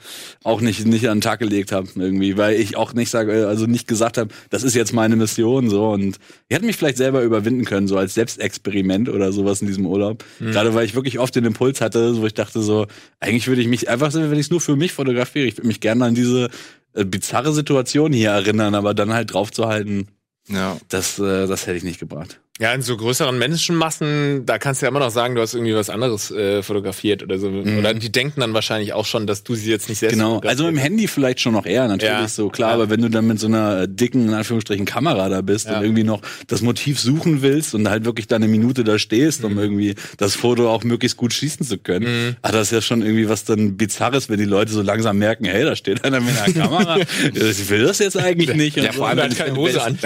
auch 0.44 0.60
nicht 0.60 0.86
nicht 0.86 1.08
an 1.10 1.18
den 1.20 1.22
Tag 1.22 1.40
gelegt 1.40 1.72
habe 1.72 1.88
irgendwie, 1.96 2.38
weil 2.38 2.60
ich 2.60 2.76
auch 2.76 2.94
nicht 2.94 3.10
sage, 3.10 3.32
äh, 3.32 3.44
also 3.46 3.68
nicht 3.68 3.88
gesagt 3.88 4.18
habe, 4.18 4.34
das 4.50 4.64
ist 4.64 4.76
jetzt 4.76 4.92
meine 4.92 5.16
Mission 5.16 5.70
so 5.70 5.90
und 5.92 6.18
ich 6.50 6.56
hätte 6.56 6.66
mich 6.66 6.76
vielleicht 6.76 6.98
selber 6.98 7.24
überwinden 7.24 7.64
können 7.64 7.88
so 7.88 7.98
als 7.98 8.14
Selbstexperiment 8.16 9.08
oder 9.08 9.32
sowas 9.32 9.62
in 9.62 9.68
diesem 9.68 9.86
Urlaub. 9.86 10.26
Gerade 10.40 10.74
weil 10.76 10.86
ich 10.86 10.94
wirklich 10.94 11.20
oft 11.20 11.34
den 11.36 11.46
Impuls 11.46 11.80
hatte, 11.80 12.18
wo 12.22 12.26
ich 12.26 12.34
dachte 12.34 12.62
so, 12.62 12.86
eigentlich 13.22 13.48
würde 13.48 13.62
ich 13.62 13.68
mich 13.70 13.88
einfach, 13.90 14.14
wenn 14.14 14.34
ich 14.34 14.40
es 14.48 14.52
nur 14.52 14.60
für 14.62 14.76
mich 14.76 14.92
fotografiere, 14.92 15.46
ich 15.48 15.56
würde 15.58 15.68
mich 15.68 15.80
gerne 15.80 16.04
an 16.04 16.16
diese 16.16 16.50
äh, 16.94 17.06
bizarre 17.06 17.54
Situation 17.54 18.12
hier 18.12 18.32
erinnern, 18.32 18.76
aber 18.76 18.94
dann 18.94 19.14
halt 19.14 19.34
drauf 19.34 19.52
zu 19.54 19.68
halten, 19.68 20.08
Ja. 20.50 20.78
das, 20.90 21.18
äh, 21.18 21.48
das 21.48 21.66
hätte 21.66 21.78
ich 21.78 21.84
nicht 21.86 22.00
gebracht. 22.02 22.42
Ja, 22.62 22.74
in 22.74 22.82
so 22.82 22.96
größeren 22.96 23.38
Menschenmassen, 23.38 24.46
da 24.46 24.58
kannst 24.60 24.82
du 24.82 24.86
ja 24.86 24.90
immer 24.90 25.02
noch 25.02 25.10
sagen, 25.12 25.36
du 25.36 25.42
hast 25.42 25.56
irgendwie 25.56 25.76
was 25.76 25.90
anderes 25.90 26.32
äh, 26.32 26.64
fotografiert 26.64 27.22
oder 27.22 27.38
so. 27.38 27.50
Mhm. 27.50 27.80
Oder 27.80 27.94
die 27.94 28.10
denken 28.14 28.40
dann 28.40 28.54
wahrscheinlich 28.54 28.94
auch 28.94 29.06
schon, 29.06 29.28
dass 29.28 29.44
du 29.44 29.56
sie 29.56 29.70
jetzt 29.70 29.90
nicht 29.90 30.00
selbst 30.00 30.14
Genau, 30.14 30.40
also 30.40 30.66
im. 30.70 30.78
Handy 30.78 31.10
vielleicht 31.10 31.42
schon 31.42 31.52
noch 31.52 31.66
eher, 31.66 31.90
natürlich 31.90 32.14
Ja. 32.14 32.28
so 32.30 32.48
klar, 32.48 32.70
Ja. 32.70 32.76
aber 32.76 32.90
wenn 32.90 33.02
du 33.02 33.10
dann 33.10 33.28
mit 33.28 33.42
so 33.42 33.48
einer 33.48 33.82
äh, 33.82 33.88
dicken, 33.90 34.30
in 34.30 34.34
Anführungsstrichen, 34.34 34.86
Kamera 34.86 35.28
da 35.28 35.42
bist 35.42 35.66
Ja. 35.68 35.80
und 35.80 35.84
irgendwie 35.84 36.06
noch 36.06 36.22
das 36.48 36.62
Motiv 36.62 36.98
suchen 36.98 37.42
willst 37.42 37.76
und 37.76 37.90
halt 37.90 38.06
wirklich 38.06 38.28
da 38.28 38.38
eine 38.38 38.48
Minute 38.48 38.86
da 38.86 39.00
stehst, 39.00 39.42
Mhm. 39.42 39.48
um 39.48 39.60
irgendwie 39.60 39.96
das 40.16 40.36
Foto 40.36 40.70
auch 40.72 40.86
möglichst 40.86 41.18
gut 41.18 41.34
schießen 41.34 41.66
zu 41.66 41.78
können, 41.78 42.38
ah, 42.42 42.54
das 42.54 42.68
ist 42.68 42.72
ja 42.72 42.82
schon 42.82 43.02
irgendwie 43.02 43.28
was 43.28 43.44
dann 43.44 43.76
Bizarres, 43.76 44.30
wenn 44.30 44.38
die 44.38 44.46
Leute 44.46 44.72
so 44.72 44.82
langsam 44.82 45.18
merken, 45.18 45.44
hey, 45.44 45.66
da 45.66 45.76
steht 45.76 46.06
einer 46.06 46.22
mit 46.22 46.38
einer 46.42 46.54
Kamera, 46.54 46.98
ich 47.34 47.70
will 47.70 47.84
das 47.84 48.00
jetzt 48.00 48.16
eigentlich 48.18 48.56
nicht. 48.56 48.78
Ja, 48.78 48.94
vor 48.94 49.10
allem, 49.10 49.18
wenn 49.18 49.34
keine 49.36 49.58
Hose 49.58 49.84
an. 49.84 49.98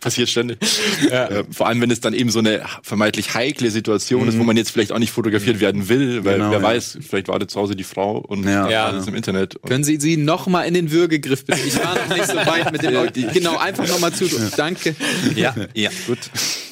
passiert 0.00 0.30
ständig. 0.30 0.61
Äh, 1.10 1.44
vor 1.50 1.66
allem, 1.68 1.80
wenn 1.80 1.90
es 1.90 2.00
dann 2.00 2.14
eben 2.14 2.30
so 2.30 2.38
eine 2.38 2.62
vermeintlich 2.82 3.34
heikle 3.34 3.70
Situation 3.70 4.28
ist, 4.28 4.38
wo 4.38 4.44
man 4.44 4.56
jetzt 4.56 4.70
vielleicht 4.70 4.92
auch 4.92 4.98
nicht 4.98 5.10
fotografiert 5.12 5.60
werden 5.60 5.88
will, 5.88 6.24
weil 6.24 6.34
Genau, 6.38 6.50
wer 6.50 6.58
ja. 6.58 6.62
weiß, 6.62 6.98
vielleicht 7.06 7.28
wartet 7.28 7.50
zu 7.50 7.60
Hause 7.60 7.76
die 7.76 7.84
Frau 7.84 8.18
und 8.18 8.44
Ja. 8.44 8.68
Ja. 8.68 8.86
alles 8.86 9.06
im 9.06 9.14
Internet. 9.14 9.56
Und 9.56 9.68
Können 9.68 9.84
Sie 9.84 9.98
sie 10.00 10.16
noch 10.16 10.46
mal 10.46 10.62
in 10.62 10.74
den 10.74 10.90
Würgegriff 10.90 11.44
bitte? 11.44 11.60
Ich 11.66 11.76
war 11.82 11.94
noch 11.94 12.08
nicht 12.16 12.26
so 12.26 12.36
weit 12.36 12.72
mit 12.72 12.82
dem. 12.82 12.92
Genau, 13.32 13.58
einfach 13.58 13.86
noch 13.88 13.98
mal 14.00 14.12
zu. 14.12 14.26
Danke. 14.56 14.94
ja, 15.34 15.54
ja, 15.74 15.90
gut. 16.06 16.18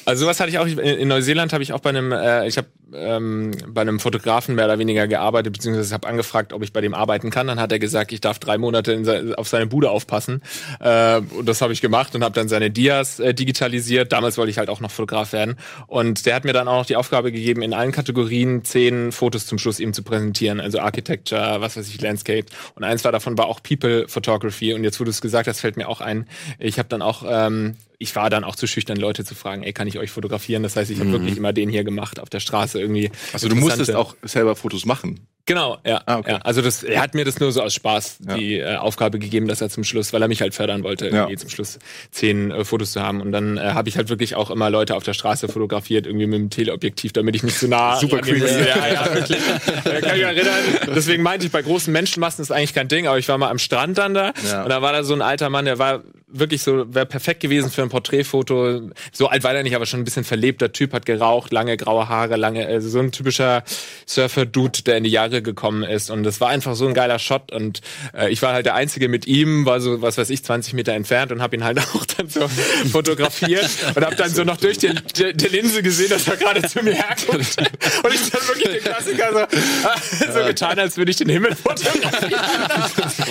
Also 0.05 0.21
sowas 0.25 0.39
hatte 0.39 0.49
ich 0.49 0.57
auch 0.57 0.65
in, 0.65 0.79
in 0.79 1.07
Neuseeland 1.07 1.53
habe 1.53 1.63
ich 1.63 1.73
auch 1.73 1.79
bei 1.79 1.89
einem 1.89 2.11
äh, 2.11 2.47
ich 2.47 2.57
habe 2.57 2.67
ähm, 2.93 3.51
bei 3.67 3.81
einem 3.81 3.99
Fotografen 3.99 4.55
mehr 4.55 4.65
oder 4.65 4.79
weniger 4.79 5.07
gearbeitet 5.07 5.53
beziehungsweise 5.53 5.93
habe 5.93 6.07
angefragt, 6.07 6.51
ob 6.53 6.63
ich 6.63 6.73
bei 6.73 6.81
dem 6.81 6.93
arbeiten 6.93 7.29
kann. 7.29 7.47
Dann 7.47 7.59
hat 7.59 7.71
er 7.71 7.79
gesagt, 7.79 8.11
ich 8.11 8.19
darf 8.21 8.39
drei 8.39 8.57
Monate 8.57 8.91
in 8.93 9.05
se 9.05 9.33
auf 9.37 9.47
seine 9.47 9.67
Bude 9.67 9.89
aufpassen 9.91 10.41
äh, 10.79 11.17
und 11.17 11.47
das 11.47 11.61
habe 11.61 11.71
ich 11.73 11.81
gemacht 11.81 12.15
und 12.15 12.23
habe 12.23 12.33
dann 12.33 12.47
seine 12.49 12.71
Dias 12.71 13.19
äh, 13.19 13.33
digitalisiert. 13.33 13.80
Damals 14.11 14.37
wollte 14.37 14.51
ich 14.51 14.57
halt 14.57 14.69
auch 14.69 14.79
noch 14.79 14.91
Fotograf 14.91 15.33
werden 15.33 15.55
und 15.87 16.25
der 16.25 16.35
hat 16.35 16.45
mir 16.45 16.53
dann 16.53 16.67
auch 16.67 16.77
noch 16.77 16.85
die 16.85 16.95
Aufgabe 16.95 17.31
gegeben, 17.31 17.61
in 17.61 17.73
allen 17.73 17.91
Kategorien 17.91 18.63
zehn 18.63 19.11
Fotos 19.11 19.45
zum 19.45 19.57
Schluss 19.57 19.79
ihm 19.79 19.93
zu 19.93 20.03
präsentieren, 20.03 20.59
also 20.59 20.79
Architecture, 20.79 21.61
was 21.61 21.77
weiß 21.77 21.87
ich, 21.87 22.01
Landscape 22.01 22.45
und 22.75 22.83
eins 22.83 23.03
war 23.03 23.11
davon 23.11 23.37
war 23.37 23.47
auch 23.47 23.61
People 23.61 24.07
Photography 24.07 24.73
und 24.73 24.83
jetzt 24.83 24.99
wo 24.99 25.03
du 25.03 25.09
es 25.09 25.21
gesagt 25.21 25.47
hast, 25.47 25.61
fällt 25.61 25.77
mir 25.77 25.87
auch 25.87 26.01
ein. 26.01 26.27
Ich 26.59 26.79
habe 26.79 26.89
dann 26.89 27.01
auch 27.01 27.23
ähm, 27.27 27.75
ich 28.01 28.15
war 28.15 28.31
dann 28.31 28.43
auch 28.43 28.55
zu 28.55 28.65
schüchtern, 28.65 28.97
Leute 28.97 29.23
zu 29.23 29.35
fragen, 29.35 29.61
ey, 29.61 29.73
kann 29.73 29.87
ich 29.87 29.99
euch 29.99 30.09
fotografieren? 30.09 30.63
Das 30.63 30.75
heißt, 30.75 30.89
ich 30.89 30.99
habe 30.99 31.11
wirklich 31.11 31.37
immer 31.37 31.53
den 31.53 31.69
hier 31.69 31.83
gemacht 31.83 32.19
auf 32.19 32.31
der 32.31 32.39
Straße 32.39 32.79
irgendwie. 32.79 33.11
Also 33.31 33.47
du 33.47 33.55
musstest 33.55 33.93
auch 33.93 34.15
selber 34.23 34.55
Fotos 34.55 34.85
machen. 34.85 35.19
Genau, 35.47 35.79
ja. 35.85 36.01
Ah, 36.05 36.17
okay. 36.19 36.31
ja. 36.33 36.37
Also 36.37 36.61
das, 36.61 36.83
er 36.83 37.01
hat 37.01 37.15
mir 37.15 37.25
das 37.25 37.39
nur 37.39 37.51
so 37.51 37.61
aus 37.63 37.73
Spaß 37.73 38.17
Ja. 38.27 38.35
die 38.35 38.59
äh, 38.59 38.75
Aufgabe 38.75 39.17
gegeben, 39.19 39.47
dass 39.47 39.59
er 39.59 39.69
zum 39.69 39.83
Schluss, 39.83 40.13
weil 40.13 40.21
er 40.21 40.27
mich 40.27 40.41
halt 40.41 40.53
fördern 40.53 40.83
wollte, 40.83 41.07
Ja. 41.07 41.13
irgendwie 41.23 41.37
zum 41.37 41.49
Schluss 41.49 41.79
zehn 42.11 42.51
äh, 42.51 42.63
Fotos 42.63 42.91
zu 42.91 43.01
haben. 43.01 43.21
Und 43.21 43.31
dann 43.31 43.57
äh, 43.57 43.61
habe 43.61 43.89
ich 43.89 43.97
halt 43.97 44.09
wirklich 44.09 44.35
auch 44.35 44.51
immer 44.51 44.69
Leute 44.69 44.95
auf 44.95 45.03
der 45.03 45.13
Straße 45.13 45.47
fotografiert, 45.47 46.05
irgendwie 46.05 46.27
mit 46.27 46.39
dem 46.39 46.49
Teleobjektiv, 46.51 47.11
damit 47.13 47.35
ich 47.35 47.43
nicht 47.43 47.57
zu 47.57 47.67
nah. 47.67 47.95
Super 47.97 48.19
creepy. 48.19 48.39
Ja, 48.45 48.87
ja, 48.87 49.13
wirklich. 49.15 49.37
Da 49.83 49.91
kann 50.01 50.03
ich 50.05 50.11
mich 50.13 50.21
erinnern. 50.21 50.53
Deswegen 50.95 51.23
meinte 51.23 51.45
ich, 51.47 51.51
bei 51.51 51.61
großen 51.63 51.91
Menschenmassen 51.91 52.43
ist 52.43 52.51
eigentlich 52.51 52.73
kein 52.73 52.87
Ding, 52.87 53.07
aber 53.07 53.17
ich 53.17 53.27
war 53.27 53.37
mal 53.37 53.49
am 53.49 53.57
Strand 53.59 53.97
dann 53.97 54.13
da 54.13 54.33
Ja. 54.49 54.63
und 54.63 54.69
da 54.69 54.81
war 54.81 54.93
da 54.93 55.03
so 55.03 55.13
ein 55.13 55.21
alter 55.23 55.49
Mann, 55.49 55.65
der 55.65 55.79
war 55.79 56.03
wirklich 56.31 56.63
so, 56.63 56.93
wäre 56.93 57.05
perfekt 57.05 57.41
gewesen 57.41 57.69
für 57.69 57.81
ein 57.81 57.89
Porträtfoto. 57.89 58.89
So 59.11 59.27
alt 59.27 59.43
war 59.43 59.53
der 59.53 59.63
nicht, 59.63 59.75
aber 59.75 59.85
schon 59.85 60.01
ein 60.01 60.03
bisschen 60.03 60.23
verlebter 60.23 60.71
Typ, 60.71 60.93
hat 60.93 61.05
geraucht, 61.05 61.51
lange 61.51 61.77
graue 61.77 62.09
Haare, 62.09 62.35
lange, 62.35 62.65
also 62.65 62.89
so 62.89 62.99
ein 62.99 63.11
typischer 63.11 63.63
Surfer-Dude, 64.05 64.83
der 64.83 64.97
in 64.97 65.03
die 65.03 65.09
Jahre 65.09 65.41
gekommen 65.41 65.83
ist. 65.83 66.09
Und 66.09 66.23
das 66.23 66.41
war 66.41 66.49
einfach 66.49 66.75
so 66.75 66.87
ein 66.87 66.93
geiler 66.93 67.19
Shot. 67.19 67.51
Und 67.51 67.81
äh, 68.13 68.31
ich 68.31 68.41
war 68.41 68.53
halt 68.53 68.65
der 68.65 68.75
Einzige 68.75 69.07
mit 69.09 69.27
ihm, 69.27 69.65
war 69.65 69.81
so, 69.81 70.01
was 70.01 70.17
weiß 70.17 70.29
ich, 70.29 70.43
20 70.43 70.73
Meter 70.73 70.93
entfernt 70.93 71.31
und 71.31 71.41
habe 71.41 71.55
ihn 71.55 71.63
halt 71.63 71.79
auch 71.95 72.05
dann 72.05 72.29
so 72.29 72.47
fotografiert 72.91 73.69
und 73.95 74.05
habe 74.05 74.15
dann 74.15 74.29
so 74.29 74.43
noch 74.43 74.57
durch 74.57 74.77
die, 74.77 74.93
die, 75.15 75.33
die 75.33 75.47
Linse 75.47 75.83
gesehen, 75.83 76.09
dass 76.09 76.27
er 76.27 76.37
gerade 76.37 76.61
zu 76.63 76.81
mir 76.83 76.93
herkommt. 76.93 77.31
Und 77.31 78.13
ich 78.13 78.29
dann 78.29 78.47
wirklich 78.47 78.69
den 78.69 78.83
Klassiker 78.83 79.47
so, 79.49 80.33
so 80.33 80.45
getan, 80.45 80.79
als 80.79 80.97
würde 80.97 81.11
ich 81.11 81.17
den 81.17 81.29
Himmel 81.29 81.55
fotografieren. 81.63 82.39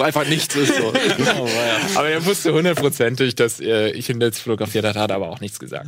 Einfach 0.00 0.26
nichts 0.26 0.54
ist 0.56 0.76
so. 0.76 0.92
Aber 1.94 2.08
er 2.08 2.24
wusste 2.24 2.52
hundertprozentig, 2.98 3.34
dass 3.34 3.60
äh, 3.60 3.90
ich 3.90 4.08
ihn 4.10 4.20
jetzt 4.20 4.40
fotografiert 4.40 4.84
hat, 4.84 4.96
hat 4.96 5.12
aber 5.12 5.28
auch 5.28 5.40
nichts 5.40 5.58
gesagt. 5.58 5.86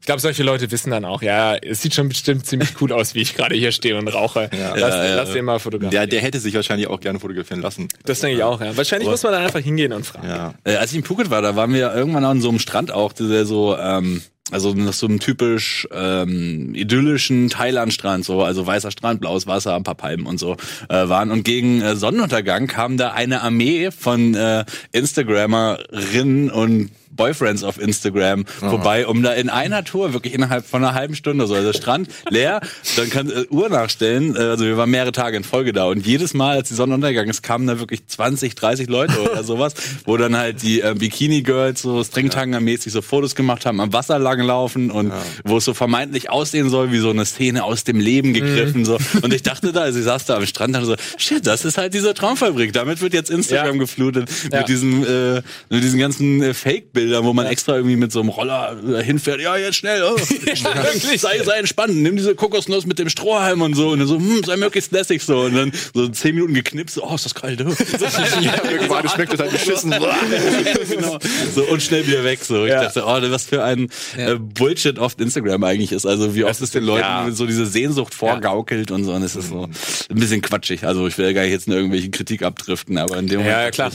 Ich 0.00 0.06
glaube, 0.06 0.20
solche 0.20 0.42
Leute 0.42 0.70
wissen 0.72 0.90
dann 0.90 1.04
auch, 1.04 1.22
ja, 1.22 1.54
es 1.56 1.82
sieht 1.82 1.94
schon 1.94 2.08
bestimmt 2.08 2.44
ziemlich 2.44 2.80
cool 2.80 2.92
aus, 2.92 3.14
wie 3.14 3.20
ich 3.20 3.36
gerade 3.36 3.54
hier 3.54 3.70
stehe 3.70 3.96
und 3.96 4.08
rauche. 4.08 4.50
Lass, 4.52 4.80
Ja, 4.80 5.04
ja. 5.04 5.14
lass 5.14 5.32
den 5.32 5.44
mal 5.44 5.60
fotografieren. 5.60 5.90
Der, 5.92 6.06
der 6.06 6.20
hätte 6.20 6.40
sich 6.40 6.54
wahrscheinlich 6.54 6.88
auch 6.88 7.00
gerne 7.00 7.20
fotografieren 7.20 7.60
lassen. 7.62 7.88
das 8.04 8.20
denke 8.20 8.36
ich 8.38 8.42
auch, 8.42 8.60
ja. 8.60 8.76
Wahrscheinlich 8.76 9.08
muss 9.08 9.22
man 9.22 9.32
dann 9.32 9.42
einfach 9.44 9.60
hingehen 9.60 9.92
und 9.92 10.04
fragen. 10.04 10.28
Ja. 10.28 10.54
Äh, 10.64 10.76
als 10.76 10.90
ich 10.90 10.98
in 10.98 11.04
Phuket 11.04 11.30
war, 11.30 11.42
da 11.42 11.54
waren 11.54 11.72
wir 11.72 11.94
irgendwann 11.94 12.24
an 12.24 12.40
so 12.40 12.48
einem 12.48 12.58
Strand 12.58 12.90
auch, 12.90 13.12
der 13.12 13.44
so, 13.44 13.76
ähm, 13.76 14.22
also 14.50 14.74
nach 14.74 14.92
so 14.92 15.06
einem 15.06 15.20
typisch 15.20 15.88
ähm, 15.92 16.74
idyllischen 16.74 17.48
Thailand-Strand, 17.48 18.24
so, 18.24 18.42
also 18.42 18.66
weißer 18.66 18.90
Strand, 18.90 19.20
blaues 19.20 19.46
Wasser, 19.46 19.76
ein 19.76 19.84
paar 19.84 19.94
Palmen 19.94 20.26
und 20.26 20.38
so 20.38 20.56
äh, 20.88 21.08
waren. 21.08 21.30
Und 21.30 21.44
gegen 21.44 21.80
äh, 21.80 21.96
Sonnenuntergang 21.96 22.66
kam 22.66 22.96
da 22.96 23.12
eine 23.12 23.42
Armee 23.42 23.90
von 23.90 24.34
äh, 24.34 24.64
Instagrammerinnen 24.92 26.50
und 26.50 26.90
Boyfriends 27.10 27.62
auf 27.64 27.80
Instagram 27.80 28.44
vorbei, 28.46 29.06
um 29.06 29.22
da 29.22 29.32
in 29.32 29.48
einer 29.50 29.84
Tour, 29.84 30.12
wirklich 30.12 30.34
innerhalb 30.34 30.66
von 30.66 30.82
einer 30.84 30.94
halben 30.94 31.14
Stunde, 31.14 31.46
so, 31.46 31.54
also 31.54 31.72
Strand 31.72 32.08
leer, 32.30 32.60
dann 32.96 33.10
kann 33.10 33.30
äh, 33.30 33.44
Uhr 33.50 33.68
nachstellen, 33.68 34.36
äh, 34.36 34.38
also 34.40 34.64
wir 34.64 34.76
waren 34.76 34.90
mehrere 34.90 35.12
Tage 35.12 35.36
in 35.36 35.44
Folge 35.44 35.72
da 35.72 35.84
und 35.86 36.06
jedes 36.06 36.34
Mal, 36.34 36.56
als 36.56 36.68
die 36.68 36.74
Sonne 36.74 36.94
untergegangen 36.94 37.30
ist, 37.30 37.42
kamen 37.42 37.66
da 37.66 37.78
wirklich 37.78 38.06
20, 38.06 38.54
30 38.54 38.88
Leute 38.88 39.20
oder 39.20 39.42
sowas, 39.44 39.74
wo 40.04 40.16
dann 40.16 40.36
halt 40.36 40.62
die 40.62 40.80
äh, 40.80 40.94
Bikini-Girls 40.96 41.82
so 41.82 42.00
Stringtanger-mäßig 42.00 42.90
so 42.92 43.02
Fotos 43.02 43.34
gemacht 43.34 43.66
haben, 43.66 43.80
am 43.80 43.92
Wasser 43.92 44.18
langlaufen 44.18 44.90
und 44.90 45.12
wo 45.44 45.58
es 45.58 45.64
so 45.64 45.74
vermeintlich 45.74 46.30
aussehen 46.30 46.70
soll, 46.70 46.92
wie 46.92 46.98
so 46.98 47.10
eine 47.10 47.24
Szene 47.24 47.64
aus 47.64 47.84
dem 47.84 47.98
Leben 48.00 48.32
gegriffen, 48.34 48.84
so. 48.84 48.98
Und 49.22 49.32
ich 49.34 49.42
dachte 49.42 49.72
da, 49.72 49.80
also 49.82 49.98
ich 49.98 50.04
saß 50.04 50.24
da 50.26 50.36
am 50.36 50.46
Strand 50.46 50.76
und 50.76 50.84
so, 50.84 50.94
shit, 51.16 51.46
das 51.46 51.64
ist 51.64 51.76
halt 51.78 51.92
diese 51.94 52.14
Traumfabrik, 52.14 52.72
damit 52.72 53.00
wird 53.00 53.12
jetzt 53.14 53.30
Instagram 53.30 53.74
Ja. 53.76 53.80
geflutet, 53.80 54.30
Ja. 54.52 54.58
mit 54.60 54.68
diesen, 54.68 55.04
äh, 55.04 55.42
mit 55.68 55.82
diesen 55.82 55.98
ganzen 55.98 56.42
äh, 56.42 56.54
Fake-Bildern, 56.54 56.99
wo 57.24 57.32
man 57.32 57.46
extra 57.46 57.76
irgendwie 57.76 57.96
mit 57.96 58.12
so 58.12 58.20
einem 58.20 58.28
Roller 58.28 58.76
äh, 58.88 59.02
hinfährt. 59.02 59.40
Ja, 59.40 59.56
jetzt 59.56 59.76
schnell. 59.76 60.02
Oh. 60.02 60.16
sei, 61.16 61.42
sei 61.42 61.58
entspannt. 61.58 61.96
Nimm 61.96 62.16
diese 62.16 62.34
Kokosnuss 62.34 62.86
mit 62.86 62.98
dem 62.98 63.08
Strohhalm 63.08 63.62
und 63.62 63.74
so. 63.74 63.90
Und 63.90 64.00
dann 64.00 64.08
so, 64.08 64.16
hm, 64.16 64.42
sei 64.44 64.56
möglichst 64.56 64.92
lässig 64.92 65.22
so. 65.22 65.40
Und 65.42 65.54
dann 65.54 65.72
so 65.94 66.08
zehn 66.08 66.34
Minuten 66.34 66.54
geknipst. 66.54 66.98
Oh, 67.00 67.14
ist 67.14 67.24
das 67.24 67.34
kalt. 67.34 67.60
Oh. 67.62 67.68
ja, 68.40 69.08
schmeckt 69.08 69.38
halt 69.38 69.50
beschissen. 69.50 69.90
genau. 69.90 71.18
So 71.54 71.64
und 71.64 71.82
schnell 71.82 72.06
wieder 72.06 72.24
weg. 72.24 72.40
So. 72.42 72.64
Ich 72.64 72.70
Ja. 72.70 72.84
dachte, 72.84 73.04
oh, 73.06 73.30
was 73.30 73.44
für 73.44 73.62
ein 73.64 73.88
äh, 74.16 74.34
Bullshit 74.34 74.98
oft 74.98 75.20
Instagram 75.20 75.64
eigentlich 75.64 75.92
ist. 75.92 76.06
Also 76.06 76.34
wie 76.34 76.44
oft 76.44 76.60
es 76.60 76.70
den 76.70 76.84
Leuten 76.84 77.00
ja. 77.00 77.30
so 77.30 77.46
diese 77.46 77.66
Sehnsucht 77.66 78.14
vorgaukelt 78.14 78.90
und 78.90 79.04
so. 79.04 79.12
Und 79.12 79.22
es 79.22 79.36
ist 79.36 79.48
so 79.48 79.64
ein 79.64 80.18
bisschen 80.18 80.42
quatschig. 80.42 80.84
Also 80.84 81.06
ich 81.06 81.16
will 81.18 81.32
gar 81.34 81.42
nicht 81.42 81.52
jetzt 81.52 81.66
in 81.66 81.72
irgendwelche 81.72 82.10
Kritik 82.10 82.42
abdriften, 82.42 82.98
aber 82.98 83.18
in 83.18 83.26
dem 83.26 83.38
Moment. 83.40 83.56
Ja, 83.56 83.62
ja, 83.64 83.70
klar. 83.70 83.90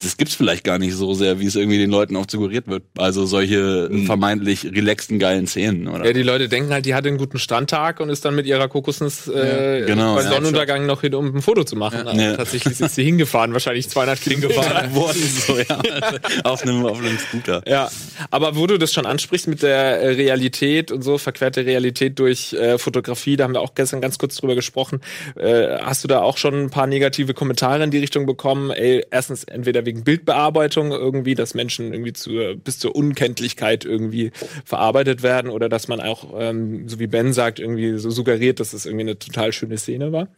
Das 0.00 0.18
gibt's 0.18 0.34
vielleicht 0.34 0.62
gar 0.62 0.78
nicht 0.78 0.94
so 0.94 1.14
sehr, 1.14 1.40
wie 1.40 1.46
es 1.46 1.56
irgendwie 1.56 1.78
den 1.78 1.90
Leuten 1.90 2.16
auch 2.16 2.26
suggeriert 2.28 2.68
wird. 2.68 2.82
Also 2.98 3.24
solche 3.24 3.88
vermeintlich 4.04 4.64
relaxten, 4.66 5.18
geilen 5.18 5.46
Szenen, 5.46 5.88
oder? 5.88 6.04
Ja, 6.04 6.12
die 6.12 6.22
Leute 6.22 6.50
denken 6.50 6.70
halt, 6.70 6.84
die 6.84 6.94
hat 6.94 7.06
einen 7.06 7.16
guten 7.16 7.38
Strandtag 7.38 8.00
und 8.00 8.10
ist 8.10 8.22
dann 8.26 8.34
mit 8.34 8.44
ihrer 8.44 8.68
Kokosnuss 8.68 9.26
äh, 9.26 9.80
Ja, 9.80 9.86
genau. 9.86 10.16
beim 10.16 10.24
Ja, 10.26 10.32
Sonnenuntergang 10.32 10.84
noch 10.84 11.00
hin, 11.00 11.14
um 11.14 11.34
ein 11.36 11.40
Foto 11.40 11.64
zu 11.64 11.76
machen. 11.76 12.06
Ja. 12.18 12.36
Tatsächlich 12.36 12.78
ist 12.78 12.94
sie 12.94 13.04
hingefahren, 13.04 13.54
wahrscheinlich 13.54 13.88
200 13.88 14.20
Kilometer. 14.20 14.82
geworden, 14.82 15.18
so, 15.46 15.56
ja. 15.58 15.80
auf 16.44 16.62
einem, 16.62 16.84
auf 16.84 16.98
einem 16.98 17.16
Scooter. 17.18 17.62
Ja, 17.66 17.90
aber 18.30 18.54
wo 18.54 18.66
du 18.66 18.78
das 18.78 18.92
schon 18.92 19.06
ansprichst 19.06 19.48
mit 19.48 19.62
der 19.62 20.02
äh, 20.02 20.08
Realität 20.08 20.92
und 20.92 21.00
so, 21.02 21.16
verquerte 21.16 21.64
Realität 21.64 22.18
durch 22.18 22.52
äh, 22.52 22.76
Fotografie, 22.76 23.38
da 23.38 23.44
haben 23.44 23.54
wir 23.54 23.62
auch 23.62 23.74
gestern 23.74 24.02
ganz 24.02 24.18
kurz 24.18 24.36
drüber 24.36 24.54
gesprochen. 24.56 25.00
Äh, 25.36 25.78
hast 25.80 26.04
du 26.04 26.08
da 26.08 26.20
auch 26.20 26.36
schon 26.36 26.64
ein 26.64 26.70
paar 26.70 26.86
negative 26.86 27.32
Kommentare 27.32 27.82
in 27.82 27.90
die 27.90 27.98
Richtung 27.98 28.26
bekommen? 28.26 28.70
Ey, 28.70 29.02
erstens 29.10 29.44
entweder 29.44 29.85
wegen 29.86 30.04
Bildbearbeitung 30.04 30.92
irgendwie, 30.92 31.34
dass 31.34 31.54
Menschen 31.54 31.92
irgendwie 31.92 32.12
zur, 32.12 32.56
bis 32.56 32.78
zur 32.78 32.94
Unkenntlichkeit 32.94 33.84
irgendwie 33.84 34.32
verarbeitet 34.64 35.22
werden 35.22 35.50
oder 35.50 35.68
dass 35.68 35.88
man 35.88 36.00
auch, 36.00 36.34
ähm, 36.38 36.88
so 36.88 36.98
wie 36.98 37.06
Ben 37.06 37.32
sagt, 37.32 37.58
irgendwie 37.58 37.96
so 37.98 38.10
suggeriert, 38.10 38.60
dass 38.60 38.74
es 38.74 38.84
irgendwie 38.84 39.04
eine 39.04 39.18
total 39.18 39.52
schöne 39.52 39.78
Szene 39.78 40.12
war? 40.12 40.28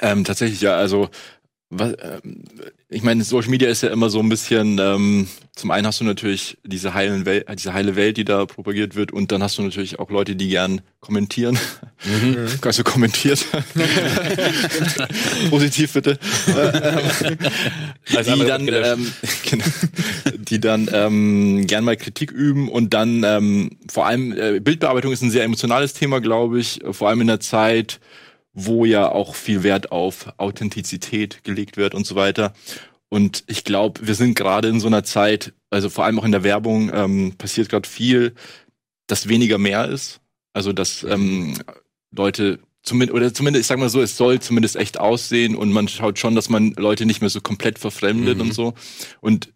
Ähm, 0.00 0.24
tatsächlich, 0.24 0.62
ja, 0.62 0.76
also 0.76 1.10
was, 1.74 1.94
ähm, 2.02 2.44
ich 2.90 3.02
meine, 3.02 3.24
Social 3.24 3.50
Media 3.50 3.68
ist 3.68 3.82
ja 3.82 3.88
immer 3.88 4.10
so 4.10 4.20
ein 4.20 4.28
bisschen, 4.28 4.78
ähm, 4.78 5.26
zum 5.54 5.70
einen 5.70 5.86
hast 5.86 6.00
du 6.00 6.04
natürlich 6.04 6.58
diese 6.64 6.92
heilen 6.92 7.24
Welt, 7.24 7.46
diese 7.54 7.72
heile 7.72 7.96
Welt, 7.96 8.18
die 8.18 8.24
da 8.24 8.44
propagiert 8.44 8.94
wird, 8.94 9.10
und 9.10 9.32
dann 9.32 9.42
hast 9.42 9.56
du 9.56 9.62
natürlich 9.62 9.98
auch 9.98 10.10
Leute, 10.10 10.36
die 10.36 10.48
gern 10.48 10.82
kommentieren. 11.00 11.58
Also 12.62 12.82
kommentiert. 12.82 13.46
Positiv 15.50 15.92
bitte. 15.92 16.18
Als 18.16 18.26
die 18.26 18.44
dann, 18.44 18.66
ähm, 18.66 19.12
genau, 19.48 19.64
die 20.36 20.60
dann 20.60 20.90
ähm, 20.92 21.66
gern 21.68 21.84
mal 21.84 21.96
Kritik 21.96 22.32
üben 22.32 22.68
und 22.68 22.92
dann 22.92 23.22
ähm, 23.24 23.70
vor 23.88 24.06
allem 24.06 24.32
äh, 24.32 24.58
Bildbearbeitung 24.58 25.12
ist 25.12 25.22
ein 25.22 25.30
sehr 25.30 25.44
emotionales 25.44 25.92
Thema, 25.92 26.20
glaube 26.20 26.58
ich, 26.58 26.80
vor 26.90 27.08
allem 27.08 27.20
in 27.20 27.28
der 27.28 27.40
Zeit, 27.40 28.00
wo 28.54 28.84
ja 28.84 29.10
auch 29.10 29.34
viel 29.34 29.62
Wert 29.62 29.92
auf 29.92 30.32
Authentizität 30.38 31.42
gelegt 31.44 31.76
wird 31.76 31.94
und 31.94 32.06
so 32.06 32.14
weiter. 32.14 32.52
Und 33.08 33.44
ich 33.46 33.64
glaube, 33.64 34.06
wir 34.06 34.14
sind 34.14 34.34
gerade 34.34 34.68
in 34.68 34.80
so 34.80 34.86
einer 34.86 35.04
Zeit, 35.04 35.52
also 35.70 35.90
vor 35.90 36.04
allem 36.04 36.18
auch 36.18 36.24
in 36.24 36.32
der 36.32 36.44
Werbung, 36.44 36.90
ähm, 36.94 37.34
passiert 37.36 37.68
gerade 37.68 37.88
viel, 37.88 38.34
dass 39.06 39.28
weniger 39.28 39.58
mehr 39.58 39.88
ist. 39.88 40.20
Also 40.54 40.72
dass 40.72 41.02
ähm, 41.04 41.58
Leute 42.10 42.58
zumindest, 42.82 43.14
oder 43.16 43.32
zumindest, 43.34 43.62
ich 43.62 43.66
sag 43.66 43.78
mal 43.78 43.88
so, 43.88 44.02
es 44.02 44.16
soll 44.16 44.40
zumindest 44.40 44.76
echt 44.76 44.98
aussehen 44.98 45.54
und 45.56 45.72
man 45.72 45.88
schaut 45.88 46.18
schon, 46.18 46.34
dass 46.34 46.48
man 46.48 46.72
Leute 46.72 47.06
nicht 47.06 47.20
mehr 47.20 47.30
so 47.30 47.40
komplett 47.40 47.78
verfremdet 47.78 48.36
Mhm. 48.36 48.42
und 48.42 48.54
so. 48.54 48.74
Und 49.20 49.52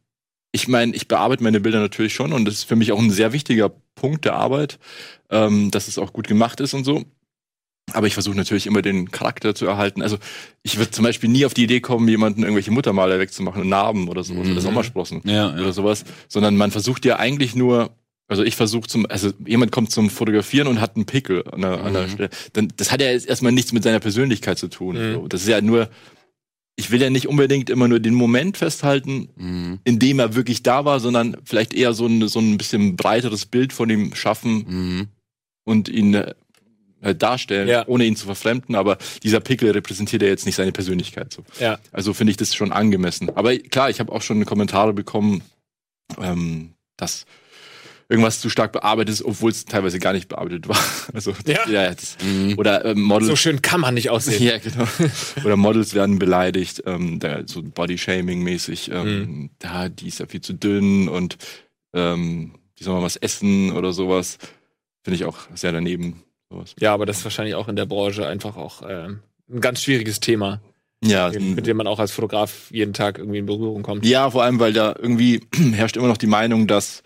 ich 0.53 0.69
meine, 0.69 0.95
ich 0.95 1.07
bearbeite 1.09 1.43
meine 1.43 1.61
Bilder 1.61 1.81
natürlich 1.81 2.15
schon 2.15 2.33
und 2.33 2.47
das 2.47 2.55
ist 2.55 2.65
für 2.65 2.77
mich 2.77 2.93
auch 2.93 2.99
ein 2.99 3.11
sehr 3.11 3.33
wichtiger 3.33 3.71
Punkt 3.95 4.25
der 4.25 4.35
Arbeit, 4.35 4.79
ähm, 5.31 5.71
dass 5.71 5.89
es 5.89 5.99
auch 5.99 6.13
gut 6.13 6.29
gemacht 6.29 6.61
ist 6.61 6.73
und 6.73 6.85
so. 6.85 7.05
Aber 7.93 8.07
ich 8.09 8.15
versuche 8.15 8.37
natürlich 8.37 8.67
immer 8.67 8.83
den 8.83 9.11
Charakter 9.13 9.55
zu 9.55 9.67
erhalten. 9.67 10.03
Also 10.03 10.19
ich 10.65 10.77
würde 10.77 10.91
zum 10.91 11.05
Beispiel 11.05 11.31
nie 11.31 11.47
auf 11.47 11.55
die 11.55 11.63
Idee 11.65 11.81
kommen, 11.81 12.09
jemanden 12.09 12.43
irgendwelche 12.43 12.73
Muttermale 12.73 13.19
wegzumachen 13.21 13.69
Narben 13.69 14.09
oder 14.09 14.25
sowas 14.25 14.47
Mhm. 14.47 14.53
oder 14.53 14.61
Sommersprossen 14.61 15.21
Ja, 15.25 15.53
oder 15.55 15.73
sowas, 15.73 16.05
sondern 16.29 16.57
man 16.57 16.73
versucht 16.73 17.05
ja 17.05 17.19
eigentlich 17.21 17.55
nur, 17.55 17.91
also 18.29 18.43
ich 18.43 18.57
versuche 18.57 18.89
zum, 18.89 19.07
also 19.07 19.31
jemand 19.47 19.71
kommt 19.71 19.93
zum 19.93 20.11
Fotografieren 20.11 20.67
und 20.67 20.81
hat 20.81 20.97
einen 20.97 21.07
Pickel 21.07 21.45
an 21.53 21.61
der, 21.61 21.85
an 21.85 21.93
der 21.93 22.07
Mhm. 22.09 22.11
Stelle. 22.11 22.31
Dann, 22.55 22.73
das 22.77 22.91
hat 22.91 23.01
ja 23.01 23.09
jetzt 23.11 23.27
erstmal 23.29 23.53
nichts 23.53 23.73
mit 23.73 23.85
seiner 23.85 24.01
Persönlichkeit 24.01 24.59
zu 24.59 24.67
tun. 24.67 24.97
Mhm. 24.97 25.15
So. 25.15 25.29
Das 25.29 25.43
ist 25.43 25.49
ja 25.49 25.61
nur, 25.61 25.89
ich 26.75 26.91
will 26.91 27.01
ja 27.01 27.09
nicht 27.09 27.29
unbedingt 27.29 27.71
immer 27.71 27.87
nur 27.87 28.01
den 28.01 28.15
Moment 28.15 28.57
festhalten, 28.57 29.29
Mhm. 29.37 29.79
in 29.85 30.01
dem 30.01 30.19
er 30.19 30.35
wirklich 30.35 30.65
da 30.65 30.85
war, 30.85 30.99
sondern 30.99 31.37
vielleicht 31.45 31.73
eher 31.73 31.95
so 31.95 32.07
ein, 32.07 32.27
so 32.27 32.41
ein 32.41 32.59
bisschen 32.59 32.97
breiteres 32.97 33.47
Bild 33.47 33.73
von 33.73 33.89
ihm 33.91 34.13
schaffen 34.17 34.65
Mhm. 34.67 35.09
und 35.65 35.89
ihn 35.89 36.21
halt 37.03 37.23
darstellen, 37.23 37.69
Ja. 37.69 37.87
ohne 37.87 38.05
ihn 38.05 38.17
zu 38.17 38.27
verfremden. 38.27 38.75
Aber 38.75 38.99
dieser 39.23 39.41
Pickel 39.41 39.71
repräsentiert 39.71 40.23
ja 40.23 40.29
jetzt 40.29 40.47
nicht 40.47 40.57
seine 40.57 40.73
Persönlichkeit. 40.73 41.33
So. 41.33 41.45
Ja. 41.61 41.79
Also 41.93 42.13
finde 42.15 42.31
ich 42.33 42.37
das 42.37 42.55
schon 42.55 42.73
angemessen. 42.73 43.31
Aber 43.37 43.57
klar, 43.59 43.91
ich 43.91 44.01
habe 44.01 44.13
auch 44.13 44.23
schon 44.23 44.45
Kommentare 44.47 44.93
bekommen, 44.93 45.43
ähm, 46.21 46.71
dass 46.97 47.27
irgendwas 48.09 48.41
zu 48.41 48.49
stark 48.51 48.71
bearbeitet 48.71 49.15
ist, 49.15 49.25
obwohl 49.25 49.51
es 49.51 49.65
teilweise 49.65 49.99
gar 49.99 50.13
nicht 50.13 50.29
bearbeitet 50.29 50.69
war. 50.69 50.79
Also 51.13 51.35
Ja? 51.47 51.69
ja 51.69 51.93
das, 51.95 52.17
Mhm. 52.23 52.55
oder 52.57 52.85
ähm, 52.85 53.01
Models. 53.03 53.29
So 53.29 53.37
schön 53.37 53.63
kann 53.63 53.81
man 53.81 53.95
nicht 53.95 54.11
aussehen. 54.11 54.43
Ja, 54.43 54.59
genau. 54.59 54.87
Oder 55.45 55.57
Models 55.57 55.93
werden 55.95 56.19
beleidigt, 56.19 56.83
ähm, 56.87 57.19
da, 57.19 57.43
so 57.47 57.63
Body-Shaming-mäßig. 57.63 58.91
Ähm, 58.93 59.51
Da, 59.59 59.89
die 59.89 60.09
ist 60.09 60.21
ja 60.21 60.27
viel 60.27 60.41
zu 60.41 60.53
dünn 60.53 61.09
und 61.09 61.37
ähm, 61.95 62.55
die 62.79 62.85
soll 62.85 62.95
mal 62.95 63.03
was 63.03 63.17
essen 63.17 63.73
oder 63.73 63.93
sowas. 63.93 64.39
Finde 65.03 65.17
ich 65.17 65.25
auch 65.25 65.39
sehr 65.55 65.73
daneben. 65.73 66.23
Sowas. 66.57 66.75
Ja, 66.81 66.93
aber 66.95 67.07
das 67.07 67.19
ist 67.19 67.25
wahrscheinlich 67.25 67.55
auch 67.55 67.69
in 67.69 67.77
der 67.77 67.87
Branche 67.87 68.27
einfach 68.27 68.57
auch 68.57 68.83
ähm, 68.89 69.21
ein 69.51 69.61
ganz 69.61 69.83
schwieriges 69.83 70.21
Thema, 70.21 70.61
Ja, 71.05 71.31
mit 71.31 71.67
dem 71.67 71.77
man 71.77 71.87
auch 71.87 71.99
als 71.99 72.13
Fotograf 72.13 72.71
jeden 72.71 72.93
Tag 72.95 73.19
irgendwie 73.19 73.39
in 73.39 73.47
Berührung 73.47 73.83
kommt. 73.83 74.05
Ja, 74.07 74.31
vor 74.31 74.43
allem, 74.43 74.59
weil 74.59 74.73
da 74.73 74.95
irgendwie 74.99 75.41
herrscht 75.73 75.97
immer 75.97 76.09
noch 76.09 76.17
die 76.17 76.27
Meinung, 76.27 76.67
dass 76.67 77.03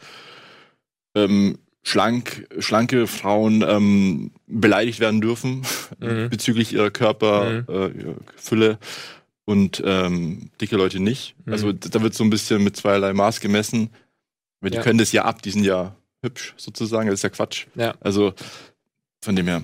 ähm, 1.15 1.59
schlank, 1.83 2.47
schlanke 2.59 3.07
Frauen 3.07 3.65
ähm, 3.67 4.31
beleidigt 4.47 5.01
werden 5.01 5.21
dürfen 5.21 5.63
Mhm. 6.01 6.31
bezüglich 6.31 6.73
ihrer 6.73 6.91
Körper, 6.91 7.65
äh, 7.69 7.89
ihrer 7.99 8.15
Fülle 8.37 8.79
und 9.45 9.83
ähm, 9.85 10.51
dicke 10.61 10.77
Leute 10.77 11.01
nicht. 11.01 11.35
Mhm. 11.45 11.53
Also 11.53 11.73
da 11.73 12.01
wird 12.03 12.15
so 12.15 12.23
ein 12.25 12.31
bisschen 12.31 12.63
mit 12.65 12.77
zweierlei 12.77 13.13
Maß 13.13 13.41
gemessen. 13.41 13.91
Weil 14.61 14.71
die 14.71 14.77
Ja. 14.77 14.83
können 14.83 14.99
das 14.99 15.13
ja 15.13 15.25
ab, 15.25 15.43
die 15.43 15.51
sind 15.51 15.65
ja 15.65 15.97
hübsch 16.23 16.55
sozusagen, 16.59 17.07
das 17.09 17.15
ist 17.21 17.23
ja 17.23 17.31
Quatsch. 17.31 17.67
Ja. 17.75 17.95
Also 18.01 18.35
von 19.23 19.37
dem 19.37 19.47
her. 19.47 19.63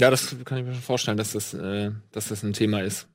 Ja, 0.00 0.10
das 0.10 0.34
kann 0.44 0.58
ich 0.58 0.64
mir 0.64 0.74
schon 0.74 0.82
vorstellen, 0.82 1.16
dass 1.16 1.32
das, 1.32 1.54
äh, 1.54 1.90
dass 2.12 2.28
das 2.28 2.42
ein 2.42 2.52
Thema 2.52 2.82
ist. 2.82 3.08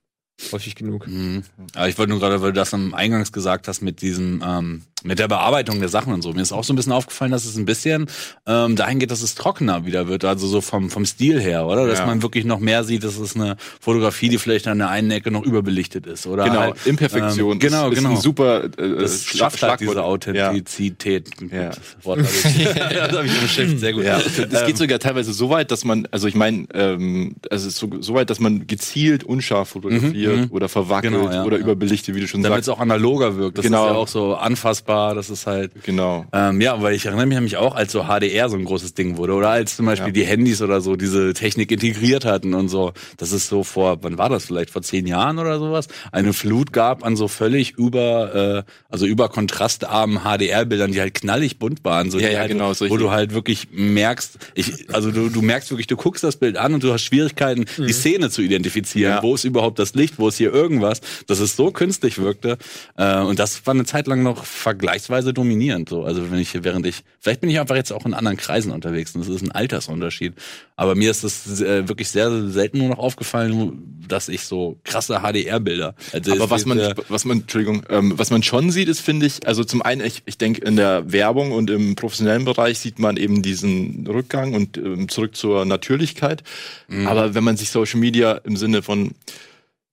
Häufig 0.51 0.75
genug. 0.75 1.07
Mhm. 1.07 1.43
Aber 1.75 1.87
ich 1.87 1.97
wollte 1.97 2.09
nur 2.09 2.19
gerade, 2.19 2.41
weil 2.41 2.51
du 2.51 2.59
das 2.59 2.73
am 2.73 2.93
Eingangs 2.93 3.31
gesagt 3.31 3.67
hast 3.67 3.81
mit 3.81 4.01
diesem, 4.01 4.43
ähm, 4.45 4.81
mit 5.03 5.19
der 5.19 5.27
Bearbeitung 5.27 5.79
der 5.79 5.89
Sachen 5.89 6.13
und 6.13 6.21
so. 6.21 6.33
Mir 6.33 6.41
ist 6.41 6.51
auch 6.51 6.63
so 6.63 6.73
ein 6.73 6.75
bisschen 6.75 6.91
aufgefallen, 6.93 7.31
dass 7.31 7.45
es 7.45 7.55
ein 7.57 7.65
bisschen 7.65 8.07
ähm, 8.47 8.75
dahin 8.75 8.99
geht, 8.99 9.11
dass 9.11 9.21
es 9.21 9.35
trockener 9.35 9.85
wieder 9.85 10.07
wird, 10.07 10.25
also 10.25 10.47
so 10.47 10.61
vom, 10.61 10.89
vom 10.89 11.05
Stil 11.05 11.39
her, 11.41 11.65
oder? 11.67 11.87
Dass 11.87 11.99
Ja. 11.99 12.05
man 12.05 12.21
wirklich 12.23 12.45
noch 12.45 12.59
mehr 12.59 12.83
sieht, 12.83 13.03
dass 13.03 13.17
es 13.17 13.35
eine 13.35 13.57
Fotografie, 13.81 14.29
die 14.29 14.37
vielleicht 14.37 14.67
an 14.67 14.79
der 14.79 14.89
einen 14.89 15.11
Ecke 15.11 15.29
noch 15.31 15.43
überbelichtet 15.43 16.07
ist, 16.07 16.25
oder? 16.27 16.45
genau, 16.45 16.59
halt, 16.61 16.85
Imperfektion 16.85 17.53
ähm, 17.53 17.59
genau, 17.59 17.87
ist, 17.87 17.93
ist 17.93 17.97
genau. 18.03 18.15
ein 18.15 18.21
super 18.21 18.63
äh, 18.65 18.69
das 18.77 19.23
Schla- 19.25 19.37
schafft 19.37 19.61
halt 19.63 19.79
diese 19.79 19.91
Schlagwort. 19.91 20.25
Ja. 20.35 20.49
Authentizität. 20.49 21.29
Ja. 21.51 21.69
Das 21.69 21.79
Wort 22.03 22.19
habe 22.19 22.27
ich, 23.25 23.51
Shift, 23.51 23.79
sehr 23.79 23.93
gut. 23.93 24.03
Ja, 24.03 24.19
das 24.49 24.61
Ähm, 24.61 24.67
geht 24.67 24.77
sogar 24.77 24.99
teilweise 24.99 25.33
so 25.33 25.49
weit, 25.49 25.71
dass 25.71 25.83
man, 25.85 26.07
also 26.11 26.27
ich 26.27 26.35
meine, 26.35 26.65
ähm, 26.73 27.35
also 27.49 27.67
es 27.67 27.75
so, 27.77 27.89
so 27.99 28.13
weit, 28.13 28.29
dass 28.29 28.39
man 28.39 28.67
gezielt 28.67 29.23
unscharf 29.23 29.69
fotografiert 29.69 30.35
Mhm, 30.35 30.41
mhm. 30.43 30.51
oder 30.51 30.69
verwackelt 30.69 31.13
Genau, 31.13 31.31
ja, 31.31 31.43
oder 31.43 31.57
überbelichtet, 31.57 32.15
wie 32.15 32.21
du 32.21 32.27
schon 32.27 32.43
damit 32.43 32.59
es 32.61 32.65
sagst. 32.67 32.77
auch 32.77 32.81
analoger 32.81 33.35
wirkt. 33.37 33.57
Das 33.57 33.65
Genau. 33.65 33.85
ist 33.85 33.91
ja 33.91 33.97
auch 33.97 34.07
so 34.07 34.35
anfassbar, 34.35 34.92
das 35.15 35.29
ist 35.29 35.47
halt 35.47 35.71
Genau. 35.83 36.25
Ähm, 36.33 36.61
ja, 36.61 36.81
weil 36.81 36.93
ich 36.95 37.05
erinnere 37.05 37.25
mich 37.25 37.35
nämlich 37.35 37.57
auch, 37.57 37.75
als 37.75 37.91
so 37.91 38.03
HDR 38.03 38.49
so 38.49 38.55
ein 38.57 38.65
großes 38.65 38.93
Ding 38.93 39.17
wurde 39.17 39.33
oder 39.33 39.49
als 39.49 39.75
zum 39.75 39.85
Beispiel 39.85 40.07
Ja. 40.07 40.13
die 40.13 40.25
Handys 40.25 40.61
oder 40.61 40.81
so 40.81 40.95
diese 40.95 41.33
Technik 41.33 41.71
integriert 41.71 42.25
hatten 42.25 42.53
und 42.53 42.69
so. 42.69 42.93
Das 43.17 43.31
ist 43.31 43.47
so 43.47 43.63
vor, 43.63 43.97
wann 44.03 44.17
war 44.17 44.29
das 44.29 44.45
vielleicht, 44.45 44.69
vor 44.69 44.81
zehn 44.81 45.07
Jahren 45.07 45.39
oder 45.39 45.59
sowas? 45.59 45.87
Eine 46.11 46.33
Flut 46.33 46.71
gab 46.73 47.03
an 47.05 47.15
so 47.15 47.27
völlig 47.27 47.71
über, 47.77 48.65
äh, 48.65 48.71
also 48.89 49.05
über 49.05 49.29
kontrastarmen 49.29 50.19
HDR-Bildern, 50.23 50.91
die 50.91 50.99
halt 51.01 51.13
knallig 51.13 51.59
bunt 51.59 51.83
waren. 51.83 52.11
So, 52.11 52.19
Ja, 52.19 52.29
ja, 52.29 52.39
halt, 52.39 52.51
genau, 52.51 52.69
Wo 52.69 52.73
solche- 52.73 52.97
du 52.97 53.11
halt 53.11 53.33
wirklich 53.33 53.67
merkst, 53.71 54.37
ich, 54.55 54.93
also 54.93 55.11
du, 55.11 55.29
du 55.29 55.41
merkst 55.41 55.69
wirklich, 55.71 55.87
du 55.87 55.95
guckst 55.97 56.23
das 56.23 56.35
Bild 56.37 56.57
an 56.57 56.73
und 56.73 56.83
du 56.83 56.91
hast 56.93 57.03
Schwierigkeiten, 57.03 57.65
die 57.77 57.93
Szene 57.93 58.29
zu 58.29 58.41
identifizieren. 58.41 59.13
Ja. 59.15 59.23
Wo 59.23 59.35
ist 59.35 59.43
überhaupt 59.43 59.79
das 59.79 59.93
Licht? 59.95 60.15
Wo 60.17 60.27
ist 60.27 60.37
hier 60.37 60.53
irgendwas? 60.53 61.01
Dass 61.27 61.39
es 61.39 61.55
so 61.55 61.71
künstlich 61.71 62.17
wirkte. 62.19 62.57
Äh, 62.97 63.19
und 63.19 63.39
das 63.39 63.65
war 63.65 63.73
eine 63.73 63.85
Zeit 63.85 64.07
lang 64.07 64.23
noch 64.23 64.45
vergleichsweise 64.83 65.33
dominierend. 65.33 65.89
So. 65.89 66.03
Also 66.03 66.29
wenn 66.29 66.39
ich, 66.39 66.61
während 66.63 66.85
ich, 66.85 67.03
vielleicht 67.19 67.41
bin 67.41 67.49
ich 67.49 67.59
einfach 67.59 67.75
jetzt 67.75 67.91
auch 67.93 68.05
in 68.05 68.13
anderen 68.13 68.35
Kreisen 68.35 68.71
unterwegs 68.71 69.15
und 69.15 69.21
das 69.21 69.29
ist 69.29 69.41
ein 69.41 69.51
Altersunterschied. 69.51 70.33
Aber 70.75 70.95
mir 70.95 71.09
ist 71.09 71.23
das 71.23 71.61
äh, 71.61 71.87
wirklich 71.87 72.09
sehr 72.09 72.49
selten 72.49 72.79
nur 72.79 72.89
noch 72.89 72.97
aufgefallen, 72.97 74.03
dass 74.07 74.27
ich 74.27 74.41
so 74.41 74.77
krasse 74.83 75.21
HDR-Bilder. 75.21 75.95
Also 76.11 76.33
Aber 76.33 76.49
was 76.49 76.65
man, 76.65 76.95
was 77.07 77.23
man, 77.23 77.41
Entschuldigung, 77.41 77.83
ähm, 77.89 78.13
was 78.17 78.29
man 78.29 78.43
schon 78.43 78.71
sieht, 78.71 78.89
ist, 78.89 78.99
finde 78.99 79.25
ich, 79.25 79.47
also 79.47 79.63
zum 79.63 79.81
einen, 79.81 80.05
ich, 80.05 80.23
ich 80.25 80.37
denke, 80.37 80.65
in 80.65 80.75
der 80.75 81.11
Werbung 81.11 81.53
und 81.53 81.69
im 81.69 81.95
professionellen 81.95 82.43
Bereich 82.43 82.79
sieht 82.79 82.99
man 82.99 83.15
eben 83.15 83.41
diesen 83.41 84.05
Rückgang 84.05 84.53
und 84.53 84.77
ähm, 84.77 85.07
zurück 85.07 85.37
zur 85.37 85.63
Natürlichkeit. 85.63 86.43
Mhm. 86.89 87.07
Aber 87.07 87.33
wenn 87.35 87.43
man 87.43 87.55
sich 87.55 87.69
Social 87.69 87.99
Media 87.99 88.33
im 88.43 88.57
Sinne 88.57 88.81
von 88.81 89.11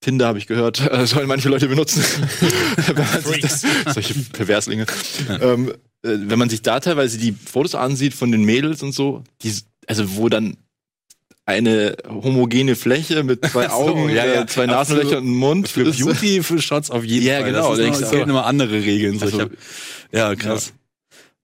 Tinder 0.01 0.27
habe 0.27 0.39
ich 0.39 0.47
gehört, 0.47 0.81
äh, 0.93 1.07
sollen 1.07 1.29
manche 1.29 1.49
Leute 1.49 1.69
benutzen. 1.69 2.03
wenn 2.87 2.97
man 2.97 3.23
sich 3.23 3.41
das, 3.43 3.65
solche 3.95 4.15
Perverslinge. 4.33 4.87
ähm, 5.41 5.71
äh, 6.03 6.09
wenn 6.17 6.39
man 6.39 6.49
sich 6.49 6.63
da 6.63 6.81
teilweise 6.81 7.19
die 7.19 7.33
Fotos 7.33 7.75
ansieht 7.75 8.15
von 8.15 8.33
den 8.33 8.45
Mädels 8.45 8.83
und 8.83 8.93
so, 8.93 9.23
die, 9.43 9.53
also 9.87 10.17
wo 10.17 10.29
dann 10.29 10.57
eine 11.47 11.97
homogene 12.09 12.77
Fläche 12.77 13.25
mit 13.25 13.45
zwei 13.45 13.67
so, 13.67 13.73
Augen, 13.75 14.09
ja, 14.09 14.25
ja, 14.25 14.43
äh, 14.43 14.47
zwei 14.47 14.67
absolut. 14.69 14.69
Nasenlöcher 14.69 15.19
und 15.19 15.25
einem 15.25 15.37
Mund. 15.37 15.69
für 15.69 15.83
ist- 15.83 15.99
Beauty, 15.99 16.43
für 16.43 16.61
Shots 16.63 16.91
auf 16.91 17.05
jeden 17.05 17.27
Ja, 17.27 17.37
Fall. 17.41 17.45
genau, 17.53 17.69
Das 17.71 17.79
denkst 17.79 17.97
ist 17.97 18.01
noch, 18.03 18.07
es 18.09 18.13
gelten 18.13 18.31
immer 18.31 18.47
andere 18.47 18.73
Regeln. 18.83 19.19
So, 19.19 19.25
Also- 19.27 19.41
hab, 19.43 19.51
ja, 20.13 20.35
krass. 20.37 20.73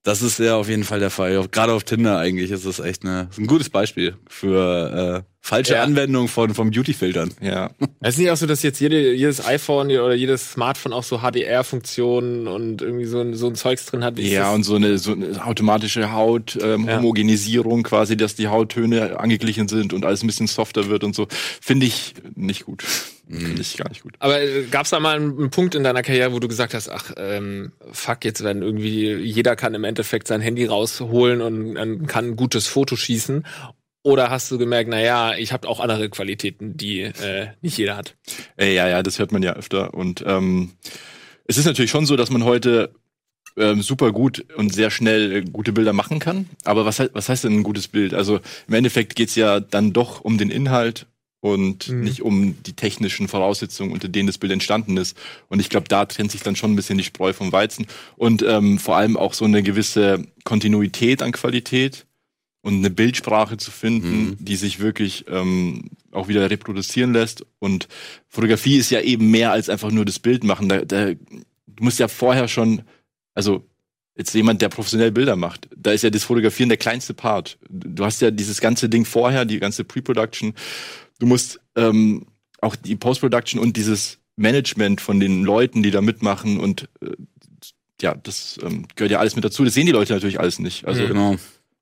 Das 0.03 0.21
ist 0.21 0.39
ja 0.39 0.55
auf 0.55 0.69
jeden 0.69 0.85
Fall 0.85 0.99
der 1.01 1.09
Fall. 1.09 1.47
Gerade 1.51 1.73
auf 1.73 1.83
Tinder 1.83 2.17
eigentlich 2.17 2.51
ist 2.51 2.65
das 2.65 2.79
echt 2.79 3.03
eine, 3.03 3.27
ist 3.29 3.39
ein 3.39 3.47
gutes 3.47 3.69
Beispiel 3.69 4.15
für 4.29 5.23
äh, 5.25 5.31
falsche 5.41 5.73
Ja. 5.73 5.83
Anwendung 5.83 6.29
von 6.29 6.53
vom 6.53 6.71
Beauty-Filtern. 6.71 7.33
Ja. 7.41 7.71
Es 7.99 8.13
ist 8.15 8.19
nicht 8.19 8.31
auch 8.31 8.37
so, 8.37 8.45
dass 8.45 8.63
jetzt 8.63 8.79
jede, 8.79 9.11
jedes 9.13 9.45
iPhone 9.45 9.87
oder 9.87 10.13
jedes 10.13 10.51
Smartphone 10.53 10.93
auch 10.93 11.03
so 11.03 11.19
HDR-Funktionen 11.19 12.47
und 12.47 12.81
irgendwie 12.81 13.05
so 13.05 13.19
ein, 13.19 13.33
so 13.33 13.47
ein 13.47 13.55
Zeugs 13.55 13.85
drin 13.85 14.03
hat. 14.03 14.17
Ja, 14.19 14.45
das? 14.45 14.55
und 14.55 14.63
so 14.63 14.75
eine, 14.75 14.97
so 14.97 15.11
eine 15.11 15.45
automatische 15.45 16.11
Haut, 16.13 16.57
ähm, 16.61 16.87
Ja. 16.87 16.97
Homogenisierung 16.97 17.83
quasi, 17.83 18.15
dass 18.15 18.35
die 18.35 18.47
Hauttöne 18.47 19.19
angeglichen 19.19 19.67
sind 19.67 19.91
und 19.93 20.05
alles 20.05 20.23
ein 20.23 20.27
bisschen 20.27 20.47
softer 20.47 20.87
wird 20.87 21.03
und 21.03 21.15
so. 21.15 21.27
Finde 21.61 21.85
ich 21.85 22.13
nicht 22.35 22.65
gut. 22.65 22.83
Finde 23.29 23.61
ich 23.61 23.75
gar 23.75 23.89
nicht 23.89 24.03
gut. 24.03 24.13
Aber 24.19 24.41
äh, 24.41 24.63
gab's 24.71 24.91
da 24.91 24.99
mal 24.99 25.15
einen, 25.17 25.37
einen 25.37 25.49
Punkt 25.49 25.75
in 25.75 25.83
deiner 25.83 26.01
Karriere, 26.01 26.31
wo 26.31 26.39
du 26.39 26.47
gesagt 26.47 26.73
hast, 26.73 26.89
ach, 26.89 27.11
ähm, 27.17 27.73
fuck, 27.91 28.23
jetzt 28.23 28.43
werden 28.43 28.61
irgendwie, 28.61 29.15
jeder 29.15 29.55
kann 29.55 29.73
im 29.73 29.83
Endeffekt 29.83 30.27
sein 30.27 30.39
Handy 30.39 30.65
rausholen 30.65 31.41
und 31.41 31.75
ähm, 31.75 32.07
kann 32.07 32.29
ein 32.29 32.35
gutes 32.35 32.67
Foto 32.67 32.95
schießen? 32.95 33.45
Oder 34.03 34.29
hast 34.29 34.49
du 34.49 34.57
gemerkt, 34.57 34.89
na 34.89 35.01
ja, 35.01 35.35
ich 35.35 35.51
habe 35.51 35.67
auch 35.67 35.81
andere 35.81 36.09
Qualitäten, 36.09 36.77
die 36.77 37.01
äh, 37.01 37.47
nicht 37.61 37.77
jeder 37.77 37.97
hat? 37.97 38.15
Äh, 38.55 38.73
ja, 38.73 38.87
ja, 38.87 39.03
das 39.03 39.19
hört 39.19 39.33
man 39.33 39.43
ja 39.43 39.53
öfter. 39.53 39.93
Und 39.93 40.23
ähm, 40.25 40.71
es 41.45 41.57
ist 41.57 41.65
natürlich 41.65 41.91
schon 41.91 42.05
so, 42.05 42.15
dass 42.15 42.29
man 42.29 42.45
heute 42.45 42.93
ähm, 43.57 43.81
super 43.81 44.13
gut 44.13 44.45
und 44.55 44.73
sehr 44.73 44.91
schnell 44.91 45.35
äh, 45.35 45.41
gute 45.41 45.73
Bilder 45.73 45.91
machen 45.91 46.19
kann. 46.19 46.47
Aber 46.63 46.85
was, 46.85 46.99
was 47.11 47.27
heißt 47.27 47.43
denn 47.43 47.59
ein 47.59 47.63
gutes 47.63 47.89
Bild? 47.89 48.13
Also 48.13 48.39
im 48.69 48.73
Endeffekt 48.75 49.15
geht's 49.15 49.35
ja 49.35 49.59
dann 49.59 49.91
doch 49.91 50.21
um 50.21 50.37
den 50.37 50.51
Inhalt 50.51 51.07
und 51.39 51.89
Mhm. 51.89 52.01
nicht 52.01 52.21
um 52.21 52.55
die 52.63 52.73
technischen 52.73 53.27
Voraussetzungen, 53.27 53.91
unter 53.91 54.07
denen 54.07 54.27
das 54.27 54.37
Bild 54.37 54.51
entstanden 54.51 54.97
ist. 54.97 55.15
Und 55.49 55.59
ich 55.59 55.69
glaube, 55.69 55.87
da 55.87 56.05
trennt 56.05 56.31
sich 56.31 56.41
dann 56.41 56.55
schon 56.55 56.73
ein 56.73 56.75
bisschen 56.75 56.97
die 56.97 57.03
Spreu 57.03 57.33
vom 57.33 57.51
Weizen. 57.51 57.85
Und 58.15 58.43
ähm, 58.43 58.79
vor 58.79 58.97
allem 58.97 59.17
auch 59.17 59.33
so 59.33 59.45
eine 59.45 59.61
gewisse 59.63 60.23
Kontinuität 60.43 61.21
an 61.21 61.31
Qualität 61.31 62.05
und 62.61 62.75
eine 62.75 62.89
Bildsprache 62.89 63.57
zu 63.57 63.71
finden, 63.71 64.29
Mhm. 64.29 64.37
die 64.39 64.55
sich 64.55 64.79
wirklich 64.79 65.25
ähm, 65.29 65.91
auch 66.11 66.27
wieder 66.27 66.49
reproduzieren 66.49 67.13
lässt. 67.13 67.45
Und 67.59 67.87
Fotografie 68.27 68.77
ist 68.77 68.89
ja 68.89 69.01
eben 69.01 69.29
mehr 69.29 69.51
als 69.51 69.69
einfach 69.69 69.91
nur 69.91 70.05
das 70.05 70.19
Bild 70.19 70.43
machen. 70.43 70.67
Da, 70.67 70.83
da, 70.83 71.11
du 71.13 71.17
musst 71.79 71.99
ja 71.99 72.07
vorher 72.07 72.47
schon, 72.47 72.81
also 73.35 73.63
jetzt 74.17 74.33
jemand, 74.33 74.63
der 74.63 74.69
professionell 74.69 75.11
Bilder 75.11 75.35
macht, 75.35 75.69
da 75.77 75.91
ist 75.91 76.01
ja 76.01 76.09
das 76.09 76.23
Fotografieren 76.23 76.69
der 76.69 76.79
kleinste 76.79 77.13
Part. 77.13 77.59
Du 77.69 78.03
hast 78.03 78.19
ja 78.21 78.31
dieses 78.31 78.59
ganze 78.59 78.89
Ding 78.89 79.05
vorher, 79.05 79.45
die 79.45 79.59
ganze 79.59 79.83
Pre-Production. 79.83 80.55
Du 81.19 81.25
musst 81.25 81.59
ähm, 81.75 82.25
auch 82.61 82.75
die 82.75 82.95
Post-Production 82.95 83.59
und 83.61 83.77
dieses 83.77 84.19
Management 84.35 85.01
von 85.01 85.19
den 85.19 85.43
Leuten, 85.43 85.81
die 85.83 85.91
da 85.91 86.01
mitmachen 86.01 86.59
und 86.59 86.87
äh, 87.01 87.11
ja, 88.01 88.13
das 88.15 88.59
ähm, 88.63 88.85
gehört 88.95 89.11
ja 89.11 89.19
alles 89.19 89.35
mit 89.35 89.43
dazu. 89.43 89.63
Das 89.65 89.73
sehen 89.73 89.87
die 89.87 89.91
Leute 89.91 90.13
natürlich 90.13 90.39
alles 90.39 90.59
nicht. 90.59 90.85
Also 90.85 91.01
Mhm. 91.03 91.07
Genau. 91.07 91.35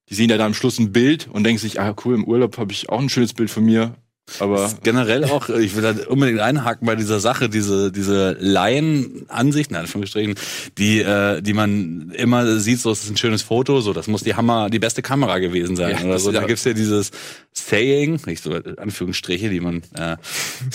die 0.09 0.13
sehen 0.15 0.29
ja 0.29 0.38
da 0.38 0.45
am 0.45 0.53
Schluss 0.53 0.79
ein 0.79 0.91
Bild 0.93 1.27
und 1.31 1.43
denken 1.43 1.59
sich, 1.59 1.79
ah 1.81 1.93
cool, 2.05 2.15
im 2.15 2.23
Urlaub 2.23 2.57
habe 2.57 2.71
ich 2.71 2.88
auch 2.89 2.99
ein 2.99 3.09
schönes 3.09 3.33
Bild 3.33 3.49
von 3.49 3.65
mir. 3.65 3.95
Aber 4.39 4.73
generell 4.81 5.25
auch, 5.25 5.49
ich 5.49 5.75
will 5.75 5.83
da 5.83 5.93
unbedingt 6.07 6.39
einhaken 6.39 6.88
bei 6.88 6.95
dieser 6.95 7.19
Sache, 7.19 7.47
diese, 7.47 7.91
diese 7.91 8.36
Laien-Ansicht, 8.39 9.69
in 9.69 9.75
Anführungsstrichen, 9.77 10.36
die, 10.77 10.99
äh, 11.01 11.41
die 11.41 11.53
man 11.53 12.11
immer 12.15 12.57
sieht, 12.59 12.79
so, 12.79 12.91
es 12.91 13.03
ist 13.03 13.09
ein 13.11 13.17
schönes 13.17 13.41
Foto, 13.43 13.81
so, 13.81 13.93
das 13.93 14.07
muss 14.07 14.23
die 14.23 14.33
Hammer, 14.36 14.69
die 14.71 14.79
beste 14.79 15.01
Kamera 15.03 15.38
gewesen 15.39 15.75
sein, 15.75 15.97
Ja, 15.99 16.05
oder 16.05 16.17
so. 16.19 16.31
Da 16.31 16.41
ja- 16.41 16.47
gibt's 16.47 16.63
ja 16.63 16.73
dieses 16.73 17.11
Saying, 17.58 18.20
nicht 18.26 18.43
so 18.43 18.51
Anführungsstriche, 18.53 19.49
die 19.49 19.60
man, 19.62 19.78
äh, 19.97 20.18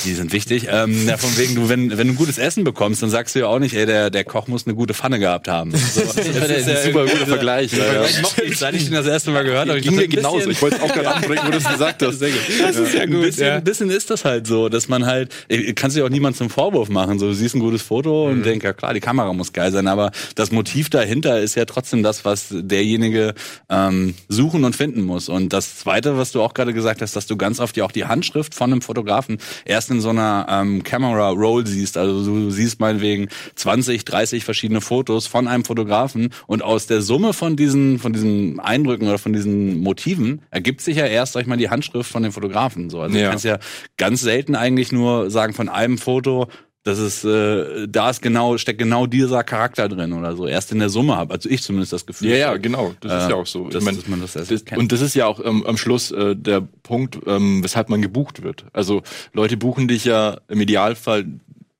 die 0.04 0.14
sind 0.14 0.32
wichtig, 0.32 0.66
ähm, 0.70 1.06
ja, 1.06 1.18
von 1.18 1.36
wegen, 1.36 1.54
du, 1.54 1.68
wenn, 1.68 1.96
wenn 1.98 2.08
du 2.08 2.14
gutes 2.14 2.38
Essen 2.38 2.64
bekommst, 2.64 3.02
dann 3.02 3.10
sagst 3.10 3.34
du 3.34 3.40
ja 3.40 3.46
auch 3.48 3.58
nicht, 3.58 3.74
ey, 3.74 3.84
der, 3.86 4.08
der 4.10 4.24
Koch 4.24 4.48
muss 4.48 4.66
eine 4.66 4.74
gute 4.74 4.94
Pfanne 4.94 5.18
gehabt 5.18 5.46
haben. 5.46 5.72
So, 5.76 6.00
das 6.16 6.16
ist 6.16 6.66
ja 6.68 6.82
super 6.82 7.04
guter 7.04 7.26
Vergleich. 7.26 7.72
Ja, 7.72 7.92
ja. 7.92 8.04
Ich 8.04 8.22
mochte 8.22 8.50
seit 8.54 8.74
ich 8.74 8.86
ihn 8.86 8.92
das 8.94 9.06
erste 9.06 9.30
Mal 9.30 9.44
gehört 9.44 9.68
habe. 9.68 9.78
ich 9.78 9.84
Ging 9.84 9.94
mir 9.94 10.04
ein 10.04 10.10
genauso. 10.10 10.48
Ich 10.50 10.60
wollte 10.62 10.76
es 10.76 10.82
auch 10.82 10.92
gerade 10.92 11.14
anbringen, 11.14 11.42
wo 11.46 11.50
du 11.50 11.58
es 11.58 11.68
gesagt 11.68 12.02
hast. 12.02 12.20
das 12.20 12.76
ist 12.76 12.94
ja 12.94 13.04
gut. 13.06 13.14
Ein 13.16 13.20
bisschen, 13.22 13.46
ja. 13.46 13.54
ein 13.56 13.64
bisschen 13.64 13.90
ist 13.90 14.08
das 14.10 14.24
halt 14.24 14.46
so, 14.46 14.68
dass 14.70 14.88
man 14.88 15.04
halt, 15.06 15.32
ich- 15.48 15.74
kannst 15.74 15.96
du 15.96 16.00
ja 16.00 16.06
auch 16.06 16.10
niemand 16.10 16.36
zum 16.36 16.48
Vorwurf 16.50 16.88
machen. 16.88 17.18
So, 17.18 17.26
du 17.26 17.34
siehst 17.34 17.54
ein 17.54 17.60
gutes 17.60 17.82
Foto 17.82 18.26
und 18.28 18.42
denkst, 18.44 18.64
ja 18.64 18.72
klar, 18.72 18.94
die 18.94 19.00
Kamera 19.00 19.32
muss 19.34 19.52
geil 19.52 19.70
sein, 19.70 19.86
aber 19.86 20.10
das 20.34 20.50
Motiv 20.50 20.88
dahinter 20.90 21.40
ist 21.40 21.54
ja 21.56 21.66
trotzdem 21.66 22.02
das, 22.02 22.24
was 22.24 22.46
derjenige 22.50 23.34
ähm, 23.68 24.14
suchen 24.28 24.64
und 24.64 24.74
finden 24.74 25.02
muss. 25.02 25.28
Und 25.28 25.52
das 25.52 25.76
Zweite, 25.76 26.16
was 26.16 26.32
du 26.32 26.40
auch 26.42 26.54
gerade 26.54 26.69
gesagt 26.72 27.02
hast, 27.02 27.16
dass 27.16 27.26
du 27.26 27.36
ganz 27.36 27.60
oft 27.60 27.76
ja 27.76 27.84
auch 27.84 27.92
die 27.92 28.04
Handschrift 28.04 28.54
von 28.54 28.72
einem 28.72 28.82
Fotografen 28.82 29.38
erst 29.64 29.90
in 29.90 30.00
so 30.00 30.10
einer 30.10 30.46
ähm, 30.48 30.82
Camera 30.82 31.28
Roll 31.30 31.66
siehst. 31.66 31.96
Also 31.96 32.24
du 32.24 32.50
siehst 32.50 32.80
meinetwegen 32.80 33.28
20, 33.54 34.04
30 34.04 34.44
verschiedene 34.44 34.80
Fotos 34.80 35.26
von 35.26 35.48
einem 35.48 35.64
Fotografen 35.64 36.30
und 36.46 36.62
aus 36.62 36.86
der 36.86 37.00
Summe 37.00 37.32
von 37.32 37.56
diesen, 37.56 37.98
von 37.98 38.12
diesen 38.12 38.60
Eindrücken 38.60 39.08
oder 39.08 39.18
von 39.18 39.32
diesen 39.32 39.80
Motiven 39.80 40.42
ergibt 40.50 40.80
sich 40.80 40.96
ja 40.96 41.06
erst, 41.06 41.32
sag 41.34 41.42
ich 41.42 41.46
mal, 41.46 41.56
die 41.56 41.70
Handschrift 41.70 42.10
von 42.10 42.22
dem 42.22 42.32
Fotografen. 42.32 42.90
So, 42.90 43.00
also 43.00 43.16
Ja. 43.16 43.24
du 43.24 43.30
kannst 43.30 43.44
ja 43.44 43.58
ganz 43.96 44.20
selten 44.20 44.54
eigentlich 44.54 44.92
nur 44.92 45.30
sagen 45.30 45.54
von 45.54 45.68
einem 45.68 45.98
Foto, 45.98 46.48
das 46.82 46.98
ist, 46.98 47.24
äh, 47.24 47.86
da 47.88 48.08
ist 48.10 48.22
genau, 48.22 48.56
steckt 48.56 48.78
genau 48.78 49.06
dieser 49.06 49.44
Charakter 49.44 49.88
drin 49.88 50.12
oder 50.14 50.34
so. 50.34 50.46
Erst 50.46 50.72
in 50.72 50.78
der 50.78 50.88
Summe 50.88 51.14
habe, 51.16 51.34
also 51.34 51.48
ich 51.48 51.62
zumindest 51.62 51.92
das 51.92 52.06
Gefühl. 52.06 52.30
Ja, 52.30 52.36
ja, 52.36 52.56
genau. 52.56 52.94
Das 53.00 53.12
ist 53.22 53.26
Äh, 53.26 53.30
ja 53.30 53.36
auch 53.36 53.46
so. 53.46 53.68
dass- 53.68 53.82
ich 53.82 53.84
mein, 53.84 53.96
dass 53.96 54.08
man 54.08 54.20
das 54.20 54.34
erst 54.36 54.50
das, 54.50 54.62
und 54.78 54.90
das 54.90 55.00
ist 55.02 55.14
ja 55.14 55.26
auch 55.26 55.44
ähm, 55.44 55.66
am 55.66 55.76
Schluss 55.76 56.10
äh, 56.10 56.34
der 56.34 56.62
Punkt, 56.82 57.18
ähm, 57.26 57.62
weshalb 57.62 57.90
man 57.90 58.00
gebucht 58.00 58.42
wird. 58.42 58.64
Also 58.72 59.02
Leute 59.34 59.56
buchen 59.58 59.88
dich 59.88 60.04
ja 60.06 60.38
im 60.48 60.60
Idealfall 60.60 61.26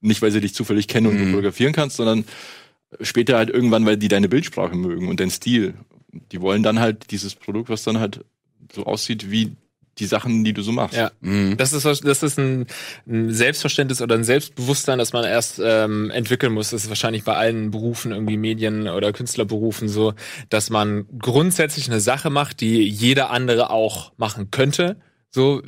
nicht, 0.03 0.21
weil 0.23 0.31
sie 0.33 0.41
dich 0.41 0.55
zufällig 0.55 0.87
kennen 0.89 1.07
und 1.07 1.19
du 1.19 1.25
Mhm. 1.25 1.31
fotografieren 1.31 1.73
kannst, 1.73 1.97
sondern 1.97 2.25
später 3.01 3.37
halt 3.37 3.49
irgendwann, 3.51 3.87
weil 3.87 3.97
die 3.97 4.09
deine 4.09 4.29
Bildsprache 4.29 4.77
mögen 4.77 5.09
und 5.09 5.21
deinen 5.21 5.31
Stil. 5.31 5.75
Die 6.33 6.41
wollen 6.41 6.63
dann 6.63 6.79
halt 6.81 7.11
dieses 7.11 7.35
Produkt, 7.35 7.69
was 7.71 7.85
dann 7.85 8.01
halt 8.01 8.25
so 8.75 8.85
aussieht 8.85 9.31
wie 9.31 9.53
die 10.01 10.07
Sachen, 10.07 10.43
die 10.45 10.53
du 10.53 10.63
so 10.63 10.73
machst. 10.73 10.97
Ja. 10.97 11.13
Mhm. 11.21 11.57
Das 11.57 11.73
ist, 11.73 11.85
das 11.85 12.23
ist 12.23 12.39
ein, 12.39 12.67
ein 13.09 13.33
Selbstverständnis 13.33 14.03
oder 14.03 14.15
ein 14.15 14.25
Selbstbewusstsein, 14.25 14.99
das 14.99 15.13
man 15.13 15.25
erst 15.25 15.61
ähm, 15.63 16.11
entwickeln 16.11 16.53
muss. 16.53 16.71
Das 16.71 16.85
ist 16.85 16.89
wahrscheinlich 16.89 17.25
bei 17.25 17.35
allen 17.35 17.71
Berufen, 17.71 18.13
irgendwie 18.13 18.37
Medien- 18.37 18.89
oder 18.89 19.13
Künstlerberufen 19.13 19.89
so, 19.89 20.15
dass 20.49 20.71
man 20.71 21.07
grundsätzlich 21.19 21.89
eine 21.89 22.01
Sache 22.01 22.31
macht, 22.31 22.61
die 22.61 22.89
jeder 22.89 23.31
andere 23.31 23.71
auch 23.71 24.13
machen 24.17 24.51
könnte. 24.51 24.97
So, 25.33 25.63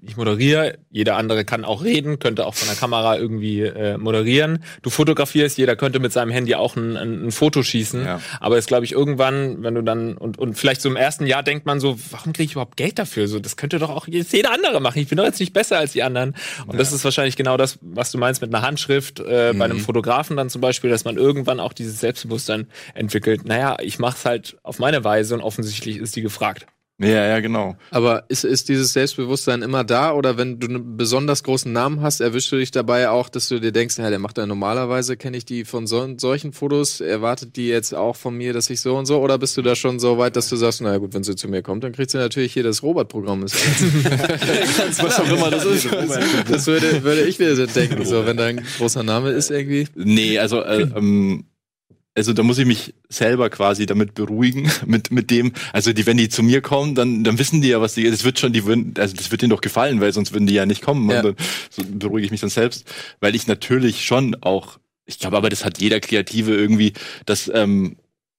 ich 0.00 0.16
moderiere, 0.16 0.78
jeder 0.90 1.16
andere 1.16 1.44
kann 1.44 1.64
auch 1.64 1.82
reden, 1.82 2.20
könnte 2.20 2.46
auch 2.46 2.54
von 2.54 2.68
der 2.68 2.76
Kamera 2.76 3.18
irgendwie 3.18 3.62
äh, 3.62 3.98
moderieren. 3.98 4.62
Du 4.82 4.90
fotografierst, 4.90 5.58
jeder 5.58 5.74
könnte 5.74 5.98
mit 5.98 6.12
seinem 6.12 6.30
Handy 6.30 6.54
auch 6.54 6.76
ein, 6.76 6.96
ein, 6.96 7.26
ein 7.26 7.32
Foto 7.32 7.64
schießen. 7.64 8.04
Ja. 8.04 8.20
Aber 8.38 8.58
es 8.58 8.66
glaube 8.66 8.84
ich 8.84 8.92
irgendwann, 8.92 9.64
wenn 9.64 9.74
du 9.74 9.82
dann 9.82 10.16
und, 10.16 10.38
und 10.38 10.54
vielleicht 10.54 10.80
so 10.82 10.88
im 10.88 10.94
ersten 10.94 11.26
Jahr 11.26 11.42
denkt 11.42 11.66
man 11.66 11.80
so, 11.80 11.98
warum 12.12 12.32
kriege 12.32 12.44
ich 12.44 12.52
überhaupt 12.52 12.76
Geld 12.76 12.96
dafür? 12.96 13.26
So, 13.26 13.40
das 13.40 13.56
könnte 13.56 13.80
doch 13.80 13.90
auch 13.90 14.06
jetzt 14.06 14.32
jeder 14.32 14.52
andere 14.52 14.80
machen. 14.80 15.00
Ich 15.00 15.08
bin 15.08 15.18
doch 15.18 15.24
jetzt 15.24 15.40
nicht 15.40 15.52
besser 15.52 15.78
als 15.78 15.90
die 15.90 16.04
anderen. 16.04 16.36
Und 16.68 16.78
das 16.78 16.92
ist 16.92 17.04
wahrscheinlich 17.04 17.34
genau 17.34 17.56
das, 17.56 17.80
was 17.80 18.12
du 18.12 18.18
meinst 18.18 18.40
mit 18.40 18.54
einer 18.54 18.64
Handschrift 18.64 19.18
äh, 19.18 19.52
bei 19.52 19.64
einem 19.64 19.80
Fotografen 19.80 20.36
dann 20.36 20.48
zum 20.48 20.60
Beispiel, 20.60 20.90
dass 20.90 21.04
man 21.04 21.16
irgendwann 21.16 21.58
auch 21.58 21.72
dieses 21.72 21.98
Selbstbewusstsein 21.98 22.68
entwickelt. 22.94 23.44
Naja, 23.46 23.78
ich 23.80 23.98
mache 23.98 24.16
es 24.16 24.24
halt 24.24 24.58
auf 24.62 24.78
meine 24.78 25.02
Weise 25.02 25.34
und 25.34 25.40
offensichtlich 25.40 25.96
ist 25.96 26.14
die 26.14 26.22
gefragt. 26.22 26.66
Ja, 27.02 27.26
ja, 27.26 27.40
genau. 27.40 27.76
Aber 27.90 28.24
ist, 28.28 28.44
ist 28.44 28.68
dieses 28.68 28.92
Selbstbewusstsein 28.92 29.62
immer 29.62 29.84
da 29.84 30.12
oder 30.12 30.38
wenn 30.38 30.60
du 30.60 30.68
einen 30.68 30.96
besonders 30.96 31.42
großen 31.42 31.72
Namen 31.72 32.00
hast, 32.00 32.20
erwischst 32.20 32.52
du 32.52 32.56
dich 32.56 32.70
dabei 32.70 33.10
auch, 33.10 33.28
dass 33.28 33.48
du 33.48 33.58
dir 33.58 33.72
denkst, 33.72 33.98
ja, 33.98 34.08
der 34.08 34.18
macht 34.18 34.38
ja 34.38 34.46
normalerweise, 34.46 35.16
kenne 35.16 35.36
ich 35.36 35.44
die 35.44 35.64
von 35.64 35.86
so, 35.86 36.14
solchen 36.16 36.52
Fotos, 36.52 37.00
erwartet 37.00 37.56
die 37.56 37.66
jetzt 37.66 37.94
auch 37.94 38.16
von 38.16 38.36
mir, 38.36 38.52
dass 38.52 38.70
ich 38.70 38.80
so 38.80 38.96
und 38.96 39.06
so 39.06 39.20
oder 39.20 39.38
bist 39.38 39.56
du 39.56 39.62
da 39.62 39.74
schon 39.74 39.98
so 39.98 40.18
weit, 40.18 40.36
dass 40.36 40.48
du 40.48 40.56
sagst, 40.56 40.80
naja 40.80 40.98
gut, 40.98 41.12
wenn 41.14 41.24
sie 41.24 41.34
zu 41.34 41.48
mir 41.48 41.62
kommt, 41.62 41.82
dann 41.84 41.92
kriegt 41.92 42.10
sie 42.10 42.18
natürlich 42.18 42.52
hier 42.52 42.62
das 42.62 42.82
Robert-Programm. 42.82 43.42
Was 43.42 45.20
auch 45.20 45.30
immer 45.30 45.50
das 45.50 45.64
ist. 45.64 45.88
Das 46.48 46.66
würde, 46.66 47.02
würde 47.02 47.22
ich 47.22 47.38
mir 47.38 47.54
so 47.56 47.66
denken, 47.66 48.04
so 48.04 48.26
wenn 48.26 48.36
da 48.36 48.46
ein 48.46 48.64
großer 48.78 49.02
Name 49.02 49.30
ist 49.30 49.50
irgendwie. 49.50 49.86
Nee, 49.94 50.38
also, 50.38 50.62
äh, 50.62 50.82
ähm, 50.82 51.44
also 52.14 52.32
da 52.32 52.42
muss 52.42 52.58
ich 52.58 52.66
mich 52.66 52.94
selber 53.08 53.48
quasi 53.50 53.86
damit 53.86 54.14
beruhigen, 54.14 54.70
mit, 54.86 55.10
mit 55.10 55.30
dem, 55.30 55.52
also 55.72 55.92
die, 55.92 56.04
wenn 56.06 56.16
die 56.18 56.28
zu 56.28 56.42
mir 56.42 56.60
kommen, 56.60 56.94
dann, 56.94 57.24
dann 57.24 57.38
wissen 57.38 57.62
die 57.62 57.68
ja, 57.68 57.80
was 57.80 57.94
die, 57.94 58.10
das 58.10 58.24
wird 58.24 58.38
schon, 58.38 58.52
die 58.52 58.64
würden, 58.66 58.94
also 58.98 59.14
das 59.16 59.30
wird 59.30 59.42
denen 59.42 59.50
doch 59.50 59.60
gefallen, 59.60 60.00
weil 60.00 60.12
sonst 60.12 60.32
würden 60.32 60.46
die 60.46 60.54
ja 60.54 60.66
nicht 60.66 60.82
kommen. 60.82 61.08
Ja. 61.10 61.18
Und 61.18 61.24
dann 61.24 61.36
so 61.70 61.82
beruhige 61.86 62.26
ich 62.26 62.30
mich 62.30 62.40
dann 62.40 62.50
selbst, 62.50 62.84
weil 63.20 63.34
ich 63.34 63.46
natürlich 63.46 64.04
schon 64.04 64.36
auch, 64.42 64.78
ich 65.06 65.18
glaube 65.18 65.36
aber, 65.36 65.48
das 65.48 65.64
hat 65.64 65.78
jeder 65.80 66.00
Kreative 66.00 66.54
irgendwie, 66.54 66.92
dass, 67.26 67.50
ähm, 67.54 67.96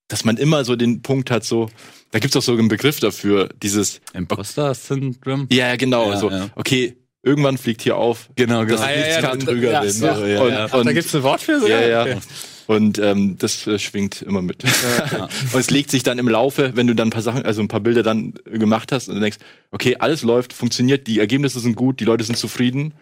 dass 0.07 0.23
man 0.25 0.37
immer 0.37 0.63
so 0.65 0.75
den 0.75 1.01
Punkt 1.01 1.31
hat, 1.31 1.43
so, 1.43 1.69
da 2.11 2.19
gibt's 2.19 2.35
auch 2.35 2.41
so 2.43 2.53
einen 2.53 2.67
Begriff 2.67 2.99
dafür, 2.99 3.49
dieses, 3.63 4.01
Imposter-Syndrom. 4.13 5.47
ja, 5.51 5.69
ja, 5.69 5.75
genau, 5.77 6.11
Ja, 6.11 6.17
so, 6.17 6.29
ja. 6.29 6.49
okay, 6.55 6.95
irgendwann 7.23 7.57
fliegt 7.57 7.81
hier 7.81 7.97
auf, 7.97 8.29
Genau, 8.35 8.61
genau. 8.65 8.73
dass 8.77 8.81
Ah, 8.81 8.91
ja, 8.91 8.97
nichts 8.97 9.15
ja, 9.15 9.21
kann. 9.21 9.39
drüber 9.39 9.71
ja, 9.71 9.83
ja. 9.83 9.89
So, 9.89 10.05
ja, 10.05 10.41
Und-. 10.43 10.53
Ach, 10.53 10.83
da 10.83 10.93
gibt's 10.93 11.15
ein 11.15 11.23
Wort 11.23 11.41
für 11.41 11.59
sogar? 11.59 11.81
Ja, 11.81 11.87
ja. 11.87 12.01
Okay. 12.03 12.17
Und 12.67 12.97
ähm, 12.99 13.37
das 13.37 13.67
äh, 13.67 13.77
schwingt 13.79 14.21
immer 14.21 14.41
mit. 14.41 14.63
und 15.53 15.59
es 15.59 15.69
legt 15.69 15.91
sich 15.91 16.03
dann 16.03 16.17
im 16.19 16.27
Laufe, 16.29 16.71
wenn 16.75 16.87
du 16.87 16.95
dann 16.95 17.09
ein 17.09 17.11
paar 17.11 17.21
Sachen, 17.21 17.43
also 17.45 17.61
ein 17.61 17.67
paar 17.67 17.79
Bilder 17.81 18.03
dann 18.03 18.33
äh, 18.49 18.57
gemacht 18.57 18.91
hast 18.91 19.09
und 19.09 19.15
du 19.15 19.21
denkst, 19.21 19.37
okay, 19.71 19.97
alles 19.99 20.23
läuft, 20.23 20.53
funktioniert, 20.53 21.07
die 21.07 21.19
Ergebnisse 21.19 21.59
sind 21.59 21.75
gut, 21.75 21.99
die 21.99 22.05
Leute 22.05 22.23
sind 22.23 22.37
zufrieden, 22.37 22.93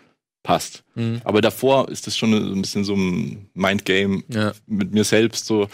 passt. 0.43 0.83
Mhm. 0.95 1.21
Aber 1.23 1.41
davor 1.41 1.89
ist 1.89 2.07
das 2.07 2.17
schon 2.17 2.31
so 2.31 2.53
ein 2.55 2.61
bisschen 2.61 2.83
so 2.83 2.95
ein 2.95 3.49
Mindgame 3.53 4.23
Ja, 4.29 4.53
mit 4.65 4.91
mir 4.93 5.03
selbst 5.03 5.45
so. 5.45 5.67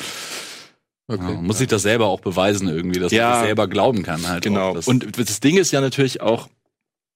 okay. 1.08 1.34
Ja, 1.34 1.42
muss 1.42 1.60
sich 1.60 1.68
das 1.68 1.84
selber 1.84 2.08
auch 2.08 2.20
beweisen 2.20 2.68
irgendwie, 2.68 3.00
dass 3.00 3.12
Ja. 3.12 3.24
man 3.30 3.32
das 3.40 3.46
selber 3.48 3.68
glauben 3.68 4.04
kann 4.04 4.28
halt. 4.28 4.44
Genau. 4.44 4.78
Auch, 4.78 4.88
Und 4.88 5.18
das 5.18 5.40
Ding 5.40 5.58
ist 5.58 5.72
ja 5.72 5.80
natürlich 5.82 6.22
auch, 6.22 6.50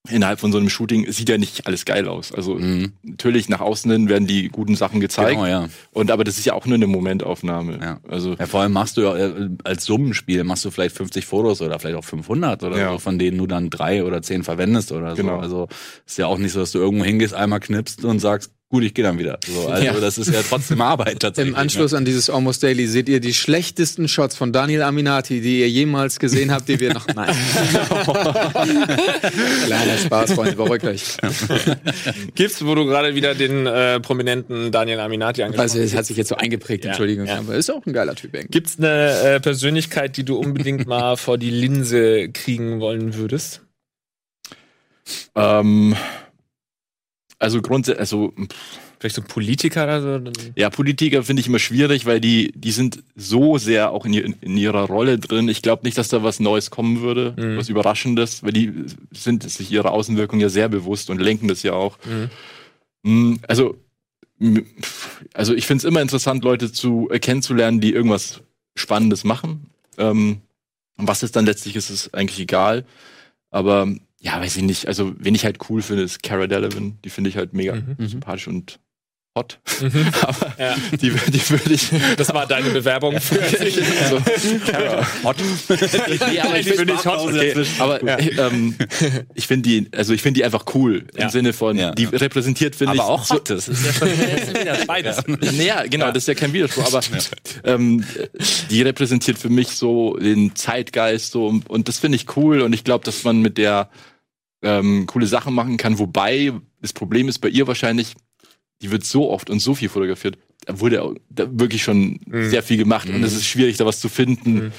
innerhalb 0.10 0.40
von 0.40 0.52
so 0.52 0.58
einem 0.58 0.70
Shooting 0.70 1.12
sieht 1.12 1.30
ja 1.30 1.38
nicht 1.38 1.68
alles 1.68 1.86
geil 1.86 2.08
aus. 2.08 2.32
Also 2.32 2.56
Mhm. 2.56 2.94
natürlich 3.04 3.50
nach 3.50 3.62
außen 3.62 3.92
hin 3.92 4.10
werden 4.10 4.26
die 4.28 4.48
guten 4.50 4.76
Sachen 4.76 5.00
gezeigt. 5.00 5.32
Genau, 5.32 5.46
ja. 5.46 5.70
Und 5.92 6.10
aber 6.10 6.24
das 6.24 6.40
ist 6.40 6.46
ja 6.46 6.54
auch 6.54 6.66
nur 6.66 6.76
eine 6.76 6.88
Momentaufnahme. 6.88 7.80
Ja. 7.82 8.00
Also 8.08 8.34
Ja, 8.34 8.48
vor 8.48 8.62
allem 8.62 8.74
machst 8.74 8.98
du 8.98 9.02
ja 9.02 9.16
äh, 9.16 9.50
als 9.64 9.86
Summenspiel 9.86 10.44
machst 10.44 10.66
du 10.66 10.72
vielleicht 10.72 10.96
50 10.96 11.26
Fotos 11.26 11.62
oder 11.62 11.78
vielleicht 11.80 11.98
auch 11.98 12.04
500 12.04 12.64
oder 12.64 12.78
Ja. 12.80 12.92
so, 12.94 12.98
von 13.00 13.20
denen 13.20 13.38
du 13.38 13.46
dann 13.46 13.70
drei 13.70 14.04
oder 14.04 14.22
zehn 14.24 14.44
verwendest 14.44 14.92
oder 14.92 15.12
so. 15.16 15.22
Genau. 15.22 15.38
Also 15.40 15.68
ist 16.06 16.18
ja 16.18 16.26
auch 16.26 16.40
nicht 16.40 16.54
so, 16.54 16.60
dass 16.62 16.72
du 16.72 16.80
irgendwo 16.80 17.06
hingehst, 17.06 17.36
einmal 17.36 17.60
knippst 17.60 18.04
und 18.04 18.20
sagst, 18.20 18.52
gut, 18.72 18.84
ich 18.84 18.94
gehe 18.96 19.04
dann 19.06 19.20
wieder. 19.20 19.38
So, 19.46 19.68
also 19.68 19.84
Ja. 19.84 19.94
das 20.00 20.18
ist 20.18 20.34
ja 20.34 20.42
trotzdem 20.48 20.82
Arbeit 20.82 21.20
tatsächlich. 21.20 21.54
Im 21.54 21.60
Anschluss 21.60 21.94
an 21.94 22.06
dieses 22.06 22.30
Almost 22.30 22.64
Daily 22.64 22.88
seht 22.88 23.08
ihr 23.10 23.20
die 23.20 23.34
schlechtesten 23.34 24.08
Shots 24.08 24.36
von 24.36 24.52
Daniel 24.54 24.82
Aminati, 24.82 25.42
die 25.42 25.60
ihr 25.60 25.70
jemals 25.70 26.18
gesehen 26.20 26.52
habt, 26.52 26.68
die 26.70 26.80
wir 26.80 26.94
noch. 26.94 27.06
Nein. 27.16 27.36
Kleiner 29.66 29.98
Spaß, 29.98 30.34
Freunde, 30.34 30.56
beruhigt 30.56 30.86
euch. 30.86 31.18
Gibt's, 32.36 32.66
wo 32.66 32.76
du 32.76 32.86
gerade 32.86 33.16
wieder 33.16 33.36
den 33.36 33.66
äh, 33.68 34.00
prominenten 34.00 34.72
Daniel 34.72 35.00
Aminati 35.00 35.44
angesprochen 35.44 35.62
Also, 35.62 35.80
es 35.80 35.96
hat 35.96 36.06
sich 36.06 36.18
jetzt 36.18 36.30
so 36.30 36.36
eingeprägt, 36.36 36.84
Ja, 36.86 36.92
Entschuldigung. 36.92 37.26
ja. 37.28 37.40
Aber 37.40 37.56
ist 37.56 37.70
auch 37.70 37.86
ein 37.86 37.94
geiler 37.94 38.16
Typ, 38.16 38.34
irgendwie. 38.34 38.52
Gibt's 38.52 38.78
eine 38.78 39.20
äh, 39.22 39.40
Persönlichkeit, 39.40 40.18
die 40.18 40.24
du 40.24 40.38
unbedingt 40.38 40.88
mal 40.88 41.18
vor 41.18 41.38
die 41.38 41.50
Linse 41.52 42.30
kriegen 42.30 42.80
wollen 42.80 43.16
würdest? 43.16 43.62
Ähm, 45.36 45.96
also 47.42 47.62
grundsätzlich, 47.62 48.00
also 48.00 48.34
pff, 48.38 48.80
Vielleicht 49.00 49.16
so 49.16 49.24
Politiker 49.24 49.84
oder 49.86 50.02
so? 50.02 50.22
Ja, 50.56 50.70
Politiker 50.70 51.24
finde 51.24 51.40
ich 51.42 51.48
immer 51.48 51.58
schwierig, 51.58 52.06
weil 52.06 52.22
die, 52.22 52.52
die 52.54 52.70
sind 52.72 53.02
so 53.16 53.58
sehr 53.58 53.90
auch 53.94 54.06
in, 54.06 54.14
in 54.14 54.58
ihrer 54.58 54.84
Rolle 54.86 55.18
drin. 55.18 55.50
Ich 55.50 55.64
glaube 55.64 55.82
nicht, 55.86 55.98
dass 55.98 56.10
da 56.10 56.22
was 56.22 56.40
Neues 56.40 56.70
kommen 56.70 57.02
würde, 57.02 57.34
Mhm. 57.36 57.58
was 57.58 57.68
Überraschendes, 57.70 58.44
weil 58.44 58.52
die 58.54 58.72
sind 59.12 59.42
sich 59.50 59.72
ihrer 59.72 59.90
Außenwirkung 59.92 60.40
ja 60.40 60.50
sehr 60.50 60.70
bewusst 60.70 61.10
und 61.10 61.20
lenken 61.20 61.48
das 61.48 61.64
ja 61.64 61.74
auch. 61.74 61.98
Mm, 63.02 63.38
Also, 63.48 63.76
m- 64.40 64.68
also 65.34 65.56
ich 65.56 65.66
finde 65.66 65.80
es 65.80 65.86
immer 65.86 66.02
interessant, 66.04 66.44
Leute 66.44 66.72
zu 66.72 67.10
äh, 67.12 67.18
kennenzulernen, 67.18 67.82
die 67.82 67.94
irgendwas 67.94 68.42
Spannendes 68.76 69.24
machen. 69.24 69.66
Ähm, 69.98 70.42
was 70.98 71.24
es 71.24 71.32
dann 71.32 71.48
letztlich 71.48 71.76
ist, 71.76 71.90
ist 71.90 72.14
eigentlich 72.14 72.40
egal. 72.40 72.86
Aber 73.50 73.88
ja, 74.24 74.40
weiß 74.40 74.56
ich 74.58 74.64
nicht. 74.64 74.88
Also, 74.88 75.14
wen 75.18 75.34
ich 75.36 75.46
halt 75.46 75.58
cool 75.70 75.82
finde, 75.82 76.04
ist 76.04 76.22
Cara 76.24 76.48
Delevingne. 76.48 76.94
Die 77.04 77.10
finde 77.10 77.30
ich 77.30 77.38
halt 77.38 77.54
mega 77.54 77.74
Mhm. 77.76 78.08
sympathisch 78.08 78.48
und 78.48 78.80
hot. 79.36 79.60
Mhm. 79.82 80.08
Aber 80.22 80.54
Ja. 80.60 80.76
die, 80.92 81.10
die 81.10 81.50
würde 81.50 81.74
ich. 81.74 81.90
Das 82.18 82.34
war 82.34 82.46
deine 82.46 82.70
Bewerbung 82.70 83.20
für 83.22 83.36
so, 84.10 84.18
ja. 84.72 85.08
hot. 85.24 85.38
nee, 86.30 86.40
aber 86.42 86.60
ich 86.60 86.68
finde 86.68 86.94
ich 86.94 87.06
hot. 87.06 87.20
Okay. 87.30 87.66
Aber 87.80 88.04
ähm, 88.20 88.76
ich 89.34 89.48
finde 89.48 89.70
die, 89.70 89.88
also 89.96 90.14
ich 90.14 90.22
finde 90.22 90.40
die 90.40 90.44
einfach 90.44 90.66
cool 90.76 91.08
Ja. 91.18 91.24
im 91.24 91.30
Sinne 91.30 91.54
von, 91.54 91.78
Ja. 91.78 91.92
die 91.92 92.06
repräsentiert 92.06 92.76
finde 92.76 92.96
ich. 92.96 93.00
Aber 93.00 93.10
auch 93.10 93.24
so, 93.24 93.36
hot, 93.36 93.50
das 93.50 93.70
ist 93.70 93.86
ja 93.86 93.94
schon 94.76 94.86
beides. 94.88 95.18
Naja, 95.26 95.86
genau, 95.90 96.08
das 96.12 96.24
ist 96.24 96.28
ja 96.28 96.34
kein 96.36 96.52
Widerspruch, 96.52 96.88
aber 96.94 97.02
ähm, 97.64 98.04
die 98.70 98.82
repräsentiert 98.82 99.38
für 99.40 99.50
mich 99.50 99.70
so 99.70 100.18
den 100.18 100.56
Zeitgeist 100.58 101.32
so 101.32 101.48
und, 101.48 101.70
und 101.70 101.88
das 101.88 102.00
finde 102.00 102.18
ich 102.18 102.36
cool 102.36 102.60
und 102.62 102.74
ich 102.74 102.84
glaube, 102.84 103.06
dass 103.06 103.24
man 103.24 103.40
mit 103.42 103.58
der 103.58 103.90
ähm, 104.62 105.06
coole 105.08 105.28
Sachen 105.28 105.54
machen 105.54 105.78
kann, 105.78 106.00
wobei 106.00 106.54
das 106.82 106.94
Problem 106.94 107.28
ist 107.28 107.40
bei 107.40 107.50
ihr 107.50 107.68
wahrscheinlich, 107.68 108.16
die 108.82 108.92
wird 108.92 109.04
so 109.06 109.30
oft 109.30 109.50
und 109.50 109.60
so 109.60 109.76
viel 109.76 109.90
fotografiert, 109.90 110.38
da 110.66 110.80
wurde 110.80 111.16
da 111.30 111.48
wirklich 111.60 111.84
schon 111.84 112.20
sehr 112.30 112.64
viel 112.64 112.78
gemacht 112.78 113.10
und 113.10 113.24
es 113.24 113.34
ist 113.34 113.46
schwierig, 113.46 113.78
da 113.78 113.86
was 113.86 114.00
zu 114.00 114.10
finden, 114.10 114.72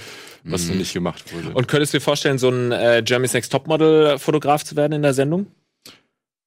was 0.45 0.67
so 0.67 0.75
nicht 0.75 0.93
gemacht 0.93 1.33
wurde. 1.33 1.55
Und 1.55 1.69
könntest 1.69 1.93
du 1.95 1.99
dir 1.99 2.03
vorstellen, 2.03 2.39
so 2.39 2.49
ein 2.51 2.73
äh, 2.73 3.03
Jeremy's 3.07 3.33
Next 3.33 3.51
Topmodel-Fotograf 3.53 4.65
zu 4.65 4.77
werden 4.77 4.93
in 4.93 5.03
der 5.03 5.15
Sendung? 5.15 5.47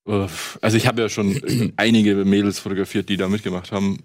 Äh, 0.08 0.28
Also 0.62 0.78
ich 0.78 0.88
habe 0.88 1.02
ja 1.02 1.10
schon 1.10 1.74
einige 1.78 2.16
Mädels 2.26 2.60
fotografiert, 2.60 3.10
die 3.10 3.18
da 3.18 3.28
mitgemacht 3.28 3.72
haben. 3.72 4.00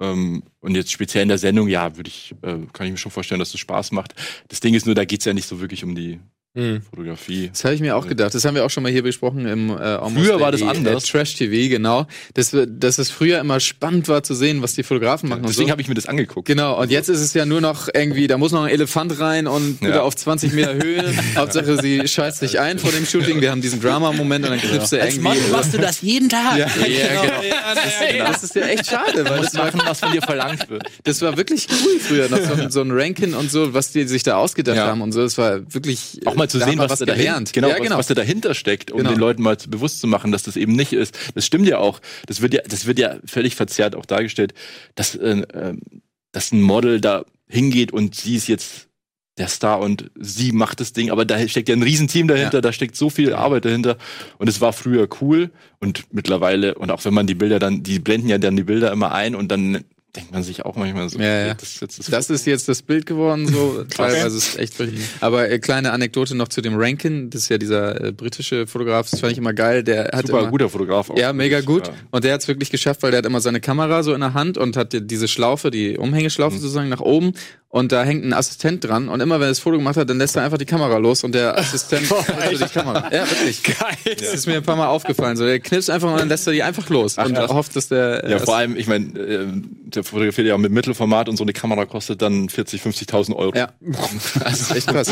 Ähm, 0.00 0.42
Und 0.60 0.74
jetzt 0.76 0.92
speziell 0.92 1.22
in 1.22 1.28
der 1.28 1.38
Sendung, 1.38 1.68
ja, 1.68 1.96
würde 1.96 2.08
ich, 2.08 2.34
äh, 2.42 2.58
kann 2.72 2.86
ich 2.86 2.92
mir 2.92 2.98
schon 2.98 3.12
vorstellen, 3.12 3.38
dass 3.40 3.52
es 3.54 3.60
Spaß 3.60 3.92
macht. 3.92 4.14
Das 4.48 4.60
Ding 4.60 4.74
ist 4.74 4.86
nur, 4.86 4.94
da 4.94 5.04
geht's 5.04 5.24
ja 5.24 5.32
nicht 5.32 5.46
so 5.48 5.60
wirklich 5.60 5.84
um 5.84 5.94
die 5.94 6.18
Hm. 6.54 6.82
Fotografie. 6.90 7.48
Das 7.50 7.64
habe 7.64 7.74
ich 7.74 7.80
mir 7.80 7.96
auch 7.96 8.06
gedacht. 8.06 8.34
Das 8.34 8.44
haben 8.44 8.54
wir 8.54 8.66
auch 8.66 8.68
schon 8.70 8.82
mal 8.82 8.92
hier 8.92 9.02
besprochen 9.02 9.46
im 9.46 9.70
äh, 9.70 9.72
Almost 9.72 10.16
Früher 10.26 10.38
war 10.38 10.52
das 10.52 10.60
anders. 10.60 11.04
Äh, 11.04 11.06
Trash 11.10 11.34
TV, 11.36 11.70
genau. 11.70 12.06
Dass, 12.34 12.54
dass 12.68 12.98
es 12.98 13.10
früher 13.10 13.40
immer 13.40 13.58
spannend 13.58 14.06
war 14.08 14.22
zu 14.22 14.34
sehen, 14.34 14.60
was 14.60 14.74
die 14.74 14.82
Fotografen 14.82 15.30
machen 15.30 15.40
und 15.40 15.48
Deswegen 15.48 15.68
so. 15.68 15.72
habe 15.72 15.80
ich 15.80 15.88
mir 15.88 15.94
das 15.94 16.04
angeguckt. 16.04 16.46
Genau, 16.46 16.78
und 16.78 16.90
jetzt 16.90 17.08
ist 17.08 17.20
es 17.20 17.32
ja 17.32 17.46
nur 17.46 17.62
noch 17.62 17.88
irgendwie, 17.94 18.26
da 18.26 18.36
muss 18.36 18.52
noch 18.52 18.64
ein 18.64 18.68
Elefant 18.70 19.18
rein 19.18 19.46
und 19.46 19.80
Ja. 19.80 19.88
wieder 19.88 20.02
auf 20.04 20.14
20 20.14 20.52
Meter 20.52 20.74
Höhe. 20.74 21.02
Hauptsache, 21.36 21.80
sie 21.80 22.06
scheißt 22.06 22.40
sich 22.40 22.60
ein 22.60 22.78
vor 22.78 22.92
dem 22.92 23.06
Shooting. 23.06 23.40
Wir 23.40 23.50
haben 23.50 23.62
diesen 23.62 23.80
Drama-Moment 23.80 24.44
und 24.44 24.50
dann 24.50 24.60
knippst 24.60 24.92
du 24.92 24.96
irgendwie. 24.98 25.20
machst 25.50 25.72
du 25.72 25.78
das 25.78 26.02
jeden 26.02 26.28
Tag. 26.28 26.58
ja, 26.58 26.66
ja, 26.86 27.22
genau. 27.22 28.30
Das 28.30 28.42
ist 28.44 28.54
ja 28.54 28.62
echt 28.66 28.86
schade, 28.88 29.24
weil 29.26 29.40
das 29.40 29.54
Machen, 29.54 29.80
was 29.86 30.00
von 30.00 30.12
dir 30.12 30.20
verlangt 30.20 30.68
wird. 30.68 30.82
das 31.04 31.22
war 31.22 31.34
wirklich 31.38 31.66
cool 31.70 31.98
früher. 31.98 32.28
Noch 32.28 32.40
so, 32.40 32.52
ein- 32.62 32.70
so 32.70 32.80
ein 32.82 32.90
Ranking 32.90 33.32
und 33.32 33.50
so, 33.50 33.72
was 33.72 33.90
die 33.92 34.04
sich 34.06 34.22
da 34.22 34.36
ausgedacht 34.36 34.76
Ja. 34.76 34.88
haben 34.88 35.00
und 35.00 35.12
so. 35.12 35.22
Das 35.22 35.38
war 35.38 35.60
wirklich. 35.72 36.20
Auch 36.26 36.41
mal 36.42 36.48
zu 36.50 36.58
da 36.58 36.66
sehen, 36.66 36.78
was, 36.78 36.98
da 36.98 37.06
dahin, 37.06 37.44
genau, 37.52 37.68
ja, 37.68 37.74
was, 37.74 37.82
genau. 37.82 37.98
was 37.98 38.06
da 38.08 38.14
dahinter 38.14 38.54
steckt, 38.54 38.90
um 38.90 38.98
Genau. 38.98 39.10
den 39.10 39.18
Leuten 39.18 39.42
mal 39.42 39.56
bewusst 39.68 40.00
zu 40.00 40.06
machen, 40.06 40.32
dass 40.32 40.42
das 40.42 40.56
eben 40.56 40.72
nicht 40.74 40.92
ist. 40.92 41.16
Das 41.34 41.46
stimmt 41.46 41.66
ja 41.68 41.78
auch. 41.78 42.00
Das 42.26 42.40
wird 42.42 42.54
ja, 42.54 42.60
das 42.66 42.86
wird 42.86 42.98
ja 42.98 43.16
völlig 43.24 43.54
verzerrt 43.56 43.94
auch 43.96 44.06
dargestellt, 44.06 44.54
dass, 44.94 45.14
äh, 45.14 45.42
ähm, 45.54 45.80
dass 46.32 46.52
ein 46.52 46.62
Model 46.62 47.00
da 47.00 47.24
hingeht 47.48 47.92
und 47.92 48.14
sie 48.14 48.36
ist 48.36 48.48
jetzt 48.48 48.88
der 49.38 49.48
Star 49.48 49.80
und 49.80 50.10
sie 50.18 50.52
macht 50.52 50.80
das 50.80 50.92
Ding, 50.92 51.10
aber 51.10 51.24
da 51.24 51.48
steckt 51.48 51.68
ja 51.70 51.74
ein 51.74 51.82
Riesenteam 51.82 52.28
dahinter, 52.28 52.58
Ja. 52.58 52.60
da 52.60 52.70
steckt 52.72 52.96
so 52.96 53.08
viel 53.08 53.32
Arbeit 53.32 53.64
dahinter 53.64 53.96
und 54.38 54.46
es 54.48 54.60
war 54.60 54.74
früher 54.74 55.08
cool 55.22 55.50
und 55.80 56.04
mittlerweile 56.12 56.74
und 56.74 56.90
auch 56.90 57.02
wenn 57.06 57.14
man 57.14 57.26
die 57.26 57.34
Bilder 57.34 57.58
dann, 57.58 57.82
die 57.82 57.98
blenden 57.98 58.28
ja 58.28 58.36
dann 58.36 58.56
die 58.56 58.64
Bilder 58.64 58.92
immer 58.92 59.12
ein 59.12 59.34
und 59.34 59.48
dann 59.50 59.84
denkt 60.14 60.30
man 60.32 60.42
sich 60.42 60.64
auch 60.64 60.76
manchmal 60.76 61.08
so, 61.08 61.18
Ja, 61.18 61.46
ja. 61.46 61.54
das 61.54 61.62
ist 61.74 61.80
jetzt 61.80 62.12
das, 62.12 62.28
ist 62.30 62.46
jetzt 62.46 62.68
das 62.68 62.82
Bild 62.82 63.06
geworden, 63.06 63.46
so 63.48 63.84
teilweise 63.88 64.36
ist 64.36 64.48
es 64.50 64.56
echt. 64.56 64.74
Aber 65.20 65.50
äh, 65.50 65.58
kleine 65.58 65.92
Anekdote 65.92 66.34
noch 66.34 66.48
zu 66.48 66.60
dem 66.60 66.74
Rankin, 66.76 67.30
das 67.30 67.42
ist 67.42 67.48
ja 67.48 67.56
dieser 67.58 68.04
äh, 68.04 68.12
britische 68.12 68.66
Fotograf, 68.66 69.08
das 69.10 69.20
fand 69.20 69.32
ich 69.32 69.38
immer 69.38 69.54
geil. 69.54 69.82
Der 69.82 70.10
hat 70.12 70.26
super 70.26 70.40
immer, 70.40 70.50
guter 70.50 70.68
Fotograf 70.68 71.08
auch. 71.10 71.16
Ja, 71.16 71.32
mega 71.32 71.60
gut. 71.62 71.86
Ja. 71.88 71.94
Und 72.10 72.24
der 72.24 72.34
hat 72.34 72.42
es 72.42 72.48
wirklich 72.48 72.70
geschafft, 72.70 73.02
weil 73.02 73.10
der 73.10 73.18
hat 73.18 73.26
immer 73.26 73.40
seine 73.40 73.60
Kamera 73.60 74.02
so 74.02 74.12
in 74.12 74.20
der 74.20 74.34
Hand 74.34 74.58
und 74.58 74.76
hat 74.76 74.92
die- 74.92 75.06
diese 75.06 75.28
Schlaufe, 75.28 75.70
die 75.70 75.96
Umhängeschlaufe 75.96 76.58
sozusagen 76.58 76.90
nach 76.90 77.00
oben. 77.00 77.32
Und 77.74 77.90
da 77.90 78.04
hängt 78.04 78.22
ein 78.22 78.34
Assistent 78.34 78.84
dran. 78.84 79.08
Und 79.08 79.20
immer 79.20 79.36
wenn 79.36 79.46
er 79.46 79.48
das 79.48 79.58
Foto 79.58 79.78
gemacht 79.78 79.96
hat, 79.96 80.10
dann 80.10 80.18
lässt 80.18 80.36
er 80.36 80.42
einfach 80.42 80.58
die 80.58 80.66
Kamera 80.66 80.98
los 80.98 81.24
und 81.24 81.34
der 81.34 81.56
Assistent 81.56 82.06
so 82.06 82.16
die 82.50 82.64
Kamera. 82.70 83.10
Ja, 83.10 83.22
wirklich. 83.30 83.62
Geil. 83.62 84.14
Das 84.18 84.34
ist 84.34 84.46
mir 84.46 84.56
ein 84.56 84.62
paar 84.62 84.76
Mal 84.76 84.88
aufgefallen. 84.88 85.38
So, 85.38 85.46
der 85.46 85.58
knipst 85.58 85.88
einfach 85.88 86.12
und 86.12 86.18
dann 86.18 86.28
lässt 86.28 86.46
er 86.46 86.52
die 86.52 86.62
einfach 86.62 86.90
los. 86.90 87.16
und 87.16 87.32
krass. 87.32 87.50
hofft, 87.50 87.74
dass 87.74 87.88
der. 87.88 88.28
Ja, 88.28 88.36
äh, 88.36 88.40
vor 88.40 88.56
allem, 88.56 88.76
ich 88.76 88.88
meine, 88.88 89.18
äh, 89.18 89.46
der 89.84 90.04
fotografiert 90.04 90.48
ja 90.48 90.58
mit 90.58 90.70
Mittelformat 90.70 91.30
und 91.30 91.38
so 91.38 91.44
eine 91.44 91.54
Kamera 91.54 91.86
kostet 91.86 92.20
dann 92.20 92.50
40, 92.50 92.82
50.000 92.82 93.34
Euro. 93.36 93.56
Ja, 93.56 93.70
das 94.44 94.60
ist 94.60 94.76
echt 94.76 94.88
krass. 94.88 95.10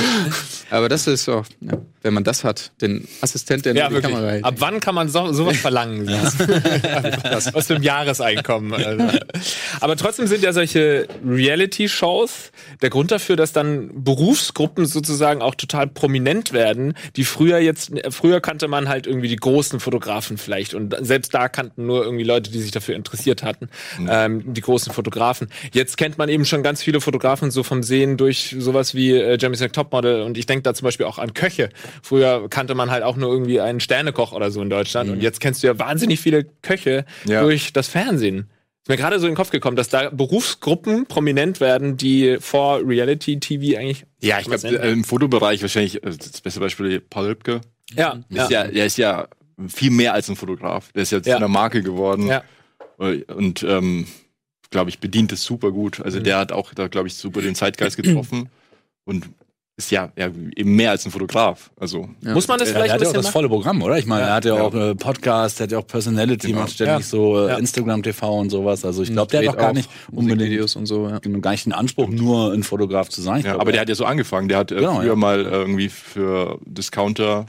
Aber 0.69 0.91
das 0.91 1.07
ist 1.07 1.25
so, 1.25 1.45
ja, 1.63 1.79
wenn 2.03 2.13
man 2.13 2.25
das 2.25 2.45
hat, 2.45 2.73
den 2.83 3.09
Assistent, 3.23 3.65
der 3.65 3.75
Ja, 3.75 3.89
die 3.89 3.95
wirklich. 3.95 4.13
Kamera 4.13 4.33
hält. 4.33 4.45
Ab 4.45 4.57
wann 4.59 4.81
kann 4.81 4.95
man 4.95 5.09
so, 5.09 5.33
sowas 5.33 5.57
verlangen? 5.57 6.07
Was, 6.07 7.55
was 7.55 7.69
für 7.69 7.77
ein 7.77 7.83
Jahreseinkommen. 7.83 8.75
Also. 8.75 9.19
Aber 9.81 9.97
trotzdem 9.97 10.27
sind 10.27 10.43
ja 10.43 10.53
solche 10.53 11.09
Reality-Shows 11.27 12.50
der 12.83 12.91
Grund 12.91 13.11
dafür, 13.11 13.37
dass 13.37 13.53
dann 13.53 13.91
Berufsgruppen 14.05 14.87
sozusagen 14.87 15.43
auch 15.43 15.55
total 15.55 15.87
prominent 15.87 16.53
werden, 16.53 16.95
die 17.17 17.25
früher 17.25 17.59
jetzt, 17.59 17.93
früher 18.11 18.41
kannte 18.41 18.69
man 18.69 18.89
halt 18.89 19.07
irgendwie 19.07 19.29
die 19.29 19.37
großen 19.37 19.81
Fotografen 19.81 20.39
vielleicht 20.39 20.75
und 20.75 20.95
selbst 21.01 21.35
da 21.35 21.49
kannten 21.49 21.87
nur 21.87 22.05
irgendwie 22.05 22.25
Leute, 22.25 22.51
die 22.51 22.61
sich 22.61 22.71
dafür 22.71 22.97
interessiert 22.97 23.43
hatten, 23.43 23.69
ähm, 24.09 24.53
die 24.55 24.61
großen 24.61 24.93
Fotografen. 24.93 25.49
Jetzt 25.73 25.97
kennt 25.97 26.19
man 26.19 26.29
eben 26.29 26.45
schon 26.45 26.63
ganz 26.63 26.83
viele 26.83 27.01
Fotografen 27.01 27.51
so 27.51 27.63
vom 27.63 27.83
Sehen 27.83 28.17
durch 28.17 28.57
sowas 28.59 28.95
wie 28.95 29.13
äh, 29.13 29.39
Next 29.49 29.75
Topmodel 29.75 30.23
und 30.23 30.39
ich 30.39 30.47
denke 30.47 30.63
da 30.63 30.75
zum 30.75 30.85
Beispiel 30.87 31.07
auch 31.07 31.19
an 31.19 31.35
Köche. 31.35 31.71
Früher 32.03 32.49
kannte 32.49 32.75
man 32.75 32.91
halt 32.91 33.03
auch 33.03 33.17
nur 33.17 33.31
irgendwie 33.31 33.61
einen 33.61 33.81
Sternekoch 33.81 34.33
oder 34.33 34.51
so 34.51 34.63
in 34.63 34.71
Deutschland 34.71 35.11
und 35.11 35.21
jetzt 35.23 35.41
kennst 35.41 35.63
du 35.63 35.67
ja 35.67 35.79
wahnsinnig 35.79 36.21
viele 36.21 36.45
Köche 36.63 37.05
Ja. 37.27 37.43
durch 37.43 37.73
das 37.73 37.89
Fernsehen. 37.89 38.49
Mir 38.91 38.97
gerade 38.97 39.19
so 39.21 39.27
in 39.27 39.33
den 39.33 39.37
Kopf 39.37 39.51
gekommen, 39.51 39.77
dass 39.77 39.89
da 39.89 40.11
Berufsgruppen 40.11 41.07
prominent 41.07 41.61
werden, 41.61 41.97
die 41.97 42.39
vor 42.41 42.81
Reality-TV 42.87 43.79
eigentlich. 43.79 44.05
Ja, 44.21 44.41
ich 44.41 44.47
glaube, 44.47 44.69
im 44.69 45.05
Fotobereich 45.05 45.63
wahrscheinlich, 45.63 46.03
äh, 46.03 46.11
das 46.11 46.41
beste 46.41 46.59
Beispiel 46.61 47.01
Paul 47.01 47.27
Rübke. 47.27 47.61
Ja, 47.95 48.19
Ist 48.29 48.51
ja, 48.51 48.65
der 48.67 48.87
ist 48.87 48.99
ja 48.99 49.29
viel 49.69 49.91
mehr 49.91 50.13
als 50.15 50.29
ein 50.29 50.37
Fotograf. 50.37 50.91
Der 50.93 51.03
ist 51.03 51.13
Ja. 51.13 51.23
zu 51.23 51.37
einer 51.37 51.49
Marke 51.49 51.83
geworden. 51.83 52.27
Ja. 52.27 52.43
Äh, 52.99 53.23
Und, 53.33 53.63
ähm, 53.63 54.07
glaube 54.71 54.91
ich, 54.91 54.99
bedient 54.99 55.33
es 55.33 55.45
super 55.45 55.71
gut. 55.73 56.01
Also 56.01 56.19
der 56.21 56.39
hat 56.39 56.51
auch 56.53 56.75
da, 56.75 56.89
glaube 56.89 57.09
ich, 57.09 57.15
super 57.15 57.43
den 57.43 57.55
Zeitgeist 57.55 57.97
getroffen. 57.97 58.49
Und 59.05 59.27
ist 59.85 59.91
ja, 59.91 60.11
ja 60.17 60.27
eben 60.57 60.77
mehr 60.77 60.91
als 60.91 61.05
ein 61.05 61.11
Fotograf. 61.11 61.71
Also, 61.79 62.09
Muss 62.23 62.49
man 62.49 62.59
das 62.59 62.69
Ja, 62.69 62.75
vielleicht 62.75 62.91
er 62.91 62.95
ein 62.95 63.01
hat 63.01 63.01
ja 63.03 63.09
auch 63.09 63.13
das 63.13 63.25
machen? 63.25 63.33
volle 63.33 63.49
Programm, 63.49 63.83
oder? 63.83 63.99
Ich 63.99 64.07
meine, 64.07 64.23
er 64.27 64.35
hat 64.35 64.45
ja, 64.45 64.55
Ja. 64.57 64.63
auch 64.63 64.75
äh, 64.75 64.95
Podcast, 64.95 65.61
er 65.61 65.65
hat 65.65 65.73
ja 65.73 65.79
auch 65.79 65.87
Personality, 65.87 66.49
Genau. 66.49 66.61
macht 66.61 66.73
ständig 66.73 66.97
Ja. 66.97 67.03
so 67.03 67.39
äh, 67.47 67.49
Ja. 67.51 67.57
Instagram 67.59 68.03
TV 68.03 68.39
und 68.39 68.51
sowas. 68.51 68.85
Also 68.85 69.03
ich 69.03 69.13
glaube, 69.13 69.31
der 69.31 69.41
hat 69.41 69.47
doch 69.49 69.57
gar 69.57 69.71
auch 69.71 69.75
nicht 69.75 69.91
unbedingt 70.13 70.51
Videos 70.51 70.77
und 70.77 70.87
so, 70.87 71.09
ja. 71.09 71.19
gar 71.19 71.51
nicht 71.53 71.67
den 71.67 71.73
Anspruch, 71.73 72.09
nur 72.09 72.53
ein 72.53 72.63
Fotograf 72.63 73.09
zu 73.09 73.23
sein. 73.23 73.39
Ja, 73.43 73.51
glaub, 73.53 73.63
aber 73.63 73.73
der 73.73 73.81
er- 73.81 73.83
hat 73.83 73.89
ja 73.89 73.95
so 73.95 74.05
angefangen. 74.05 74.49
Der 74.49 74.59
hat 74.59 74.71
äh, 74.73 74.77
Genau, 74.77 74.97
früher 74.97 75.07
ja. 75.09 75.17
mal 75.17 75.41
äh, 75.47 75.49
irgendwie 75.51 75.89
für 75.89 76.59
Discounter 76.67 77.47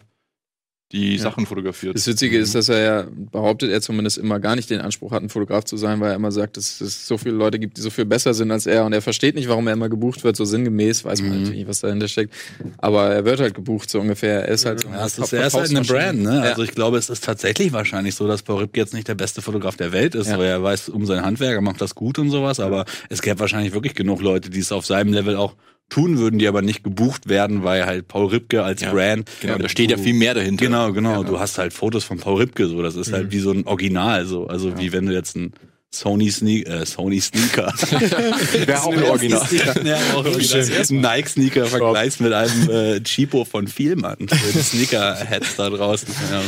die 0.92 1.18
Sachen 1.18 1.46
fotografiert. 1.46 1.96
Das 1.96 2.06
Witzige 2.08 2.38
ist, 2.38 2.54
dass 2.56 2.70
er 2.70 2.80
ja, 2.82 3.08
behauptet 3.32 3.72
er 3.72 3.82
zumindest 3.82 4.18
immer 4.18 4.40
gar 4.40 4.56
nicht 4.56 4.70
den 4.70 4.82
Anspruch 4.82 5.12
hat, 5.12 5.24
ein 5.24 5.30
Fotograf 5.30 5.64
zu 5.64 5.78
sein, 5.78 6.00
weil 6.00 6.10
er 6.10 6.16
immer 6.16 6.32
sagt, 6.32 6.58
dass 6.58 6.82
es 6.82 7.08
so 7.08 7.18
viele 7.18 7.36
Leute 7.36 7.60
gibt, 7.60 7.78
die 7.78 7.82
so 7.82 7.90
viel 7.90 8.06
besser 8.06 8.34
sind 8.34 8.52
als 8.52 8.66
er 8.66 8.86
und 8.86 8.94
er 8.94 9.02
versteht 9.02 9.36
nicht, 9.36 9.48
warum 9.48 9.68
er 9.68 9.74
immer 9.74 9.90
gebucht 9.90 10.24
wird, 10.24 10.36
so 10.36 10.46
sinngemäß, 10.46 11.06
weiß 11.06 11.22
man 11.22 11.30
Mhm. 11.32 11.36
natürlich 11.40 11.60
nicht, 11.60 11.68
was 11.70 11.80
dahinter 11.82 12.08
steckt. 12.08 12.34
Aber 12.78 13.10
er 13.10 13.26
wird 13.26 13.40
halt 13.40 13.54
gebucht, 13.54 13.90
so 13.90 14.00
ungefähr. 14.00 14.46
Er 14.46 14.54
ist 14.54 14.66
halt 14.66 14.82
so 14.82 14.90
Ja, 14.90 15.06
ist, 15.06 15.18
er 15.34 15.48
ist 15.48 15.54
halt 15.54 15.70
eine 15.70 15.82
Brand, 15.82 16.22
ne? 16.22 16.42
Also 16.42 16.64
ich 16.64 16.72
glaube, 16.72 16.98
es 16.98 17.10
ist 17.10 17.24
tatsächlich 17.24 17.72
wahrscheinlich 17.72 18.16
so, 18.16 18.28
dass 18.28 18.44
Paul 18.44 18.60
Ripke 18.62 18.80
jetzt 18.80 18.94
nicht 18.94 19.08
der 19.08 19.16
beste 19.16 19.42
Fotograf 19.42 19.78
der 19.78 19.92
Welt 19.92 20.16
ist, 20.16 20.28
Ja. 20.28 20.38
weil 20.38 20.48
er 20.48 20.62
weiß 20.62 20.90
um 20.90 21.06
sein 21.06 21.24
Handwerk, 21.24 21.56
er 21.56 21.62
macht 21.62 21.82
das 21.82 21.96
gut 21.96 22.20
und 22.20 22.30
sowas, 22.30 22.60
aber 22.60 22.86
es 23.10 23.22
gäbe 23.22 23.40
wahrscheinlich 23.40 23.74
wirklich 23.74 23.96
genug 23.96 24.22
Leute, 24.22 24.50
die 24.50 24.60
es 24.60 24.72
auf 24.72 24.86
seinem 24.86 25.14
Level 25.14 25.36
auch 25.36 25.56
tun 25.92 26.18
würden, 26.18 26.40
die 26.40 26.48
aber 26.48 26.64
nicht 26.64 26.84
gebucht 26.84 27.30
werden, 27.30 27.64
weil 27.64 27.86
halt 27.86 28.08
Paul 28.08 28.28
Ripke 28.28 28.64
als 28.64 28.82
Ja, 28.82 28.92
Brand. 28.92 29.30
Genau, 29.42 29.58
da 29.58 29.70
steht 29.70 29.92
ja 29.92 29.98
viel 29.98 30.16
mehr 30.16 30.34
dahinter. 30.34 30.66
Genau, 30.66 30.92
genau. 30.94 31.24
Du 31.24 31.40
hast 31.40 31.60
halt 31.60 31.74
Fotos 31.74 32.04
von 32.04 32.18
Paul 32.18 32.38
Ripke, 32.38 32.68
so. 32.68 32.82
Das 32.82 32.96
ist 32.96 33.14
halt 33.14 33.32
wie 33.32 33.40
so 33.40 33.52
ein 33.52 33.68
Original, 33.68 34.26
so. 34.26 34.48
Also 34.48 34.80
wie 34.80 34.92
wenn 34.92 35.06
du 35.06 35.14
jetzt 35.14 35.36
ein 35.36 35.54
Sony, 35.94 36.32
Sneak, 36.32 36.70
äh, 36.70 36.86
Sony 36.86 37.20
Sneaker. 37.20 37.74
Wäre 38.66 38.82
auch 38.82 38.94
ein 38.94 39.04
Original. 39.04 39.46
ja, 39.84 39.98
auch 40.16 40.24
ein 40.26 41.02
Nike 41.02 41.28
Sneaker 41.28 41.66
vergleichst 41.66 42.22
mit 42.22 42.32
einem 42.32 42.70
äh, 42.70 43.02
Cheapo 43.02 43.44
von 43.44 43.68
Vielmann. 43.68 44.16
Sneaker-Heads 44.30 45.58
da 45.58 45.70
draußen. 45.70 46.08
Ja. 46.32 46.42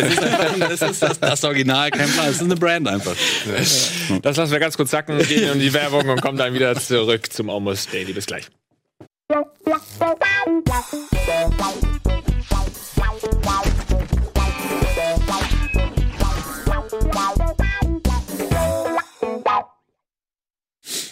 Es 0.00 0.12
ist 0.12 0.22
einfach, 0.22 0.58
das 0.58 0.82
ist 0.90 1.02
das, 1.02 1.20
das 1.20 1.44
Original, 1.44 1.90
kein 1.90 2.08
Plan. 2.08 2.30
Es 2.30 2.36
ist 2.36 2.42
eine 2.42 2.56
Brand 2.56 2.88
einfach. 2.88 3.14
Das 4.22 4.36
lassen 4.38 4.52
wir 4.52 4.58
ganz 4.58 4.78
kurz 4.78 4.90
sacken, 4.90 5.18
gehen 5.18 5.52
in 5.52 5.60
die 5.60 5.74
Werbung 5.74 6.08
und 6.08 6.22
kommen 6.22 6.38
dann 6.38 6.54
wieder 6.54 6.74
zurück 6.74 7.30
zum 7.30 7.50
Almost 7.50 7.92
Daily. 7.92 8.14
Bis 8.14 8.24
gleich. 8.24 8.46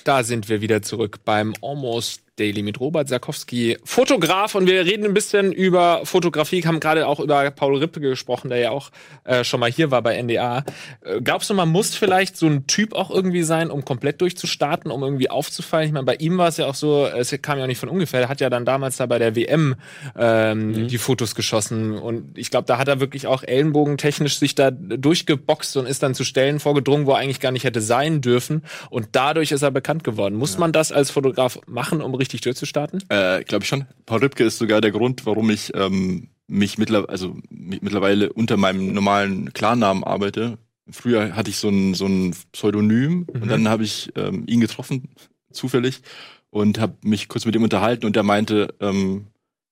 Da 0.05 0.23
sind 0.23 0.49
wir 0.49 0.61
wieder 0.61 0.83
zurück 0.83 1.21
beim 1.25 1.55
Almost 1.63 2.23
Daily 2.41 2.63
mit 2.63 2.81
Robert 2.81 3.09
Sarkowski, 3.09 3.77
Fotograf. 3.85 4.55
Und 4.55 4.67
wir 4.67 4.85
reden 4.87 5.05
ein 5.05 5.15
bisschen 5.15 5.53
über 5.53 6.01
Fotografie, 6.05 6.63
haben 6.65 6.81
gerade 6.81 7.07
auch 7.07 7.21
über 7.21 7.51
Paul 7.51 7.77
Rippe 7.77 8.01
gesprochen, 8.01 8.49
der 8.49 8.59
ja 8.59 8.71
auch 8.71 8.91
äh, 9.25 9.45
schon 9.45 9.61
mal 9.61 9.71
hier 9.71 9.91
war 9.91 10.03
bei 10.03 10.21
NDA. 10.21 10.65
Äh, 11.03 11.21
glaubst 11.21 11.51
du, 11.51 11.55
man 11.55 11.69
muss 11.69 11.95
vielleicht 11.95 12.37
so 12.37 12.47
ein 12.47 12.67
Typ 12.67 12.95
auch 12.95 13.11
irgendwie 13.11 13.43
sein, 13.43 13.71
um 13.71 13.85
komplett 13.85 14.21
durchzustarten, 14.23 14.91
um 14.91 15.03
irgendwie 15.03 15.29
aufzufallen? 15.29 15.87
Ich 15.87 15.93
meine, 15.93 16.07
bei 16.07 16.15
ihm 16.17 16.39
war 16.39 16.49
es 16.49 16.57
ja 16.57 16.67
auch 16.67 16.75
so, 16.75 17.07
es 17.07 17.31
kam 17.43 17.59
ja 17.59 17.65
auch 17.65 17.69
nicht 17.69 17.79
von 17.79 17.91
ungefähr, 17.91 18.23
er 18.23 18.29
hat 18.29 18.41
ja 18.41 18.49
dann 18.49 18.65
damals 18.65 18.97
da 18.97 19.07
bei 19.07 19.19
der 19.19 19.37
WM 19.37 19.77
ähm, 20.19 20.69
mhm. 20.69 20.89
die 20.89 20.99
Fotos 20.99 21.35
geschossen. 21.35 21.99
Und 21.99 22.39
ich 22.39 22.51
glaube, 22.51 22.65
da 22.67 22.79
hat 22.79 22.89
er 22.89 23.01
wirklich 23.01 23.27
auch 23.27 23.43
ellenbogentechnisch 23.43 24.39
sich 24.39 24.55
da 24.55 24.71
durchgeboxt 24.71 25.77
und 25.77 25.87
ist 25.87 26.03
dann 26.03 26.15
zu 26.15 26.25
Stellen 26.25 26.59
vorgedrungen, 26.59 27.07
wo 27.07 27.13
er 27.13 27.19
eigentlich 27.19 27.41
gar 27.41 27.53
nicht 27.53 27.65
hätte 27.65 27.83
sein 27.83 28.23
dürfen. 28.23 28.63
Und 28.89 29.09
dadurch 29.13 29.53
ist 29.53 29.61
er 29.63 29.71
bekannt 29.71 30.05
geworden. 30.05 30.37
Muss 30.37 30.55
ja. 30.55 30.61
man 30.61 30.73
das 30.73 30.91
als 30.91 31.11
Fotograf 31.11 31.59
machen, 31.67 32.01
um 32.01 32.15
richtig 32.15 32.30
durchzustarten? 32.39 33.03
Äh, 33.09 33.43
glaube 33.45 33.65
ich 33.65 33.69
schon. 33.69 33.87
Paul 34.07 34.21
Ripke 34.21 34.45
ist 34.45 34.59
sogar 34.59 34.81
der 34.81 34.93
Grund, 34.93 35.27
warum 35.27 35.51
ich 35.51 35.73
ähm, 35.75 36.29
mich 36.47 36.79
mittlerweile, 36.79 37.09
also 37.09 37.37
mich 37.51 37.83
mittlerweile 37.83 38.33
unter 38.33 38.57
meinem 38.57 38.93
normalen 38.93 39.53
Klarnamen 39.53 40.05
arbeite. 40.05 40.59
Früher 40.91 41.37
hatte 41.37 41.51
ich 41.51 41.57
so 41.57 41.69
ein, 41.69 41.95
so 41.95 42.07
ein 42.07 42.35
Pseudonym 42.53 43.27
mhm. 43.33 43.43
und 43.43 43.49
dann 43.49 43.69
habe 43.69 43.85
ich 43.85 44.11
ähm, 44.17 44.45
ihn 44.47 44.61
getroffen, 44.61 45.09
zufällig, 45.53 46.03
und 46.51 46.79
habe 46.81 46.95
mich 47.03 47.29
kurz 47.29 47.45
mit 47.47 47.55
ihm 47.55 47.63
unterhalten 47.63 48.07
und 48.07 48.17
er 48.17 48.25
meinte, 48.25 48.75
ähm, 48.81 49.27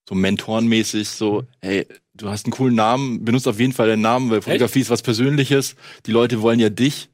so 0.09 0.15
mentorenmäßig, 0.15 1.09
so, 1.09 1.43
mhm. 1.43 1.47
hey, 1.61 1.87
du 2.15 2.29
hast 2.29 2.47
einen 2.47 2.53
coolen 2.53 2.75
Namen, 2.75 3.25
benutzt 3.25 3.49
auf 3.49 3.61
jeden 3.61 3.73
Fall 3.73 3.89
deinen 3.89 4.03
Namen, 4.03 4.31
weil 4.31 4.43
Fotografie 4.43 4.81
Echt? 4.81 4.87
ist 4.87 4.91
was 4.91 5.03
Persönliches. 5.03 5.77
Die 6.07 6.13
Leute 6.13 6.41
wollen 6.41 6.61
ja 6.61 6.71
dich. 6.71 7.11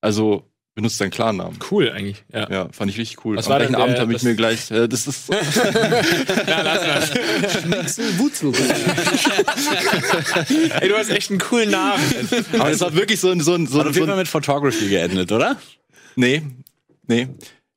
Also 0.00 0.44
benutzt 0.76 1.00
deinen 1.00 1.10
Klarnamen. 1.10 1.58
Cool 1.70 1.90
eigentlich. 1.90 2.22
Ja, 2.32 2.48
ja 2.50 2.68
fand 2.70 2.90
ich 2.90 2.98
richtig 2.98 3.24
cool. 3.24 3.36
Was 3.36 3.46
Am 3.46 3.52
war 3.52 3.58
gleichen 3.58 3.74
Abend 3.74 3.98
habe 3.98 4.14
ich 4.14 4.22
mir 4.22 4.36
gleich, 4.36 4.70
äh, 4.70 4.86
das 4.86 5.06
ist. 5.06 5.28
ja, 6.46 6.62
lass 6.62 7.96
das. 7.96 8.18
Wutzel. 8.18 8.52
Ey, 10.80 10.88
du 10.88 10.96
hast 10.96 11.10
echt 11.10 11.30
einen 11.30 11.40
coolen 11.40 11.70
Namen. 11.70 12.02
Aber 12.58 12.70
das 12.70 12.80
war 12.80 12.94
wirklich 12.94 13.18
so 13.18 13.30
ein 13.30 13.40
so 13.40 13.54
ein 13.54 13.66
so 13.66 13.78
ein. 13.78 13.80
Hat 13.80 13.88
auf 13.88 13.96
jeden 13.96 14.06
Fall 14.06 14.18
mit 14.18 14.28
Photography 14.28 14.88
geendet, 14.88 15.32
oder? 15.32 15.56
Nee, 16.14 16.42
nee. 17.06 17.28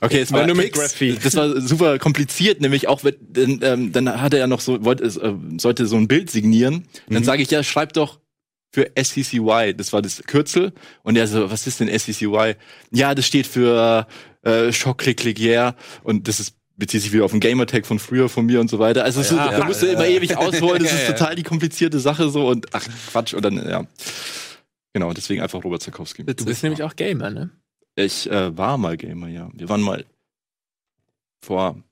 Okay, 0.01 0.19
es 0.19 0.31
war 0.31 0.45
nur 0.45 0.55
Mix. 0.55 0.77
Das 1.23 1.35
war 1.35 1.59
super 1.61 1.99
kompliziert, 1.99 2.61
nämlich 2.61 2.89
auch 2.89 3.01
ähm, 3.35 3.91
dann 3.93 4.21
hat 4.21 4.33
er 4.33 4.39
ja 4.39 4.47
noch 4.47 4.59
so 4.59 4.83
wollte 4.83 5.05
äh, 5.05 5.33
sollte 5.57 5.87
so 5.87 5.95
ein 5.95 6.09
Bild 6.09 6.29
signieren. 6.29 6.85
Mhm. 7.07 7.13
Dann 7.13 7.23
sage 7.23 7.41
ich 7.41 7.49
ja, 7.49 7.63
schreib 7.63 7.93
doch 7.93 8.19
für 8.71 8.91
SCCY. 8.95 9.73
Das 9.75 9.93
war 9.93 10.01
das 10.01 10.21
Kürzel. 10.23 10.73
Und 11.03 11.17
er 11.17 11.27
so, 11.27 11.49
was 11.49 11.67
ist 11.67 11.79
denn 11.79 11.87
SCCY? 11.87 12.55
Ja, 12.91 13.15
das 13.15 13.25
steht 13.25 13.47
für 13.47 14.07
äh, 14.43 14.71
Schock, 14.71 14.99
Click, 14.99 15.17
Click, 15.17 15.39
Yeah. 15.39 15.75
Und 16.03 16.27
das 16.27 16.39
ist 16.39 16.55
bezieht 16.79 17.01
sich 17.01 17.11
wieder 17.11 17.25
auf 17.25 17.31
den 17.31 17.41
Gamertag 17.41 17.85
von 17.85 17.99
früher 17.99 18.29
von 18.29 18.45
mir 18.45 18.61
und 18.61 18.69
so 18.69 18.79
weiter. 18.79 19.03
Also 19.03 19.19
ja, 19.19 19.47
ist, 19.47 19.59
da 19.59 19.65
musst 19.65 19.81
du 19.81 19.87
immer 19.87 20.07
ewig 20.07 20.37
ausholen, 20.37 20.81
das 20.81 20.93
ist 21.01 21.07
total 21.07 21.35
die 21.35 21.43
komplizierte 21.43 21.99
Sache 21.99 22.29
so 22.29 22.47
und 22.47 22.67
ach 22.73 22.87
Quatsch 23.11 23.33
und 23.33 23.43
dann 23.43 23.57
ja. 23.57 23.85
Genau, 24.93 25.13
deswegen 25.13 25.41
einfach 25.41 25.63
Robert 25.63 25.83
Zakowski. 25.83 26.23
Du 26.23 26.45
bist 26.45 26.63
nämlich 26.63 26.81
auch 26.81 26.95
Gamer, 26.95 27.29
ne? 27.29 27.51
Ich 27.95 28.31
äh, 28.31 28.57
war 28.57 28.77
mal 28.77 28.97
Gamer, 28.97 29.27
ja. 29.27 29.49
Wir 29.53 29.69
waren 29.69 29.81
mal 29.81 30.05
vor 31.43 31.83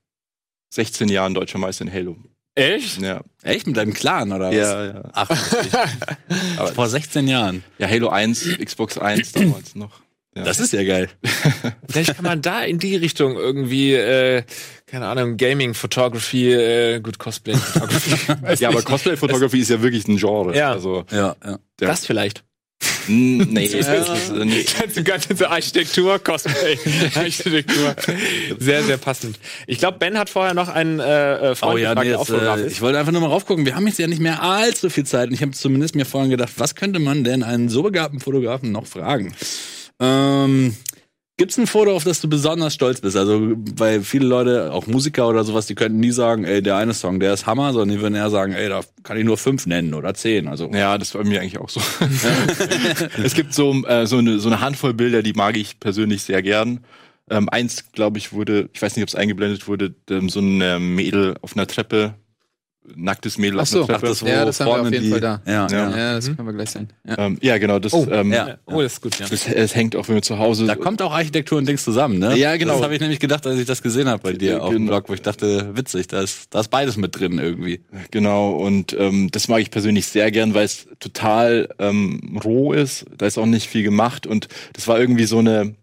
16 0.73 1.09
Jahren 1.09 1.33
deutscher 1.33 1.59
Meister 1.59 1.83
in 1.85 1.93
Halo. 1.93 2.17
Echt? 2.57 3.01
Ja. 3.01 3.21
Echt? 3.43 3.67
Mit 3.67 3.77
deinem 3.77 3.93
Clan, 3.93 4.31
oder 4.31 4.47
was? 4.47 4.55
Ja, 4.55 4.85
ja. 4.85 5.03
Ach, 5.13 5.29
aber 6.57 6.73
vor 6.73 6.89
16 6.89 7.27
Jahren. 7.27 7.63
Ja, 7.77 7.87
Halo 7.87 8.09
1, 8.09 8.57
Xbox 8.63 8.97
1 8.97 9.33
damals 9.33 9.75
noch. 9.75 10.01
Ja. 10.35 10.43
Das 10.43 10.59
ist 10.59 10.73
ja 10.73 10.83
geil. 10.83 11.09
Vielleicht 11.89 12.15
kann 12.15 12.23
man 12.23 12.41
da 12.41 12.61
in 12.61 12.79
die 12.79 12.95
Richtung 12.95 13.35
irgendwie, 13.35 13.93
äh, 13.93 14.43
keine 14.85 15.07
Ahnung, 15.07 15.37
Gaming, 15.37 15.73
Photography, 15.73 16.51
äh, 16.53 16.99
gut, 16.99 17.17
Cosplay, 17.19 17.55
Photography. 17.55 18.33
ja, 18.63 18.69
aber 18.69 18.81
Cosplay 18.81 19.17
Photography 19.17 19.59
ist 19.59 19.69
ja 19.69 19.81
wirklich 19.81 20.07
ein 20.07 20.17
Genre. 20.17 20.55
Ja. 20.55 20.71
Also, 20.71 21.05
ja, 21.11 21.35
ja. 21.43 21.59
Das 21.77 22.05
vielleicht. 22.05 22.43
Nee, 23.07 23.67
das 23.67 24.09
ist 24.09 24.33
nicht. 24.33 24.79
Ganze, 24.79 25.03
ganze 25.03 25.49
Architektur, 25.49 26.19
Cosplay, 26.19 26.77
Architektur. 27.15 27.95
Sehr, 28.59 28.83
sehr 28.83 28.97
passend. 28.97 29.39
Ich 29.65 29.79
glaube, 29.79 29.97
Ben 29.99 30.17
hat 30.17 30.29
vorher 30.29 30.53
noch 30.53 30.69
einen 30.69 30.99
äh, 30.99 31.55
Freund 31.55 31.75
oh, 31.75 31.77
ja, 31.77 31.95
nee, 31.95 32.11
das, 32.11 32.29
äh, 32.29 32.67
Ich 32.67 32.81
wollte 32.81 32.99
einfach 32.99 33.11
nur 33.11 33.21
mal 33.21 33.27
raufgucken. 33.27 33.65
Wir 33.65 33.75
haben 33.75 33.87
jetzt 33.87 33.99
ja 33.99 34.07
nicht 34.07 34.21
mehr 34.21 34.41
allzu 34.41 34.89
viel 34.89 35.05
Zeit. 35.05 35.29
Und 35.29 35.33
ich 35.33 35.41
habe 35.41 35.51
zumindest 35.51 35.95
mir 35.95 36.05
vorhin 36.05 36.29
gedacht, 36.29 36.53
was 36.57 36.75
könnte 36.75 36.99
man 36.99 37.23
denn 37.23 37.43
einen 37.43 37.69
so 37.69 37.83
begabten 37.83 38.19
Fotografen 38.19 38.71
noch 38.71 38.85
fragen? 38.85 39.33
Ähm, 39.99 40.75
Gibt 41.39 41.51
es 41.51 41.59
ein 41.59 41.67
Foto, 41.67 41.95
auf 41.95 42.03
das 42.03 42.19
du 42.19 42.27
besonders 42.27 42.73
stolz 42.73 42.99
bist? 42.99 43.15
Also, 43.15 43.53
weil 43.75 44.01
viele 44.01 44.25
Leute, 44.25 44.73
auch 44.73 44.87
Musiker 44.87 45.29
oder 45.29 45.43
sowas, 45.43 45.67
die 45.67 45.75
könnten 45.75 45.99
nie 45.99 46.09
sagen, 46.09 46.45
ey, 46.45 46.63
der 46.63 46.77
eine 46.77 46.95
Song, 46.95 47.19
der 47.19 47.31
ist 47.31 47.45
Hammer, 47.45 47.73
sondern 47.73 47.95
die 47.95 48.01
würden 48.01 48.15
eher 48.15 48.31
sagen, 48.31 48.53
ey, 48.53 48.67
da 48.67 48.81
kann 49.03 49.17
ich 49.17 49.23
nur 49.23 49.37
fünf 49.37 49.67
nennen 49.67 49.93
oder 49.93 50.15
zehn. 50.15 50.47
Also 50.47 50.71
ja, 50.73 50.97
das 50.97 51.13
war 51.13 51.21
bei 51.21 51.29
mir 51.29 51.41
eigentlich 51.41 51.59
auch 51.59 51.69
so. 51.69 51.79
es 53.23 53.35
gibt 53.35 53.53
so 53.53 53.71
äh, 53.85 54.07
so, 54.07 54.17
eine, 54.17 54.39
so 54.39 54.49
eine 54.49 54.61
Handvoll 54.61 54.95
Bilder, 54.95 55.21
die 55.21 55.33
mag 55.33 55.55
ich 55.57 55.79
persönlich 55.79 56.23
sehr 56.23 56.41
gern. 56.41 56.83
Ähm, 57.29 57.49
eins, 57.49 57.91
glaube 57.91 58.17
ich, 58.17 58.33
wurde, 58.33 58.69
ich 58.73 58.81
weiß 58.81 58.95
nicht, 58.95 59.03
ob 59.03 59.09
es 59.09 59.15
eingeblendet 59.15 59.67
wurde, 59.67 59.93
ähm, 60.09 60.29
so 60.29 60.39
ein 60.39 60.59
ähm, 60.61 60.95
Mädel 60.95 61.35
auf 61.41 61.55
einer 61.55 61.67
Treppe 61.67 62.15
nacktes 62.95 63.37
Mädel 63.37 63.59
Ach 63.59 63.65
so. 63.65 63.81
auf 63.81 63.87
der 63.87 63.99
Treppe. 63.99 64.13
Ach, 64.13 64.19
das, 64.19 64.21
ja, 64.21 64.45
das 64.45 64.59
haben 64.59 64.67
wir 64.67 64.81
auf 64.81 64.91
jeden 64.91 65.03
die, 65.03 65.09
Fall 65.09 65.19
da. 65.19 65.41
Ja, 65.45 65.67
ja. 65.67 65.97
ja 65.97 66.13
das 66.15 66.25
können 66.27 66.45
wir 66.45 66.53
gleich 66.53 66.69
sehen. 66.69 66.89
Ja, 67.05 67.17
ähm, 67.17 67.37
ja 67.41 67.57
genau. 67.57 67.79
Das, 67.79 67.93
oh, 67.93 68.07
ähm, 68.09 68.31
ja. 68.31 68.57
oh, 68.65 68.81
das 68.81 68.93
ist 68.93 69.01
gut. 69.01 69.19
Ja. 69.19 69.27
Das, 69.27 69.47
es 69.47 69.75
hängt 69.75 69.95
auch, 69.95 70.07
wenn 70.07 70.15
wir 70.15 70.21
zu 70.21 70.37
Hause. 70.37 70.65
Da 70.65 70.75
kommt 70.75 71.01
auch 71.01 71.11
Architektur 71.11 71.57
und 71.57 71.67
Dings 71.67 71.83
zusammen, 71.83 72.19
ne? 72.19 72.37
Ja, 72.37 72.55
genau. 72.57 72.73
Das 72.73 72.83
habe 72.83 72.93
ich 72.93 73.01
nämlich 73.01 73.19
gedacht, 73.19 73.45
als 73.45 73.59
ich 73.59 73.65
das 73.65 73.81
gesehen 73.81 74.07
habe 74.07 74.21
bei 74.23 74.33
dir 74.33 74.53
genau. 74.53 74.63
auf 74.63 74.73
dem 74.73 74.85
Blog, 74.87 75.09
wo 75.09 75.13
ich 75.13 75.21
dachte, 75.21 75.75
witzig, 75.75 76.07
da 76.07 76.21
ist, 76.21 76.53
da 76.53 76.61
ist 76.61 76.69
beides 76.69 76.97
mit 76.97 77.17
drin 77.19 77.39
irgendwie. 77.39 77.81
Genau. 78.11 78.51
Und 78.51 78.95
ähm, 78.97 79.29
das 79.31 79.47
mag 79.47 79.61
ich 79.61 79.71
persönlich 79.71 80.07
sehr 80.07 80.31
gern, 80.31 80.53
weil 80.53 80.65
es 80.65 80.87
total 80.99 81.69
ähm, 81.79 82.39
roh 82.43 82.73
ist. 82.73 83.05
Da 83.17 83.25
ist 83.25 83.37
auch 83.37 83.45
nicht 83.45 83.67
viel 83.67 83.83
gemacht 83.83 84.27
und 84.27 84.47
das 84.73 84.87
war 84.87 84.99
irgendwie 84.99 85.25
so 85.25 85.39
eine. 85.39 85.75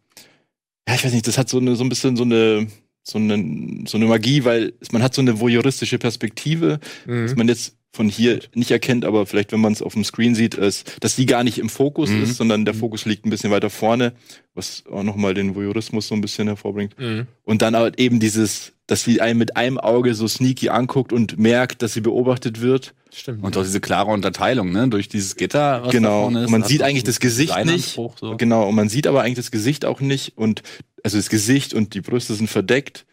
Ja, 0.89 0.95
ich 0.95 1.05
weiß 1.05 1.13
nicht. 1.13 1.27
Das 1.27 1.39
hat 1.39 1.49
so 1.49 1.59
eine 1.59 1.77
so 1.77 1.85
ein 1.85 1.89
bisschen 1.89 2.17
so 2.17 2.25
eine 2.25 2.67
so 3.05 3.19
eine, 3.19 3.87
so 3.87 3.99
eine 3.99 4.07
Magie, 4.07 4.45
weil 4.45 4.73
man 4.91 5.03
hat 5.03 5.15
so 5.15 5.21
eine 5.21 5.39
voyeuristische 5.39 5.99
Perspektive, 5.99 6.81
mhm. 7.07 7.27
dass 7.27 7.37
man 7.37 7.49
jetzt 7.49 7.77
von 7.95 8.09
hier 8.09 8.41
nicht 8.55 8.73
erkennt, 8.73 9.05
aber 9.05 9.25
vielleicht, 9.25 9.53
wenn 9.53 9.61
man 9.61 9.73
es 9.73 9.81
auf 9.81 9.95
dem 9.95 10.05
Screen 10.05 10.35
sieht, 10.35 10.55
ist, 10.57 10.97
dass 11.01 11.15
die 11.15 11.27
gar 11.27 11.45
nicht 11.45 11.59
im 11.59 11.69
Fokus 11.69 12.11
mhm. 12.11 12.25
ist, 12.25 12.37
sondern 12.37 12.65
der 12.65 12.75
mhm. 12.75 12.79
Fokus 12.79 13.05
liegt 13.05 13.25
ein 13.25 13.31
bisschen 13.31 13.53
weiter 13.53 13.71
vorne, 13.71 14.13
was 14.55 14.83
auch 14.91 15.05
nochmal 15.05 15.33
den 15.35 15.55
Voyeurismus 15.55 16.09
so 16.09 16.15
ein 16.15 16.21
bisschen 16.21 16.49
hervorbringt. 16.49 16.99
Mhm. 16.99 17.29
Und 17.45 17.63
dann 17.63 17.77
aber 17.77 17.97
eben 17.99 18.19
dieses, 18.19 18.73
dass 18.89 19.05
sie 19.05 19.21
einen 19.21 19.39
mit 19.39 19.57
einem 19.57 19.79
Auge 19.79 20.15
so 20.15 20.27
sneaky 20.27 20.71
anguckt 20.71 21.13
und 21.13 21.39
merkt, 21.39 21.83
dass 21.83 21.93
sie 21.93 22.01
beobachtet 22.01 22.61
wird. 22.61 22.95
Stimmt. 23.13 23.45
Und 23.45 23.57
auch 23.57 23.63
diese 23.63 23.81
klare 23.81 24.11
Unterteilung, 24.11 24.73
ne, 24.73 24.89
durch 24.89 25.09
dieses 25.09 25.37
Gitter. 25.37 25.85
Was 25.85 25.93
genau. 25.93 26.31
Da 26.31 26.45
ist, 26.45 26.51
man 26.51 26.65
sieht 26.65 26.83
eigentlich 26.83 27.05
das 27.05 27.21
Gesicht 27.21 27.57
nicht. 27.65 27.95
So. 27.95 28.37
Genau. 28.37 28.69
Und 28.69 28.75
man 28.75 28.89
sieht 28.89 29.07
aber 29.07 29.23
eigentlich 29.23 29.37
das 29.37 29.53
Gesicht 29.53 29.85
auch 29.85 30.01
nicht 30.01 30.37
und 30.37 30.63
also 31.05 31.17
das 31.17 31.29
Gesicht 31.29 31.75
und 31.75 31.95
die 31.95 32.01
Brüste 32.01 32.35
sind 32.35 32.51
verdeckt. 32.51 33.07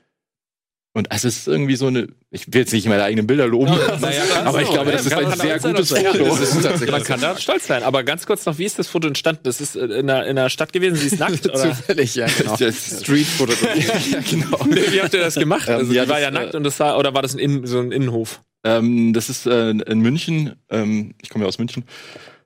Und 0.94 1.10
also 1.10 1.30
es 1.30 1.38
ist 1.38 1.48
irgendwie 1.48 1.78
so 1.78 1.88
eine, 1.88 2.10
ich 2.32 2.48
will 2.48 2.62
jetzt 2.62 2.74
nicht 2.74 2.86
meine 2.86 3.04
eigenen 3.04 3.26
Bilder 3.26 3.48
loben, 3.48 3.72
ja, 3.72 3.98
naja, 3.98 4.24
aber 4.44 4.52
so. 4.52 4.60
ich 4.60 4.70
glaube, 4.72 4.92
das 4.92 5.06
ist 5.06 5.14
ein 5.14 5.32
sehr 5.38 5.60
gutes 5.60 5.90
Foto. 5.90 6.92
man 6.92 7.04
kann 7.04 7.22
da 7.22 7.38
stolz 7.38 7.68
sein. 7.68 7.84
Aber 7.84 8.04
ganz 8.04 8.26
kurz 8.26 8.46
noch, 8.46 8.58
wie 8.58 8.66
ist 8.66 8.78
das 8.78 8.90
Foto 8.90 9.08
entstanden? 9.08 9.44
Das 9.44 9.62
ist 9.62 9.78
in 9.78 9.92
einer, 9.92 10.26
in 10.26 10.38
einer 10.38 10.50
Stadt 10.50 10.74
gewesen, 10.74 10.98
sie 10.98 11.08
ist 11.08 11.20
nackt, 11.20 11.46
oder? 11.50 11.74
Zufällig, 11.76 12.16
ja, 12.16 12.28
genau. 12.28 12.58
Street-Foto. 12.58 13.54
ja, 14.12 14.20
genau. 14.30 14.60
Wie 14.92 15.02
habt 15.02 15.14
ihr 15.14 15.22
das 15.22 15.36
gemacht? 15.36 15.70
Ähm, 15.70 15.76
also, 15.76 15.94
ja, 15.94 16.04
die 16.04 16.10
war 16.10 16.20
ja 16.20 16.28
äh, 16.28 16.32
nackt 16.32 16.56
und 16.56 16.64
das 16.66 16.78
war, 16.82 16.98
oder 16.98 17.14
war 17.14 17.22
das 17.22 17.38
ein 17.38 17.66
so 17.66 17.80
ein 17.80 17.94
Innenhof? 17.94 18.42
Ähm, 18.66 19.14
das 19.14 19.30
ist 19.30 19.46
äh, 19.46 19.70
in 19.70 20.00
München, 20.02 20.56
ähm, 20.70 21.16
ich 21.22 21.30
komme 21.30 21.46
ja 21.46 21.48
aus 21.48 21.58
München, 21.58 21.86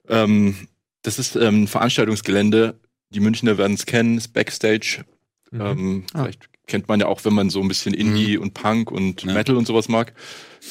ähm, 0.08 0.56
das 1.02 1.18
ist 1.18 1.36
ähm, 1.36 1.64
ein 1.64 1.68
Veranstaltungsgelände, 1.68 2.76
die 3.10 3.20
Münchner 3.22 3.58
werden 3.58 3.74
es 3.74 3.88
kennen, 3.88 4.18
ist 4.18 4.34
Backstage. 4.34 5.04
Mhm. 5.50 5.62
Ähm, 5.62 6.04
ah. 6.14 6.24
Vielleicht 6.24 6.55
kennt 6.68 6.88
man 6.88 7.00
ja 7.00 7.06
auch, 7.08 7.24
wenn 7.26 7.34
man 7.34 7.50
so 7.50 7.62
ein 7.62 7.68
bisschen 7.68 7.94
Indie 7.94 8.38
und 8.38 8.54
Punk 8.54 8.92
und 8.92 9.24
Ja. 9.24 9.34
Metal 9.34 9.56
und 9.56 9.68
sowas 9.68 9.88
mag. 9.88 10.14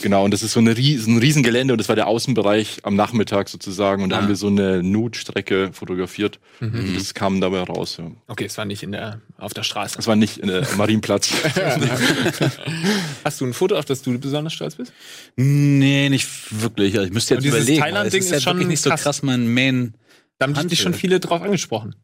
Genau, 0.03 0.24
und 0.24 0.32
das 0.34 0.42
ist 0.42 0.53
so 0.55 0.59
eine 0.59 0.76
riesen, 0.76 1.14
ein 1.14 1.18
Riesengelände 1.20 1.72
und 1.72 1.78
das 1.78 1.88
war 1.88 1.95
der 1.95 2.09
Außenbereich 2.09 2.78
am 2.82 2.97
Nachmittag 2.97 3.49
sozusagen 3.49 4.03
und 4.03 4.11
da 4.11 4.16
Ah. 4.16 4.20
haben 4.22 4.28
wir 4.28 4.34
so 4.34 4.49
eine 4.49 4.82
Nude-Strecke 4.82 5.70
fotografiert 5.72 6.40
und 6.61 6.97
das 6.97 7.14
kam 7.14 7.40
dabei 7.40 7.61
raus. 7.61 7.99
Ja. 7.99 8.11
Okay, 8.26 8.47
es 8.47 8.59
war 8.59 8.64
nicht 8.64 8.82
in 8.82 8.90
der, 8.90 9.20
auf 9.38 9.55
der 9.55 9.62
Straße. 9.62 9.95
Das 9.97 10.09
war 10.09 10.16
nicht 10.16 10.38
in 10.38 10.49
der 10.49 10.66
Marienplatz. 10.76 11.30
Hast 13.24 13.40
du 13.40 13.47
ein 13.47 13.53
Foto, 13.55 13.76
auf 13.76 13.84
das 13.84 14.03
du 14.03 14.18
besonders 14.18 14.53
stolz 14.53 14.74
bist? 14.76 14.92
Nee, 15.36 16.09
nicht 16.09 16.28
wirklich. 16.51 16.95
Ich 16.95 17.12
müsste 17.12 17.34
Aber 17.34 17.42
jetzt 17.45 17.53
dieses 17.55 17.61
überlegen. 17.68 17.82
Thailand-Ding 17.82 18.20
Es 18.20 18.26
ist 18.26 18.32
ja 18.32 18.40
schon 18.40 18.55
wirklich 18.57 18.68
nicht 18.68 18.82
so 18.82 18.90
krass. 18.90 19.03
krass 19.03 19.22
mein 19.22 19.53
Main. 19.53 19.95
Da 20.38 20.47
haben 20.49 20.68
dich 20.68 20.80
schon 20.80 20.95
viele 20.95 21.20
drauf 21.20 21.42
angesprochen. 21.42 21.95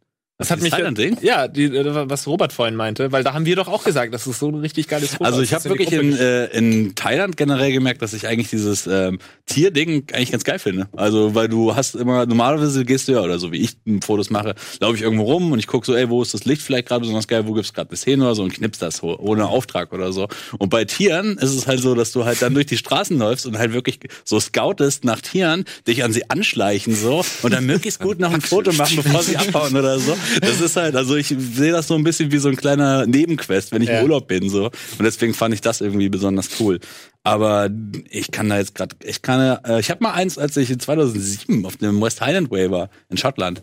Das 0.41 0.51
hat 0.51 0.62
mich 0.62 0.70
Thailand-Ding? 0.70 1.18
Ja, 1.20 1.49
die, 1.49 1.64
äh, 1.64 2.09
was 2.09 2.26
Robert 2.26 2.55
vorhin 2.55 2.74
meinte, 2.74 3.12
weil 3.12 3.22
da 3.22 3.34
haben 3.34 3.45
wir 3.45 3.57
doch 3.57 3.68
auch 3.68 3.84
gesagt, 3.84 4.14
das 4.14 4.26
ist 4.26 4.38
so 4.38 4.49
ein 4.49 4.55
richtig 4.55 4.88
geiles 4.88 5.11
Foto. 5.11 5.24
Also 5.24 5.43
ich 5.43 5.53
habe 5.53 5.64
wirklich 5.64 5.91
Gruppe 5.91 6.03
in, 6.03 6.16
äh, 6.16 6.47
in 6.47 6.95
Thailand 6.95 7.36
generell 7.36 7.72
gemerkt, 7.72 8.01
dass 8.01 8.14
ich 8.14 8.26
eigentlich 8.26 8.49
dieses 8.49 8.86
ähm, 8.86 9.18
Tierding 9.45 10.05
eigentlich 10.14 10.32
ganz 10.32 10.45
geil 10.45 10.59
finde. 10.59 10.88
Also 10.97 11.34
weil 11.34 11.49
du 11.49 11.76
hast 11.76 11.95
immer, 11.95 12.24
normalerweise 12.24 12.86
gehst 12.86 13.09
du 13.09 13.12
ja, 13.12 13.20
oder 13.20 13.38
so 13.38 13.53
wie 13.53 13.59
ich 13.59 13.76
Fotos 14.03 14.30
mache, 14.30 14.55
laufe 14.80 14.97
ich 14.97 15.03
irgendwo 15.03 15.24
rum 15.24 15.53
und 15.53 15.59
ich 15.59 15.66
gucke 15.66 15.84
so, 15.84 15.95
ey, 15.95 16.09
wo 16.09 16.22
ist 16.22 16.32
das 16.32 16.47
Licht 16.47 16.62
vielleicht 16.62 16.88
gerade 16.88 17.01
besonders 17.01 17.28
geil, 17.28 17.47
wo 17.47 17.53
gibt's 17.53 17.74
gerade 17.74 17.91
eine 17.91 17.99
Szene 17.99 18.24
oder 18.24 18.34
so 18.34 18.43
und 18.43 18.55
knippst 18.55 18.80
das 18.80 19.03
ohne 19.03 19.47
Auftrag 19.47 19.93
oder 19.93 20.11
so. 20.11 20.26
Und 20.57 20.70
bei 20.70 20.86
Tieren 20.86 21.36
ist 21.36 21.55
es 21.55 21.66
halt 21.66 21.80
so, 21.80 21.95
dass 21.95 22.12
du 22.12 22.24
halt 22.24 22.41
dann 22.41 22.55
durch 22.55 22.66
die 22.66 22.78
Straßen 22.78 23.18
läufst 23.18 23.45
und 23.45 23.59
halt 23.59 23.74
wirklich 23.74 23.99
so 24.24 24.41
scoutest 24.41 25.05
nach 25.05 25.20
Tieren, 25.20 25.66
dich 25.86 26.03
an 26.03 26.14
sie 26.14 26.30
anschleichen 26.30 26.95
so 26.95 27.22
und 27.43 27.53
dann 27.53 27.66
möglichst 27.66 28.01
gut 28.01 28.20
noch 28.20 28.32
ein 28.32 28.41
Foto 28.41 28.72
machen, 28.72 28.97
bevor 28.97 29.22
sie 29.22 29.36
abhauen 29.36 29.76
oder 29.76 29.99
so. 29.99 30.16
Das 30.41 30.61
ist 30.61 30.76
halt, 30.76 30.95
also 30.97 31.16
ich 31.16 31.28
sehe 31.28 31.72
das 31.72 31.87
so 31.89 31.95
ein 31.95 32.05
bisschen 32.05 32.31
wie 32.33 32.39
so 32.39 32.49
ein 32.49 32.57
kleiner 32.57 33.07
Nebenquest, 33.07 33.72
wenn 33.72 33.83
ich 33.83 33.89
Ja. 33.89 33.99
im 33.99 34.05
Urlaub 34.05 34.28
bin 34.28 34.49
so. 34.51 34.66
Und 34.66 35.03
deswegen 35.05 35.35
fand 35.35 35.55
ich 35.55 35.61
das 35.61 35.81
irgendwie 35.81 36.09
besonders 36.09 36.49
cool. 36.61 36.78
Aber 37.22 37.68
ich 38.11 38.31
kann 38.31 38.49
da 38.49 38.59
jetzt 38.59 38.74
gerade, 38.74 38.97
ich 39.05 39.22
kann, 39.22 39.59
äh, 39.64 39.81
ich 39.81 39.91
habe 39.91 40.03
mal 40.03 40.12
eins, 40.12 40.39
als 40.39 40.57
ich 40.57 40.70
in 40.70 40.81
2007 40.81 41.64
auf 41.66 41.76
dem 41.76 42.01
West 42.01 42.20
Highland 42.20 42.51
Way 42.51 42.70
war 42.70 42.91
in 43.09 43.16
Schottland. 43.16 43.62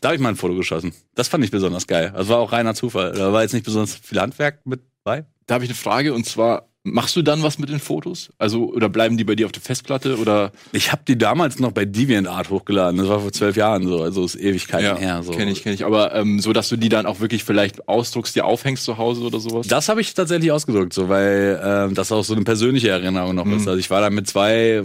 Da 0.00 0.08
habe 0.08 0.16
ich 0.16 0.20
mal 0.22 0.28
ein 0.30 0.36
Foto 0.36 0.54
geschossen. 0.54 0.92
Das 1.14 1.28
fand 1.28 1.42
ich 1.44 1.50
besonders 1.50 1.86
geil. 1.86 2.12
Das 2.14 2.28
war 2.28 2.38
auch 2.38 2.52
reiner 2.52 2.74
Zufall. 2.74 3.12
Da 3.12 3.32
war 3.32 3.42
jetzt 3.42 3.52
nicht 3.54 3.64
besonders 3.64 3.94
viel 3.94 4.20
Handwerk 4.20 4.60
mit 4.66 4.80
bei. 5.04 5.24
da 5.46 5.54
habe 5.54 5.64
ich 5.64 5.70
eine 5.70 5.76
Frage 5.76 6.12
und 6.14 6.26
zwar, 6.26 6.68
machst 6.86 7.16
du 7.16 7.22
dann 7.22 7.42
was 7.42 7.58
mit 7.58 7.68
den 7.68 7.80
Fotos? 7.80 8.30
Also, 8.38 8.72
oder 8.72 8.88
bleiben 8.88 9.16
die 9.16 9.24
bei 9.24 9.34
dir 9.34 9.46
auf 9.46 9.52
der 9.52 9.62
Festplatte 9.62 10.18
oder? 10.18 10.52
Ich 10.72 10.92
habe 10.92 11.02
die 11.06 11.18
damals 11.18 11.58
noch 11.58 11.72
bei 11.72 11.84
DeviantArt 11.84 12.50
hochgeladen. 12.50 12.98
Das 12.98 13.08
war 13.08 13.20
vor 13.20 13.32
zwölf 13.32 13.56
Jahren 13.56 13.86
so, 13.86 14.02
also 14.02 14.24
ist 14.24 14.36
Ewigkeiten 14.36 14.96
her. 14.96 15.22
So. 15.22 15.32
kenne 15.32 15.50
ich, 15.50 15.62
kenne 15.62 15.74
ich. 15.74 15.84
Aber 15.84 16.14
ähm, 16.14 16.40
so, 16.40 16.52
dass 16.52 16.68
du 16.68 16.76
die 16.76 16.88
dann 16.88 17.06
auch 17.06 17.20
wirklich 17.20 17.44
vielleicht 17.44 17.88
ausdruckst, 17.88 18.36
dir 18.36 18.44
aufhängst 18.44 18.84
zu 18.84 18.98
Hause 18.98 19.22
oder 19.22 19.40
sowas? 19.40 19.66
Das 19.66 19.88
habe 19.88 20.00
ich 20.00 20.14
tatsächlich 20.14 20.52
ausgedrückt, 20.52 20.92
so 20.92 21.08
weil 21.08 21.60
ähm, 21.62 21.94
das 21.94 22.12
auch 22.12 22.24
so 22.24 22.34
eine 22.34 22.44
persönliche 22.44 22.88
Erinnerung 22.90 23.34
noch 23.34 23.46
ist. 23.46 23.66
Also 23.66 23.78
ich 23.78 23.90
war 23.90 24.00
da 24.00 24.10
mit 24.10 24.28
zwei 24.28 24.82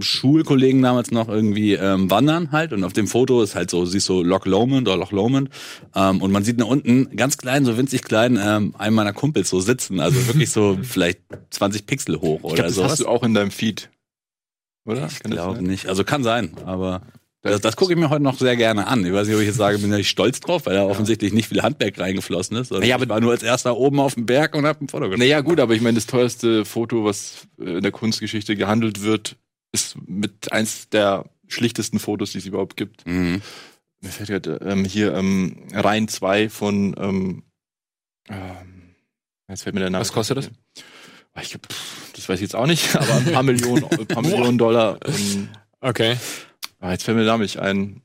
Schulkollegen 0.00 0.82
damals 0.82 1.10
noch 1.10 1.28
irgendwie 1.28 1.74
ähm, 1.74 2.10
wandern 2.10 2.52
halt 2.52 2.72
und 2.72 2.84
auf 2.84 2.92
dem 2.92 3.06
Foto 3.06 3.42
ist 3.42 3.54
halt 3.54 3.70
so, 3.70 3.84
siehst 3.84 4.08
du 4.08 4.22
Loch 4.22 4.46
Lomond 4.46 4.88
oder 4.88 4.96
Loch 4.96 5.12
Lomond 5.12 5.50
ähm, 5.94 6.22
und 6.22 6.32
man 6.32 6.44
sieht 6.44 6.60
da 6.60 6.64
unten 6.64 7.14
ganz 7.16 7.38
klein, 7.38 7.64
so 7.64 7.76
winzig 7.76 8.02
klein, 8.02 8.38
ähm, 8.42 8.74
einen 8.78 8.94
meiner 8.94 9.12
Kumpels 9.12 9.50
so 9.50 9.60
sitzen, 9.60 10.00
also 10.00 10.26
wirklich 10.26 10.50
so 10.50 10.78
vielleicht 10.82 11.20
20 11.50 11.86
Pixel 11.86 12.20
hoch 12.20 12.38
ich 12.38 12.44
oder 12.44 12.54
glaube, 12.54 12.68
das 12.68 12.74
so. 12.74 12.84
hast 12.84 13.00
du 13.00 13.08
auch 13.08 13.22
in 13.22 13.34
deinem 13.34 13.50
Feed. 13.50 13.90
Oder? 14.86 15.06
Ich 15.06 15.18
das 15.20 15.30
glaube 15.30 15.62
nicht. 15.62 15.86
Also 15.86 16.04
kann 16.04 16.22
sein, 16.22 16.52
aber 16.66 17.02
das, 17.42 17.60
das 17.60 17.76
gucke 17.76 17.92
ich 17.92 17.98
mir 17.98 18.08
heute 18.10 18.22
noch 18.22 18.38
sehr 18.38 18.56
gerne 18.56 18.86
an. 18.86 19.04
Ich 19.04 19.12
weiß 19.12 19.26
nicht, 19.26 19.34
ob 19.36 19.40
ich 19.42 19.46
jetzt 19.48 19.56
sage, 19.58 19.78
bin 19.78 19.92
ich 19.92 20.08
stolz 20.08 20.40
drauf, 20.40 20.64
weil 20.66 20.74
da 20.76 20.84
offensichtlich 20.84 21.32
nicht 21.34 21.48
viel 21.48 21.62
Handwerk 21.62 21.98
reingeflossen 21.98 22.56
ist. 22.56 22.72
Also 22.72 22.82
Ja, 22.82 22.88
ich 22.88 22.94
aber- 22.94 23.08
war 23.08 23.20
nur 23.20 23.32
als 23.32 23.42
erster 23.42 23.76
oben 23.76 24.00
auf 24.00 24.14
dem 24.14 24.24
Berg 24.26 24.54
und 24.54 24.64
hab 24.66 24.80
ein 24.80 24.88
Foto 24.88 25.04
gemacht. 25.04 25.18
Naja, 25.18 25.40
gut, 25.42 25.60
aber 25.60 25.74
ich 25.74 25.82
meine, 25.82 25.96
das 25.96 26.06
teuerste 26.06 26.64
Foto, 26.64 27.04
was 27.04 27.46
äh, 27.60 27.76
in 27.76 27.82
der 27.82 27.92
Kunstgeschichte 27.92 28.56
gehandelt 28.56 29.02
wird, 29.02 29.36
ist 29.72 29.96
mit 30.06 30.52
eins 30.52 30.88
der 30.88 31.26
schlichtesten 31.48 31.98
Fotos, 31.98 32.32
die 32.32 32.38
es 32.38 32.46
überhaupt 32.46 32.76
gibt. 32.78 33.06
Mhm. 33.06 33.42
Mir 34.00 34.10
fällt 34.10 34.28
gerade 34.30 34.60
ähm, 34.64 34.84
hier 34.84 35.14
ähm, 35.14 35.56
Reihen 35.72 36.08
2 36.08 36.48
von 36.48 36.94
ähm, 36.98 37.42
ähm, 38.28 38.94
jetzt 39.48 39.62
fällt 39.64 39.74
mir 39.74 39.80
der 39.80 39.90
Name. 39.90 40.00
Was 40.00 40.12
kostet 40.12 40.38
das? 40.38 40.48
Ah, 40.48 40.80
Ich, 41.42 41.48
pff, 41.52 42.12
das 42.14 42.28
weiß 42.28 42.36
ich 42.36 42.42
jetzt 42.42 42.54
auch 42.54 42.66
nicht, 42.66 42.94
aber 42.96 43.14
ein 43.16 43.32
paar 43.32 43.42
Millionen, 43.42 43.84
ein 43.84 44.06
paar 44.06 44.22
Millionen 44.22 44.58
Dollar. 44.58 44.98
Ähm, 45.06 45.48
Okay. 45.80 46.16
ah, 46.80 46.92
jetzt 46.92 47.02
fällt 47.04 47.16
mir 47.16 47.24
der 47.24 47.32
Name 47.32 47.42
nicht 47.42 47.58
ein. 47.58 48.00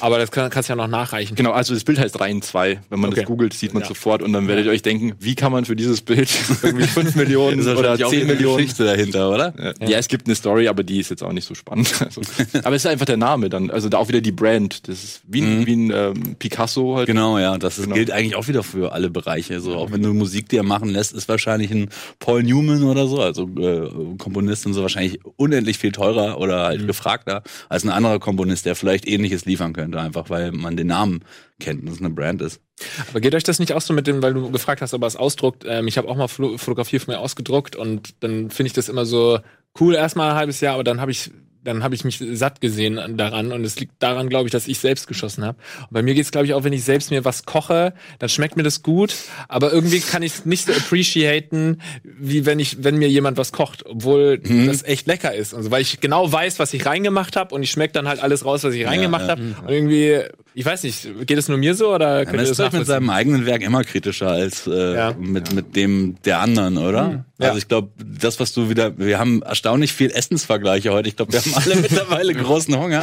Aber 0.00 0.18
das 0.18 0.30
kann, 0.32 0.50
kannst 0.50 0.68
du 0.68 0.72
ja 0.72 0.76
noch 0.76 0.88
nachreichen. 0.88 1.36
Genau, 1.36 1.52
also 1.52 1.74
das 1.74 1.84
Bild 1.84 1.98
heißt 1.98 2.18
Reihen 2.18 2.40
2. 2.42 2.80
Wenn 2.88 2.98
man 2.98 3.10
Okay. 3.10 3.20
das 3.20 3.26
googelt, 3.28 3.52
sieht 3.52 3.72
man 3.74 3.82
Ja. 3.82 3.88
sofort 3.88 4.22
und 4.22 4.32
dann 4.32 4.48
werdet 4.48 4.64
ihr 4.66 4.72
euch 4.72 4.82
denken, 4.82 5.12
wie 5.20 5.34
kann 5.34 5.52
man 5.52 5.64
für 5.66 5.76
dieses 5.76 6.00
Bild 6.00 6.28
irgendwie 6.62 6.86
5 6.88 7.14
Millionen 7.14 7.60
oder 7.60 7.76
wahrscheinlich 7.76 8.04
auch 8.06 8.10
10 8.10 8.22
eine 8.22 8.32
Millionen 8.32 8.56
Geschichte 8.56 8.84
dahinter, 8.84 9.30
oder? 9.30 9.74
Ja. 9.80 9.88
ja, 9.88 9.98
es 9.98 10.08
gibt 10.08 10.26
eine 10.26 10.34
Story, 10.34 10.66
aber 10.66 10.82
die 10.82 10.98
ist 10.98 11.10
jetzt 11.10 11.22
auch 11.22 11.32
nicht 11.32 11.46
so 11.46 11.54
spannend. 11.54 11.92
Also, 12.04 12.20
aber 12.64 12.74
es 12.74 12.84
ist 12.84 12.90
einfach 12.90 13.04
der 13.06 13.16
Name 13.18 13.48
dann. 13.48 13.70
Also 13.70 13.88
da 13.90 13.98
auch 13.98 14.08
wieder 14.08 14.20
die 14.22 14.32
Brand. 14.32 14.88
Das 14.88 15.04
ist 15.04 15.20
wie 15.28 15.42
ein, 15.42 15.60
Mhm. 15.60 15.66
wie 15.66 15.76
ein 15.76 15.90
ähm, 15.94 16.36
Picasso 16.38 16.96
halt. 16.96 17.06
Genau, 17.06 17.38
ja. 17.38 17.58
Das 17.58 17.76
Genau. 17.76 17.94
gilt 17.94 18.10
eigentlich 18.10 18.34
auch 18.34 18.48
wieder 18.48 18.62
für 18.62 18.92
alle 18.92 19.08
Bereiche. 19.10 19.60
So, 19.60 19.74
auch 19.76 19.92
wenn 19.92 20.02
du 20.02 20.12
Musik 20.14 20.48
dir 20.48 20.62
machen 20.62 20.88
lässt, 20.88 21.12
ist 21.12 21.28
wahrscheinlich 21.28 21.70
ein 21.70 21.90
Paul 22.18 22.42
Newman 22.42 22.82
oder 22.84 23.06
so, 23.06 23.20
also 23.20 23.44
äh, 23.58 24.16
Komponist 24.18 24.66
und 24.66 24.72
so 24.74 24.82
wahrscheinlich 24.82 25.20
unendlich 25.36 25.78
viel 25.78 25.92
teurer 25.92 26.38
oder 26.40 26.64
halt 26.64 26.86
gefragter 26.86 27.42
als 27.68 27.84
ein 27.84 27.90
anderer 27.90 28.18
Komponist, 28.18 28.64
der 28.66 28.74
vielleicht 28.74 29.06
ähnliches 29.06 29.44
liefern 29.44 29.72
könnte, 29.74 29.81
einfach 29.94 30.30
weil 30.30 30.52
man 30.52 30.76
den 30.76 30.88
Namen 30.88 31.20
kennt 31.60 31.82
und 31.82 31.88
es 31.88 32.00
eine 32.00 32.10
Brand 32.10 32.42
ist. 32.42 32.60
Aber 33.08 33.20
geht 33.20 33.34
euch 33.34 33.44
das 33.44 33.58
nicht 33.58 33.72
auch 33.72 33.80
so 33.80 33.92
mit 33.92 34.06
dem, 34.06 34.22
weil 34.22 34.34
du 34.34 34.50
gefragt 34.50 34.82
hast, 34.82 34.94
ob 34.94 35.02
er 35.02 35.08
es 35.08 35.16
ausdruckt? 35.16 35.64
Ähm, 35.66 35.88
ich 35.88 35.98
habe 35.98 36.08
auch 36.08 36.16
mal 36.16 36.28
Fotografie 36.28 36.98
von 36.98 37.14
mir 37.14 37.20
ausgedruckt 37.20 37.76
und 37.76 38.22
dann 38.22 38.50
finde 38.50 38.68
ich 38.68 38.72
das 38.72 38.88
immer 38.88 39.06
so 39.06 39.38
cool 39.80 39.94
erstmal 39.94 40.30
ein 40.30 40.36
halbes 40.36 40.60
Jahr, 40.60 40.74
aber 40.74 40.84
dann 40.84 41.00
habe 41.00 41.10
ich 41.10 41.30
dann 41.64 41.82
habe 41.84 41.94
ich 41.94 42.04
mich 42.04 42.22
satt 42.34 42.60
gesehen 42.60 42.98
an- 42.98 43.16
daran 43.16 43.52
und 43.52 43.64
es 43.64 43.78
liegt 43.78 43.92
daran, 44.02 44.28
glaube 44.28 44.46
ich, 44.48 44.52
dass 44.52 44.66
ich 44.68 44.78
selbst 44.78 45.06
geschossen 45.06 45.44
habe. 45.44 45.58
Bei 45.90 46.02
mir 46.02 46.14
geht's, 46.14 46.30
glaube 46.32 46.46
ich, 46.46 46.54
auch, 46.54 46.64
wenn 46.64 46.72
ich 46.72 46.84
selbst 46.84 47.10
mir 47.10 47.24
was 47.24 47.44
koche, 47.44 47.92
dann 48.18 48.28
schmeckt 48.28 48.56
mir 48.56 48.62
das 48.62 48.82
gut, 48.82 49.14
aber 49.48 49.72
irgendwie 49.72 50.00
kann 50.00 50.22
ich 50.22 50.32
es 50.34 50.46
nicht 50.46 50.66
so 50.66 50.72
appreciaten, 50.72 51.80
wie 52.02 52.46
wenn 52.46 52.58
ich, 52.58 52.82
wenn 52.84 52.96
mir 52.96 53.08
jemand 53.08 53.36
was 53.38 53.52
kocht, 53.52 53.84
obwohl 53.86 54.38
das 54.38 54.82
echt 54.82 55.06
lecker 55.06 55.34
ist. 55.34 55.54
Also 55.54 55.70
weil 55.70 55.82
ich 55.82 56.00
genau 56.00 56.30
weiß, 56.32 56.58
was 56.58 56.72
ich 56.74 56.84
reingemacht 56.86 57.36
habe 57.36 57.54
und 57.54 57.62
ich 57.62 57.70
schmecke 57.70 57.92
dann 57.92 58.08
halt 58.08 58.22
alles 58.22 58.44
raus, 58.44 58.64
was 58.64 58.74
ich 58.74 58.86
reingemacht 58.86 59.22
ja. 59.24 59.28
habe. 59.30 59.42
Und 59.42 59.68
irgendwie, 59.68 60.20
ich 60.54 60.64
weiß 60.64 60.82
nicht, 60.82 61.26
geht 61.26 61.38
es 61.38 61.48
nur 61.48 61.58
mir 61.58 61.74
so 61.74 61.94
oder 61.94 62.24
könnt 62.24 62.36
Man 62.36 62.44
ihr 62.46 62.50
ist 62.50 62.50
das 62.50 62.56
vielleicht 62.56 62.74
mit 62.74 62.86
seinem 62.86 63.10
eigenen 63.10 63.46
Werk 63.46 63.62
immer 63.62 63.84
kritischer 63.84 64.28
als 64.28 64.66
äh, 64.66 64.94
Ja. 64.96 65.14
mit, 65.18 65.52
mit 65.54 65.76
dem 65.76 66.16
der 66.24 66.40
anderen, 66.40 66.78
oder? 66.78 67.24
Ja. 67.42 67.48
Also 67.48 67.58
ich 67.58 67.68
glaube, 67.68 67.90
das, 67.96 68.40
was 68.40 68.52
du 68.52 68.68
wieder, 68.70 68.96
wir 68.98 69.18
haben 69.18 69.42
erstaunlich 69.42 69.92
viel 69.92 70.10
Essensvergleiche 70.10 70.92
heute. 70.92 71.08
Ich 71.08 71.16
glaube, 71.16 71.32
wir 71.32 71.40
haben 71.40 71.54
alle 71.54 71.76
mittlerweile 71.82 72.34
großen 72.34 72.76
Hunger. 72.78 73.02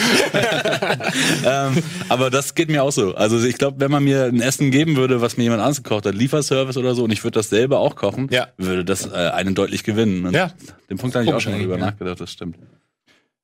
ähm, 1.46 1.84
aber 2.10 2.30
das 2.30 2.56
geht 2.56 2.70
mir 2.70 2.84
auch 2.84 2.92
so. 2.92 3.16
Also 3.16 3.44
ich 3.44 3.58
glaube, 3.58 3.80
wenn 3.80 3.92
man 3.92 4.04
mir 4.04 4.26
ein 4.26 4.42
Essen 4.42 4.72
geben 4.72 4.96
würde, 4.96 5.22
was 5.22 5.38
mir 5.38 5.44
jemand 5.44 5.62
anderes 5.62 5.84
gekocht 5.84 6.06
hat, 6.06 6.16
Lieferservice 6.16 6.78
oder 6.78 6.96
so, 6.96 7.04
und 7.04 7.12
ich 7.12 7.24
würde 7.24 7.40
das 7.40 7.50
selber 7.50 7.80
auch 7.80 7.96
kochen, 7.96 8.28
Ja. 8.32 8.48
würde 8.58 8.86
das 8.86 9.06
äh, 9.06 9.14
einen 9.16 9.56
deutlich 9.56 9.84
gewinnen. 9.84 10.26
Und 10.26 10.34
Ja. 10.34 10.52
Den 10.90 10.98
Punkt 10.98 11.16
habe 11.16 11.26
ich 11.26 11.34
auch 11.34 11.40
schon 11.42 11.54
mal 11.54 11.60
drüber 11.60 11.78
nachgedacht, 11.78 12.20
das 12.20 12.32
stimmt. 12.32 12.58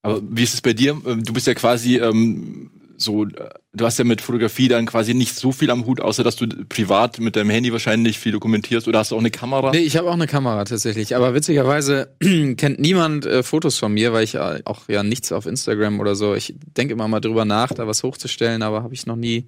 Aber 0.01 0.21
wie 0.29 0.43
ist 0.43 0.53
es 0.53 0.61
bei 0.61 0.73
dir? 0.73 0.97
Ähm, 1.05 1.23
Du 1.23 1.33
bist 1.33 1.47
ja 1.47 1.53
quasi 1.55 1.97
ähm, 1.97 2.69
so, 2.97 3.25
äh, 3.25 3.49
du 3.73 3.85
hast 3.85 3.99
ja 3.99 4.05
mit 4.05 4.21
Fotografie 4.21 4.67
dann 4.67 4.85
quasi 4.85 5.13
nicht 5.13 5.35
so 5.35 5.51
viel 5.51 5.69
am 5.71 5.85
Hut, 5.85 6.01
außer 6.01 6.23
dass 6.23 6.35
du 6.35 6.47
privat 6.47 7.19
mit 7.19 7.35
deinem 7.35 7.49
Handy 7.49 7.71
wahrscheinlich 7.71 8.19
viel 8.19 8.31
dokumentierst 8.31 8.87
oder 8.87 8.99
hast 8.99 9.11
du 9.11 9.15
auch 9.15 9.19
eine 9.19 9.31
Kamera? 9.31 9.71
Nee, 9.71 9.79
ich 9.79 9.97
habe 9.97 10.09
auch 10.09 10.13
eine 10.13 10.27
Kamera 10.27 10.63
tatsächlich. 10.65 11.15
Aber 11.15 11.33
witzigerweise 11.33 12.15
kennt 12.57 12.79
niemand 12.79 13.25
äh, 13.25 13.43
Fotos 13.43 13.77
von 13.77 13.93
mir, 13.93 14.13
weil 14.13 14.23
ich 14.23 14.35
äh, 14.35 14.61
auch 14.65 14.87
ja 14.87 15.03
nichts 15.03 15.31
auf 15.31 15.45
Instagram 15.45 15.99
oder 15.99 16.15
so. 16.15 16.35
Ich 16.35 16.55
denke 16.77 16.93
immer 16.93 17.07
mal 17.07 17.21
drüber 17.21 17.45
nach, 17.45 17.73
da 17.73 17.87
was 17.87 18.03
hochzustellen, 18.03 18.61
aber 18.63 18.83
habe 18.83 18.93
ich 18.93 19.05
noch 19.05 19.15
nie. 19.15 19.45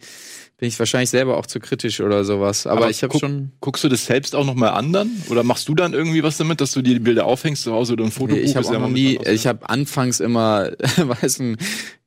Bin 0.59 0.69
ich 0.69 0.79
wahrscheinlich 0.79 1.11
selber 1.11 1.37
auch 1.37 1.45
zu 1.45 1.59
kritisch 1.59 2.01
oder 2.01 2.23
sowas. 2.23 2.65
Aber, 2.65 2.81
Aber 2.81 2.89
ich 2.89 3.03
habe 3.03 3.15
schon. 3.19 3.51
Guckst 3.59 3.83
du 3.83 3.89
das 3.89 4.07
selbst 4.07 4.35
auch 4.35 4.43
nochmal 4.43 4.71
an 4.71 4.91
dann? 4.91 5.11
Oder 5.29 5.43
machst 5.43 5.69
du 5.69 5.75
dann 5.75 5.93
irgendwie 5.93 6.23
was 6.23 6.37
damit, 6.37 6.61
dass 6.61 6.71
du 6.71 6.81
dir 6.81 6.95
die 6.95 6.99
Bilder 6.99 7.27
aufhängst 7.27 7.61
zu 7.61 7.73
Hause 7.73 7.93
oder 7.93 8.05
ein 8.05 8.11
Fotobuch? 8.11 8.41
Nee, 8.41 8.41
ich 8.41 8.55
habe 8.55 8.65
ja 8.65 8.87
nie. 8.87 9.19
Ich 9.31 9.45
habe 9.45 9.69
anfangs 9.69 10.19
immer, 10.19 10.71
weiß 10.97 11.41
ein, 11.41 11.57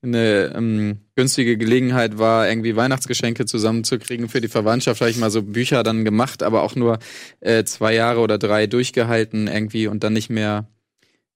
eine 0.03 0.53
ähm, 0.57 0.98
günstige 1.14 1.57
Gelegenheit 1.59 2.18
war, 2.18 2.48
irgendwie 2.48 2.74
Weihnachtsgeschenke 2.74 3.46
zusammenzukriegen 3.46 4.28
für 4.28 4.40
die 4.40 4.48
Verwandtschaft. 4.48 5.01
Habe 5.01 5.12
ich 5.12 5.18
mal 5.18 5.30
so 5.30 5.42
Bücher 5.44 5.84
dann 5.84 6.05
gemacht, 6.05 6.42
aber 6.42 6.62
auch 6.62 6.74
nur 6.74 6.98
äh, 7.38 7.62
zwei 7.62 7.94
Jahre 7.94 8.18
oder 8.18 8.36
drei 8.36 8.66
durchgehalten 8.66 9.46
irgendwie 9.46 9.86
und 9.86 10.03
dann 10.03 10.12
nicht 10.12 10.28
mehr. 10.28 10.68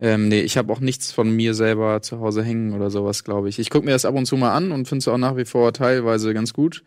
Ähm, 0.00 0.26
nee, 0.26 0.40
ich 0.40 0.56
habe 0.56 0.72
auch 0.72 0.80
nichts 0.80 1.12
von 1.12 1.30
mir 1.30 1.54
selber 1.54 2.02
zu 2.02 2.18
Hause 2.18 2.42
hängen 2.42 2.72
oder 2.72 2.90
sowas, 2.90 3.22
glaube 3.22 3.48
ich. 3.48 3.60
Ich 3.60 3.70
gucke 3.70 3.84
mir 3.84 3.92
das 3.92 4.04
ab 4.04 4.16
und 4.16 4.26
zu 4.26 4.36
mal 4.36 4.52
an 4.52 4.72
und 4.72 4.88
finde 4.88 4.98
es 4.98 5.06
auch 5.08 5.16
nach 5.16 5.36
wie 5.36 5.44
vor 5.44 5.72
teilweise 5.72 6.34
ganz 6.34 6.52
gut. 6.52 6.82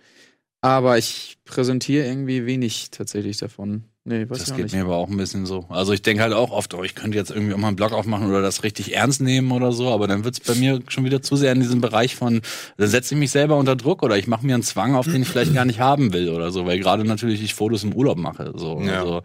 Aber 0.62 0.98
ich 0.98 1.38
präsentiere 1.46 2.06
irgendwie 2.06 2.46
wenig 2.46 2.90
tatsächlich 2.92 3.38
davon. 3.38 3.84
Nee, 4.06 4.30
weiß 4.30 4.38
Das 4.40 4.56
geht 4.56 4.66
nicht. 4.66 4.76
mir 4.76 4.82
aber 4.84 4.96
auch 4.96 5.10
ein 5.10 5.18
bisschen 5.18 5.46
so. 5.46 5.66
Also 5.70 5.92
ich 5.94 6.02
denke 6.02 6.24
halt 6.24 6.34
auch 6.34 6.50
oft, 6.52 6.74
oh, 6.74 6.84
ich 6.84 6.96
könnte 6.96 7.18
jetzt 7.18 7.30
irgendwie 7.30 7.54
auch 7.54 7.58
mal 7.58 7.68
einen 7.68 7.76
Blog 7.76 7.92
aufmachen 7.92 8.28
oder 8.30 8.42
das 8.42 8.64
richtig 8.64 8.96
ernst 8.96 9.22
nehmen 9.22 9.52
oder 9.52 9.72
so, 9.74 9.90
aber 9.90 10.08
dann 10.08 10.24
wird's 10.24 10.40
bei 10.40 10.56
mir 10.56 10.80
schon 10.88 11.04
wieder 11.04 11.22
zu 11.22 11.36
sehr 11.36 11.52
in 11.52 11.60
diesem 11.60 11.82
Bereich 11.82 12.16
von, 12.16 12.42
dann 12.78 12.88
setze 12.88 13.14
ich 13.16 13.20
mich 13.20 13.32
selber 13.32 13.58
unter 13.58 13.76
Druck 13.76 14.04
oder 14.04 14.18
ich 14.18 14.28
mache 14.28 14.46
mir 14.46 14.54
einen 14.54 14.64
Zwang, 14.64 14.96
auf 14.96 15.06
den 15.08 15.22
ich 15.24 15.28
vielleicht 15.28 15.54
gar 15.54 15.66
nicht 15.66 15.80
haben 15.80 16.14
will 16.14 16.30
oder 16.30 16.52
so, 16.52 16.66
weil 16.66 16.80
gerade 16.80 17.04
natürlich 17.04 17.44
ich 17.44 17.54
Fotos 17.54 17.84
im 17.84 17.94
Urlaub 17.94 18.18
mache. 18.18 18.54
So, 18.56 18.80
Ja. 18.82 19.02
also, 19.02 19.22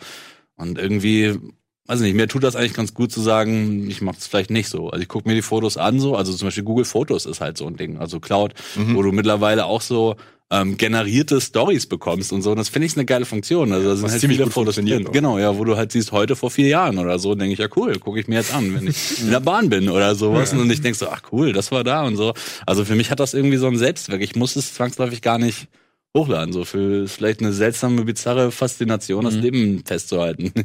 und 0.57 0.79
irgendwie, 0.79 1.39
weiß 1.87 2.01
nicht, 2.01 2.15
mir 2.15 2.27
tut 2.27 2.43
das 2.43 2.57
eigentlich 2.57 2.75
ganz 2.75 2.93
gut 2.93 3.13
zu 3.13 3.21
sagen, 3.21 3.89
ich 3.89 4.03
mache 4.03 4.17
es 4.19 4.27
vielleicht 4.27 4.51
nicht 4.51 4.69
so. 4.69 4.91
Also 4.91 5.01
ich 5.01 5.09
gucke 5.09 5.29
mir 5.29 5.37
die 5.37 5.43
Fotos 5.43 5.77
an 5.77 6.01
so, 6.01 6.17
also 6.17 6.33
zum 6.35 6.49
Beispiel 6.49 6.65
Google 6.65 6.85
Fotos 6.85 7.25
ist 7.25 7.41
halt 7.41 7.57
so 7.57 7.67
ein 7.69 7.77
Ding, 7.77 7.99
also 7.99 8.19
Cloud, 8.19 8.55
Mhm. 8.77 8.97
wo 8.97 9.03
du 9.03 9.13
mittlerweile 9.13 9.65
auch 9.67 9.81
so 9.81 10.17
ähm, 10.53 10.77
generierte 10.77 11.41
Stories 11.41 11.87
bekommst 11.87 12.31
und 12.31 12.43
so. 12.43 12.51
Und 12.51 12.59
das 12.59 12.69
finde 12.69 12.87
ich 12.87 12.95
eine 12.95 13.07
geile 13.07 13.25
Funktion. 13.25 13.73
Also 13.73 13.89
da 13.89 13.97
sind 13.97 14.05
Was 14.05 14.13
halt 14.13 14.21
ziemlich 14.21 14.39
viele 14.39 14.51
Fotos 14.51 14.75
drin. 14.75 15.09
Genau, 15.11 15.39
ja, 15.39 15.57
wo 15.57 15.65
du 15.65 15.77
halt 15.77 15.91
siehst, 15.93 16.13
heute 16.13 16.37
vor 16.37 16.51
vier 16.51 16.69
Jahren 16.69 16.99
oder 16.99 17.19
so, 17.19 17.35
denke 17.35 17.55
ich, 17.55 17.59
ja 17.59 17.69
cool, 17.75 17.99
gucke 17.99 18.21
ich 18.21 18.29
mir 18.29 18.37
jetzt 18.37 18.55
an, 18.55 18.75
wenn 18.75 18.87
ich 18.87 19.21
in 19.23 19.31
der 19.31 19.41
Bahn 19.41 19.71
bin 19.71 19.89
oder 19.89 20.15
sowas. 20.15 20.53
Und 20.53 20.71
ich 20.71 20.83
denke 20.83 20.99
so, 20.99 21.09
ach 21.09 21.23
cool, 21.33 21.55
das 21.55 21.73
war 21.73 21.85
da 21.85 22.03
und 22.03 22.17
so. 22.17 22.35
Also 22.67 22.85
für 22.85 22.95
mich 22.95 23.11
hat 23.11 23.19
das 23.19 23.33
irgendwie 23.33 23.57
so 23.57 23.67
einen 23.67 23.79
Selbstzweck. 23.79 24.21
Ich 24.21 24.37
muss 24.37 24.55
es 24.55 24.75
zwangsläufig 24.75 25.23
gar 25.23 25.39
nicht 25.39 25.69
hochladen. 26.17 26.53
So 26.53 26.65
für 26.65 27.09
vielleicht 27.09 27.41
eine 27.41 27.53
seltsame, 27.53 28.05
bizarre 28.05 28.51
Faszination, 28.53 29.25
das 29.25 29.35
Leben 29.35 29.83
festzuhalten. 29.85 30.53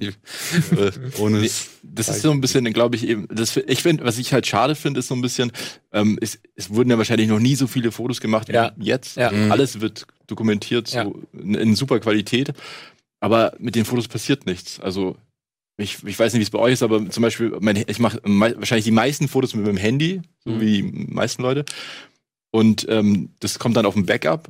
Äh, 0.72 0.92
Ohne 1.20 1.46
es. 1.46 1.70
Das 1.84 2.10
ist 2.10 2.22
so 2.22 2.32
ein 2.32 2.42
bisschen, 2.42 2.64
glaube 2.74 2.96
ich, 2.96 3.08
eben, 3.08 3.28
das, 3.30 3.56
ich 3.58 3.82
finde, 3.82 4.04
was 4.06 4.18
ich 4.18 4.34
halt 4.34 4.46
schade 4.46 4.76
finde, 4.76 5.00
ist 5.00 5.08
so 5.08 5.16
ein 5.16 5.22
bisschen, 5.22 5.52
ähm, 5.94 6.18
es, 6.22 6.40
es 6.56 6.70
wurden 6.70 6.90
ja 6.90 6.98
wahrscheinlich 6.98 7.28
noch 7.30 7.40
nie 7.40 7.56
so 7.56 7.68
viele 7.68 7.92
Fotos 7.92 8.20
gemacht 8.22 8.50
wie 8.50 8.54
Ja. 8.54 8.72
jetzt. 8.78 9.18
Ja. 9.18 9.32
Mhm. 9.32 9.52
Alles 9.52 9.80
wird 9.82 10.06
dokumentiert 10.28 10.88
so 10.90 10.98
Ja. 10.98 11.12
in, 11.34 11.54
in 11.56 11.76
super 11.76 12.00
Qualität. 12.00 12.54
Aber 13.20 13.54
mit 13.60 13.76
den 13.76 13.86
Fotos 13.86 14.08
passiert 14.08 14.46
nichts. 14.46 14.80
Also 14.80 15.16
ich, 15.78 16.04
ich 16.06 16.18
weiß 16.20 16.34
nicht, 16.34 16.40
wie 16.40 16.44
es 16.44 16.50
bei 16.50 16.60
euch 16.60 16.74
ist, 16.74 16.84
aber 16.84 17.10
zum 17.10 17.22
Beispiel, 17.24 17.56
mein, 17.62 17.84
ich 17.88 18.00
mache 18.00 18.20
wahrscheinlich 18.24 18.86
die 18.86 18.92
meisten 18.92 19.28
Fotos 19.28 19.56
mit 19.56 19.66
meinem 19.66 19.78
Handy, 19.78 20.22
so 20.44 20.52
Mhm. 20.52 20.62
wie 20.62 20.82
die 20.84 21.14
meisten 21.14 21.42
Leute. 21.42 21.66
Und 22.52 22.86
ähm, 22.90 23.30
das 23.40 23.60
kommt 23.60 23.76
dann 23.78 23.86
auf 23.86 23.96
ein 23.96 24.06
Backup 24.06 24.50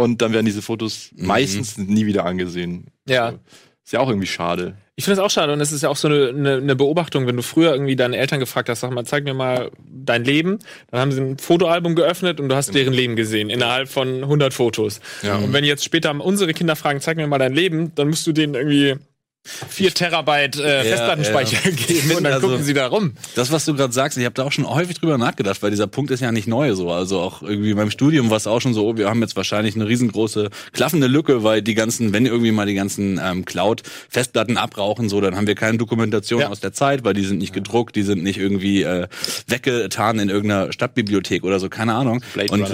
und 0.00 0.22
dann 0.22 0.32
werden 0.32 0.46
diese 0.46 0.62
Fotos 0.62 1.10
Mhm. 1.14 1.26
meistens 1.26 1.78
nie 1.78 2.06
wieder 2.06 2.24
angesehen. 2.24 2.86
Ja. 3.08 3.32
So. 3.32 3.38
Ist 3.84 3.92
ja 3.92 4.00
auch 4.00 4.08
irgendwie 4.08 4.26
schade. 4.26 4.76
Ich 4.94 5.04
finde 5.04 5.20
es 5.20 5.24
auch 5.24 5.30
schade 5.30 5.52
und 5.54 5.60
es 5.60 5.72
ist 5.72 5.82
ja 5.82 5.88
auch 5.88 5.96
so 5.96 6.06
eine, 6.08 6.28
eine, 6.28 6.56
eine 6.56 6.76
Beobachtung, 6.76 7.26
wenn 7.26 7.36
du 7.36 7.42
früher 7.42 7.72
irgendwie 7.72 7.96
deine 7.96 8.18
Eltern 8.18 8.38
gefragt 8.38 8.68
hast, 8.68 8.80
sag 8.80 8.92
mal, 8.92 9.04
zeig 9.06 9.24
mir 9.24 9.32
mal 9.34 9.70
dein 9.90 10.24
Leben, 10.24 10.58
dann 10.90 11.00
haben 11.00 11.12
sie 11.12 11.20
ein 11.22 11.38
Fotoalbum 11.38 11.94
geöffnet 11.94 12.38
und 12.38 12.50
du 12.50 12.54
hast 12.54 12.74
deren 12.74 12.92
Leben 12.92 13.16
gesehen 13.16 13.48
innerhalb 13.48 13.88
von 13.88 14.22
100 14.22 14.52
Fotos. 14.52 15.00
Ja. 15.22 15.36
Und 15.36 15.52
wenn 15.54 15.64
jetzt 15.64 15.84
später 15.84 16.14
unsere 16.20 16.52
Kinder 16.52 16.76
fragen, 16.76 17.00
zeig 17.00 17.16
mir 17.16 17.26
mal 17.26 17.38
dein 17.38 17.54
Leben, 17.54 17.92
dann 17.94 18.08
musst 18.08 18.26
du 18.26 18.32
denen 18.32 18.54
irgendwie 18.54 18.96
vier 19.44 19.92
Terabyte 19.94 20.56
äh, 20.60 20.84
Festplattenspeicher 20.84 21.70
geben 21.70 22.12
und 22.12 22.24
dann 22.24 22.34
Also- 22.34 22.48
gucken 22.48 22.62
sie 22.62 22.74
da 22.74 22.86
rum. 22.88 23.14
Das, 23.34 23.50
was 23.50 23.64
du 23.64 23.74
gerade 23.74 23.92
sagst, 23.92 24.18
ich 24.18 24.24
habe 24.26 24.34
da 24.34 24.44
auch 24.44 24.52
schon 24.52 24.68
häufig 24.68 24.98
drüber 24.98 25.16
nachgedacht, 25.16 25.62
weil 25.62 25.70
dieser 25.70 25.86
Punkt 25.86 26.10
ist 26.10 26.20
ja 26.20 26.30
nicht 26.30 26.46
neu 26.46 26.74
so. 26.74 26.90
Also 26.90 27.20
auch 27.20 27.42
irgendwie 27.42 27.72
beim 27.72 27.90
Studium 27.90 28.28
war 28.28 28.36
es 28.36 28.46
auch 28.46 28.60
schon 28.60 28.74
so, 28.74 28.86
oh, 28.86 28.96
wir 28.98 29.08
haben 29.08 29.22
jetzt 29.22 29.36
wahrscheinlich 29.36 29.74
eine 29.76 29.88
riesengroße 29.88 30.50
klaffende 30.72 31.06
Lücke, 31.06 31.42
weil 31.42 31.62
die 31.62 31.74
ganzen, 31.74 32.12
wenn 32.12 32.26
irgendwie 32.26 32.52
mal 32.52 32.66
die 32.66 32.74
ganzen 32.74 33.18
ähm, 33.22 33.44
Cloud-Festplatten 33.46 34.58
abrauchen, 34.58 35.08
so, 35.08 35.20
dann 35.22 35.34
haben 35.36 35.46
wir 35.46 35.54
keine 35.54 35.78
Dokumentation 35.78 36.40
Ja. 36.42 36.48
aus 36.48 36.60
der 36.60 36.72
Zeit, 36.74 37.04
weil 37.04 37.14
die 37.14 37.24
sind 37.24 37.38
nicht 37.38 37.54
gedruckt, 37.54 37.96
die 37.96 38.02
sind 38.02 38.22
nicht 38.22 38.38
irgendwie 38.38 38.82
äh, 38.82 39.06
weggetan 39.46 40.18
in 40.18 40.28
irgendeiner 40.28 40.70
Stadtbibliothek 40.72 41.44
oder 41.44 41.58
so, 41.58 41.70
keine 41.70 41.94
Ahnung. 41.94 42.22
Blade 42.34 42.52
Und. 42.52 42.66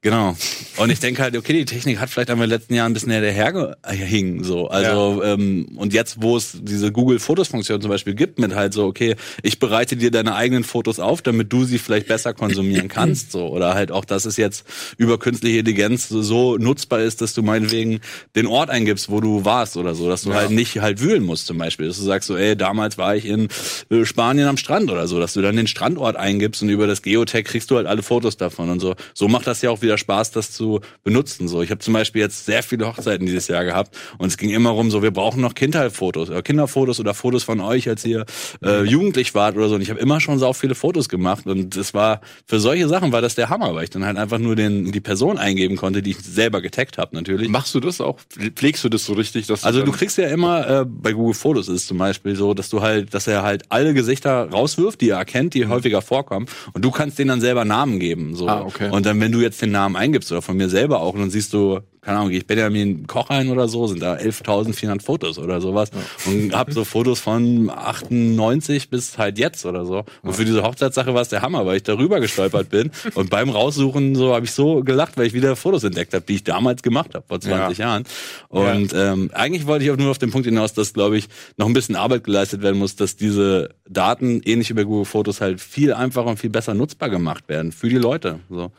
Genau. 0.00 0.36
Und 0.78 0.90
ich 0.90 0.98
denke 0.98 1.22
halt, 1.22 1.36
okay, 1.36 1.52
die 1.52 1.64
Technik 1.64 2.00
hat 2.00 2.10
vielleicht 2.10 2.28
in 2.30 2.40
den 2.40 2.48
letzten 2.48 2.74
Jahren 2.74 2.90
ein 2.90 2.94
bisschen 2.94 3.12
hinterhergehing, 3.12 4.42
so. 4.42 4.68
Also, 4.68 5.22
ähm, 5.22 5.66
und 5.76 5.91
jetzt, 5.92 6.22
wo 6.22 6.36
es 6.36 6.58
diese 6.60 6.92
Google 6.92 7.18
Fotos 7.18 7.48
Funktion 7.48 7.80
zum 7.80 7.90
Beispiel 7.90 8.14
gibt, 8.14 8.38
mit 8.38 8.54
halt 8.54 8.72
so, 8.74 8.84
okay, 8.86 9.16
ich 9.42 9.58
bereite 9.58 9.96
dir 9.96 10.10
deine 10.10 10.34
eigenen 10.34 10.64
Fotos 10.64 10.98
auf, 10.98 11.22
damit 11.22 11.52
du 11.52 11.64
sie 11.64 11.78
vielleicht 11.78 12.08
besser 12.08 12.34
konsumieren 12.34 12.88
kannst, 12.88 13.32
so. 13.32 13.48
Oder 13.48 13.74
halt 13.74 13.92
auch, 13.92 14.04
dass 14.04 14.24
es 14.24 14.36
jetzt 14.36 14.64
über 14.96 15.18
künstliche 15.18 15.58
Intelligenz 15.58 16.08
so 16.08 16.56
nutzbar 16.56 17.00
ist, 17.00 17.20
dass 17.20 17.34
du 17.34 17.42
meinetwegen 17.42 18.00
den 18.34 18.46
Ort 18.46 18.70
eingibst, 18.70 19.10
wo 19.10 19.20
du 19.20 19.44
warst 19.44 19.76
oder 19.76 19.94
so, 19.94 20.08
dass 20.08 20.22
du 20.22 20.34
halt 20.34 20.50
nicht 20.50 20.80
halt 20.80 21.00
wühlen 21.00 21.22
musst 21.22 21.46
zum 21.46 21.58
Beispiel. 21.58 21.88
Dass 21.88 21.98
du 21.98 22.04
sagst 22.04 22.28
so, 22.28 22.36
ey, 22.36 22.56
damals 22.56 22.98
war 22.98 23.16
ich 23.16 23.26
in 23.26 23.48
äh, 23.90 24.04
Spanien 24.04 24.48
am 24.48 24.56
Strand 24.56 24.90
oder 24.90 25.06
so, 25.06 25.20
dass 25.20 25.34
du 25.34 25.42
dann 25.42 25.56
den 25.56 25.66
Strandort 25.66 26.16
eingibst 26.16 26.62
und 26.62 26.68
über 26.68 26.86
das 26.86 27.02
Geotag 27.02 27.44
kriegst 27.44 27.70
du 27.70 27.76
halt 27.76 27.86
alle 27.86 28.02
Fotos 28.02 28.36
davon 28.36 28.70
und 28.70 28.80
so. 28.80 28.94
So 29.14 29.28
macht 29.28 29.46
das 29.46 29.62
ja 29.62 29.70
auch 29.70 29.82
wieder 29.82 29.98
Spaß, 29.98 30.30
das 30.30 30.52
zu 30.52 30.80
benutzen. 31.04 31.48
So, 31.48 31.62
ich 31.62 31.70
habe 31.70 31.80
zum 31.80 31.94
Beispiel 31.94 32.22
jetzt 32.22 32.46
sehr 32.46 32.62
viele 32.62 32.86
Hochzeiten 32.86 33.26
dieses 33.26 33.48
Jahr 33.48 33.64
gehabt 33.64 33.96
und 34.18 34.28
es 34.28 34.36
ging 34.36 34.50
immer 34.50 34.70
rum, 34.70 34.90
so 34.90 35.02
wir 35.02 35.10
brauchen 35.10 35.40
noch 35.40 35.54
Kindheitsfotos 35.82 36.30
oder 36.30 36.42
Kinderfotos 36.42 37.00
oder 37.00 37.14
Fotos 37.14 37.44
von 37.44 37.60
euch, 37.60 37.88
als 37.88 38.04
ihr 38.04 38.24
äh, 38.64 38.84
jugendlich 38.84 39.34
wart 39.34 39.56
oder 39.56 39.68
so. 39.68 39.74
Und 39.74 39.80
ich 39.80 39.90
habe 39.90 40.00
immer 40.00 40.20
schon 40.20 40.38
so 40.38 40.52
viele 40.52 40.74
Fotos 40.74 41.08
gemacht 41.08 41.46
und 41.46 41.76
das 41.76 41.94
war 41.94 42.20
für 42.46 42.60
solche 42.60 42.88
Sachen 42.88 43.12
war 43.12 43.22
das 43.22 43.34
der 43.34 43.48
Hammer, 43.48 43.74
weil 43.74 43.84
ich 43.84 43.90
dann 43.90 44.04
halt 44.04 44.16
einfach 44.16 44.38
nur 44.38 44.56
den 44.56 44.92
die 44.92 45.00
Person 45.00 45.38
eingeben 45.38 45.76
konnte, 45.76 46.02
die 46.02 46.10
ich 46.10 46.18
selber 46.18 46.60
getaggt 46.60 46.98
habe 46.98 47.14
natürlich. 47.16 47.48
Machst 47.48 47.74
du 47.74 47.80
das 47.80 48.00
auch? 48.00 48.18
Pflegst 48.54 48.84
du 48.84 48.88
das 48.88 49.04
so 49.04 49.14
richtig? 49.14 49.46
Dass 49.46 49.64
Also 49.64 49.80
du, 49.80 49.86
du 49.86 49.92
kriegst 49.92 50.18
ja 50.18 50.28
immer, 50.28 50.68
äh, 50.68 50.84
bei 50.86 51.12
Google 51.12 51.34
Fotos 51.34 51.68
ist 51.68 51.82
es 51.82 51.86
zum 51.86 51.98
Beispiel 51.98 52.36
so, 52.36 52.54
dass 52.54 52.68
du 52.68 52.82
halt, 52.82 53.14
dass 53.14 53.26
er 53.26 53.42
halt 53.42 53.64
alle 53.68 53.94
Gesichter 53.94 54.50
rauswirft, 54.50 55.00
die 55.00 55.10
er 55.10 55.18
erkennt, 55.18 55.54
die 55.54 55.66
häufiger 55.66 56.02
vorkommen. 56.02 56.46
Und 56.72 56.84
du 56.84 56.90
kannst 56.90 57.18
denen 57.18 57.28
dann 57.28 57.40
selber 57.40 57.64
Namen 57.64 57.98
geben. 57.98 58.34
So. 58.34 58.48
Ah, 58.48 58.62
okay. 58.62 58.90
Und 58.90 59.06
dann, 59.06 59.20
wenn 59.20 59.32
du 59.32 59.40
jetzt 59.40 59.62
den 59.62 59.70
Namen 59.70 59.96
eingibst 59.96 60.30
oder 60.32 60.42
von 60.42 60.56
mir 60.56 60.68
selber 60.68 61.00
auch, 61.00 61.14
dann 61.14 61.30
siehst 61.30 61.52
du, 61.52 61.80
keine 62.02 62.18
Ahnung, 62.18 62.30
gehe 62.30 62.38
ich 62.38 62.46
Benjamin 62.48 63.06
Koch 63.06 63.30
ein 63.30 63.48
oder 63.48 63.68
so, 63.68 63.86
sind 63.86 64.02
da 64.02 64.14
11.400 64.14 65.02
Fotos 65.02 65.38
oder 65.38 65.60
sowas. 65.60 65.92
Und 66.26 66.52
hab 66.52 66.72
so 66.72 66.84
Fotos 66.84 67.20
von 67.20 67.70
98 67.70 68.90
bis 68.90 69.18
halt 69.18 69.38
jetzt 69.38 69.64
oder 69.64 69.86
so. 69.86 70.04
Und 70.22 70.32
für 70.32 70.44
diese 70.44 70.64
Hochzeitssache 70.64 71.14
war 71.14 71.22
es 71.22 71.28
der 71.28 71.42
Hammer, 71.42 71.64
weil 71.64 71.76
ich 71.76 71.84
darüber 71.84 72.18
gestolpert 72.18 72.70
bin. 72.70 72.90
Und 73.14 73.30
beim 73.30 73.50
Raussuchen 73.50 74.16
so 74.16 74.34
habe 74.34 74.44
ich 74.44 74.50
so 74.50 74.82
gelacht, 74.82 75.16
weil 75.16 75.26
ich 75.26 75.32
wieder 75.32 75.54
Fotos 75.54 75.84
entdeckt 75.84 76.12
habe, 76.12 76.24
die 76.26 76.34
ich 76.34 76.44
damals 76.44 76.82
gemacht 76.82 77.14
habe, 77.14 77.24
vor 77.24 77.40
20 77.40 77.78
Jahren. 77.78 78.02
Und 78.48 78.92
ähm, 78.94 79.30
eigentlich 79.32 79.68
wollte 79.68 79.84
ich 79.84 79.92
auch 79.92 79.96
nur 79.96 80.10
auf 80.10 80.18
den 80.18 80.32
Punkt 80.32 80.46
hinaus, 80.46 80.72
dass, 80.72 80.94
glaube 80.94 81.16
ich, 81.16 81.28
noch 81.56 81.66
ein 81.66 81.72
bisschen 81.72 81.94
Arbeit 81.94 82.24
geleistet 82.24 82.62
werden 82.62 82.78
muss, 82.78 82.96
dass 82.96 83.14
diese 83.14 83.76
Daten, 83.88 84.40
ähnlich 84.44 84.70
wie 84.70 84.74
bei 84.74 84.84
Google 84.84 85.04
Fotos, 85.04 85.40
halt 85.40 85.60
viel 85.60 85.92
einfacher 85.92 86.26
und 86.26 86.40
viel 86.40 86.50
besser 86.50 86.74
nutzbar 86.74 87.10
gemacht 87.10 87.48
werden 87.48 87.70
für 87.70 87.88
die 87.88 87.98
Leute. 87.98 88.40
So. 88.50 88.72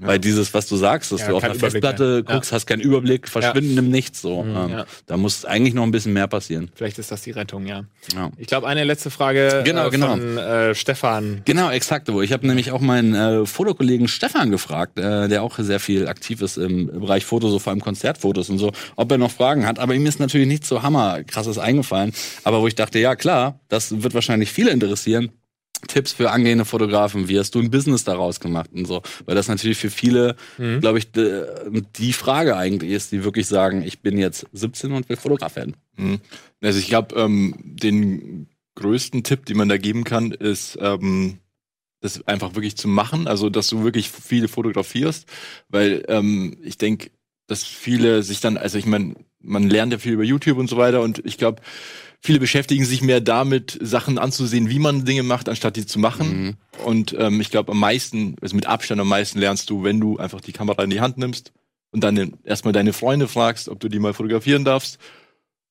Weil 0.00 0.18
dieses, 0.18 0.54
was 0.54 0.66
du 0.68 0.76
sagst, 0.76 1.10
dass 1.12 1.22
Ja, 1.22 1.28
du 1.28 1.36
auf 1.36 1.42
einer 1.42 1.54
Überblick 1.54 1.72
Festplatte 1.72 2.04
mehr. 2.04 2.24
Ja. 2.28 2.34
guckst, 2.34 2.52
hast 2.52 2.66
keinen 2.66 2.80
Überblick, 2.80 3.26
verschwinden 3.28 3.76
im 3.78 3.90
Nichts. 3.90 4.20
So. 4.22 4.42
ähm, 4.44 4.68
ja. 4.70 4.86
Da 5.06 5.16
muss 5.16 5.44
eigentlich 5.44 5.74
noch 5.74 5.82
ein 5.82 5.90
bisschen 5.90 6.12
mehr 6.12 6.28
passieren. 6.28 6.70
Vielleicht 6.74 6.98
ist 6.98 7.10
das 7.10 7.22
die 7.22 7.32
Rettung, 7.32 7.66
ja. 7.66 7.82
Ja. 8.14 8.30
Ich 8.36 8.46
glaube, 8.46 8.68
eine 8.68 8.84
letzte 8.84 9.10
Frage 9.10 9.62
Genau, 9.64 9.88
äh, 9.88 9.90
genau. 9.90 10.08
von 10.10 10.38
äh, 10.38 10.74
Stefan. 10.74 11.42
Genau, 11.44 11.70
exakt. 11.70 12.08
Ich 12.08 12.32
habe 12.32 12.46
nämlich 12.46 12.70
auch 12.70 12.80
meinen 12.80 13.14
äh, 13.14 13.44
Fotokollegen 13.46 14.06
Stefan 14.08 14.50
gefragt, 14.50 14.98
äh, 14.98 15.28
der 15.28 15.42
auch 15.42 15.58
sehr 15.58 15.80
viel 15.80 16.06
aktiv 16.06 16.42
ist 16.42 16.56
im 16.58 16.86
Bereich 17.00 17.24
Foto, 17.24 17.48
so 17.48 17.58
vor 17.58 17.72
allem 17.72 17.80
Konzertfotos 17.80 18.48
und 18.50 18.58
so, 18.58 18.72
ob 18.96 19.10
er 19.10 19.18
noch 19.18 19.30
Fragen 19.32 19.66
hat. 19.66 19.78
Aber 19.78 19.94
ihm 19.94 20.06
ist 20.06 20.20
natürlich 20.20 20.46
nicht 20.46 20.64
so 20.64 20.82
hammerkrasses 20.82 21.58
eingefallen. 21.58 22.12
Aber 22.44 22.60
wo 22.62 22.66
ich 22.68 22.74
dachte, 22.76 22.98
ja 22.98 23.16
klar, 23.16 23.58
das 23.68 24.02
wird 24.02 24.14
wahrscheinlich 24.14 24.52
viele 24.52 24.70
interessieren. 24.70 25.30
Tipps 25.86 26.12
für 26.12 26.30
angehende 26.30 26.64
Fotografen, 26.64 27.28
wie 27.28 27.38
hast 27.38 27.54
du 27.54 27.60
ein 27.60 27.70
Business 27.70 28.04
daraus 28.04 28.40
gemacht 28.40 28.70
und 28.74 28.86
so, 28.86 29.02
weil 29.26 29.34
das 29.36 29.48
natürlich 29.48 29.78
für 29.78 29.90
viele, 29.90 30.36
Mhm. 30.58 30.80
glaube 30.80 30.98
ich, 30.98 31.12
de- 31.12 31.46
die 31.96 32.12
Frage 32.12 32.56
eigentlich 32.56 32.90
ist, 32.90 33.12
die 33.12 33.24
wirklich 33.24 33.46
sagen, 33.46 33.82
ich 33.82 34.00
bin 34.00 34.18
jetzt 34.18 34.46
17 34.52 34.92
und 34.92 35.08
will 35.08 35.16
Fotograf 35.16 35.56
werden. 35.56 35.76
Mhm. 35.96 36.20
Also 36.60 36.78
ich 36.78 36.88
glaube, 36.88 37.14
ähm, 37.16 37.54
den 37.62 38.48
größten 38.74 39.22
Tipp, 39.22 39.46
den 39.46 39.56
man 39.56 39.68
da 39.68 39.76
geben 39.76 40.04
kann, 40.04 40.32
ist, 40.32 40.78
ähm, 40.80 41.38
das 42.00 42.26
einfach 42.28 42.54
wirklich 42.54 42.76
zu 42.76 42.86
machen. 42.86 43.26
Also, 43.26 43.50
dass 43.50 43.66
du 43.68 43.82
wirklich 43.82 44.08
viele 44.10 44.46
fotografierst, 44.48 45.26
weil 45.68 46.04
ähm, 46.08 46.56
ich 46.62 46.78
denke, 46.78 47.10
dass 47.48 47.64
viele 47.64 48.22
sich 48.22 48.40
dann, 48.40 48.56
also 48.56 48.78
ich 48.78 48.86
meine, 48.86 49.14
man 49.40 49.68
lernt 49.68 49.92
ja 49.92 49.98
viel 49.98 50.12
über 50.12 50.22
YouTube 50.22 50.58
und 50.58 50.68
so 50.68 50.76
weiter 50.76 51.00
und 51.02 51.24
ich 51.24 51.38
glaube, 51.38 51.60
viele 52.20 52.40
beschäftigen 52.40 52.84
sich 52.84 53.02
mehr 53.02 53.20
damit, 53.20 53.78
Sachen 53.80 54.18
anzusehen, 54.18 54.68
wie 54.68 54.78
man 54.78 55.04
Dinge 55.04 55.22
macht, 55.22 55.48
anstatt 55.48 55.76
die 55.76 55.86
zu 55.86 55.98
machen. 55.98 56.56
Und 56.84 57.14
ähm, 57.18 57.40
ich 57.40 57.50
glaube, 57.50 57.72
am 57.72 57.78
meisten, 57.80 58.36
also 58.40 58.56
mit 58.56 58.66
Abstand 58.66 59.00
am 59.00 59.08
meisten 59.08 59.38
lernst 59.38 59.70
du, 59.70 59.82
wenn 59.84 60.00
du 60.00 60.18
einfach 60.18 60.40
die 60.40 60.52
Kamera 60.52 60.82
in 60.82 60.90
die 60.90 61.00
Hand 61.00 61.18
nimmst 61.18 61.52
und 61.90 62.02
dann 62.04 62.34
erstmal 62.44 62.72
deine 62.72 62.92
Freunde 62.92 63.28
fragst, 63.28 63.68
ob 63.68 63.80
du 63.80 63.88
die 63.88 63.98
mal 63.98 64.14
fotografieren 64.14 64.64
darfst. 64.64 64.98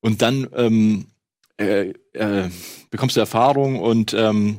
Und 0.00 0.22
dann 0.22 0.48
ähm, 0.54 1.06
äh, 1.58 1.92
äh, 2.12 2.48
bekommst 2.90 3.16
du 3.16 3.20
Erfahrung 3.20 3.78
und 3.80 4.14
ähm, 4.14 4.58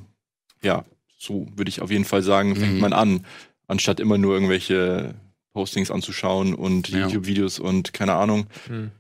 ja, 0.61 0.85
so 1.17 1.47
würde 1.55 1.69
ich 1.69 1.81
auf 1.81 1.91
jeden 1.91 2.05
Fall 2.05 2.23
sagen, 2.23 2.55
fängt 2.55 2.75
Mhm. 2.75 2.79
man 2.79 2.93
an, 2.93 3.25
anstatt 3.67 3.99
immer 3.99 4.17
nur 4.17 4.33
irgendwelche 4.33 5.15
Postings 5.53 5.91
anzuschauen 5.91 6.53
und 6.53 6.89
Ja. 6.89 6.99
YouTube-Videos 7.07 7.59
und 7.59 7.93
keine 7.93 8.13
Ahnung. 8.13 8.47
Hm. 8.67 8.91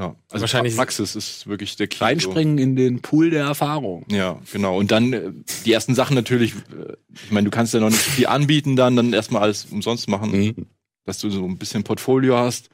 Ja, 0.00 0.16
also 0.30 0.40
Wahrscheinlich- 0.42 0.74
Praxis 0.76 1.14
ist 1.14 1.46
wirklich 1.46 1.76
der 1.76 1.86
Key. 1.86 1.98
so. 1.98 2.04
Reinspringen 2.06 2.56
in 2.58 2.74
den 2.74 3.00
Pool 3.02 3.28
der 3.30 3.44
Erfahrung. 3.44 4.06
Ja, 4.10 4.40
genau. 4.50 4.78
Und 4.78 4.90
dann 4.90 5.12
äh, 5.12 5.30
die 5.66 5.72
ersten 5.72 5.94
Sachen 5.94 6.14
natürlich, 6.14 6.54
äh, 6.54 6.94
ich 7.24 7.30
meine, 7.30 7.44
du 7.44 7.50
kannst 7.50 7.74
ja 7.74 7.80
noch 7.80 7.90
nicht 7.90 8.00
viel 8.00 8.26
anbieten, 8.26 8.76
dann, 8.76 8.96
dann 8.96 9.12
erstmal 9.12 9.42
alles 9.42 9.66
umsonst 9.66 10.08
machen, 10.08 10.30
Mhm. 10.32 10.66
dass 11.04 11.18
du 11.18 11.28
so 11.30 11.44
ein 11.44 11.58
bisschen 11.58 11.84
Portfolio 11.84 12.38
hast. 12.38 12.70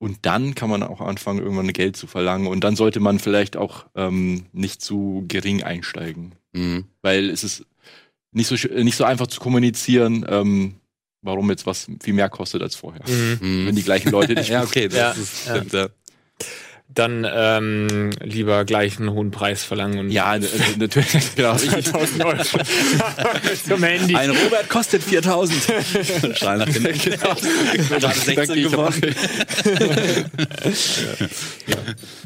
Und 0.00 0.18
dann 0.22 0.54
kann 0.54 0.70
man 0.70 0.84
auch 0.84 1.00
anfangen, 1.00 1.40
irgendwann 1.40 1.72
Geld 1.72 1.96
zu 1.96 2.06
verlangen. 2.06 2.46
Und 2.46 2.62
dann 2.62 2.76
sollte 2.76 3.00
man 3.00 3.18
vielleicht 3.18 3.56
auch 3.56 3.86
ähm, 3.96 4.44
nicht 4.52 4.80
zu 4.80 5.24
gering 5.26 5.64
einsteigen. 5.64 6.36
Mhm. 6.52 6.84
Weil 7.02 7.30
es 7.30 7.42
ist 7.42 7.64
nicht 8.30 8.46
so, 8.46 8.54
sch- 8.54 8.72
nicht 8.84 8.94
so 8.96 9.02
einfach 9.02 9.26
zu 9.26 9.40
kommunizieren, 9.40 10.24
ähm, 10.28 10.74
warum 11.22 11.50
jetzt 11.50 11.66
was 11.66 11.88
viel 12.00 12.14
mehr 12.14 12.28
kostet 12.28 12.62
als 12.62 12.76
vorher. 12.76 13.02
Mhm. 13.08 13.66
Wenn 13.66 13.74
die 13.74 13.82
gleichen 13.82 14.12
Leute 14.12 14.34
nicht 14.36 14.50
Ja, 14.50 14.62
okay, 14.62 14.86
das 14.86 14.96
Ja, 14.96 15.10
ist 15.20 15.46
ja. 15.48 15.56
stimmt, 15.56 15.72
ja. 15.72 15.88
Dann 16.98 17.24
ähm, 17.32 18.10
lieber 18.22 18.64
gleich 18.64 18.98
einen 18.98 19.10
hohen 19.12 19.30
Preis 19.30 19.62
verlangen 19.62 19.98
und 20.00 20.10
Ja, 20.10 20.36
natürlich, 20.78 21.12
genau. 21.36 21.52
1000 21.52 22.24
Euro 22.24 22.42
zum 23.68 23.82
Handy. 23.84 24.16
Ein 24.16 24.30
Robert 24.30 24.68
kostet 24.68 25.02
4000. 25.04 25.62
Schrei 26.36 26.56
nach 26.56 26.66
den 26.68 26.82
Genau. 26.82 27.34
Gerade 27.88 28.08
16 28.08 28.34
Danke, 28.34 28.54
ich 28.56 28.64
hab- 28.66 28.70
geworden. 28.72 29.14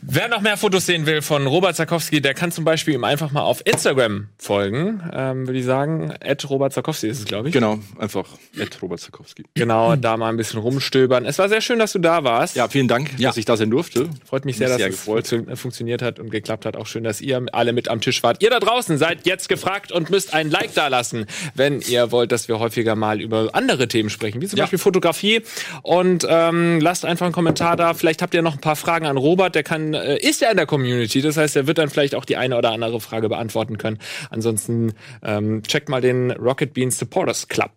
Wer 0.02 0.28
noch 0.28 0.40
mehr 0.40 0.56
Fotos 0.56 0.86
sehen 0.86 1.06
will 1.06 1.22
von 1.22 1.46
Robert 1.46 1.76
Zakowski, 1.76 2.20
der 2.20 2.34
kann 2.34 2.50
zum 2.52 2.64
Beispiel 2.64 2.94
ihm 2.94 3.04
einfach 3.04 3.30
mal 3.32 3.42
auf 3.42 3.62
Instagram 3.64 4.28
folgen, 4.38 5.02
ähm, 5.12 5.46
würde 5.46 5.58
ich 5.58 5.64
sagen. 5.64 6.12
At 6.24 6.48
Robert 6.48 6.72
Zakowski 6.72 7.08
ist 7.08 7.18
es, 7.20 7.24
glaube 7.24 7.48
ich. 7.48 7.52
Genau, 7.54 7.78
einfach 7.98 8.24
Ed 8.58 8.80
Robert 8.82 9.00
Zakowski. 9.00 9.44
Genau, 9.54 9.96
da 9.96 10.16
mal 10.16 10.28
ein 10.28 10.36
bisschen 10.36 10.60
rumstöbern. 10.60 11.24
Es 11.24 11.38
war 11.38 11.48
sehr 11.48 11.60
schön, 11.60 11.78
dass 11.78 11.92
du 11.92 11.98
da 11.98 12.24
warst. 12.24 12.56
Ja, 12.56 12.68
vielen 12.68 12.88
Dank, 12.88 13.10
Ja. 13.18 13.28
dass 13.30 13.36
ich 13.36 13.44
da 13.44 13.56
sein 13.56 13.70
durfte. 13.70 14.08
Freut 14.24 14.44
mich 14.44 14.56
sehr, 14.56 14.61
Mich 14.70 14.70
dass 14.70 14.78
sehr 14.78 14.88
es 14.88 15.06
funktio- 15.32 15.56
funktioniert 15.56 16.02
hat 16.02 16.18
und 16.18 16.30
geklappt 16.30 16.64
hat. 16.66 16.76
Auch 16.76 16.86
schön, 16.86 17.04
dass 17.04 17.20
ihr 17.20 17.44
alle 17.52 17.72
mit 17.72 17.88
am 17.88 18.00
Tisch 18.00 18.22
wart. 18.22 18.42
Ihr 18.42 18.50
da 18.50 18.60
draußen 18.60 18.98
seid 18.98 19.26
jetzt 19.26 19.48
gefragt 19.48 19.92
und 19.92 20.10
müsst 20.10 20.34
ein 20.34 20.50
Like 20.50 20.74
da 20.74 20.88
lassen, 20.88 21.26
wenn 21.54 21.80
ihr 21.80 22.10
wollt, 22.12 22.32
dass 22.32 22.48
wir 22.48 22.58
häufiger 22.58 22.94
mal 22.96 23.20
über 23.20 23.50
andere 23.54 23.88
Themen 23.88 24.10
sprechen, 24.10 24.40
wie 24.40 24.46
zum 24.46 24.58
Ja. 24.58 24.64
Beispiel 24.64 24.78
Fotografie. 24.78 25.42
Und 25.82 26.26
ähm, 26.28 26.80
lasst 26.80 27.04
einfach 27.04 27.26
einen 27.26 27.34
Kommentar 27.34 27.76
da. 27.76 27.94
Vielleicht 27.94 28.22
habt 28.22 28.34
ihr 28.34 28.42
noch 28.42 28.54
ein 28.54 28.60
paar 28.60 28.76
Fragen 28.76 29.06
an 29.06 29.16
Robert. 29.16 29.54
Der 29.54 29.62
kann, 29.62 29.94
äh, 29.94 30.18
ist 30.18 30.40
ja 30.40 30.50
in 30.50 30.56
der 30.56 30.66
Community. 30.66 31.20
Das 31.22 31.36
heißt, 31.36 31.56
er 31.56 31.66
wird 31.66 31.78
dann 31.78 31.90
vielleicht 31.90 32.14
auch 32.14 32.24
die 32.24 32.36
eine 32.36 32.56
oder 32.56 32.70
andere 32.72 33.00
Frage 33.00 33.28
beantworten 33.28 33.78
können. 33.78 33.98
Ansonsten 34.30 34.94
ähm, 35.22 35.62
checkt 35.62 35.88
mal 35.88 36.00
den 36.00 36.30
Rocket 36.32 36.74
Beans 36.74 36.98
Supporters 36.98 37.48
Club 37.48 37.70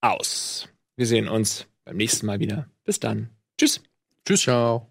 aus. 0.00 0.68
Wir 0.96 1.06
sehen 1.06 1.28
uns 1.28 1.66
beim 1.84 1.96
nächsten 1.96 2.26
Mal 2.26 2.40
wieder. 2.40 2.66
Bis 2.84 3.00
dann. 3.00 3.30
Tschüss. 3.58 3.80
Tschüss. 4.26 4.42
Ciao. 4.42 4.90